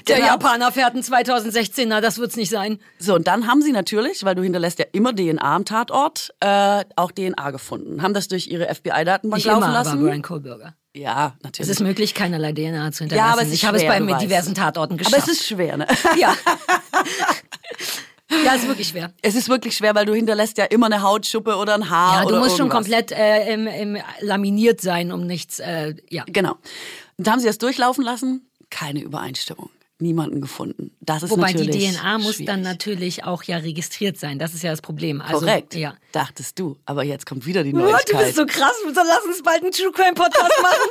Der 0.08 0.16
Genau. 0.16 0.28
Japaner 0.28 0.72
fährt 0.72 0.94
einen 0.94 1.02
2016er, 1.02 2.00
das 2.00 2.18
wird's 2.18 2.36
nicht 2.36 2.48
sein. 2.48 2.78
So, 2.98 3.14
und 3.16 3.26
dann 3.26 3.46
haben 3.46 3.60
sie 3.60 3.72
natürlich, 3.72 4.24
weil 4.24 4.34
du 4.34 4.42
hinterlässt 4.42 4.78
ja 4.78 4.86
immer 4.92 5.14
DNA 5.14 5.42
am 5.56 5.64
Tatort, 5.66 6.32
äh, 6.40 6.84
auch 6.96 7.12
DNA 7.12 7.50
gefunden. 7.50 8.00
Haben 8.02 8.14
das 8.14 8.28
durch 8.28 8.46
ihre 8.46 8.72
FBI-Datenbank 8.74 9.44
laufen 9.44 9.62
immer, 9.64 9.72
lassen. 9.72 9.98
aber 9.98 10.02
Brian 10.08 10.22
Kohlberger. 10.22 10.74
Ja, 10.96 11.34
Es 11.38 11.44
natürlich. 11.44 11.70
ist 11.70 11.80
möglich, 11.80 12.14
keinerlei 12.14 12.52
DNA 12.52 12.92
zu 12.92 13.04
ja, 13.04 13.08
hinterlassen. 13.08 13.32
aber 13.32 13.42
es 13.42 13.48
ist 13.48 13.54
ich 13.54 13.64
habe 13.64 13.76
es 13.78 13.84
bei 13.84 14.00
diversen 14.00 14.54
Tatorten 14.54 14.96
geschafft. 14.96 15.16
Aber 15.16 15.24
es 15.24 15.40
ist 15.40 15.46
schwer, 15.46 15.76
ne? 15.76 15.86
ja. 16.20 16.34
ja, 18.44 18.54
es 18.54 18.62
ist 18.62 18.68
wirklich 18.68 18.88
schwer. 18.88 19.12
Es 19.22 19.34
ist 19.34 19.48
wirklich 19.48 19.76
schwer, 19.76 19.94
weil 19.94 20.06
du 20.06 20.14
hinterlässt 20.14 20.58
ja 20.58 20.64
immer 20.64 20.86
eine 20.86 21.02
Hautschuppe 21.02 21.56
oder 21.56 21.74
ein 21.74 21.90
Haar 21.90 22.22
Ja, 22.22 22.28
du 22.28 22.36
musst 22.36 22.56
schon 22.56 22.70
irgendwas. 22.70 22.76
komplett 22.78 23.12
äh, 23.12 23.52
im, 23.52 23.66
im 23.66 23.98
laminiert 24.20 24.80
sein, 24.80 25.12
um 25.12 25.26
nichts, 25.26 25.58
äh, 25.58 25.94
ja. 26.10 26.24
Genau. 26.26 26.56
Und 27.18 27.26
da 27.26 27.32
haben 27.32 27.40
sie 27.40 27.46
das 27.46 27.58
durchlaufen 27.58 28.04
lassen. 28.04 28.48
Keine 28.70 29.00
Übereinstimmung. 29.00 29.70
Niemanden 29.98 30.42
gefunden. 30.42 30.90
Das 31.00 31.22
ist 31.22 31.30
Wobei 31.30 31.52
die 31.54 31.64
natürlich 31.66 31.96
DNA 31.96 32.18
muss 32.18 32.34
schwierig. 32.34 32.46
dann 32.46 32.60
natürlich 32.60 33.24
auch 33.24 33.42
ja 33.44 33.56
registriert 33.56 34.18
sein. 34.18 34.38
Das 34.38 34.52
ist 34.52 34.62
ja 34.62 34.70
das 34.70 34.82
Problem. 34.82 35.22
Also, 35.22 35.38
Korrekt. 35.40 35.74
Ja. 35.74 35.94
Dachtest 36.12 36.58
du. 36.58 36.76
Aber 36.84 37.02
jetzt 37.02 37.24
kommt 37.24 37.46
wieder 37.46 37.64
die 37.64 37.72
Oh, 37.72 37.78
Neuigkeit. 37.78 38.12
du 38.12 38.18
bist 38.18 38.36
so 38.36 38.44
krass. 38.44 38.74
Lass 38.94 39.24
uns 39.26 39.42
bald 39.42 39.62
einen 39.62 39.72
True 39.72 39.92
Crime 39.92 40.12
Podcast 40.14 40.52
machen. 40.62 40.90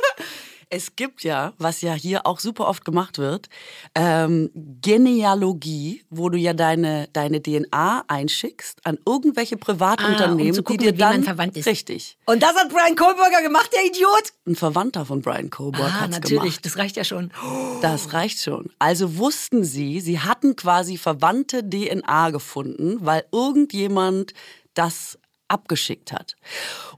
Es 0.68 0.96
gibt 0.96 1.22
ja, 1.22 1.52
was 1.58 1.80
ja 1.80 1.94
hier 1.94 2.26
auch 2.26 2.40
super 2.40 2.66
oft 2.66 2.84
gemacht 2.84 3.18
wird, 3.18 3.48
ähm, 3.94 4.50
Genealogie, 4.54 6.02
wo 6.10 6.28
du 6.28 6.36
ja 6.38 6.52
deine, 6.54 7.08
deine 7.12 7.40
DNA 7.40 8.04
einschickst 8.08 8.80
an 8.84 8.98
irgendwelche 9.06 9.56
Privatunternehmen, 9.56 10.48
um 10.50 10.54
zu 10.54 10.62
gucken, 10.64 10.78
die 10.78 10.84
dir 10.86 10.92
dann 10.92 11.16
man 11.16 11.22
verwandt 11.24 11.56
ist. 11.56 11.66
richtig. 11.66 12.18
Und 12.26 12.42
das 12.42 12.54
hat 12.56 12.68
Brian 12.70 12.96
Kohlberger 12.96 13.42
gemacht, 13.42 13.70
der 13.74 13.86
Idiot. 13.86 14.32
Ein 14.46 14.56
Verwandter 14.56 15.06
von 15.06 15.22
Brian 15.22 15.50
Coburg 15.50 15.88
Ah, 16.00 16.08
natürlich. 16.08 16.40
gemacht. 16.40 16.66
Das 16.66 16.76
reicht 16.78 16.96
ja 16.96 17.04
schon. 17.04 17.30
Das 17.82 18.12
reicht 18.12 18.40
schon. 18.40 18.70
Also 18.80 19.18
wussten 19.18 19.64
sie, 19.64 20.00
sie 20.00 20.18
hatten 20.20 20.56
quasi 20.56 20.96
verwandte 20.96 21.62
DNA 21.68 22.30
gefunden, 22.30 22.98
weil 23.00 23.24
irgendjemand 23.32 24.32
das 24.74 25.18
abgeschickt 25.48 26.12
hat. 26.12 26.36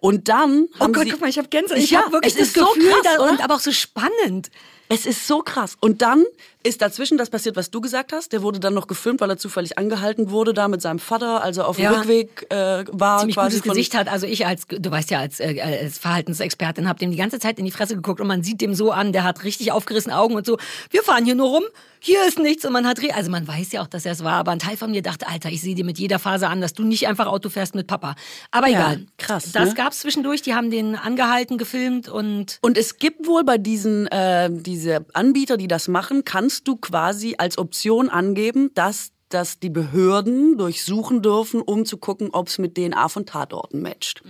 Und 0.01 0.29
dann 0.29 0.69
Oh 0.81 0.89
Gott, 0.89 1.09
guck 1.11 1.21
mal, 1.21 1.29
ich 1.29 1.39
habe 1.39 1.49
Gänsehaut. 1.49 1.83
Ich 1.83 1.91
Ja, 1.91 2.03
habe 2.03 2.13
wirklich 2.13 2.33
es 2.35 2.39
das 2.39 2.49
ist 2.49 2.55
so 2.57 2.67
Gefühl, 2.67 2.91
krass, 2.91 3.17
da, 3.17 3.29
und 3.29 3.43
aber 3.43 3.55
auch 3.55 3.61
so 3.61 3.73
spannend. 3.73 4.51
Es 4.89 5.07
ist 5.07 5.26
so 5.26 5.41
krass. 5.41 5.76
Und 5.80 6.01
dann 6.03 6.24
ist 6.64 6.82
dazwischen 6.82 7.16
das 7.18 7.30
passiert, 7.30 7.57
was 7.57 7.70
du 7.70 7.80
gesagt 7.80 8.12
hast. 8.12 8.32
Der 8.32 8.43
wurde 8.43 8.59
dann 8.59 8.74
noch 8.74 8.86
gefilmt, 8.89 9.20
weil 9.20 9.30
er 9.30 9.39
zufällig 9.39 9.78
angehalten 9.78 10.30
wurde, 10.30 10.53
da 10.55 10.66
mit 10.68 10.82
seinem 10.82 10.99
Vater, 10.99 11.43
also 11.43 11.62
auf 11.62 11.76
dem 11.76 11.84
Ja. 11.84 11.93
Rückweg 11.93 12.47
äh, 12.51 12.84
war. 12.91 13.18
ziemlich 13.20 13.36
quasi 13.36 13.57
gutes 13.59 13.70
Gesicht 13.70 13.95
hat. 13.95 14.09
Also 14.09 14.26
ich 14.26 14.47
als, 14.47 14.66
du 14.68 14.91
weißt 14.91 15.11
ja, 15.11 15.20
als, 15.20 15.41
äh, 15.41 15.61
als 15.61 15.99
Verhaltensexpertin 15.99 16.89
habe 16.89 16.99
dem 16.99 17.11
die 17.11 17.16
ganze 17.16 17.39
Zeit 17.39 17.59
in 17.59 17.64
die 17.64 17.70
Fresse 17.70 17.95
geguckt 17.95 18.20
und 18.20 18.26
man 18.26 18.43
sieht 18.43 18.61
dem 18.61 18.74
so 18.74 18.91
an, 18.91 19.12
der 19.12 19.24
hat 19.24 19.45
richtig 19.45 19.72
aufgerissene 19.72 20.16
Augen 20.18 20.34
und 20.34 20.45
so, 20.47 20.59
wir 20.91 21.03
fahren 21.03 21.24
hier 21.24 21.34
nur 21.34 21.49
rum, 21.49 21.62
hier 22.01 22.26
ist 22.26 22.39
nichts 22.39 22.64
und 22.64 22.72
man 22.72 22.86
hat, 22.86 22.99
also 23.14 23.30
man 23.30 23.47
weiß 23.49 23.72
ja 23.72 23.82
auch, 23.82 23.86
dass 23.89 24.05
er 24.05 24.12
es 24.12 24.22
war, 24.24 24.34
aber 24.34 24.53
ein 24.53 24.59
Teil 24.59 24.76
von 24.76 24.91
mir 24.91 25.03
dachte, 25.03 25.28
Alter, 25.28 25.51
ich 25.51 25.61
sehe 25.61 25.74
dir 25.74 25.84
mit 25.84 25.99
jeder 25.99 26.18
Phase 26.18 26.49
an, 26.49 26.61
dass 26.61 26.72
du 26.74 26.82
nicht 26.84 27.09
einfach 27.09 27.26
Auto 27.26 27.49
fährst 27.51 27.74
mit 27.74 27.86
Papa. 27.86 28.14
Aber 28.51 28.68
Ja, 28.68 28.78
egal. 28.93 29.07
krass, 29.16 29.53
Das 29.53 29.70
ne? 29.70 29.74
gab's 29.74 30.01
zwischendurch, 30.01 30.43
die 30.43 30.55
haben 30.55 30.70
den 30.70 30.97
angehalten, 30.97 31.59
gefilmt 31.59 32.09
und 32.09 32.59
Und 32.62 32.78
es 32.78 32.99
gibt 32.99 33.26
wohl 33.26 33.45
bei 33.45 33.59
diesen 33.59 34.07
äh, 34.09 34.49
diese 34.79 35.05
Anbieter, 35.12 35.57
die 35.57 35.68
das 35.68 35.89
machen, 35.89 36.24
kannst 36.24 36.68
du 36.68 36.76
quasi 36.76 37.35
als 37.39 37.59
Option 37.59 38.09
angeben, 38.09 38.70
dass 38.74 39.11
dass 39.29 39.59
die 39.59 39.68
Behörden 39.68 40.57
durchsuchen 40.57 41.20
dürfen, 41.20 41.61
um 41.61 41.85
zu 41.85 41.99
gucken, 41.99 42.31
ob 42.33 42.49
es 42.49 42.57
mit 42.57 42.76
DNA 42.76 43.09
von 43.09 43.26
Tatorten 43.26 43.83
matcht. 43.83 44.22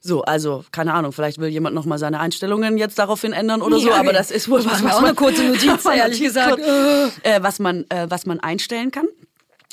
So, 0.00 0.22
also 0.22 0.64
keine 0.72 0.94
Ahnung, 0.94 1.12
vielleicht 1.12 1.36
will 1.38 1.48
jemand 1.50 1.74
noch 1.74 1.84
mal 1.84 1.98
seine 1.98 2.20
Einstellungen 2.20 2.78
jetzt 2.78 2.98
daraufhin 2.98 3.34
ändern 3.34 3.60
oder 3.60 3.78
so, 3.78 3.88
Ja, 3.88 3.96
aber 3.96 4.08
okay. 4.08 4.16
das 4.16 4.30
ist 4.30 4.48
wohl 4.48 4.64
was, 4.64 4.82
was 4.82 4.94
auch 4.94 5.00
man, 5.02 5.10
eine 5.10 5.14
kurze 5.14 5.44
Notiz, 5.44 5.84
ehrlich 5.94 6.20
gesagt. 6.22 6.58
äh, 6.58 7.42
was 7.42 7.58
man 7.58 7.84
äh, 7.90 8.06
was 8.08 8.24
man 8.24 8.40
einstellen 8.40 8.90
kann. 8.90 9.08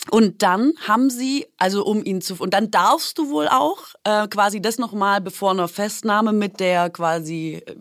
Und 0.10 0.42
dann 0.42 0.74
haben 0.86 1.10
sie, 1.10 1.46
also 1.58 1.86
um 1.86 2.04
ihn 2.04 2.22
zu, 2.22 2.36
und 2.40 2.54
dann 2.54 2.72
darfst 2.72 3.20
du 3.20 3.30
wohl 3.30 3.48
auch 3.48 3.84
äh, 4.04 4.28
quasi 4.28 4.62
das 4.62 4.80
nochmal 4.80 5.22
bevor 5.22 5.52
einer 5.52 5.68
Festnahme 5.68 6.34
mit 6.34 6.60
der 6.60 6.90
quasi 6.90 7.62
äh, 7.66 7.76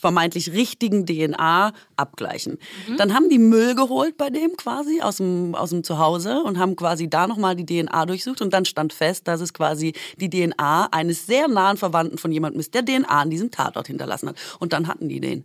vermeintlich 0.00 0.52
richtigen 0.52 1.06
DNA 1.06 1.72
abgleichen. 1.96 2.58
Dann 2.96 3.14
haben 3.14 3.28
die 3.28 3.38
Müll 3.38 3.74
geholt 3.74 4.16
bei 4.16 4.30
dem 4.30 4.56
quasi 4.56 5.00
aus 5.02 5.16
dem, 5.18 5.54
aus 5.54 5.70
dem 5.70 5.84
Zuhause 5.84 6.42
und 6.42 6.58
haben 6.58 6.76
quasi 6.76 7.08
da 7.08 7.26
nochmal 7.26 7.54
die 7.56 7.66
DNA 7.66 8.06
durchsucht 8.06 8.40
und 8.42 8.52
dann 8.52 8.64
stand 8.64 8.92
fest, 8.92 9.28
dass 9.28 9.40
es 9.40 9.52
quasi 9.52 9.92
die 10.16 10.30
DNA 10.30 10.88
eines 10.90 11.26
sehr 11.26 11.48
nahen 11.48 11.76
Verwandten 11.76 12.18
von 12.18 12.32
jemandem 12.32 12.60
ist, 12.60 12.74
der 12.74 12.84
DNA 12.84 13.08
an 13.08 13.30
diesem 13.30 13.50
Tatort 13.50 13.86
hinterlassen 13.86 14.30
hat. 14.30 14.36
Und 14.58 14.72
dann 14.72 14.88
hatten 14.88 15.08
die 15.08 15.20
den. 15.20 15.44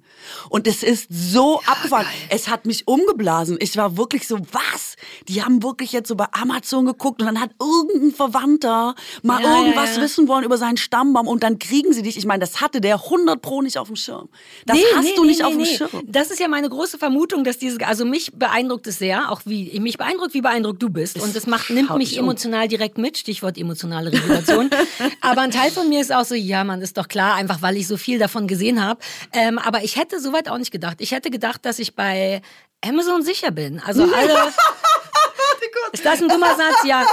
Und 0.49 0.67
es 0.67 0.83
ist 0.83 1.07
so 1.09 1.61
abgefahren. 1.65 2.05
Es 2.29 2.47
hat 2.47 2.65
mich 2.65 2.87
umgeblasen. 2.87 3.57
Ich 3.59 3.75
war 3.77 3.97
wirklich 3.97 4.27
so, 4.27 4.39
was? 4.51 4.95
Die 5.27 5.43
haben 5.43 5.63
wirklich 5.63 5.91
jetzt 5.91 6.07
so 6.07 6.15
bei 6.15 6.27
Amazon 6.31 6.85
geguckt 6.85 7.21
und 7.21 7.27
dann 7.27 7.41
hat 7.41 7.51
irgendein 7.59 8.11
Verwandter 8.11 8.95
mal 9.23 9.41
Ja, 9.41 9.49
ja, 9.49 9.57
irgendwas 9.59 9.95
ja. 9.97 10.01
wissen 10.01 10.27
wollen 10.27 10.43
über 10.43 10.57
seinen 10.57 10.77
Stammbaum 10.77 11.27
und 11.27 11.43
dann 11.43 11.59
kriegen 11.59 11.93
sie 11.93 12.01
dich. 12.01 12.17
Ich 12.17 12.25
meine, 12.25 12.39
das 12.39 12.61
hatte 12.61 12.81
der 12.81 13.03
100 13.03 13.41
pro 13.41 13.61
nicht 13.61 13.77
auf 13.77 13.87
dem 13.87 13.95
Schirm. 13.95 14.29
Das 14.65 14.77
hast 14.95 15.17
du 15.17 15.25
nicht 15.25 15.43
auf 15.43 15.53
dem 15.53 15.65
Schirm. 15.65 15.89
Das 16.07 16.31
ist 16.31 16.39
ja 16.39 16.47
meine 16.47 16.69
große 16.69 16.97
Vermutung, 16.97 17.43
dass 17.43 17.57
diese, 17.57 17.85
also 17.85 18.05
mich 18.05 18.31
beeindruckt 18.33 18.87
es 18.87 18.97
sehr, 18.97 19.31
auch 19.31 19.41
wie, 19.45 19.79
mich 19.79 19.97
beeindruckt, 19.97 20.33
wie 20.33 20.41
beeindruckt 20.41 20.81
du 20.81 20.89
bist. 20.89 21.21
Und 21.21 21.35
das 21.35 21.45
macht, 21.45 21.69
nimmt 21.69 21.95
mich 21.97 22.11
mich 22.11 22.19
um. 22.19 22.25
emotional 22.25 22.67
direkt 22.67 22.97
mit, 22.97 23.17
Stichwort 23.17 23.57
emotionale 23.57 24.11
Regulation. 24.11 24.69
aber 25.21 25.41
ein 25.41 25.51
Teil 25.51 25.71
von 25.71 25.87
mir 25.89 26.01
ist 26.01 26.11
auch 26.13 26.25
so, 26.25 26.35
ja, 26.35 26.63
man, 26.63 26.81
ist 26.81 26.97
doch 26.97 27.07
klar, 27.07 27.35
einfach 27.35 27.61
weil 27.61 27.77
ich 27.77 27.87
so 27.87 27.97
viel 27.97 28.19
davon 28.19 28.47
gesehen 28.47 28.83
habe. 28.83 28.99
Ähm, 29.33 29.59
aber 29.59 29.83
ich 29.83 29.97
hätte 29.97 30.19
soweit 30.19 30.49
auch 30.49 30.57
nicht 30.57 30.71
gedacht. 30.71 30.97
Ich 30.99 31.11
hätte 31.11 31.29
gedacht, 31.29 31.65
dass 31.65 31.79
ich 31.79 31.95
bei 31.95 32.41
Amazon 32.81 33.23
sicher 33.23 33.51
bin. 33.51 33.79
Also 33.79 34.03
alle. 34.15 34.53
Ist 35.91 36.05
das 36.05 36.21
ein 36.21 36.29
dummer 36.29 36.55
Satz? 36.55 36.83
Ja. 36.85 37.05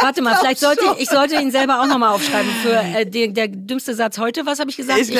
Warte 0.00 0.22
mal, 0.22 0.36
vielleicht 0.40 0.60
sollte 0.60 0.82
ich, 0.96 1.02
ich 1.04 1.08
sollte 1.10 1.36
ihn 1.36 1.50
selber 1.50 1.80
auch 1.80 1.86
nochmal 1.86 2.10
aufschreiben 2.14 2.50
für 2.62 2.72
äh, 2.74 3.04
den, 3.06 3.34
der 3.34 3.48
dümmste 3.48 3.94
Satz 3.94 4.18
heute. 4.18 4.46
Was 4.46 4.58
habe 4.60 4.70
ich 4.70 4.76
gesagt? 4.76 4.98
Ich- 5.00 5.12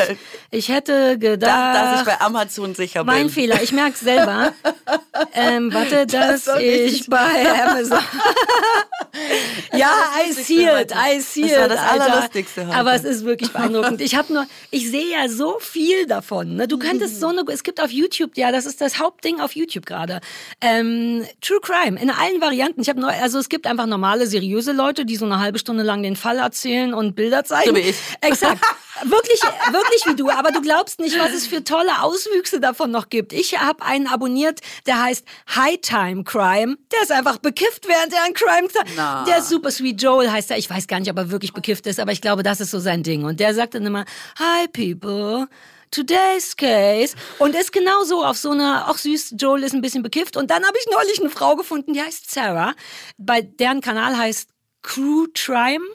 Ich, 0.51 0.69
hätte 0.69 1.19
gedacht. 1.19 1.77
dass 1.77 2.01
ich 2.01 2.07
bei 2.07 2.21
Amazon 2.21 2.75
sicher 2.75 3.01
bin. 3.05 3.07
Mein 3.15 3.29
Fehler, 3.31 3.63
ich 3.63 3.73
merke 3.73 3.97
selber. 3.97 4.53
ähm, 5.35 5.73
warte, 5.73 6.07
dass 6.07 6.47
ich 6.47 6.83
richtig 6.83 7.07
bei 7.09 7.19
Amazon. 7.67 7.99
ja, 9.75 9.91
I 10.27 10.33
see 10.33 10.65
it, 10.65 10.93
I 10.93 11.21
see 11.21 11.43
Das 11.49 11.59
war 11.59 11.65
it. 11.67 11.71
das 11.73 11.81
Alter. 11.81 12.05
Allerlustigste 12.05 12.67
heute. 12.67 12.77
Aber 12.77 12.95
es 12.95 13.05
ist 13.05 13.25
wirklich 13.25 13.53
beeindruckend. 13.53 14.01
Ich 14.01 14.15
habe 14.17 14.33
nur, 14.33 14.47
ich 14.71 14.91
sehe 14.91 15.11
ja 15.11 15.29
so 15.29 15.59
viel 15.61 16.07
davon. 16.07 16.57
Ne? 16.57 16.67
Du 16.69 16.79
könntest 16.79 17.21
so 17.21 17.29
eine, 17.29 17.43
es 17.49 17.63
gibt 17.63 17.81
auf 17.81 17.91
YouTube, 17.91 18.37
ja, 18.37 18.51
das 18.53 18.67
ist 18.67 18.81
das 18.81 18.99
Hauptding 18.99 19.41
auf 19.41 19.55
YouTube 19.55 19.87
gerade. 19.87 20.21
Ähm, 20.61 21.25
True 21.41 21.61
Crime 21.61 22.01
in 22.01 22.11
allen 22.11 22.41
Varianten. 22.41 22.81
Ich 22.81 22.89
habe 22.89 23.07
also 23.07 23.39
es 23.39 23.49
gibt 23.49 23.67
einfach 23.67 23.87
normale, 23.87 24.27
seriöse 24.27 24.62
Leute, 24.71 25.05
die 25.05 25.17
so 25.17 25.25
eine 25.25 25.41
halbe 25.41 25.59
Stunde 25.59 25.83
lang 25.83 26.05
den 26.05 26.15
Fall 26.15 26.39
erzählen 26.39 26.95
und 26.95 27.17
Bilder 27.17 27.43
zeigen. 27.43 27.71
So 27.71 27.75
wie 27.75 27.81
ich. 27.81 27.97
Exakt. 28.21 28.61
Wirklich, 29.03 29.43
wirklich 29.43 30.07
wie 30.07 30.15
du. 30.15 30.31
Aber 30.31 30.53
du 30.53 30.61
glaubst 30.61 31.01
nicht, 31.01 31.19
was 31.19 31.33
es 31.33 31.49
für 31.49 31.65
tolle 31.65 32.03
Auswüchse 32.03 32.61
davon 32.61 32.93
noch 32.93 33.09
gibt. 33.09 33.33
Ich 33.33 33.59
habe 33.59 33.83
einen 33.85 34.07
abonniert, 34.07 34.61
der 34.87 35.03
heißt 35.03 35.27
High 35.57 35.81
Time 35.81 36.23
Crime. 36.23 36.77
Der 36.93 37.03
ist 37.03 37.11
einfach 37.11 37.39
bekifft, 37.39 37.89
während 37.89 38.13
er 38.13 38.23
einen 38.23 38.35
Crime 38.35 38.69
zeigt. 38.69 38.91
Na. 38.97 39.25
Der 39.25 39.39
ist 39.39 39.49
Super 39.49 39.73
Sweet 39.73 40.01
Joel 40.01 40.31
heißt 40.31 40.53
er. 40.53 40.59
Ich 40.59 40.71
weiß 40.71 40.87
gar 40.87 41.01
nicht, 41.01 41.11
ob 41.11 41.17
er 41.17 41.33
wirklich 41.33 41.53
bekifft 41.53 41.89
ist, 41.89 41.99
aber 41.99 42.13
ich 42.13 42.21
glaube, 42.21 42.45
das 42.45 42.61
ist 42.61 42.71
so 42.71 42.79
sein 42.79 43.03
Ding. 43.03 43.25
Und 43.25 43.41
der 43.41 43.55
sagt 43.55 43.75
dann 43.75 43.85
immer, 43.85 44.05
Hi 44.39 44.69
people. 44.69 45.49
Today's 45.93 46.57
Case 46.57 47.15
und 47.39 47.55
ist 47.55 47.71
genau 47.71 48.03
so 48.05 48.25
auf 48.25 48.39
so 48.39 48.51
eine, 48.51 48.89
auch 48.89 48.97
süß, 48.97 49.35
Joel 49.39 49.63
ist 49.63 49.75
ein 49.75 49.83
bisschen 49.83 50.03
bekifft 50.03 50.39
und 50.39 50.51
dann 50.51 50.65
habe 50.65 50.77
ich 50.79 50.87
neulich 50.91 51.21
eine 51.21 51.29
Frau 51.29 51.55
gefunden, 51.55 51.93
die 51.93 52.01
heißt 52.01 52.31
Sarah, 52.31 52.73
bei 53.19 53.43
deren 53.43 53.83
Kanal 53.83 54.17
heißt 54.17 54.49
Crew 54.83 55.29
Trime 55.29 55.87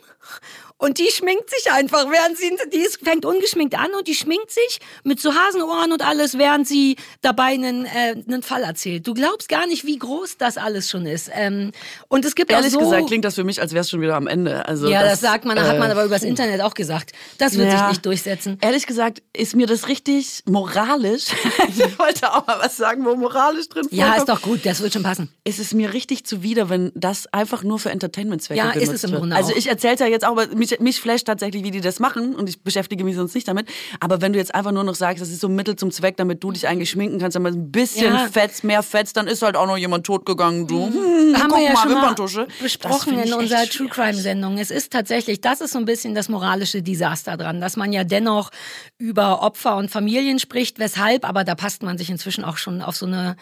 und 0.80 1.00
die 1.00 1.10
schminkt 1.12 1.50
sich 1.50 1.72
einfach, 1.72 2.06
während 2.12 2.38
sie, 2.38 2.56
die 2.72 2.78
ist, 2.80 3.00
fängt 3.04 3.26
ungeschminkt 3.26 3.76
an 3.78 3.92
und 3.98 4.08
die 4.08 4.14
schminkt 4.14 4.52
sich 4.52 4.80
mit 5.04 5.20
so 5.20 5.34
Hasenohren 5.34 5.92
und 5.92 6.06
alles, 6.06 6.38
während 6.38 6.68
sie 6.68 6.96
dabei 7.22 7.46
einen, 7.54 7.86
äh, 7.86 8.16
einen 8.28 8.44
Fall 8.44 8.64
erzählt. 8.64 9.08
Du 9.08 9.14
glaubst 9.14 9.50
gar 9.50 9.66
nicht, 9.68 9.86
wie 9.86 9.98
groß 9.98 10.38
das 10.38 10.58
alles 10.58 10.90
schon 10.90 11.06
ist. 11.06 11.30
Ähm, 11.34 11.72
und 12.10 12.26
es 12.26 12.36
gibt 12.36 12.52
Ehrlich 12.52 12.68
auch 12.76 12.80
so, 12.82 12.90
gesagt 12.90 13.08
klingt 13.08 13.26
das 13.26 13.36
für 13.36 13.44
mich, 13.44 13.60
als 13.60 13.74
wäre 13.74 13.82
es 13.82 13.90
schon 13.90 14.02
wieder 14.02 14.16
am 14.16 14.28
Ende. 14.28 14.68
Also 14.68 14.88
ja, 14.88 15.04
das, 15.04 15.20
sagt 15.22 15.46
man, 15.46 15.60
hat 15.60 15.80
man 15.80 15.90
äh, 15.90 15.94
aber 15.94 16.06
übers 16.06 16.24
Internet 16.24 16.62
auch 16.62 16.74
gesagt. 16.74 17.12
Das 17.40 17.58
wird 17.58 17.72
Ja. 17.72 17.80
sich 17.80 17.88
nicht 17.90 18.06
durchsetzen. 18.06 18.58
Ehrlich 18.62 18.86
gesagt 18.86 19.24
ist 19.34 19.56
mir 19.56 19.66
das 19.68 19.88
richtig 19.88 20.44
moralisch. 20.46 21.26
ich 21.70 21.98
wollte 22.00 22.32
auch 22.34 22.46
mal 22.46 22.60
was 22.62 22.78
sagen, 22.78 23.04
wo 23.06 23.16
moralisch 23.16 23.68
drin 23.70 23.88
Ja, 23.92 24.06
vorkommt. 24.14 24.20
ist 24.20 24.30
doch 24.30 24.42
gut, 24.42 24.66
das 24.66 24.82
wird 24.82 24.94
schon 24.94 25.04
passen. 25.04 25.32
Es 25.44 25.60
ist 25.60 25.74
mir 25.74 25.94
richtig 25.94 26.26
zuwider, 26.26 26.70
wenn 26.70 26.92
das 26.96 27.26
einfach 27.34 27.64
nur 27.64 27.80
für 27.80 27.90
Entertainment-Zwecke 27.90 28.60
Ja, 28.60 28.70
ist 28.72 28.80
genutzt 28.80 28.94
es 28.96 29.04
im 29.06 29.12
wird. 29.12 29.20
Grunde 29.22 29.36
Also 29.36 29.54
auch. 29.54 29.58
ich 29.58 29.68
erzähle 29.68 29.96
ja 30.00 30.06
jetzt 30.08 30.26
auch, 30.26 30.32
aber 30.32 30.48
mich 30.72 30.80
mich, 30.80 31.02
flasht 31.02 31.28
tatsächlich, 31.28 31.64
wie 31.64 31.72
die 31.72 31.82
das 31.82 32.00
machen 32.00 32.36
und 32.36 32.50
ich 32.50 32.62
beschäftige 32.62 33.04
mich 33.04 33.16
sonst 33.16 33.36
nicht 33.36 33.48
damit. 33.48 33.68
Aber 34.00 34.22
wenn 34.22 34.34
du 34.34 34.40
jetzt 34.40 34.54
einfach 34.54 34.72
nur 34.72 34.84
noch 34.84 34.96
sagst, 34.96 35.22
das 35.22 35.30
ist 35.30 35.42
so 35.42 35.48
ein 35.48 35.56
Mittel 35.56 35.76
zum 35.76 35.92
Zweck, 35.92 36.18
damit 36.18 36.44
du 36.44 36.52
dich 36.52 36.68
eigentlich 36.68 36.90
schminken 36.90 37.20
kannst, 37.20 37.36
damit 37.36 37.54
ein 37.54 37.72
bisschen 37.72 38.14
Ja. 38.14 38.28
fetzt, 38.28 38.64
mehr 38.64 38.84
fetzt, 38.84 39.18
dann 39.18 39.28
ist 39.28 39.42
halt 39.42 39.56
auch 39.56 39.68
noch 39.68 39.78
jemand 39.78 40.06
totgegangen, 40.06 40.68
du. 40.68 40.86
Hm, 40.88 41.38
haben 41.38 41.52
wir 41.52 41.62
ja 41.62 41.74
mal, 41.74 41.82
schon 41.84 41.94
mal 41.94 42.48
besprochen 42.62 43.20
in 43.20 43.34
unserer. 43.34 43.66
True 43.68 43.90
Crime 43.90 44.14
Sendung. 44.16 44.58
Es 44.58 44.72
ist 44.72 44.92
tatsächlich, 44.92 45.42
das 45.42 45.62
ist 45.62 45.74
so 45.74 45.80
ein 45.80 45.86
bisschen 45.86 46.16
das 46.16 46.30
moralische 46.30 46.82
Desaster 46.82 47.38
dran, 47.38 47.62
dass 47.62 47.76
man 47.76 47.92
ja 47.94 48.04
dennoch 48.04 48.52
über 48.98 49.42
Opfer 49.42 49.78
und 49.78 49.92
Familien 49.92 50.40
spricht, 50.40 50.80
weshalb, 50.80 51.28
aber 51.28 51.44
da 51.44 51.56
passt 51.56 51.84
man 51.84 51.98
sich 51.98 52.10
inzwischen 52.10 52.44
auch 52.44 52.58
schon 52.58 52.82
auf 52.82 52.96
so 52.96 53.06
eine 53.06 53.36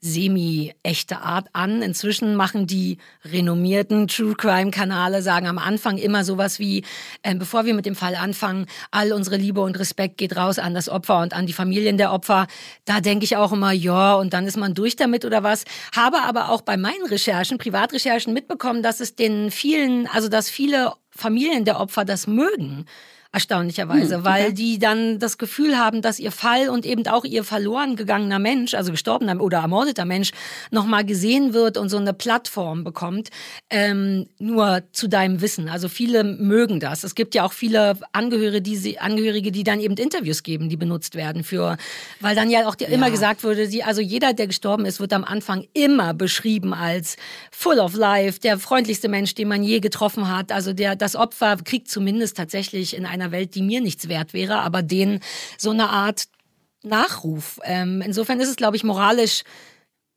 semi-echte 0.00 1.18
Art 1.20 1.48
an. 1.52 1.82
Inzwischen 1.82 2.36
machen 2.36 2.66
die 2.66 2.98
renommierten 3.24 4.08
True 4.08 4.34
Crime 4.34 4.70
Kanale, 4.70 5.22
sagen 5.22 5.46
am 5.46 5.58
Anfang 5.58 5.98
immer 5.98 6.24
sowas 6.24 6.58
wie, 6.58 6.84
äh, 7.22 7.34
bevor 7.34 7.64
wir 7.64 7.74
mit 7.74 7.86
dem 7.86 7.94
Fall 7.94 8.14
anfangen, 8.14 8.66
all 8.90 9.12
unsere 9.12 9.36
Liebe 9.36 9.60
und 9.60 9.78
Respekt 9.78 10.18
geht 10.18 10.36
raus 10.36 10.58
an 10.58 10.74
das 10.74 10.88
Opfer 10.88 11.20
und 11.20 11.34
an 11.34 11.46
die 11.46 11.52
Familien 11.52 11.98
der 11.98 12.12
Opfer. 12.12 12.46
Da 12.84 13.00
denke 13.00 13.24
ich 13.24 13.36
auch 13.36 13.52
immer, 13.52 13.72
ja, 13.72 14.14
und 14.14 14.32
dann 14.32 14.46
ist 14.46 14.56
man 14.56 14.74
durch 14.74 14.96
damit 14.96 15.24
oder 15.24 15.42
was. 15.42 15.64
Habe 15.94 16.22
aber 16.22 16.50
auch 16.50 16.62
bei 16.62 16.76
meinen 16.76 17.06
Recherchen, 17.06 17.58
Privatrecherchen 17.58 18.32
mitbekommen, 18.32 18.82
dass 18.82 19.00
es 19.00 19.16
den 19.16 19.50
vielen, 19.50 20.06
also 20.06 20.28
dass 20.28 20.50
viele 20.50 20.92
Familien 21.10 21.64
der 21.64 21.80
Opfer 21.80 22.04
das 22.04 22.26
mögen 22.26 22.86
erstaunlicherweise, 23.36 24.24
weil 24.24 24.54
die 24.54 24.78
dann 24.78 25.18
das 25.18 25.36
Gefühl 25.36 25.76
haben, 25.76 26.00
dass 26.00 26.18
ihr 26.18 26.32
Fall 26.32 26.70
und 26.70 26.86
eben 26.86 27.06
auch 27.06 27.26
ihr 27.26 27.44
verloren 27.44 27.94
gegangener 27.94 28.38
Mensch, 28.38 28.72
also 28.72 28.92
gestorbener 28.92 29.38
oder 29.42 29.58
ermordeter 29.58 30.06
Mensch, 30.06 30.30
nochmal 30.70 31.04
gesehen 31.04 31.52
wird 31.52 31.76
und 31.76 31.90
so 31.90 31.98
eine 31.98 32.14
Plattform 32.14 32.82
bekommt, 32.82 33.28
ähm, 33.68 34.26
nur 34.38 34.84
zu 34.92 35.06
deinem 35.06 35.42
Wissen. 35.42 35.68
Also 35.68 35.90
viele 35.90 36.24
mögen 36.24 36.80
das. 36.80 37.04
Es 37.04 37.14
gibt 37.14 37.34
ja 37.34 37.44
auch 37.44 37.52
viele 37.52 37.98
Angehörige, 38.12 38.62
die, 38.62 38.76
sie, 38.76 38.98
Angehörige, 38.98 39.52
die 39.52 39.64
dann 39.64 39.80
eben 39.80 39.96
Interviews 39.98 40.42
geben, 40.42 40.70
die 40.70 40.78
benutzt 40.78 41.14
werden 41.14 41.44
für, 41.44 41.76
weil 42.20 42.34
dann 42.34 42.48
ja 42.48 42.66
auch 42.66 42.74
die, 42.74 42.84
immer 42.84 43.10
gesagt 43.10 43.44
wurde, 43.44 43.66
sie, 43.66 43.82
also 43.82 44.00
jeder, 44.00 44.32
der 44.32 44.46
gestorben 44.46 44.86
ist, 44.86 44.98
wird 44.98 45.12
am 45.12 45.24
Anfang 45.24 45.66
immer 45.74 46.14
beschrieben 46.14 46.72
als 46.72 47.16
full 47.50 47.80
of 47.80 47.94
life, 47.96 48.40
der 48.40 48.58
freundlichste 48.58 49.08
Mensch, 49.08 49.34
den 49.34 49.48
man 49.48 49.62
je 49.62 49.80
getroffen 49.80 50.34
hat. 50.34 50.52
Also 50.52 50.72
der, 50.72 50.96
das 50.96 51.16
Opfer 51.16 51.58
kriegt 51.62 51.90
zumindest 51.90 52.38
tatsächlich 52.38 52.96
in 52.96 53.04
einer 53.04 53.25
Welt, 53.32 53.54
die 53.54 53.62
mir 53.62 53.80
nichts 53.80 54.08
wert 54.08 54.32
wäre, 54.32 54.60
aber 54.60 54.82
den 54.82 55.20
so 55.58 55.70
eine 55.70 55.90
Art 55.90 56.24
Nachruf. 56.82 57.60
Ähm, 57.64 58.02
insofern 58.02 58.40
ist 58.40 58.48
es, 58.48 58.56
glaube 58.56 58.76
ich, 58.76 58.84
moralisch 58.84 59.42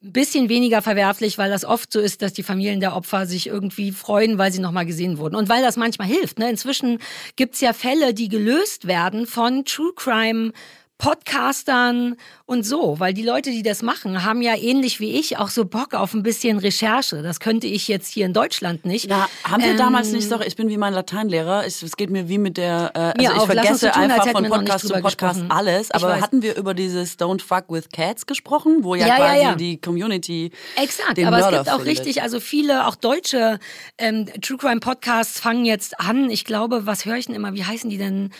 ein 0.02 0.14
bisschen 0.14 0.48
weniger 0.48 0.82
verwerflich, 0.82 1.38
weil 1.38 1.50
das 1.50 1.66
oft 1.66 1.92
so 1.92 2.00
ist, 2.00 2.22
dass 2.22 2.32
die 2.32 2.44
Familien 2.44 2.80
der 2.80 2.96
Opfer 2.96 3.26
sich 3.26 3.48
irgendwie 3.48 3.92
freuen, 3.92 4.38
weil 4.38 4.52
sie 4.52 4.62
nochmal 4.62 4.86
gesehen 4.86 5.18
wurden. 5.18 5.36
Und 5.36 5.50
weil 5.50 5.62
das 5.62 5.76
manchmal 5.76 6.08
hilft. 6.08 6.40
Ne? 6.40 6.50
Inzwischen 6.50 7.00
gibt's 7.36 7.60
ja 7.60 7.74
Fälle, 7.74 8.14
die 8.14 8.30
gelöst 8.30 8.88
werden 8.88 9.28
von 9.28 9.66
True 9.66 9.92
Crime 9.96 10.54
Podcastern 11.00 12.18
und 12.46 12.64
so, 12.66 13.00
weil 13.00 13.14
die 13.14 13.24
Leute, 13.24 13.52
die 13.52 13.64
das 13.64 13.82
machen, 13.82 14.26
haben 14.26 14.42
ja 14.42 14.56
ähnlich 14.56 15.00
wie 15.00 15.18
ich 15.18 15.38
auch 15.38 15.48
so 15.48 15.64
Bock 15.64 15.94
auf 15.94 16.14
ein 16.14 16.24
bisschen 16.24 16.60
Recherche. 16.60 17.22
Das 17.22 17.40
könnte 17.40 17.68
ich 17.68 17.88
jetzt 17.88 18.12
hier 18.14 18.26
in 18.26 18.34
Deutschland 18.34 18.86
nicht. 18.86 19.08
Na, 19.10 19.28
haben 19.44 19.64
wir 19.64 19.72
Ähm, 19.72 19.78
damals 19.78 20.12
nicht, 20.12 20.28
sorry, 20.28 20.46
ich 20.46 20.58
bin 20.58 20.68
wie 20.68 20.78
mein 20.78 20.94
Lateinlehrer, 20.94 21.66
ich, 21.66 21.82
es 21.82 21.96
geht 21.96 22.10
mir 22.10 22.28
wie 22.28 22.38
mit 22.38 22.58
der, 22.58 22.92
äh, 22.94 23.00
also 23.00 23.14
Mir 23.18 23.32
ich 23.34 23.40
so 23.40 23.46
vergesse 23.46 23.92
tun, 23.92 24.02
einfach 24.04 24.30
von 24.32 24.44
Podcast 24.50 24.88
zu 24.88 24.94
Podcast 24.94 25.40
gesprochen. 25.40 25.52
alles, 25.52 25.90
aber 25.92 26.20
hatten 26.22 26.42
wir 26.42 26.58
über 26.58 26.74
dieses 26.74 27.18
Don't 27.18 27.42
Fuck 27.42 27.66
with 27.70 27.90
Cats 27.94 28.26
gesprochen, 28.26 28.84
wo 28.84 28.96
ja, 28.96 29.08
Ja, 29.08 29.18
ja, 29.18 29.26
quasi 29.26 29.42
ja. 29.44 29.56
die 29.56 29.80
Community 29.80 30.52
Exakt, 30.76 31.18
den 31.18 31.28
aber 31.28 31.38
Mörder 31.40 31.62
es 31.62 31.64
gibt 31.66 31.76
auch 31.76 31.82
findet. 31.84 32.00
richtig, 32.06 32.22
also 32.24 32.42
viele, 32.42 32.86
auch 32.88 32.96
deutsche 32.96 33.60
ähm, 33.98 34.26
True 34.42 34.58
Crime 34.58 34.82
Podcasts 34.82 35.40
fangen 35.40 35.64
jetzt 35.64 35.98
an. 36.00 36.30
Ich 36.30 36.44
glaube, 36.44 36.86
was 36.86 37.06
höre 37.06 37.16
ich 37.16 37.28
denn 37.28 37.36
immer? 37.36 37.54
Wie 37.54 37.64
heißen 37.64 37.90
die 37.90 37.98
denn? 37.98 38.32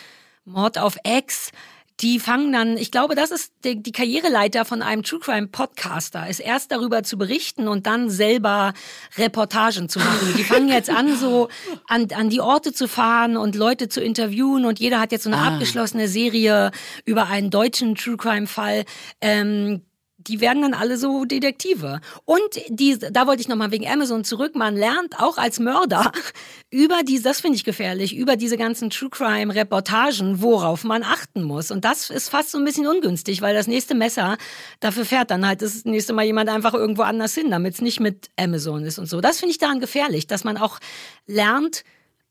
Mord 0.46 0.78
auf 0.78 0.96
Ex. 1.04 1.52
Die 2.00 2.18
fangen 2.18 2.52
dann, 2.52 2.76
ich 2.78 2.90
glaube, 2.90 3.14
das 3.14 3.30
ist 3.30 3.52
die, 3.64 3.82
die 3.82 3.92
Karriereleiter 3.92 4.64
von 4.64 4.80
einem 4.80 5.02
True 5.02 5.20
Crime 5.20 5.48
Podcaster, 5.48 6.28
ist 6.28 6.40
erst 6.40 6.72
darüber 6.72 7.02
zu 7.02 7.18
berichten 7.18 7.68
und 7.68 7.86
dann 7.86 8.08
selber 8.08 8.72
Reportagen 9.18 9.88
zu 9.88 9.98
machen. 9.98 10.34
Die 10.36 10.44
fangen 10.44 10.68
jetzt 10.68 10.88
an, 10.88 11.16
so 11.16 11.48
an, 11.88 12.08
an 12.14 12.30
die 12.30 12.40
Orte 12.40 12.72
zu 12.72 12.88
fahren 12.88 13.36
und 13.36 13.54
Leute 13.54 13.88
zu 13.88 14.00
interviewen 14.00 14.64
und 14.64 14.80
jeder 14.80 14.98
hat 14.98 15.12
jetzt 15.12 15.24
so 15.24 15.30
eine 15.30 15.42
abgeschlossene 15.42 16.08
Serie 16.08 16.70
über 17.04 17.26
einen 17.28 17.50
deutschen 17.50 17.94
True 17.94 18.16
Crime 18.16 18.46
Fall. 18.46 18.84
Ähm, 19.20 19.82
die 20.26 20.40
werden 20.40 20.62
dann 20.62 20.74
alle 20.74 20.96
so 20.96 21.24
Detektive. 21.24 22.00
Und 22.24 22.40
die, 22.68 22.98
da 22.98 23.26
wollte 23.26 23.40
ich 23.40 23.48
nochmal 23.48 23.70
wegen 23.70 23.88
Amazon 23.88 24.24
zurück. 24.24 24.54
Man 24.54 24.76
lernt 24.76 25.18
auch 25.18 25.38
als 25.38 25.58
Mörder 25.58 26.12
über 26.70 27.02
diese, 27.02 27.24
das 27.24 27.40
finde 27.40 27.56
ich 27.56 27.64
gefährlich, 27.64 28.14
über 28.16 28.36
diese 28.36 28.56
ganzen 28.56 28.90
True 28.90 29.10
Crime 29.10 29.54
Reportagen, 29.54 30.42
worauf 30.42 30.84
man 30.84 31.02
achten 31.02 31.42
muss. 31.42 31.70
Und 31.70 31.84
das 31.84 32.10
ist 32.10 32.28
fast 32.28 32.50
so 32.50 32.58
ein 32.58 32.64
bisschen 32.64 32.86
ungünstig, 32.86 33.42
weil 33.42 33.54
das 33.54 33.66
nächste 33.66 33.94
Messer, 33.94 34.36
dafür 34.80 35.04
fährt 35.04 35.30
dann 35.30 35.46
halt 35.46 35.62
das 35.62 35.84
nächste 35.84 36.12
Mal 36.12 36.24
jemand 36.24 36.50
einfach 36.50 36.74
irgendwo 36.74 37.02
anders 37.02 37.34
hin, 37.34 37.50
damit 37.50 37.74
es 37.74 37.80
nicht 37.80 38.00
mit 38.00 38.28
Amazon 38.36 38.84
ist 38.84 38.98
und 38.98 39.06
so. 39.06 39.20
Das 39.20 39.38
finde 39.38 39.52
ich 39.52 39.58
daran 39.58 39.80
gefährlich, 39.80 40.26
dass 40.26 40.44
man 40.44 40.56
auch 40.56 40.78
lernt, 41.26 41.84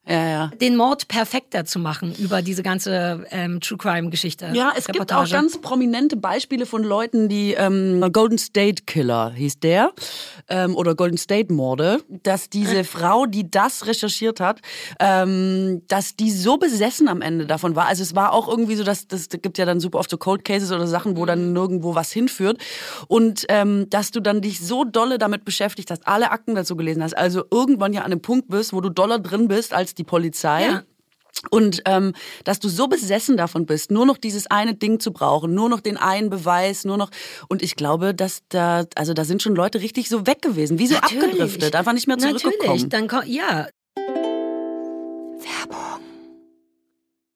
Ja, 0.09 0.27
ja. 0.27 0.47
den 0.59 0.75
Mord 0.75 1.07
perfekter 1.07 1.65
zu 1.65 1.77
machen 1.77 2.15
über 2.17 2.41
diese 2.41 2.63
ganze 2.63 3.27
ähm, 3.29 3.61
True 3.61 3.77
Crime 3.77 4.09
Geschichte. 4.09 4.49
Ja, 4.53 4.73
es 4.75 4.85
gibt 4.85 5.01
Reportage. 5.01 5.27
auch 5.27 5.31
ganz 5.31 5.61
prominente 5.61 6.17
Beispiele 6.17 6.65
von 6.65 6.83
Leuten, 6.83 7.29
die 7.29 7.53
ähm, 7.53 8.03
Golden 8.11 8.39
State 8.39 8.83
Killer 8.87 9.31
hieß 9.31 9.59
der 9.59 9.91
ähm, 10.47 10.75
oder 10.75 10.95
Golden 10.95 11.17
State 11.17 11.53
Morde, 11.53 11.99
dass 12.23 12.49
diese 12.49 12.83
Frau, 12.85 13.27
die 13.27 13.51
das 13.51 13.85
recherchiert 13.85 14.39
hat, 14.39 14.61
ähm, 14.99 15.83
dass 15.87 16.15
die 16.15 16.31
so 16.31 16.57
besessen 16.57 17.07
am 17.07 17.21
Ende 17.21 17.45
davon 17.45 17.75
war. 17.75 17.85
Also 17.85 18.01
es 18.01 18.15
war 18.15 18.33
auch 18.33 18.47
irgendwie 18.47 18.75
so, 18.75 18.83
dass 18.83 19.07
das 19.07 19.29
gibt 19.29 19.59
ja 19.59 19.65
dann 19.65 19.79
super 19.79 19.99
oft 19.99 20.09
so 20.09 20.17
Cold 20.17 20.43
Cases 20.43 20.71
oder 20.71 20.87
Sachen, 20.87 21.17
wo 21.17 21.27
dann 21.27 21.53
nirgendwo 21.53 21.93
was 21.93 22.11
hinführt 22.11 22.57
und 23.07 23.45
ähm, 23.49 23.87
dass 23.91 24.09
du 24.09 24.21
dann 24.21 24.41
dich 24.41 24.59
so 24.59 24.85
dolle 24.85 25.19
damit 25.19 25.45
beschäftigt 25.45 25.91
hast, 25.91 26.07
alle 26.07 26.31
Akten 26.31 26.55
dazu 26.55 26.75
gelesen 26.75 27.03
hast, 27.03 27.15
also 27.15 27.43
irgendwann 27.51 27.93
ja 27.93 28.01
an 28.01 28.11
einem 28.11 28.21
Punkt 28.21 28.47
bist, 28.47 28.73
wo 28.73 28.81
du 28.81 28.89
doller 28.89 29.19
drin 29.19 29.47
bist 29.47 29.71
als 29.71 29.98
die 29.99 30.03
Polizei. 30.03 30.63
Ja. 30.63 30.83
Und 31.51 31.83
ähm, 31.85 32.13
dass 32.43 32.59
du 32.59 32.67
so 32.67 32.87
besessen 32.87 33.37
davon 33.37 33.65
bist, 33.65 33.91
nur 33.91 34.05
noch 34.05 34.17
dieses 34.17 34.47
eine 34.47 34.73
Ding 34.73 34.99
zu 34.99 35.13
brauchen, 35.13 35.53
nur 35.53 35.69
noch 35.69 35.79
den 35.79 35.95
einen 35.95 36.29
Beweis, 36.29 36.83
nur 36.83 36.97
noch. 36.97 37.11
Und 37.47 37.61
ich 37.61 37.75
glaube, 37.75 38.13
dass 38.13 38.41
da, 38.49 38.83
also 38.95 39.13
da 39.13 39.23
sind 39.23 39.41
schon 39.41 39.55
Leute 39.55 39.79
richtig 39.79 40.09
so 40.09 40.27
weg 40.27 40.41
gewesen, 40.41 40.79
wie 40.79 40.87
so 40.87 40.95
Natürlich. 40.95 41.23
abgedriftet, 41.23 41.75
einfach 41.75 41.93
nicht 41.93 42.07
mehr 42.07 42.17
zurückgekommen. 42.17 42.59
Natürlich, 42.59 42.89
dann 42.89 43.07
ja, 43.25 43.67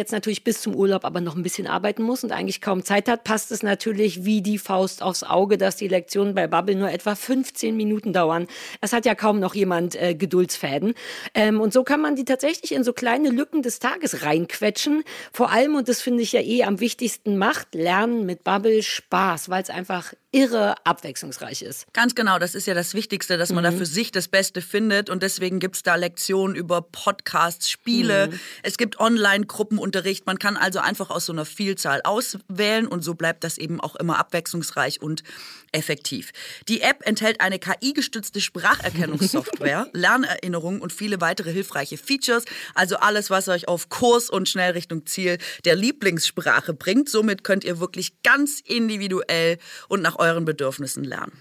jetzt 0.00 0.12
natürlich 0.12 0.42
bis 0.42 0.60
zum 0.62 0.74
Urlaub 0.74 1.04
aber 1.04 1.20
noch 1.20 1.36
ein 1.36 1.42
bisschen 1.42 1.66
arbeiten 1.66 2.02
muss 2.02 2.24
und 2.24 2.32
eigentlich 2.32 2.60
kaum 2.60 2.82
Zeit 2.84 3.08
hat, 3.08 3.24
passt 3.24 3.52
es 3.52 3.62
natürlich 3.62 4.24
wie 4.24 4.42
die 4.42 4.58
Faust 4.58 5.02
aufs 5.02 5.22
Auge, 5.22 5.58
dass 5.58 5.76
die 5.76 5.88
Lektionen 5.88 6.34
bei 6.34 6.46
Bubble 6.46 6.74
nur 6.74 6.90
etwa 6.90 7.14
15 7.14 7.76
Minuten 7.76 8.12
dauern. 8.12 8.46
Es 8.80 8.92
hat 8.92 9.04
ja 9.04 9.14
kaum 9.14 9.38
noch 9.38 9.54
jemand 9.54 9.94
äh, 9.94 10.14
Geduldsfäden. 10.14 10.94
Ähm, 11.34 11.60
und 11.60 11.72
so 11.72 11.84
kann 11.84 12.00
man 12.00 12.16
die 12.16 12.24
tatsächlich 12.24 12.72
in 12.72 12.82
so 12.82 12.92
kleine 12.92 13.30
Lücken 13.30 13.62
des 13.62 13.78
Tages 13.78 14.22
reinquetschen. 14.22 15.04
Vor 15.32 15.50
allem, 15.52 15.76
und 15.76 15.88
das 15.88 16.00
finde 16.00 16.22
ich 16.22 16.32
ja 16.32 16.40
eh 16.40 16.64
am 16.64 16.80
wichtigsten, 16.80 17.36
macht 17.36 17.74
Lernen 17.74 18.26
mit 18.26 18.42
Bubble 18.42 18.82
Spaß, 18.82 19.48
weil 19.50 19.62
es 19.62 19.70
einfach 19.70 20.12
irre 20.32 20.74
abwechslungsreich 20.84 21.62
ist. 21.62 21.92
Ganz 21.92 22.14
genau, 22.14 22.38
das 22.38 22.54
ist 22.54 22.66
ja 22.66 22.74
das 22.74 22.94
Wichtigste, 22.94 23.36
dass 23.36 23.50
man 23.50 23.64
mhm. 23.64 23.70
da 23.70 23.72
für 23.72 23.86
sich 23.86 24.12
das 24.12 24.28
Beste 24.28 24.62
findet 24.62 25.10
und 25.10 25.22
deswegen 25.22 25.58
gibt 25.58 25.76
es 25.76 25.82
da 25.82 25.96
Lektionen 25.96 26.54
über 26.54 26.82
Podcasts, 26.82 27.68
Spiele, 27.68 28.28
mhm. 28.28 28.40
es 28.62 28.78
gibt 28.78 29.00
Online-Gruppenunterricht, 29.90 30.26
man 30.26 30.38
kann 30.38 30.56
also 30.56 30.78
einfach 30.78 31.10
aus 31.10 31.26
so 31.26 31.32
einer 31.32 31.44
Vielzahl 31.44 32.00
auswählen 32.04 32.86
und 32.86 33.02
so 33.02 33.14
bleibt 33.14 33.44
das 33.44 33.58
eben 33.58 33.80
auch 33.80 33.96
immer 33.96 34.18
abwechslungsreich 34.18 35.02
und 35.02 35.22
effektiv. 35.72 36.32
Die 36.68 36.80
App 36.80 37.06
enthält 37.06 37.40
eine 37.40 37.58
KI-gestützte 37.58 38.40
Spracherkennungssoftware, 38.40 39.88
Lernerinnerungen 39.92 40.80
und 40.80 40.92
viele 40.92 41.20
weitere 41.20 41.52
hilfreiche 41.52 41.96
Features, 41.96 42.44
also 42.74 42.96
alles, 42.96 43.30
was 43.30 43.48
euch 43.48 43.68
auf 43.68 43.88
Kurs 43.88 44.30
und 44.30 44.48
schnell 44.48 44.72
Richtung 44.72 45.06
Ziel 45.06 45.38
der 45.64 45.76
Lieblingssprache 45.76 46.74
bringt. 46.74 47.08
Somit 47.08 47.44
könnt 47.44 47.64
ihr 47.64 47.80
wirklich 47.80 48.22
ganz 48.22 48.60
individuell 48.60 49.58
und 49.88 50.02
nach 50.02 50.18
euren 50.18 50.44
Bedürfnissen 50.44 51.04
lernen. 51.04 51.32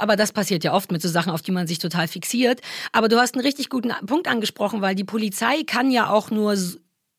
Aber 0.00 0.16
das 0.16 0.32
passiert 0.32 0.64
ja 0.64 0.72
oft 0.72 0.92
mit 0.92 1.02
so 1.02 1.08
Sachen, 1.08 1.30
auf 1.30 1.42
die 1.42 1.52
man 1.52 1.66
sich 1.66 1.78
total 1.78 2.08
fixiert. 2.08 2.60
Aber 2.92 3.08
du 3.08 3.18
hast 3.18 3.34
einen 3.34 3.44
richtig 3.44 3.68
guten 3.68 3.92
Punkt 4.06 4.28
angesprochen, 4.28 4.80
weil 4.80 4.94
die 4.94 5.04
Polizei 5.04 5.62
kann 5.66 5.90
ja 5.90 6.10
auch 6.10 6.30
nur 6.30 6.56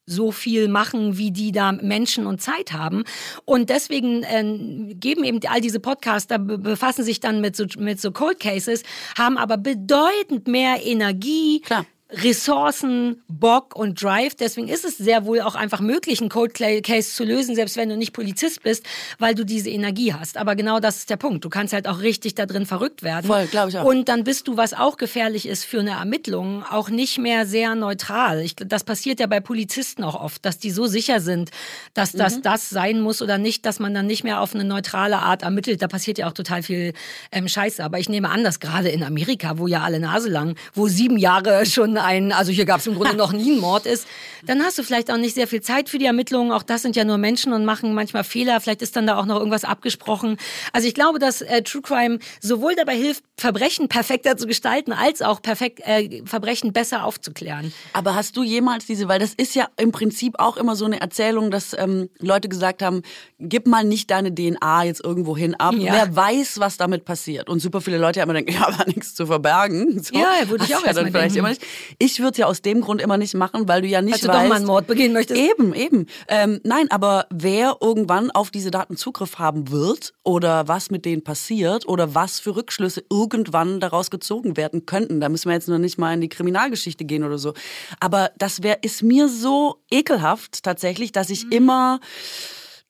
so 0.07 0.31
viel 0.31 0.67
machen, 0.67 1.17
wie 1.17 1.31
die 1.31 1.51
da 1.51 1.71
Menschen 1.71 2.27
und 2.27 2.41
Zeit 2.41 2.73
haben. 2.73 3.03
Und 3.43 3.69
deswegen 3.69 4.23
äh, 4.23 4.93
geben 4.93 5.23
eben 5.23 5.39
all 5.47 5.61
diese 5.61 5.79
Podcaster, 5.79 6.37
befassen 6.37 7.03
sich 7.03 7.19
dann 7.19 7.41
mit 7.41 7.55
so, 7.55 7.65
mit 7.77 7.99
so 7.99 8.11
Cold 8.11 8.39
Cases, 8.39 8.83
haben 9.17 9.37
aber 9.37 9.57
bedeutend 9.57 10.47
mehr 10.47 10.85
Energie, 10.85 11.61
Klar. 11.61 11.85
Ressourcen, 12.11 13.23
Bock 13.27 13.75
und 13.75 14.01
Drive. 14.01 14.35
Deswegen 14.35 14.67
ist 14.67 14.85
es 14.85 14.97
sehr 14.97 15.25
wohl 15.25 15.41
auch 15.41 15.55
einfach 15.55 15.81
möglich, 15.81 16.21
einen 16.21 16.29
Code 16.29 16.53
Case 16.53 17.09
zu 17.09 17.23
lösen, 17.23 17.55
selbst 17.55 17.77
wenn 17.77 17.89
du 17.89 17.97
nicht 17.97 18.13
Polizist 18.13 18.61
bist, 18.61 18.85
weil 19.17 19.33
du 19.33 19.43
diese 19.43 19.71
Energie 19.71 20.13
hast. 20.13 20.37
Aber 20.37 20.55
genau 20.55 20.79
das 20.79 20.97
ist 20.97 21.09
der 21.09 21.17
Punkt. 21.17 21.43
Du 21.43 21.49
kannst 21.49 21.73
halt 21.73 21.87
auch 21.87 22.01
richtig 22.01 22.35
da 22.35 22.45
drin 22.45 22.67
verrückt 22.67 23.01
werden. 23.01 23.25
Voll, 23.25 23.47
glaube 23.47 23.69
ich 23.69 23.77
auch. 23.79 23.85
Und 23.85 24.07
dann 24.07 24.23
bist 24.23 24.47
du, 24.47 24.55
was 24.55 24.75
auch 24.75 24.97
gefährlich 24.97 25.47
ist 25.47 25.65
für 25.65 25.79
eine 25.79 25.91
Ermittlung, 25.91 26.63
auch 26.63 26.89
nicht 26.89 27.17
mehr 27.17 27.47
sehr 27.47 27.73
neutral. 27.73 28.41
Ich, 28.41 28.55
das 28.55 28.83
passiert 28.83 29.19
ja 29.19 29.25
bei 29.25 29.39
Polizisten 29.39 30.03
auch 30.03 30.15
oft, 30.15 30.45
dass 30.45 30.59
die 30.59 30.69
so 30.69 30.85
sicher 30.85 31.19
sind, 31.19 31.49
dass 31.95 32.11
das 32.11 32.37
mhm. 32.37 32.41
das 32.43 32.69
sein 32.69 33.01
muss 33.01 33.23
oder 33.23 33.39
nicht, 33.39 33.65
dass 33.65 33.79
man 33.79 33.95
dann 33.95 34.05
nicht 34.05 34.23
mehr 34.23 34.41
auf 34.41 34.53
eine 34.53 34.63
neutrale 34.63 35.17
Art 35.17 35.41
ermittelt. 35.41 35.81
Da 35.81 35.87
passiert 35.87 36.19
ja 36.19 36.27
auch 36.27 36.33
total 36.33 36.61
viel 36.61 36.93
ähm, 37.31 37.47
Scheiße. 37.47 37.83
Aber 37.83 37.97
ich 37.97 38.09
nehme 38.09 38.29
an, 38.29 38.43
dass 38.43 38.59
gerade 38.59 38.89
in 38.89 39.03
Amerika, 39.03 39.57
wo 39.57 39.65
ja 39.65 39.81
alle 39.81 39.99
Nase 39.99 40.29
lang, 40.29 40.55
wo 40.75 40.87
sieben 40.87 41.17
Jahre 41.17 41.65
schon 41.65 41.94
ein, 41.97 42.31
also 42.31 42.51
hier 42.51 42.65
gab 42.65 42.79
es 42.79 42.87
im 42.87 42.95
Grunde 42.95 43.15
noch 43.15 43.31
nie 43.31 43.51
einen 43.51 43.61
Mord 43.61 43.85
ist, 43.85 44.07
dann 44.45 44.63
hast 44.63 44.77
du 44.77 44.83
vielleicht 44.83 45.11
auch 45.11 45.17
nicht 45.17 45.35
sehr 45.35 45.47
viel 45.47 45.61
Zeit 45.61 45.89
für 45.89 45.97
die 45.97 46.05
Ermittlungen. 46.05 46.51
Auch 46.51 46.63
das 46.63 46.81
sind 46.81 46.95
ja 46.95 47.03
nur 47.03 47.17
Menschen 47.17 47.53
und 47.53 47.65
machen 47.65 47.93
manchmal 47.93 48.23
Fehler. 48.23 48.61
Vielleicht 48.61 48.81
ist 48.81 48.95
dann 48.95 49.07
da 49.07 49.17
auch 49.17 49.25
noch 49.25 49.37
irgendwas 49.37 49.63
abgesprochen. 49.63 50.37
Also 50.73 50.87
ich 50.87 50.93
glaube, 50.93 51.19
dass 51.19 51.41
äh, 51.41 51.61
True 51.63 51.81
Crime 51.81 52.19
sowohl 52.41 52.75
dabei 52.75 52.95
hilft, 52.95 53.23
Verbrechen 53.37 53.89
perfekter 53.89 54.37
zu 54.37 54.47
gestalten, 54.47 54.93
als 54.93 55.21
auch 55.21 55.41
perfekt 55.41 55.81
äh, 55.85 56.21
Verbrechen 56.25 56.71
besser 56.71 57.03
aufzuklären. 57.03 57.73
Aber 57.91 58.15
hast 58.15 58.37
du 58.37 58.43
jemals 58.43 58.85
diese, 58.85 59.09
weil 59.09 59.19
das 59.19 59.33
ist 59.33 59.55
ja 59.55 59.67
im 59.77 59.91
Prinzip 59.91 60.35
auch 60.39 60.55
immer 60.55 60.77
so 60.77 60.85
eine 60.85 61.01
Erzählung, 61.01 61.51
dass 61.51 61.75
ähm, 61.77 62.09
Leute 62.19 62.47
gesagt 62.47 62.81
haben, 62.81 63.01
gib 63.39 63.67
mal 63.67 63.83
nicht 63.83 64.09
deine 64.09 64.33
DNA 64.33 64.85
jetzt 64.85 65.03
irgendwo 65.03 65.35
hin 65.35 65.53
ab. 65.55 65.75
Ja. 65.77 65.93
Wer 65.93 66.15
weiß, 66.15 66.59
was 66.59 66.77
damit 66.77 67.03
passiert. 67.03 67.49
Und 67.49 67.59
super 67.59 67.81
viele 67.81 67.97
Leute 67.97 68.21
haben 68.21 68.29
immer 68.29 68.39
denken, 68.39 68.53
ja, 68.59 68.67
aber 68.67 68.85
nichts 68.85 69.15
zu 69.15 69.25
verbergen. 69.25 70.01
So. 70.01 70.15
Ja, 70.17 70.47
würde 70.47 70.63
ich 70.63 70.75
auch 70.75 70.85
ja 70.85 70.93
dann 70.93 71.11
vielleicht 71.11 71.35
immer 71.35 71.49
nicht. 71.49 71.61
Ich 71.99 72.19
würde 72.19 72.31
es 72.31 72.37
ja 72.37 72.45
aus 72.45 72.61
dem 72.61 72.79
Grund 72.79 73.01
immer 73.01 73.17
nicht 73.17 73.33
machen, 73.33 73.67
weil 73.67 73.81
du 73.81 73.87
ja 73.87 74.01
nicht 74.01 74.13
weißt. 74.13 74.23
du 74.23 74.27
doch 74.27 74.47
mal 74.47 74.55
einen 74.55 74.65
Mord 74.65 74.87
begehen 74.87 75.11
möchtest. 75.11 75.41
Eben, 75.41 75.73
eben. 75.73 76.05
Ähm, 76.29 76.61
nein, 76.63 76.89
aber 76.89 77.27
wer 77.31 77.77
irgendwann 77.81 78.31
auf 78.31 78.49
diese 78.49 78.71
Daten 78.71 78.95
Zugriff 78.95 79.39
haben 79.39 79.71
wird 79.71 80.13
oder 80.23 80.69
was 80.69 80.89
mit 80.89 81.03
denen 81.03 81.23
passiert 81.23 81.85
oder 81.85 82.15
was 82.15 82.39
für 82.39 82.55
Rückschlüsse 82.55 83.03
irgendwann 83.25 83.79
daraus 83.79 84.11
gezogen 84.11 84.57
werden 84.57 84.85
könnten, 84.85 85.19
da 85.19 85.29
müssen 85.29 85.49
wir 85.49 85.53
jetzt 85.53 85.67
noch 85.67 85.77
nicht 85.77 85.97
mal 85.97 86.13
in 86.13 86.21
die 86.21 86.29
Kriminalgeschichte 86.29 87.05
gehen 87.05 87.23
oder 87.23 87.37
so. 87.37 87.53
Aber 87.99 88.31
das 88.37 88.61
wäre, 88.63 88.77
ist 88.81 89.03
mir 89.03 89.27
so 89.27 89.81
ekelhaft 89.89 90.63
tatsächlich, 90.63 91.11
dass 91.11 91.29
ich 91.29 91.45
mhm. 91.45 91.51
immer 91.51 91.99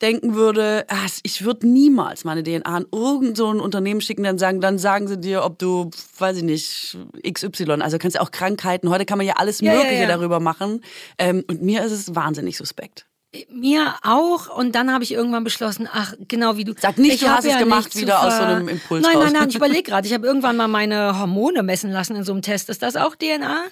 denken 0.01 0.35
würde, 0.35 0.85
ah, 0.89 1.07
ich 1.23 1.45
würde 1.45 1.67
niemals 1.67 2.25
meine 2.25 2.43
DNA 2.43 2.65
an 2.65 2.85
irgendein 2.91 3.35
so 3.35 3.47
Unternehmen 3.47 4.01
schicken, 4.01 4.23
dann 4.23 4.37
sagen, 4.37 4.59
dann 4.59 4.77
sagen 4.77 5.07
sie 5.07 5.17
dir, 5.17 5.43
ob 5.45 5.57
du, 5.57 5.89
weiß 6.19 6.37
ich 6.37 6.43
nicht, 6.43 6.97
XY, 7.25 7.81
also 7.81 7.97
kannst 7.97 8.17
du 8.17 8.21
auch 8.21 8.31
Krankheiten, 8.31 8.89
heute 8.89 9.05
kann 9.05 9.17
man 9.17 9.25
ja 9.25 9.35
alles 9.37 9.61
Mögliche 9.61 9.85
ja, 9.85 9.93
ja, 9.93 10.01
ja. 10.01 10.07
darüber 10.07 10.41
machen. 10.41 10.81
Ähm, 11.17 11.45
und 11.47 11.61
mir 11.61 11.83
ist 11.83 11.93
es 11.93 12.13
wahnsinnig 12.13 12.57
suspekt. 12.57 13.07
Mir 13.49 13.95
auch. 14.03 14.55
Und 14.55 14.73
dann 14.73 14.91
habe 14.91 15.03
ich 15.03 15.11
irgendwann 15.11 15.43
beschlossen, 15.43 15.87
ach, 15.91 16.13
genau 16.27 16.57
wie 16.57 16.63
du. 16.63 16.73
Sag 16.79 16.97
nicht, 16.97 17.21
du 17.21 17.29
hast 17.29 17.45
es 17.45 17.57
gemacht 17.57 17.95
wieder 17.95 18.23
aus 18.23 18.37
so 18.37 18.43
einem 18.43 18.67
Impuls 18.67 19.03
Nein, 19.03 19.17
nein, 19.19 19.33
nein, 19.33 19.49
ich 19.49 19.55
überlege 19.55 19.83
gerade. 19.83 20.07
Ich 20.07 20.13
habe 20.13 20.25
irgendwann 20.25 20.57
mal 20.57 20.67
meine 20.67 21.19
Hormone 21.19 21.63
messen 21.63 21.91
lassen 21.91 22.15
in 22.15 22.23
so 22.23 22.31
einem 22.33 22.41
Test. 22.41 22.69
Ist 22.69 22.81
das 22.81 22.95
auch 22.95 23.15
DNA? 23.15 23.63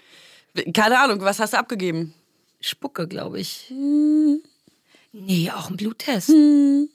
Keine 0.73 0.99
Ahnung, 0.99 1.21
was 1.21 1.39
hast 1.39 1.53
du 1.53 1.57
abgegeben? 1.57 2.13
Spucke, 2.59 3.07
glaube 3.07 3.39
ich. 3.39 3.65
Hm. 3.69 4.41
Nee, 5.11 5.51
auch 5.55 5.69
ein 5.69 5.77
Bluttest. 5.77 6.29
Hm. 6.29 6.89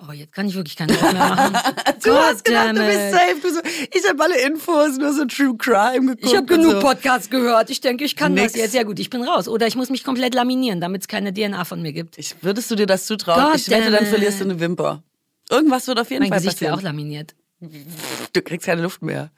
Oh, 0.00 0.12
jetzt 0.12 0.32
kann 0.32 0.46
ich 0.46 0.54
wirklich 0.54 0.76
keine 0.76 0.92
mehr 0.92 1.12
machen. 1.12 1.54
du 2.04 2.10
God 2.10 2.18
hast 2.18 2.44
gedacht, 2.44 2.76
du 2.76 2.86
bist 2.86 3.10
safe. 3.10 3.36
Du 3.42 3.52
so, 3.52 3.60
ich 3.64 4.08
habe 4.08 4.22
alle 4.22 4.40
Infos, 4.42 4.96
nur 4.96 5.12
so 5.12 5.24
True 5.24 5.56
Crime 5.58 6.14
geguckt. 6.14 6.24
Ich 6.24 6.36
habe 6.36 6.46
genug 6.46 6.72
so. 6.72 6.80
Podcasts 6.80 7.28
gehört. 7.28 7.68
Ich 7.70 7.80
denke, 7.80 8.04
ich 8.04 8.14
kann 8.14 8.34
Nix. 8.34 8.52
das 8.52 8.60
jetzt. 8.60 8.72
Sehr 8.72 8.84
gut, 8.84 9.00
ich 9.00 9.10
bin 9.10 9.24
raus. 9.24 9.48
Oder 9.48 9.66
ich 9.66 9.74
muss 9.74 9.90
mich 9.90 10.04
komplett 10.04 10.34
laminieren, 10.34 10.80
damit 10.80 11.02
es 11.02 11.08
keine 11.08 11.34
DNA 11.34 11.64
von 11.64 11.82
mir 11.82 11.92
gibt. 11.92 12.16
Ich, 12.16 12.36
würdest 12.42 12.70
du 12.70 12.76
dir 12.76 12.86
das 12.86 13.06
zutrauen? 13.06 13.42
God 13.42 13.56
ich 13.56 13.68
wette, 13.70 13.90
dann 13.90 14.06
verlierst 14.06 14.38
du 14.40 14.44
eine 14.44 14.60
Wimper. 14.60 15.02
Irgendwas 15.50 15.88
wird 15.88 15.98
auf 15.98 16.10
jeden 16.10 16.22
mein 16.22 16.28
Fall 16.28 16.38
Gesicht 16.38 16.58
passieren. 16.58 16.74
auch 16.74 16.82
laminiert. 16.82 17.34
Du 18.32 18.42
kriegst 18.42 18.66
keine 18.66 18.82
Luft 18.82 19.02
mehr. 19.02 19.32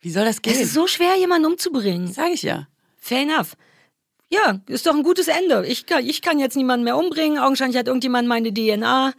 Wie 0.00 0.10
soll 0.10 0.24
das 0.24 0.42
gehen? 0.42 0.54
Es 0.54 0.60
ist 0.60 0.74
so 0.74 0.88
schwer, 0.88 1.16
jemanden 1.16 1.46
umzubringen. 1.46 2.12
Sag 2.12 2.30
ich 2.32 2.42
ja. 2.42 2.66
Fair 2.96 3.22
enough. 3.22 3.56
Ja, 4.30 4.60
ist 4.66 4.86
doch 4.86 4.94
ein 4.94 5.02
gutes 5.02 5.28
Ende. 5.28 5.64
Ich 5.66 5.86
kann, 5.86 6.04
ich 6.04 6.22
kann 6.22 6.38
jetzt 6.38 6.56
niemanden 6.56 6.84
mehr 6.84 6.96
umbringen. 6.96 7.38
Augenscheinlich 7.38 7.76
hat 7.76 7.86
irgendjemand 7.86 8.26
meine 8.26 8.52
DNA. 8.52 9.12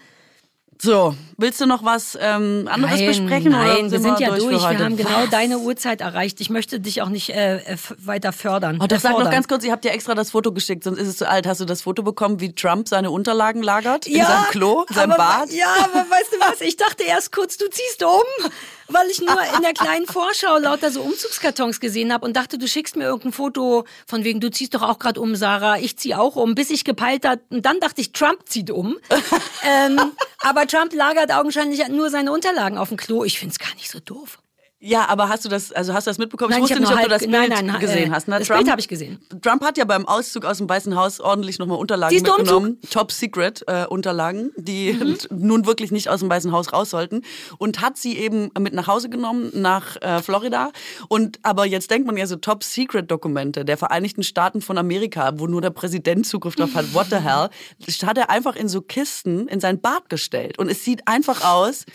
So, 0.84 1.16
willst 1.38 1.62
du 1.62 1.68
noch 1.68 1.86
was 1.86 2.18
ähm, 2.20 2.68
anderes 2.68 2.98
nein, 2.98 3.06
besprechen? 3.06 3.52
Nein, 3.52 3.86
oder 3.86 3.92
wir 3.92 4.00
sind 4.00 4.20
ja 4.20 4.36
durch. 4.36 4.50
Wir 4.50 4.80
haben 4.80 4.98
genau 4.98 5.24
was? 5.24 5.30
deine 5.30 5.60
Uhrzeit 5.60 6.02
erreicht. 6.02 6.42
Ich 6.42 6.50
möchte 6.50 6.80
dich 6.80 7.04
auch 7.04 7.10
nicht 7.10 7.30
äh, 7.30 7.60
weiter 8.00 8.34
fördern. 8.34 8.80
Oh, 8.82 8.88
doch, 8.88 9.00
sag 9.00 9.12
noch 9.12 9.30
ganz 9.30 9.48
kurz, 9.48 9.64
ich 9.64 9.70
habe 9.70 9.82
dir 9.82 9.92
extra 9.92 10.16
das 10.16 10.32
Foto 10.32 10.52
geschickt, 10.52 10.84
sonst 10.84 10.98
ist 10.98 11.08
es 11.08 11.18
zu 11.18 11.30
alt. 11.30 11.46
Hast 11.46 11.62
du 11.62 11.66
das 11.66 11.84
Foto 11.84 12.02
bekommen, 12.02 12.40
wie 12.40 12.56
Trump 12.56 12.88
seine 12.88 13.12
Unterlagen 13.12 13.62
lagert? 13.62 14.08
Ja, 14.08 14.22
in 14.22 14.26
seinem 14.26 14.50
Klo, 14.50 14.86
in 14.90 14.96
seinem 14.96 15.12
aber, 15.12 15.24
Bad? 15.24 15.52
Ja, 15.52 15.68
aber 15.84 16.00
weißt 16.10 16.34
du 16.34 16.40
was? 16.40 16.62
Ich 16.62 16.78
dachte 16.78 17.04
erst 17.04 17.32
kurz, 17.32 17.58
du 17.58 17.70
ziehst 17.70 18.04
um. 18.04 18.50
Weil 18.92 19.10
ich 19.10 19.22
nur 19.22 19.38
in 19.56 19.62
der 19.62 19.74
kleinen 19.74 20.06
Vorschau 20.06 20.58
lauter 20.58 20.92
so 20.92 21.02
Umzugskartons 21.02 21.80
gesehen 21.80 22.14
habe 22.14 22.26
und 22.26 22.36
dachte, 22.36 22.58
du 22.58 22.68
schickst 22.68 22.96
mir 22.96 23.06
irgendein 23.06 23.32
Foto 23.32 23.86
von 24.08 24.24
wegen, 24.24 24.40
du 24.40 24.52
ziehst 24.52 24.74
doch 24.74 24.82
auch 24.82 25.00
gerade 25.00 25.20
um, 25.20 25.36
Sarah, 25.36 25.78
ich 25.78 25.98
zieh 25.98 26.16
auch 26.16 26.36
um, 26.36 26.56
bis 26.56 26.70
ich 26.70 26.84
gepeilt 26.84 27.26
hat. 27.26 27.40
Und 27.50 27.66
dann 27.66 27.80
dachte 27.80 28.02
ich, 28.02 28.12
Trump 28.12 28.48
zieht 28.48 28.72
um. 28.72 28.98
ähm, 29.66 30.00
aber 30.40 30.68
Trump 30.68 30.94
lagert 30.94 31.32
augenscheinlich 31.32 31.88
nur 31.90 32.10
seine 32.10 32.32
Unterlagen 32.32 32.78
auf 32.78 32.90
dem 32.90 32.98
Klo. 32.98 33.24
Ich 33.24 33.40
find's 33.40 33.60
gar 33.60 33.74
nicht 33.76 33.90
so 33.90 34.00
doof. 34.00 34.40
Ja, 34.84 35.08
aber 35.10 35.30
hast 35.30 35.46
du 35.46 35.50
das, 35.50 35.72
also 35.72 35.94
hast 35.94 36.08
du 36.08 36.10
das 36.10 36.18
mitbekommen? 36.18 36.50
Nein, 36.50 36.64
ich 36.64 36.72
ich 36.72 36.78
wusste 36.80 36.92
hab 36.92 36.98
nicht, 36.98 37.04
ob 37.04 37.04
du 37.04 37.10
das 37.10 37.22
halb- 37.22 37.32
Bild 37.32 37.50
nein, 37.50 37.66
nein, 37.68 37.80
gesehen 37.80 38.12
äh, 38.12 38.16
hast. 38.16 38.28
Ne? 38.28 38.40
das 38.40 38.48
Bild 38.48 38.68
hab 38.70 38.80
ich 38.80 38.88
gesehen. 38.88 39.20
Trump 39.44 39.64
hat 39.64 39.78
ja 39.78 39.86
beim 39.86 40.08
Auszug 40.08 40.44
aus 40.44 40.58
dem 40.58 40.68
Weißen 40.68 40.96
Haus 40.96 41.20
ordentlich 41.20 41.60
nochmal 41.60 41.78
Unterlagen 41.78 42.12
Siehst 42.18 42.26
mitgenommen. 42.26 42.80
Top 42.90 43.12
Secret 43.12 43.64
äh, 43.68 43.86
Unterlagen, 43.86 44.52
die 44.58 44.94
Mhm. 44.94 45.18
nun 45.30 45.66
wirklich 45.68 45.92
nicht 45.92 46.10
aus 46.10 46.22
dem 46.22 46.30
Weißen 46.32 46.52
Haus 46.52 46.74
raus 46.74 46.90
sollten. 46.90 47.22
Und 47.60 47.80
hat 47.82 47.98
sie 47.98 48.18
eben 48.18 48.50
mit 48.60 48.74
nach 48.74 48.88
Hause 48.88 49.10
genommen 49.10 49.52
nach 49.54 49.98
äh, 50.02 50.20
Florida. 50.24 50.72
Und 51.10 51.40
aber 51.44 51.66
jetzt 51.68 51.92
denkt 51.92 52.08
man 52.08 52.18
ja 52.18 52.26
so 52.26 52.36
Top 52.38 52.64
Secret 52.64 53.12
Dokumente 53.12 53.64
der 53.66 53.78
Vereinigten 53.78 54.24
Staaten 54.24 54.62
von 54.62 54.80
Amerika, 54.80 55.34
wo 55.36 55.46
nur 55.46 55.62
der 55.62 55.70
Präsident 55.70 56.26
Zugriff 56.26 56.56
drauf 56.56 56.74
hat. 56.74 56.92
What 56.96 57.08
the 57.12 57.16
hell? 57.24 57.50
Das 57.86 58.02
hat 58.04 58.18
er 58.18 58.32
einfach 58.32 58.56
in 58.56 58.68
so 58.68 58.82
Kisten 58.82 59.48
in 59.48 59.60
sein 59.60 59.80
Bad 59.80 60.10
gestellt. 60.10 60.58
Und 60.58 60.70
es 60.70 60.84
sieht 60.84 61.08
einfach 61.08 61.46
aus. 61.46 61.86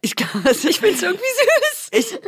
Ich, 0.00 0.14
das 0.44 0.64
Ich 0.64 0.80
find's 0.80 1.02
irgendwie 1.02 1.22
süß. 1.24 1.88
ich, 1.92 2.18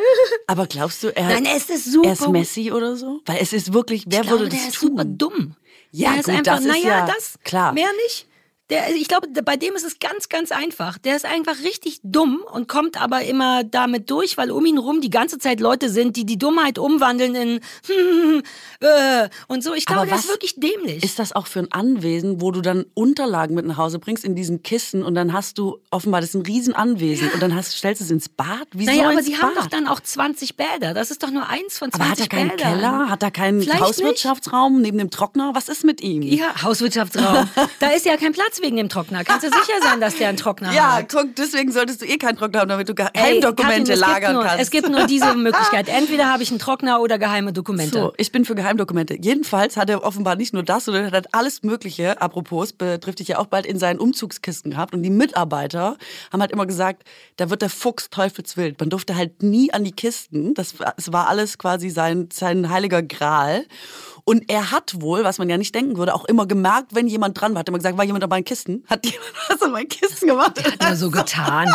aber 0.47 0.67
glaubst 0.67 1.03
du, 1.03 1.09
er, 1.17 1.27
Nein, 1.29 1.47
es 1.47 1.69
ist 1.69 1.93
super. 1.93 2.07
er 2.09 2.13
ist 2.15 2.29
Messi 2.29 2.71
oder 2.73 2.97
so? 2.97 3.21
Weil 3.27 3.39
es 3.41 3.53
ist 3.53 3.73
wirklich, 3.73 4.05
wer 4.07 4.21
ich 4.21 4.27
glaube, 4.27 4.45
würde 4.45 4.51
der 4.57 4.59
das 4.61 4.69
ist 4.69 4.77
tun? 4.77 4.91
super 4.91 5.05
dumm. 5.05 5.57
Ja, 5.91 6.11
der 6.11 6.21
ist 6.21 6.27
gut, 6.27 6.35
einfach, 6.37 6.53
das 6.57 6.61
ist 6.61 6.67
naja, 6.69 6.89
ja 6.99 7.07
das, 7.07 7.39
klar. 7.45 7.73
mehr 7.73 7.91
nicht. 8.07 8.27
Der, 8.71 8.95
ich 8.95 9.09
glaube, 9.09 9.29
bei 9.29 9.57
dem 9.57 9.75
ist 9.75 9.85
es 9.85 9.99
ganz, 9.99 10.29
ganz 10.29 10.53
einfach. 10.53 10.99
Der 10.99 11.17
ist 11.17 11.25
einfach 11.25 11.59
richtig 11.65 12.01
dumm 12.03 12.43
und 12.53 12.69
kommt 12.69 13.01
aber 13.01 13.23
immer 13.23 13.65
damit 13.65 14.11
durch, 14.11 14.37
weil 14.37 14.51
um 14.51 14.67
ihn 14.67 14.77
rum 14.77 15.01
die 15.01 15.11
ganze 15.11 15.39
Zeit 15.39 15.61
Leute 15.61 15.89
sind, 15.89 16.17
die 16.17 16.27
die 16.27 16.39
Dummheit 16.39 16.79
umwandeln 16.79 17.35
in 17.35 17.61
äh, 18.81 19.29
und 19.47 19.65
so. 19.65 19.73
Ich 19.73 19.87
glaube, 19.87 20.07
der 20.07 20.17
ist 20.17 20.29
wirklich 20.29 20.57
dämlich. 20.57 21.03
Ist 21.03 21.19
das 21.19 21.33
auch 21.33 21.47
für 21.47 21.61
ein 21.61 21.73
Anwesen, 21.73 22.43
wo 22.43 22.51
du 22.51 22.61
dann 22.61 22.85
Unterlagen 22.93 23.55
mit 23.55 23.65
nach 23.65 23.79
Hause 23.79 23.99
bringst 23.99 24.25
in 24.25 24.35
diesen 24.35 24.63
Kissen 24.63 25.03
und 25.03 25.15
dann 25.15 25.33
hast 25.33 25.57
du 25.57 25.79
offenbar, 25.91 26.21
das 26.21 26.31
ist 26.31 26.35
ein 26.35 26.43
Riesenanwesen 26.43 27.31
und 27.31 27.43
dann 27.43 27.55
hast, 27.55 27.77
stellst 27.77 28.03
du 28.03 28.05
es 28.05 28.11
ins 28.11 28.29
Bad? 28.29 28.69
Wieso 28.73 28.91
naja, 28.91 29.09
aber 29.09 29.23
sie 29.23 29.33
Bad? 29.33 29.43
haben 29.43 29.55
doch 29.55 29.67
dann 29.67 29.87
auch 29.87 30.01
20 30.01 30.57
Bäder. 30.57 30.93
Das 30.93 31.11
ist 31.11 31.23
doch 31.23 31.31
nur 31.31 31.49
eins 31.49 31.79
von 31.79 31.91
20 31.91 32.01
aber 32.01 32.11
hat 32.11 32.21
er 32.21 32.29
keinen 32.29 32.51
Bädern. 32.51 32.73
Keller? 32.75 33.09
Hat 33.09 33.23
er 33.23 33.31
keinen 33.31 33.63
Vielleicht 33.63 33.81
Hauswirtschaftsraum 33.81 34.83
neben 34.83 34.99
dem 34.99 35.11
Trockner? 35.11 35.53
Was 35.55 35.71
ist 35.71 35.85
mit 35.85 36.03
ihm? 36.03 36.21
Ja, 36.23 36.63
Hauswirtschaftsraum. 36.63 37.49
da 37.81 37.89
ist 37.89 38.05
ja 38.05 38.17
kein 38.19 38.33
Platz 38.33 38.58
wegen 38.63 38.77
dem 38.77 38.89
Trockner. 38.89 39.25
Kannst 39.25 39.45
du 39.47 39.51
sicher 39.51 39.81
sein, 39.83 40.01
dass 40.01 40.17
der 40.17 40.29
einen 40.29 40.37
Trockner 40.39 40.73
Ja, 40.75 40.97
hat? 40.97 41.09
guck, 41.11 41.35
deswegen 41.37 41.73
solltest 41.73 42.03
du 42.03 42.07
eh 42.07 42.17
keinen 42.19 42.37
Trockner 42.37 42.61
haben, 42.61 42.69
damit 42.69 42.89
du 42.89 42.93
Ey, 42.93 43.41
Geheimdokumente 43.41 43.63
Katrin, 43.65 43.83
es 43.83 43.89
gibt 43.89 44.01
lagern 44.01 44.33
nur, 44.35 44.45
kannst. 44.45 44.61
Es 44.63 44.71
gibt 44.71 44.89
nur 44.89 45.07
diese 45.07 45.35
Möglichkeit. 45.37 45.89
Entweder 45.89 46.33
habe 46.33 46.43
ich 46.43 46.51
einen 46.51 46.59
Trockner 46.59 47.01
oder 47.01 47.19
geheime 47.19 47.53
Dokumente. 47.53 47.99
So, 47.99 48.13
ich 48.17 48.33
bin 48.33 48.45
für 48.45 48.55
Geheimdokumente. 48.55 49.17
Jedenfalls 49.21 49.77
hat 49.77 49.91
er 49.91 50.03
offenbar 50.05 50.37
nicht 50.37 50.53
nur 50.55 50.63
das, 50.63 50.85
sondern 50.87 51.05
er 51.05 51.13
hat 51.13 51.35
alles 51.35 51.63
Mögliche, 51.63 52.21
apropos, 52.21 52.73
betrifft 52.73 53.19
dich 53.21 53.29
ja 53.29 53.39
auch 53.39 53.47
bald, 53.47 53.67
in 53.67 53.79
seinen 53.79 53.99
Umzugskisten 53.99 54.73
gehabt. 54.73 54.95
Und 54.95 55.03
die 55.03 55.11
Mitarbeiter 55.11 55.97
haben 56.33 56.41
halt 56.41 56.53
immer 56.53 56.67
gesagt, 56.67 57.05
da 57.37 57.51
wird 57.51 57.63
der 57.63 57.71
Fuchs 57.71 58.11
teufelswild. 58.11 58.79
Man 58.81 58.91
durfte 58.91 59.17
halt 59.17 59.43
nie 59.43 59.73
an 59.73 59.85
die 59.85 59.93
Kisten. 59.93 60.55
Das, 60.55 60.79
war- 60.79 60.95
es 60.97 61.13
war 61.13 61.29
alles 61.29 61.59
quasi 61.59 61.91
sein, 61.91 62.29
sein 62.33 62.71
heiliger 62.71 63.03
Gral. 63.03 63.67
Und 64.29 64.51
er 64.51 64.73
hat 64.73 65.01
wohl, 65.01 65.25
was 65.25 65.39
man 65.39 65.49
ja 65.49 65.57
nicht 65.57 65.75
denken 65.75 65.97
würde, 65.97 66.15
auch 66.15 66.27
immer 66.27 66.45
gemerkt, 66.45 66.95
wenn 66.95 67.07
jemand 67.07 67.41
dran 67.41 67.55
war. 67.55 67.61
Hat 67.61 67.69
immer 67.69 67.79
gesagt, 67.79 67.97
war 67.97 68.05
jemand 68.05 68.25
an 68.25 68.29
meinen 68.29 68.45
Kisten? 68.45 68.85
Hat 68.87 69.07
jemand 69.11 69.33
was 69.49 69.63
an 69.63 69.73
meinen 69.73 69.89
Kisten 69.89 70.29
gemacht? 70.29 70.63
Hat 70.63 70.85
er 70.85 70.97
so 70.97 71.11
getan. 71.11 71.67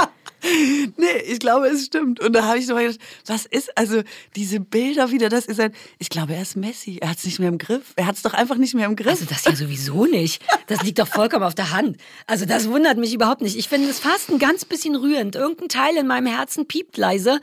Nee, 0.98 1.22
ich 1.28 1.40
glaube, 1.40 1.68
es 1.68 1.86
stimmt. 1.86 2.20
Und 2.20 2.34
da 2.34 2.46
habe 2.46 2.60
ich 2.60 2.68
so 2.68 2.74
mal 2.74 2.84
gedacht, 2.86 3.00
was 3.26 3.46
ist, 3.46 3.76
also 3.78 4.02
diese 4.36 4.60
Bilder 4.60 5.12
wieder, 5.12 5.30
das 5.30 5.46
ist 5.46 5.60
ein, 5.60 5.74
ich 5.98 6.10
glaube, 6.10 6.34
er 6.34 6.42
ist 6.42 6.56
Messi. 6.56 6.98
Er 7.02 7.10
hat 7.10 7.18
es 7.18 7.26
nicht 7.26 7.40
mehr 7.40 7.50
im 7.50 7.58
Griff. 7.58 7.94
Er 7.96 8.06
hat 8.06 8.16
es 8.16 8.22
doch 8.22 8.34
einfach 8.34 8.58
nicht 8.58 8.74
mehr 8.74 8.86
im 8.86 8.96
Griff. 8.96 9.10
Also 9.10 9.26
das 9.26 9.46
ja 9.46 9.56
sowieso 9.56 10.06
nicht. 10.06 10.44
Das 10.68 10.84
liegt 10.84 11.00
doch 11.00 11.08
vollkommen 11.08 11.44
auf 11.44 11.56
der 11.56 11.72
Hand. 11.72 11.98
Also 12.28 12.46
das 12.46 12.70
wundert 12.70 12.98
mich 12.98 13.14
überhaupt 13.14 13.42
nicht. 13.42 13.58
Ich 13.58 13.70
finde 13.70 13.90
es 13.90 14.00
fast 14.00 14.30
ein 14.30 14.40
ganz 14.40 14.66
bisschen 14.66 14.96
rührend. 14.96 15.36
Irgendein 15.36 15.70
Teil 15.70 15.98
in 15.98 16.08
meinem 16.08 16.28
Herzen 16.28 16.68
piept 16.68 16.98
leise 16.98 17.40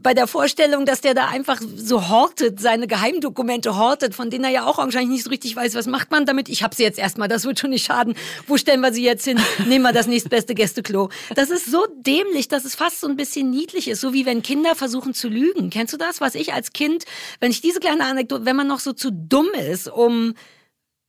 bei 0.00 0.14
der 0.14 0.26
Vorstellung, 0.26 0.86
dass 0.86 1.00
der 1.00 1.14
da 1.14 1.28
einfach 1.28 1.60
so 1.76 2.08
hortet, 2.08 2.60
seine 2.60 2.86
Geheimdokumente 2.86 3.76
hortet, 3.76 4.14
von 4.14 4.30
denen 4.30 4.44
er 4.44 4.50
ja 4.50 4.66
auch 4.66 4.78
wahrscheinlich 4.78 5.10
nicht 5.10 5.24
so 5.24 5.30
richtig 5.30 5.54
weiß, 5.54 5.74
was 5.74 5.86
macht 5.86 6.10
man 6.10 6.26
damit. 6.26 6.48
Ich 6.48 6.62
habe 6.62 6.74
sie 6.74 6.82
jetzt 6.82 6.98
erstmal, 6.98 7.28
das 7.28 7.44
wird 7.44 7.58
schon 7.58 7.70
nicht 7.70 7.86
schaden. 7.86 8.14
Wo 8.46 8.56
stellen 8.56 8.80
wir 8.80 8.92
sie 8.92 9.04
jetzt 9.04 9.24
hin? 9.24 9.40
Nehmen 9.66 9.82
wir 9.82 9.92
das 9.92 10.06
nächstbeste 10.06 10.54
Gästeklo. 10.54 11.08
Das 11.34 11.50
ist 11.50 11.70
so 11.70 11.86
dämlich, 12.00 12.41
dass 12.48 12.64
es 12.64 12.74
fast 12.74 13.00
so 13.00 13.08
ein 13.08 13.16
bisschen 13.16 13.50
niedlich 13.50 13.88
ist. 13.88 14.00
So 14.00 14.12
wie 14.12 14.26
wenn 14.26 14.42
Kinder 14.42 14.74
versuchen 14.74 15.14
zu 15.14 15.28
lügen. 15.28 15.70
Kennst 15.70 15.92
du 15.92 15.98
das? 15.98 16.20
Was 16.20 16.34
ich 16.34 16.52
als 16.52 16.72
Kind, 16.72 17.04
wenn 17.40 17.50
ich 17.50 17.60
diese 17.60 17.80
kleine 17.80 18.04
Anekdote, 18.04 18.44
wenn 18.44 18.56
man 18.56 18.66
noch 18.66 18.80
so 18.80 18.92
zu 18.92 19.10
dumm 19.12 19.48
ist, 19.54 19.88
um 19.88 20.34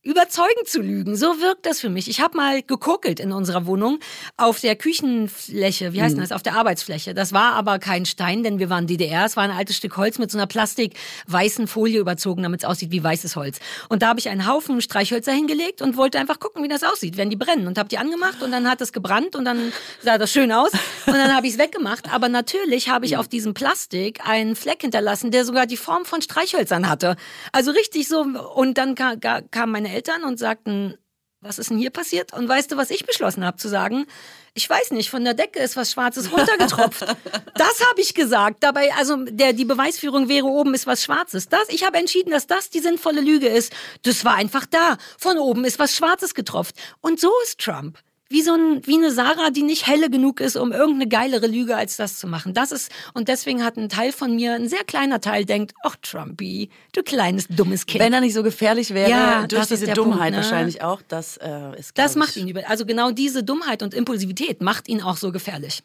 überzeugend 0.04 0.68
zu 0.68 0.82
lügen. 0.82 1.16
So 1.16 1.40
wirkt 1.40 1.64
das 1.64 1.80
für 1.80 1.88
mich. 1.88 2.08
Ich 2.08 2.20
habe 2.20 2.36
mal 2.36 2.62
gekokelt 2.62 3.20
in 3.20 3.32
unserer 3.32 3.66
Wohnung 3.66 3.98
auf 4.36 4.60
der 4.60 4.76
Küchenfläche, 4.76 5.94
wie 5.94 6.02
heißt 6.02 6.14
denn 6.14 6.22
das, 6.22 6.32
auf 6.32 6.42
der 6.42 6.54
Arbeitsfläche. 6.54 7.14
Das 7.14 7.32
war 7.32 7.54
aber 7.54 7.78
kein 7.78 8.04
Stein, 8.04 8.42
denn 8.42 8.58
wir 8.58 8.68
waren 8.68 8.86
DDR. 8.86 9.24
Es 9.24 9.36
war 9.36 9.44
ein 9.44 9.50
altes 9.50 9.76
Stück 9.76 9.96
Holz 9.96 10.18
mit 10.18 10.30
so 10.30 10.36
einer 10.36 10.46
plastik-weißen 10.46 11.66
Folie 11.66 12.00
überzogen, 12.00 12.42
damit 12.42 12.62
es 12.62 12.68
aussieht 12.68 12.90
wie 12.90 13.02
weißes 13.02 13.34
Holz. 13.34 13.60
Und 13.88 14.02
da 14.02 14.08
habe 14.08 14.20
ich 14.20 14.28
einen 14.28 14.46
Haufen 14.46 14.82
Streichhölzer 14.82 15.32
hingelegt 15.32 15.80
und 15.80 15.96
wollte 15.96 16.18
einfach 16.18 16.38
gucken, 16.38 16.62
wie 16.62 16.68
das 16.68 16.82
aussieht, 16.82 17.16
wenn 17.16 17.30
die 17.30 17.36
brennen. 17.36 17.66
Und 17.66 17.78
habe 17.78 17.88
die 17.88 17.96
angemacht 17.96 18.42
und 18.42 18.52
dann 18.52 18.68
hat 18.68 18.82
es 18.82 18.92
gebrannt 18.92 19.34
und 19.36 19.46
dann 19.46 19.72
sah 20.02 20.18
das 20.18 20.30
schön 20.30 20.52
aus. 20.52 20.72
Und 21.06 21.14
dann 21.14 21.34
habe 21.34 21.46
ich 21.46 21.54
es 21.54 21.58
weggemacht. 21.58 22.12
Aber 22.12 22.28
natürlich 22.28 22.90
habe 22.90 23.06
ich 23.06 23.16
auf 23.16 23.28
diesem 23.28 23.54
Plastik 23.54 24.20
einen 24.26 24.54
Fleck 24.54 24.82
hinterlassen, 24.82 25.30
der 25.30 25.46
sogar 25.46 25.66
die 25.66 25.78
Form 25.78 26.04
von 26.04 26.20
Streichhölzern 26.20 26.90
hatte. 26.90 27.16
Also 27.52 27.70
richtig 27.70 28.06
so. 28.06 28.20
Und 28.54 28.76
dann 28.76 28.94
ka 28.94 29.16
ka 29.16 29.40
kamen 29.50 29.72
meine 29.72 29.93
Eltern 29.94 30.24
und 30.24 30.38
sagten, 30.38 30.98
was 31.44 31.58
ist 31.58 31.70
denn 31.70 31.78
hier 31.78 31.90
passiert? 31.90 32.32
Und 32.32 32.48
weißt 32.48 32.72
du, 32.72 32.76
was 32.76 32.90
ich 32.90 33.04
beschlossen 33.04 33.44
habe 33.44 33.58
zu 33.58 33.68
sagen? 33.68 34.06
Ich 34.54 34.68
weiß 34.68 34.92
nicht, 34.92 35.10
von 35.10 35.24
der 35.24 35.34
Decke 35.34 35.58
ist 35.58 35.76
was 35.76 35.92
Schwarzes 35.92 36.32
runtergetropft. 36.32 37.02
das 37.54 37.86
habe 37.88 38.00
ich 38.00 38.14
gesagt. 38.14 38.62
Dabei, 38.62 38.92
also 38.94 39.16
der, 39.24 39.52
die 39.52 39.66
Beweisführung 39.66 40.28
wäre, 40.28 40.46
oben 40.46 40.74
ist 40.74 40.86
was 40.86 41.04
Schwarzes. 41.04 41.48
Das, 41.48 41.68
ich 41.68 41.84
habe 41.84 41.98
entschieden, 41.98 42.30
dass 42.30 42.46
das 42.46 42.70
die 42.70 42.80
sinnvolle 42.80 43.20
Lüge 43.20 43.48
ist. 43.48 43.72
Das 44.02 44.24
war 44.24 44.36
einfach 44.36 44.64
da. 44.64 44.96
Von 45.18 45.38
oben 45.38 45.64
ist 45.64 45.78
was 45.78 45.94
Schwarzes 45.94 46.34
getropft. 46.34 46.76
Und 47.00 47.20
so 47.20 47.30
ist 47.44 47.60
Trump. 47.60 47.98
Wie 48.30 48.42
so 48.42 48.54
ein, 48.54 48.80
wie 48.86 48.94
eine 48.94 49.10
Sarah, 49.10 49.50
die 49.50 49.62
nicht 49.62 49.86
helle 49.86 50.08
genug 50.08 50.40
ist, 50.40 50.56
um 50.56 50.72
irgendeine 50.72 51.08
geilere 51.08 51.46
Lüge 51.46 51.76
als 51.76 51.96
das 51.96 52.18
zu 52.18 52.26
machen. 52.26 52.54
Das 52.54 52.72
ist, 52.72 52.90
und 53.12 53.28
deswegen 53.28 53.62
hat 53.62 53.76
ein 53.76 53.88
Teil 53.88 54.12
von 54.12 54.34
mir, 54.34 54.54
ein 54.54 54.68
sehr 54.68 54.82
kleiner 54.84 55.20
Teil, 55.20 55.44
denkt, 55.44 55.74
ach 55.84 55.96
Trumpy, 56.00 56.70
du 56.92 57.02
kleines 57.02 57.46
dummes 57.48 57.84
Kind. 57.86 58.02
Wenn 58.02 58.12
er 58.14 58.20
nicht 58.20 58.34
so 58.34 58.42
gefährlich 58.42 58.94
wäre, 58.94 59.10
Ja, 59.10 59.46
durch 59.46 59.66
diese 59.66 59.86
Dummheit 59.88 60.18
Punkt, 60.18 60.30
ne? 60.30 60.36
wahrscheinlich 60.38 60.82
auch, 60.82 61.02
das 61.06 61.36
äh, 61.36 61.78
ist 61.78 61.96
Das 61.98 62.16
macht 62.16 62.36
ihn 62.36 62.48
über. 62.48 62.68
Also 62.68 62.86
genau 62.86 63.10
diese 63.10 63.44
Dummheit 63.44 63.82
und 63.82 63.92
Impulsivität 63.92 64.62
macht 64.62 64.88
ihn 64.88 65.02
auch 65.02 65.18
so 65.18 65.30
gefährlich. 65.30 65.82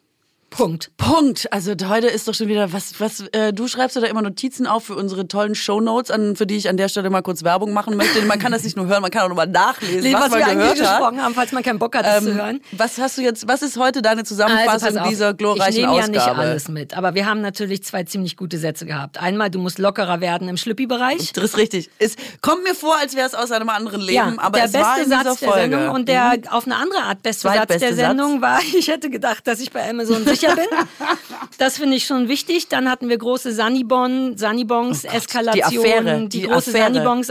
Punkt. 0.49 0.91
Punkt. 0.97 1.51
Also 1.53 1.73
heute 1.87 2.07
ist 2.07 2.27
doch 2.27 2.33
schon 2.33 2.47
wieder 2.47 2.73
was. 2.73 2.99
Was 2.99 3.21
äh, 3.31 3.53
du 3.53 3.67
schreibst 3.67 3.97
oder 3.97 4.09
immer 4.09 4.21
Notizen 4.21 4.67
auf 4.67 4.85
für 4.85 4.95
unsere 4.95 5.27
tollen 5.27 5.55
Shownotes, 5.55 6.11
an 6.11 6.35
für 6.35 6.45
die 6.45 6.55
ich 6.55 6.69
an 6.69 6.77
der 6.77 6.89
Stelle 6.89 7.09
mal 7.09 7.21
kurz 7.21 7.43
Werbung 7.43 7.73
machen 7.73 7.95
möchte. 7.95 8.21
Man 8.23 8.39
kann 8.39 8.51
das 8.51 8.63
nicht 8.63 8.75
nur 8.75 8.87
hören, 8.87 9.01
man 9.01 9.11
kann 9.11 9.23
auch 9.23 9.29
nochmal 9.29 9.47
nachlesen, 9.47 10.13
was, 10.13 10.21
was 10.23 10.29
man 10.31 10.39
wir 10.39 10.47
eigentlich 10.47 10.79
gesprochen 10.79 11.21
haben, 11.21 11.33
falls 11.33 11.51
man 11.51 11.63
keinen 11.63 11.79
Bock 11.79 11.95
hat, 11.95 12.05
das 12.05 12.23
zu 12.23 12.33
hören. 12.33 12.61
Was 12.71 12.97
hast 12.97 13.17
du 13.17 13.21
jetzt? 13.21 13.47
Was 13.47 13.61
ist 13.61 13.77
heute 13.77 14.01
deine 14.01 14.23
Zusammenfassung 14.23 14.97
Also, 14.97 15.09
dieser 15.09 15.33
glorreichen 15.33 15.69
ich 15.69 15.77
nehme 15.77 15.93
ja 15.93 16.03
Ausgabe? 16.03 16.11
nicht 16.11 16.27
alles 16.27 16.67
mit, 16.67 16.97
aber 16.97 17.15
wir 17.15 17.25
haben 17.25 17.41
natürlich 17.41 17.83
zwei 17.83 18.03
ziemlich 18.03 18.37
gute 18.37 18.57
Sätze 18.57 18.85
gehabt. 18.85 19.19
Einmal, 19.19 19.49
du 19.49 19.59
musst 19.59 19.79
lockerer 19.79 20.21
werden 20.21 20.47
im 20.49 20.57
Schlüppi-Bereich. 20.57 21.33
Das 21.33 21.43
ist 21.43 21.57
richtig. 21.57 21.89
Es 21.99 22.15
kommt 22.41 22.63
mir 22.63 22.75
vor, 22.75 22.97
als 22.97 23.15
wäre 23.15 23.27
es 23.27 23.35
aus 23.35 23.51
einem 23.51 23.69
anderen 23.69 24.01
Leben, 24.01 24.39
aber 24.39 24.57
der 24.57 24.65
es 24.65 24.71
beste 24.71 24.87
war 24.87 24.97
in 24.97 25.03
dieser 25.05 25.23
Satz 25.23 25.39
der 25.39 25.49
Folge. 25.49 25.77
Sendung 25.77 25.95
und 25.95 26.09
der 26.09 26.37
auf 26.51 26.65
eine 26.65 26.75
andere 26.75 27.03
Art 27.03 27.21
beste 27.23 27.47
Satz 27.47 27.67
der 27.67 27.79
Satz. 27.79 27.95
Sendung 27.95 28.41
war, 28.41 28.59
ich 28.77 28.87
hätte 28.87 29.09
gedacht, 29.09 29.45
dass 29.47 29.59
ich 29.59 29.71
bei 29.71 29.89
Amazon 29.89 30.25
sicher 30.39 30.55
bin. 30.55 30.65
Das 31.57 31.77
finde 31.77 31.97
ich 31.97 32.05
schon 32.05 32.27
wichtig. 32.27 32.67
Dann 32.69 32.89
hatten 32.89 33.09
wir 33.09 33.17
große 33.17 33.51
Sanibon, 33.53 34.37
Sanibons, 34.37 35.03
Oh 35.05 35.07
Die 35.11 35.15
Eskalationen, 35.17 36.07
Affäre, 36.07 36.27
die, 36.29 36.41
große 36.43 36.71
Sanibons, 36.71 37.29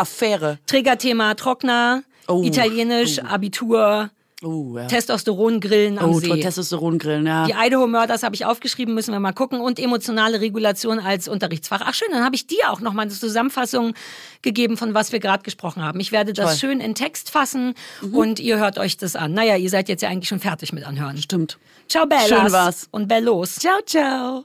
Affäre. 0.00 0.58
Trägerthema 0.66 1.34
Trockner, 1.34 2.02
Oh. 2.30 2.42
Italienisch, 2.42 3.20
Abitur, 3.20 4.10
Oh, 4.44 4.78
ja. 4.78 4.86
Testosterongrillen 4.86 5.98
am 5.98 6.10
Oh, 6.10 6.20
See. 6.20 6.40
Testosterongrillen, 6.40 7.26
ja. 7.26 7.46
Die 7.46 7.54
Idaho 7.56 7.88
Murders 7.88 8.22
habe 8.22 8.36
ich 8.36 8.44
aufgeschrieben, 8.44 8.94
müssen 8.94 9.12
wir 9.12 9.18
mal 9.18 9.32
gucken. 9.32 9.60
Und 9.60 9.80
emotionale 9.80 10.40
Regulation 10.40 11.00
als 11.00 11.26
Unterrichtsfach. 11.26 11.80
Ach 11.84 11.92
schön, 11.94 12.08
dann 12.12 12.24
habe 12.24 12.36
ich 12.36 12.46
dir 12.46 12.70
auch 12.70 12.80
nochmal 12.80 13.06
eine 13.06 13.14
Zusammenfassung 13.14 13.94
gegeben, 14.42 14.76
von 14.76 14.94
was 14.94 15.10
wir 15.10 15.18
gerade 15.18 15.42
gesprochen 15.42 15.82
haben. 15.82 15.98
Ich 15.98 16.12
werde 16.12 16.32
das 16.32 16.44
Toll. 16.44 16.54
Mhm. 16.54 16.58
schön 16.58 16.80
in 16.80 16.94
Text 16.94 17.30
fassen 17.30 17.74
und 18.12 18.38
ihr 18.38 18.58
hört 18.58 18.78
euch 18.78 18.96
das 18.96 19.16
an. 19.16 19.32
Naja, 19.32 19.56
ihr 19.56 19.70
seid 19.70 19.88
jetzt 19.88 20.02
ja 20.02 20.08
eigentlich 20.08 20.28
schon 20.28 20.40
fertig 20.40 20.72
mit 20.72 20.84
anhören. 20.86 21.16
Stimmt. 21.16 21.58
Ciao 21.88 22.06
Bellas 22.06 22.28
Schön 22.28 22.52
war's. 22.52 22.88
und 22.92 23.08
Bellos. 23.08 23.56
Ciao, 23.56 23.80
ciao. 23.84 24.44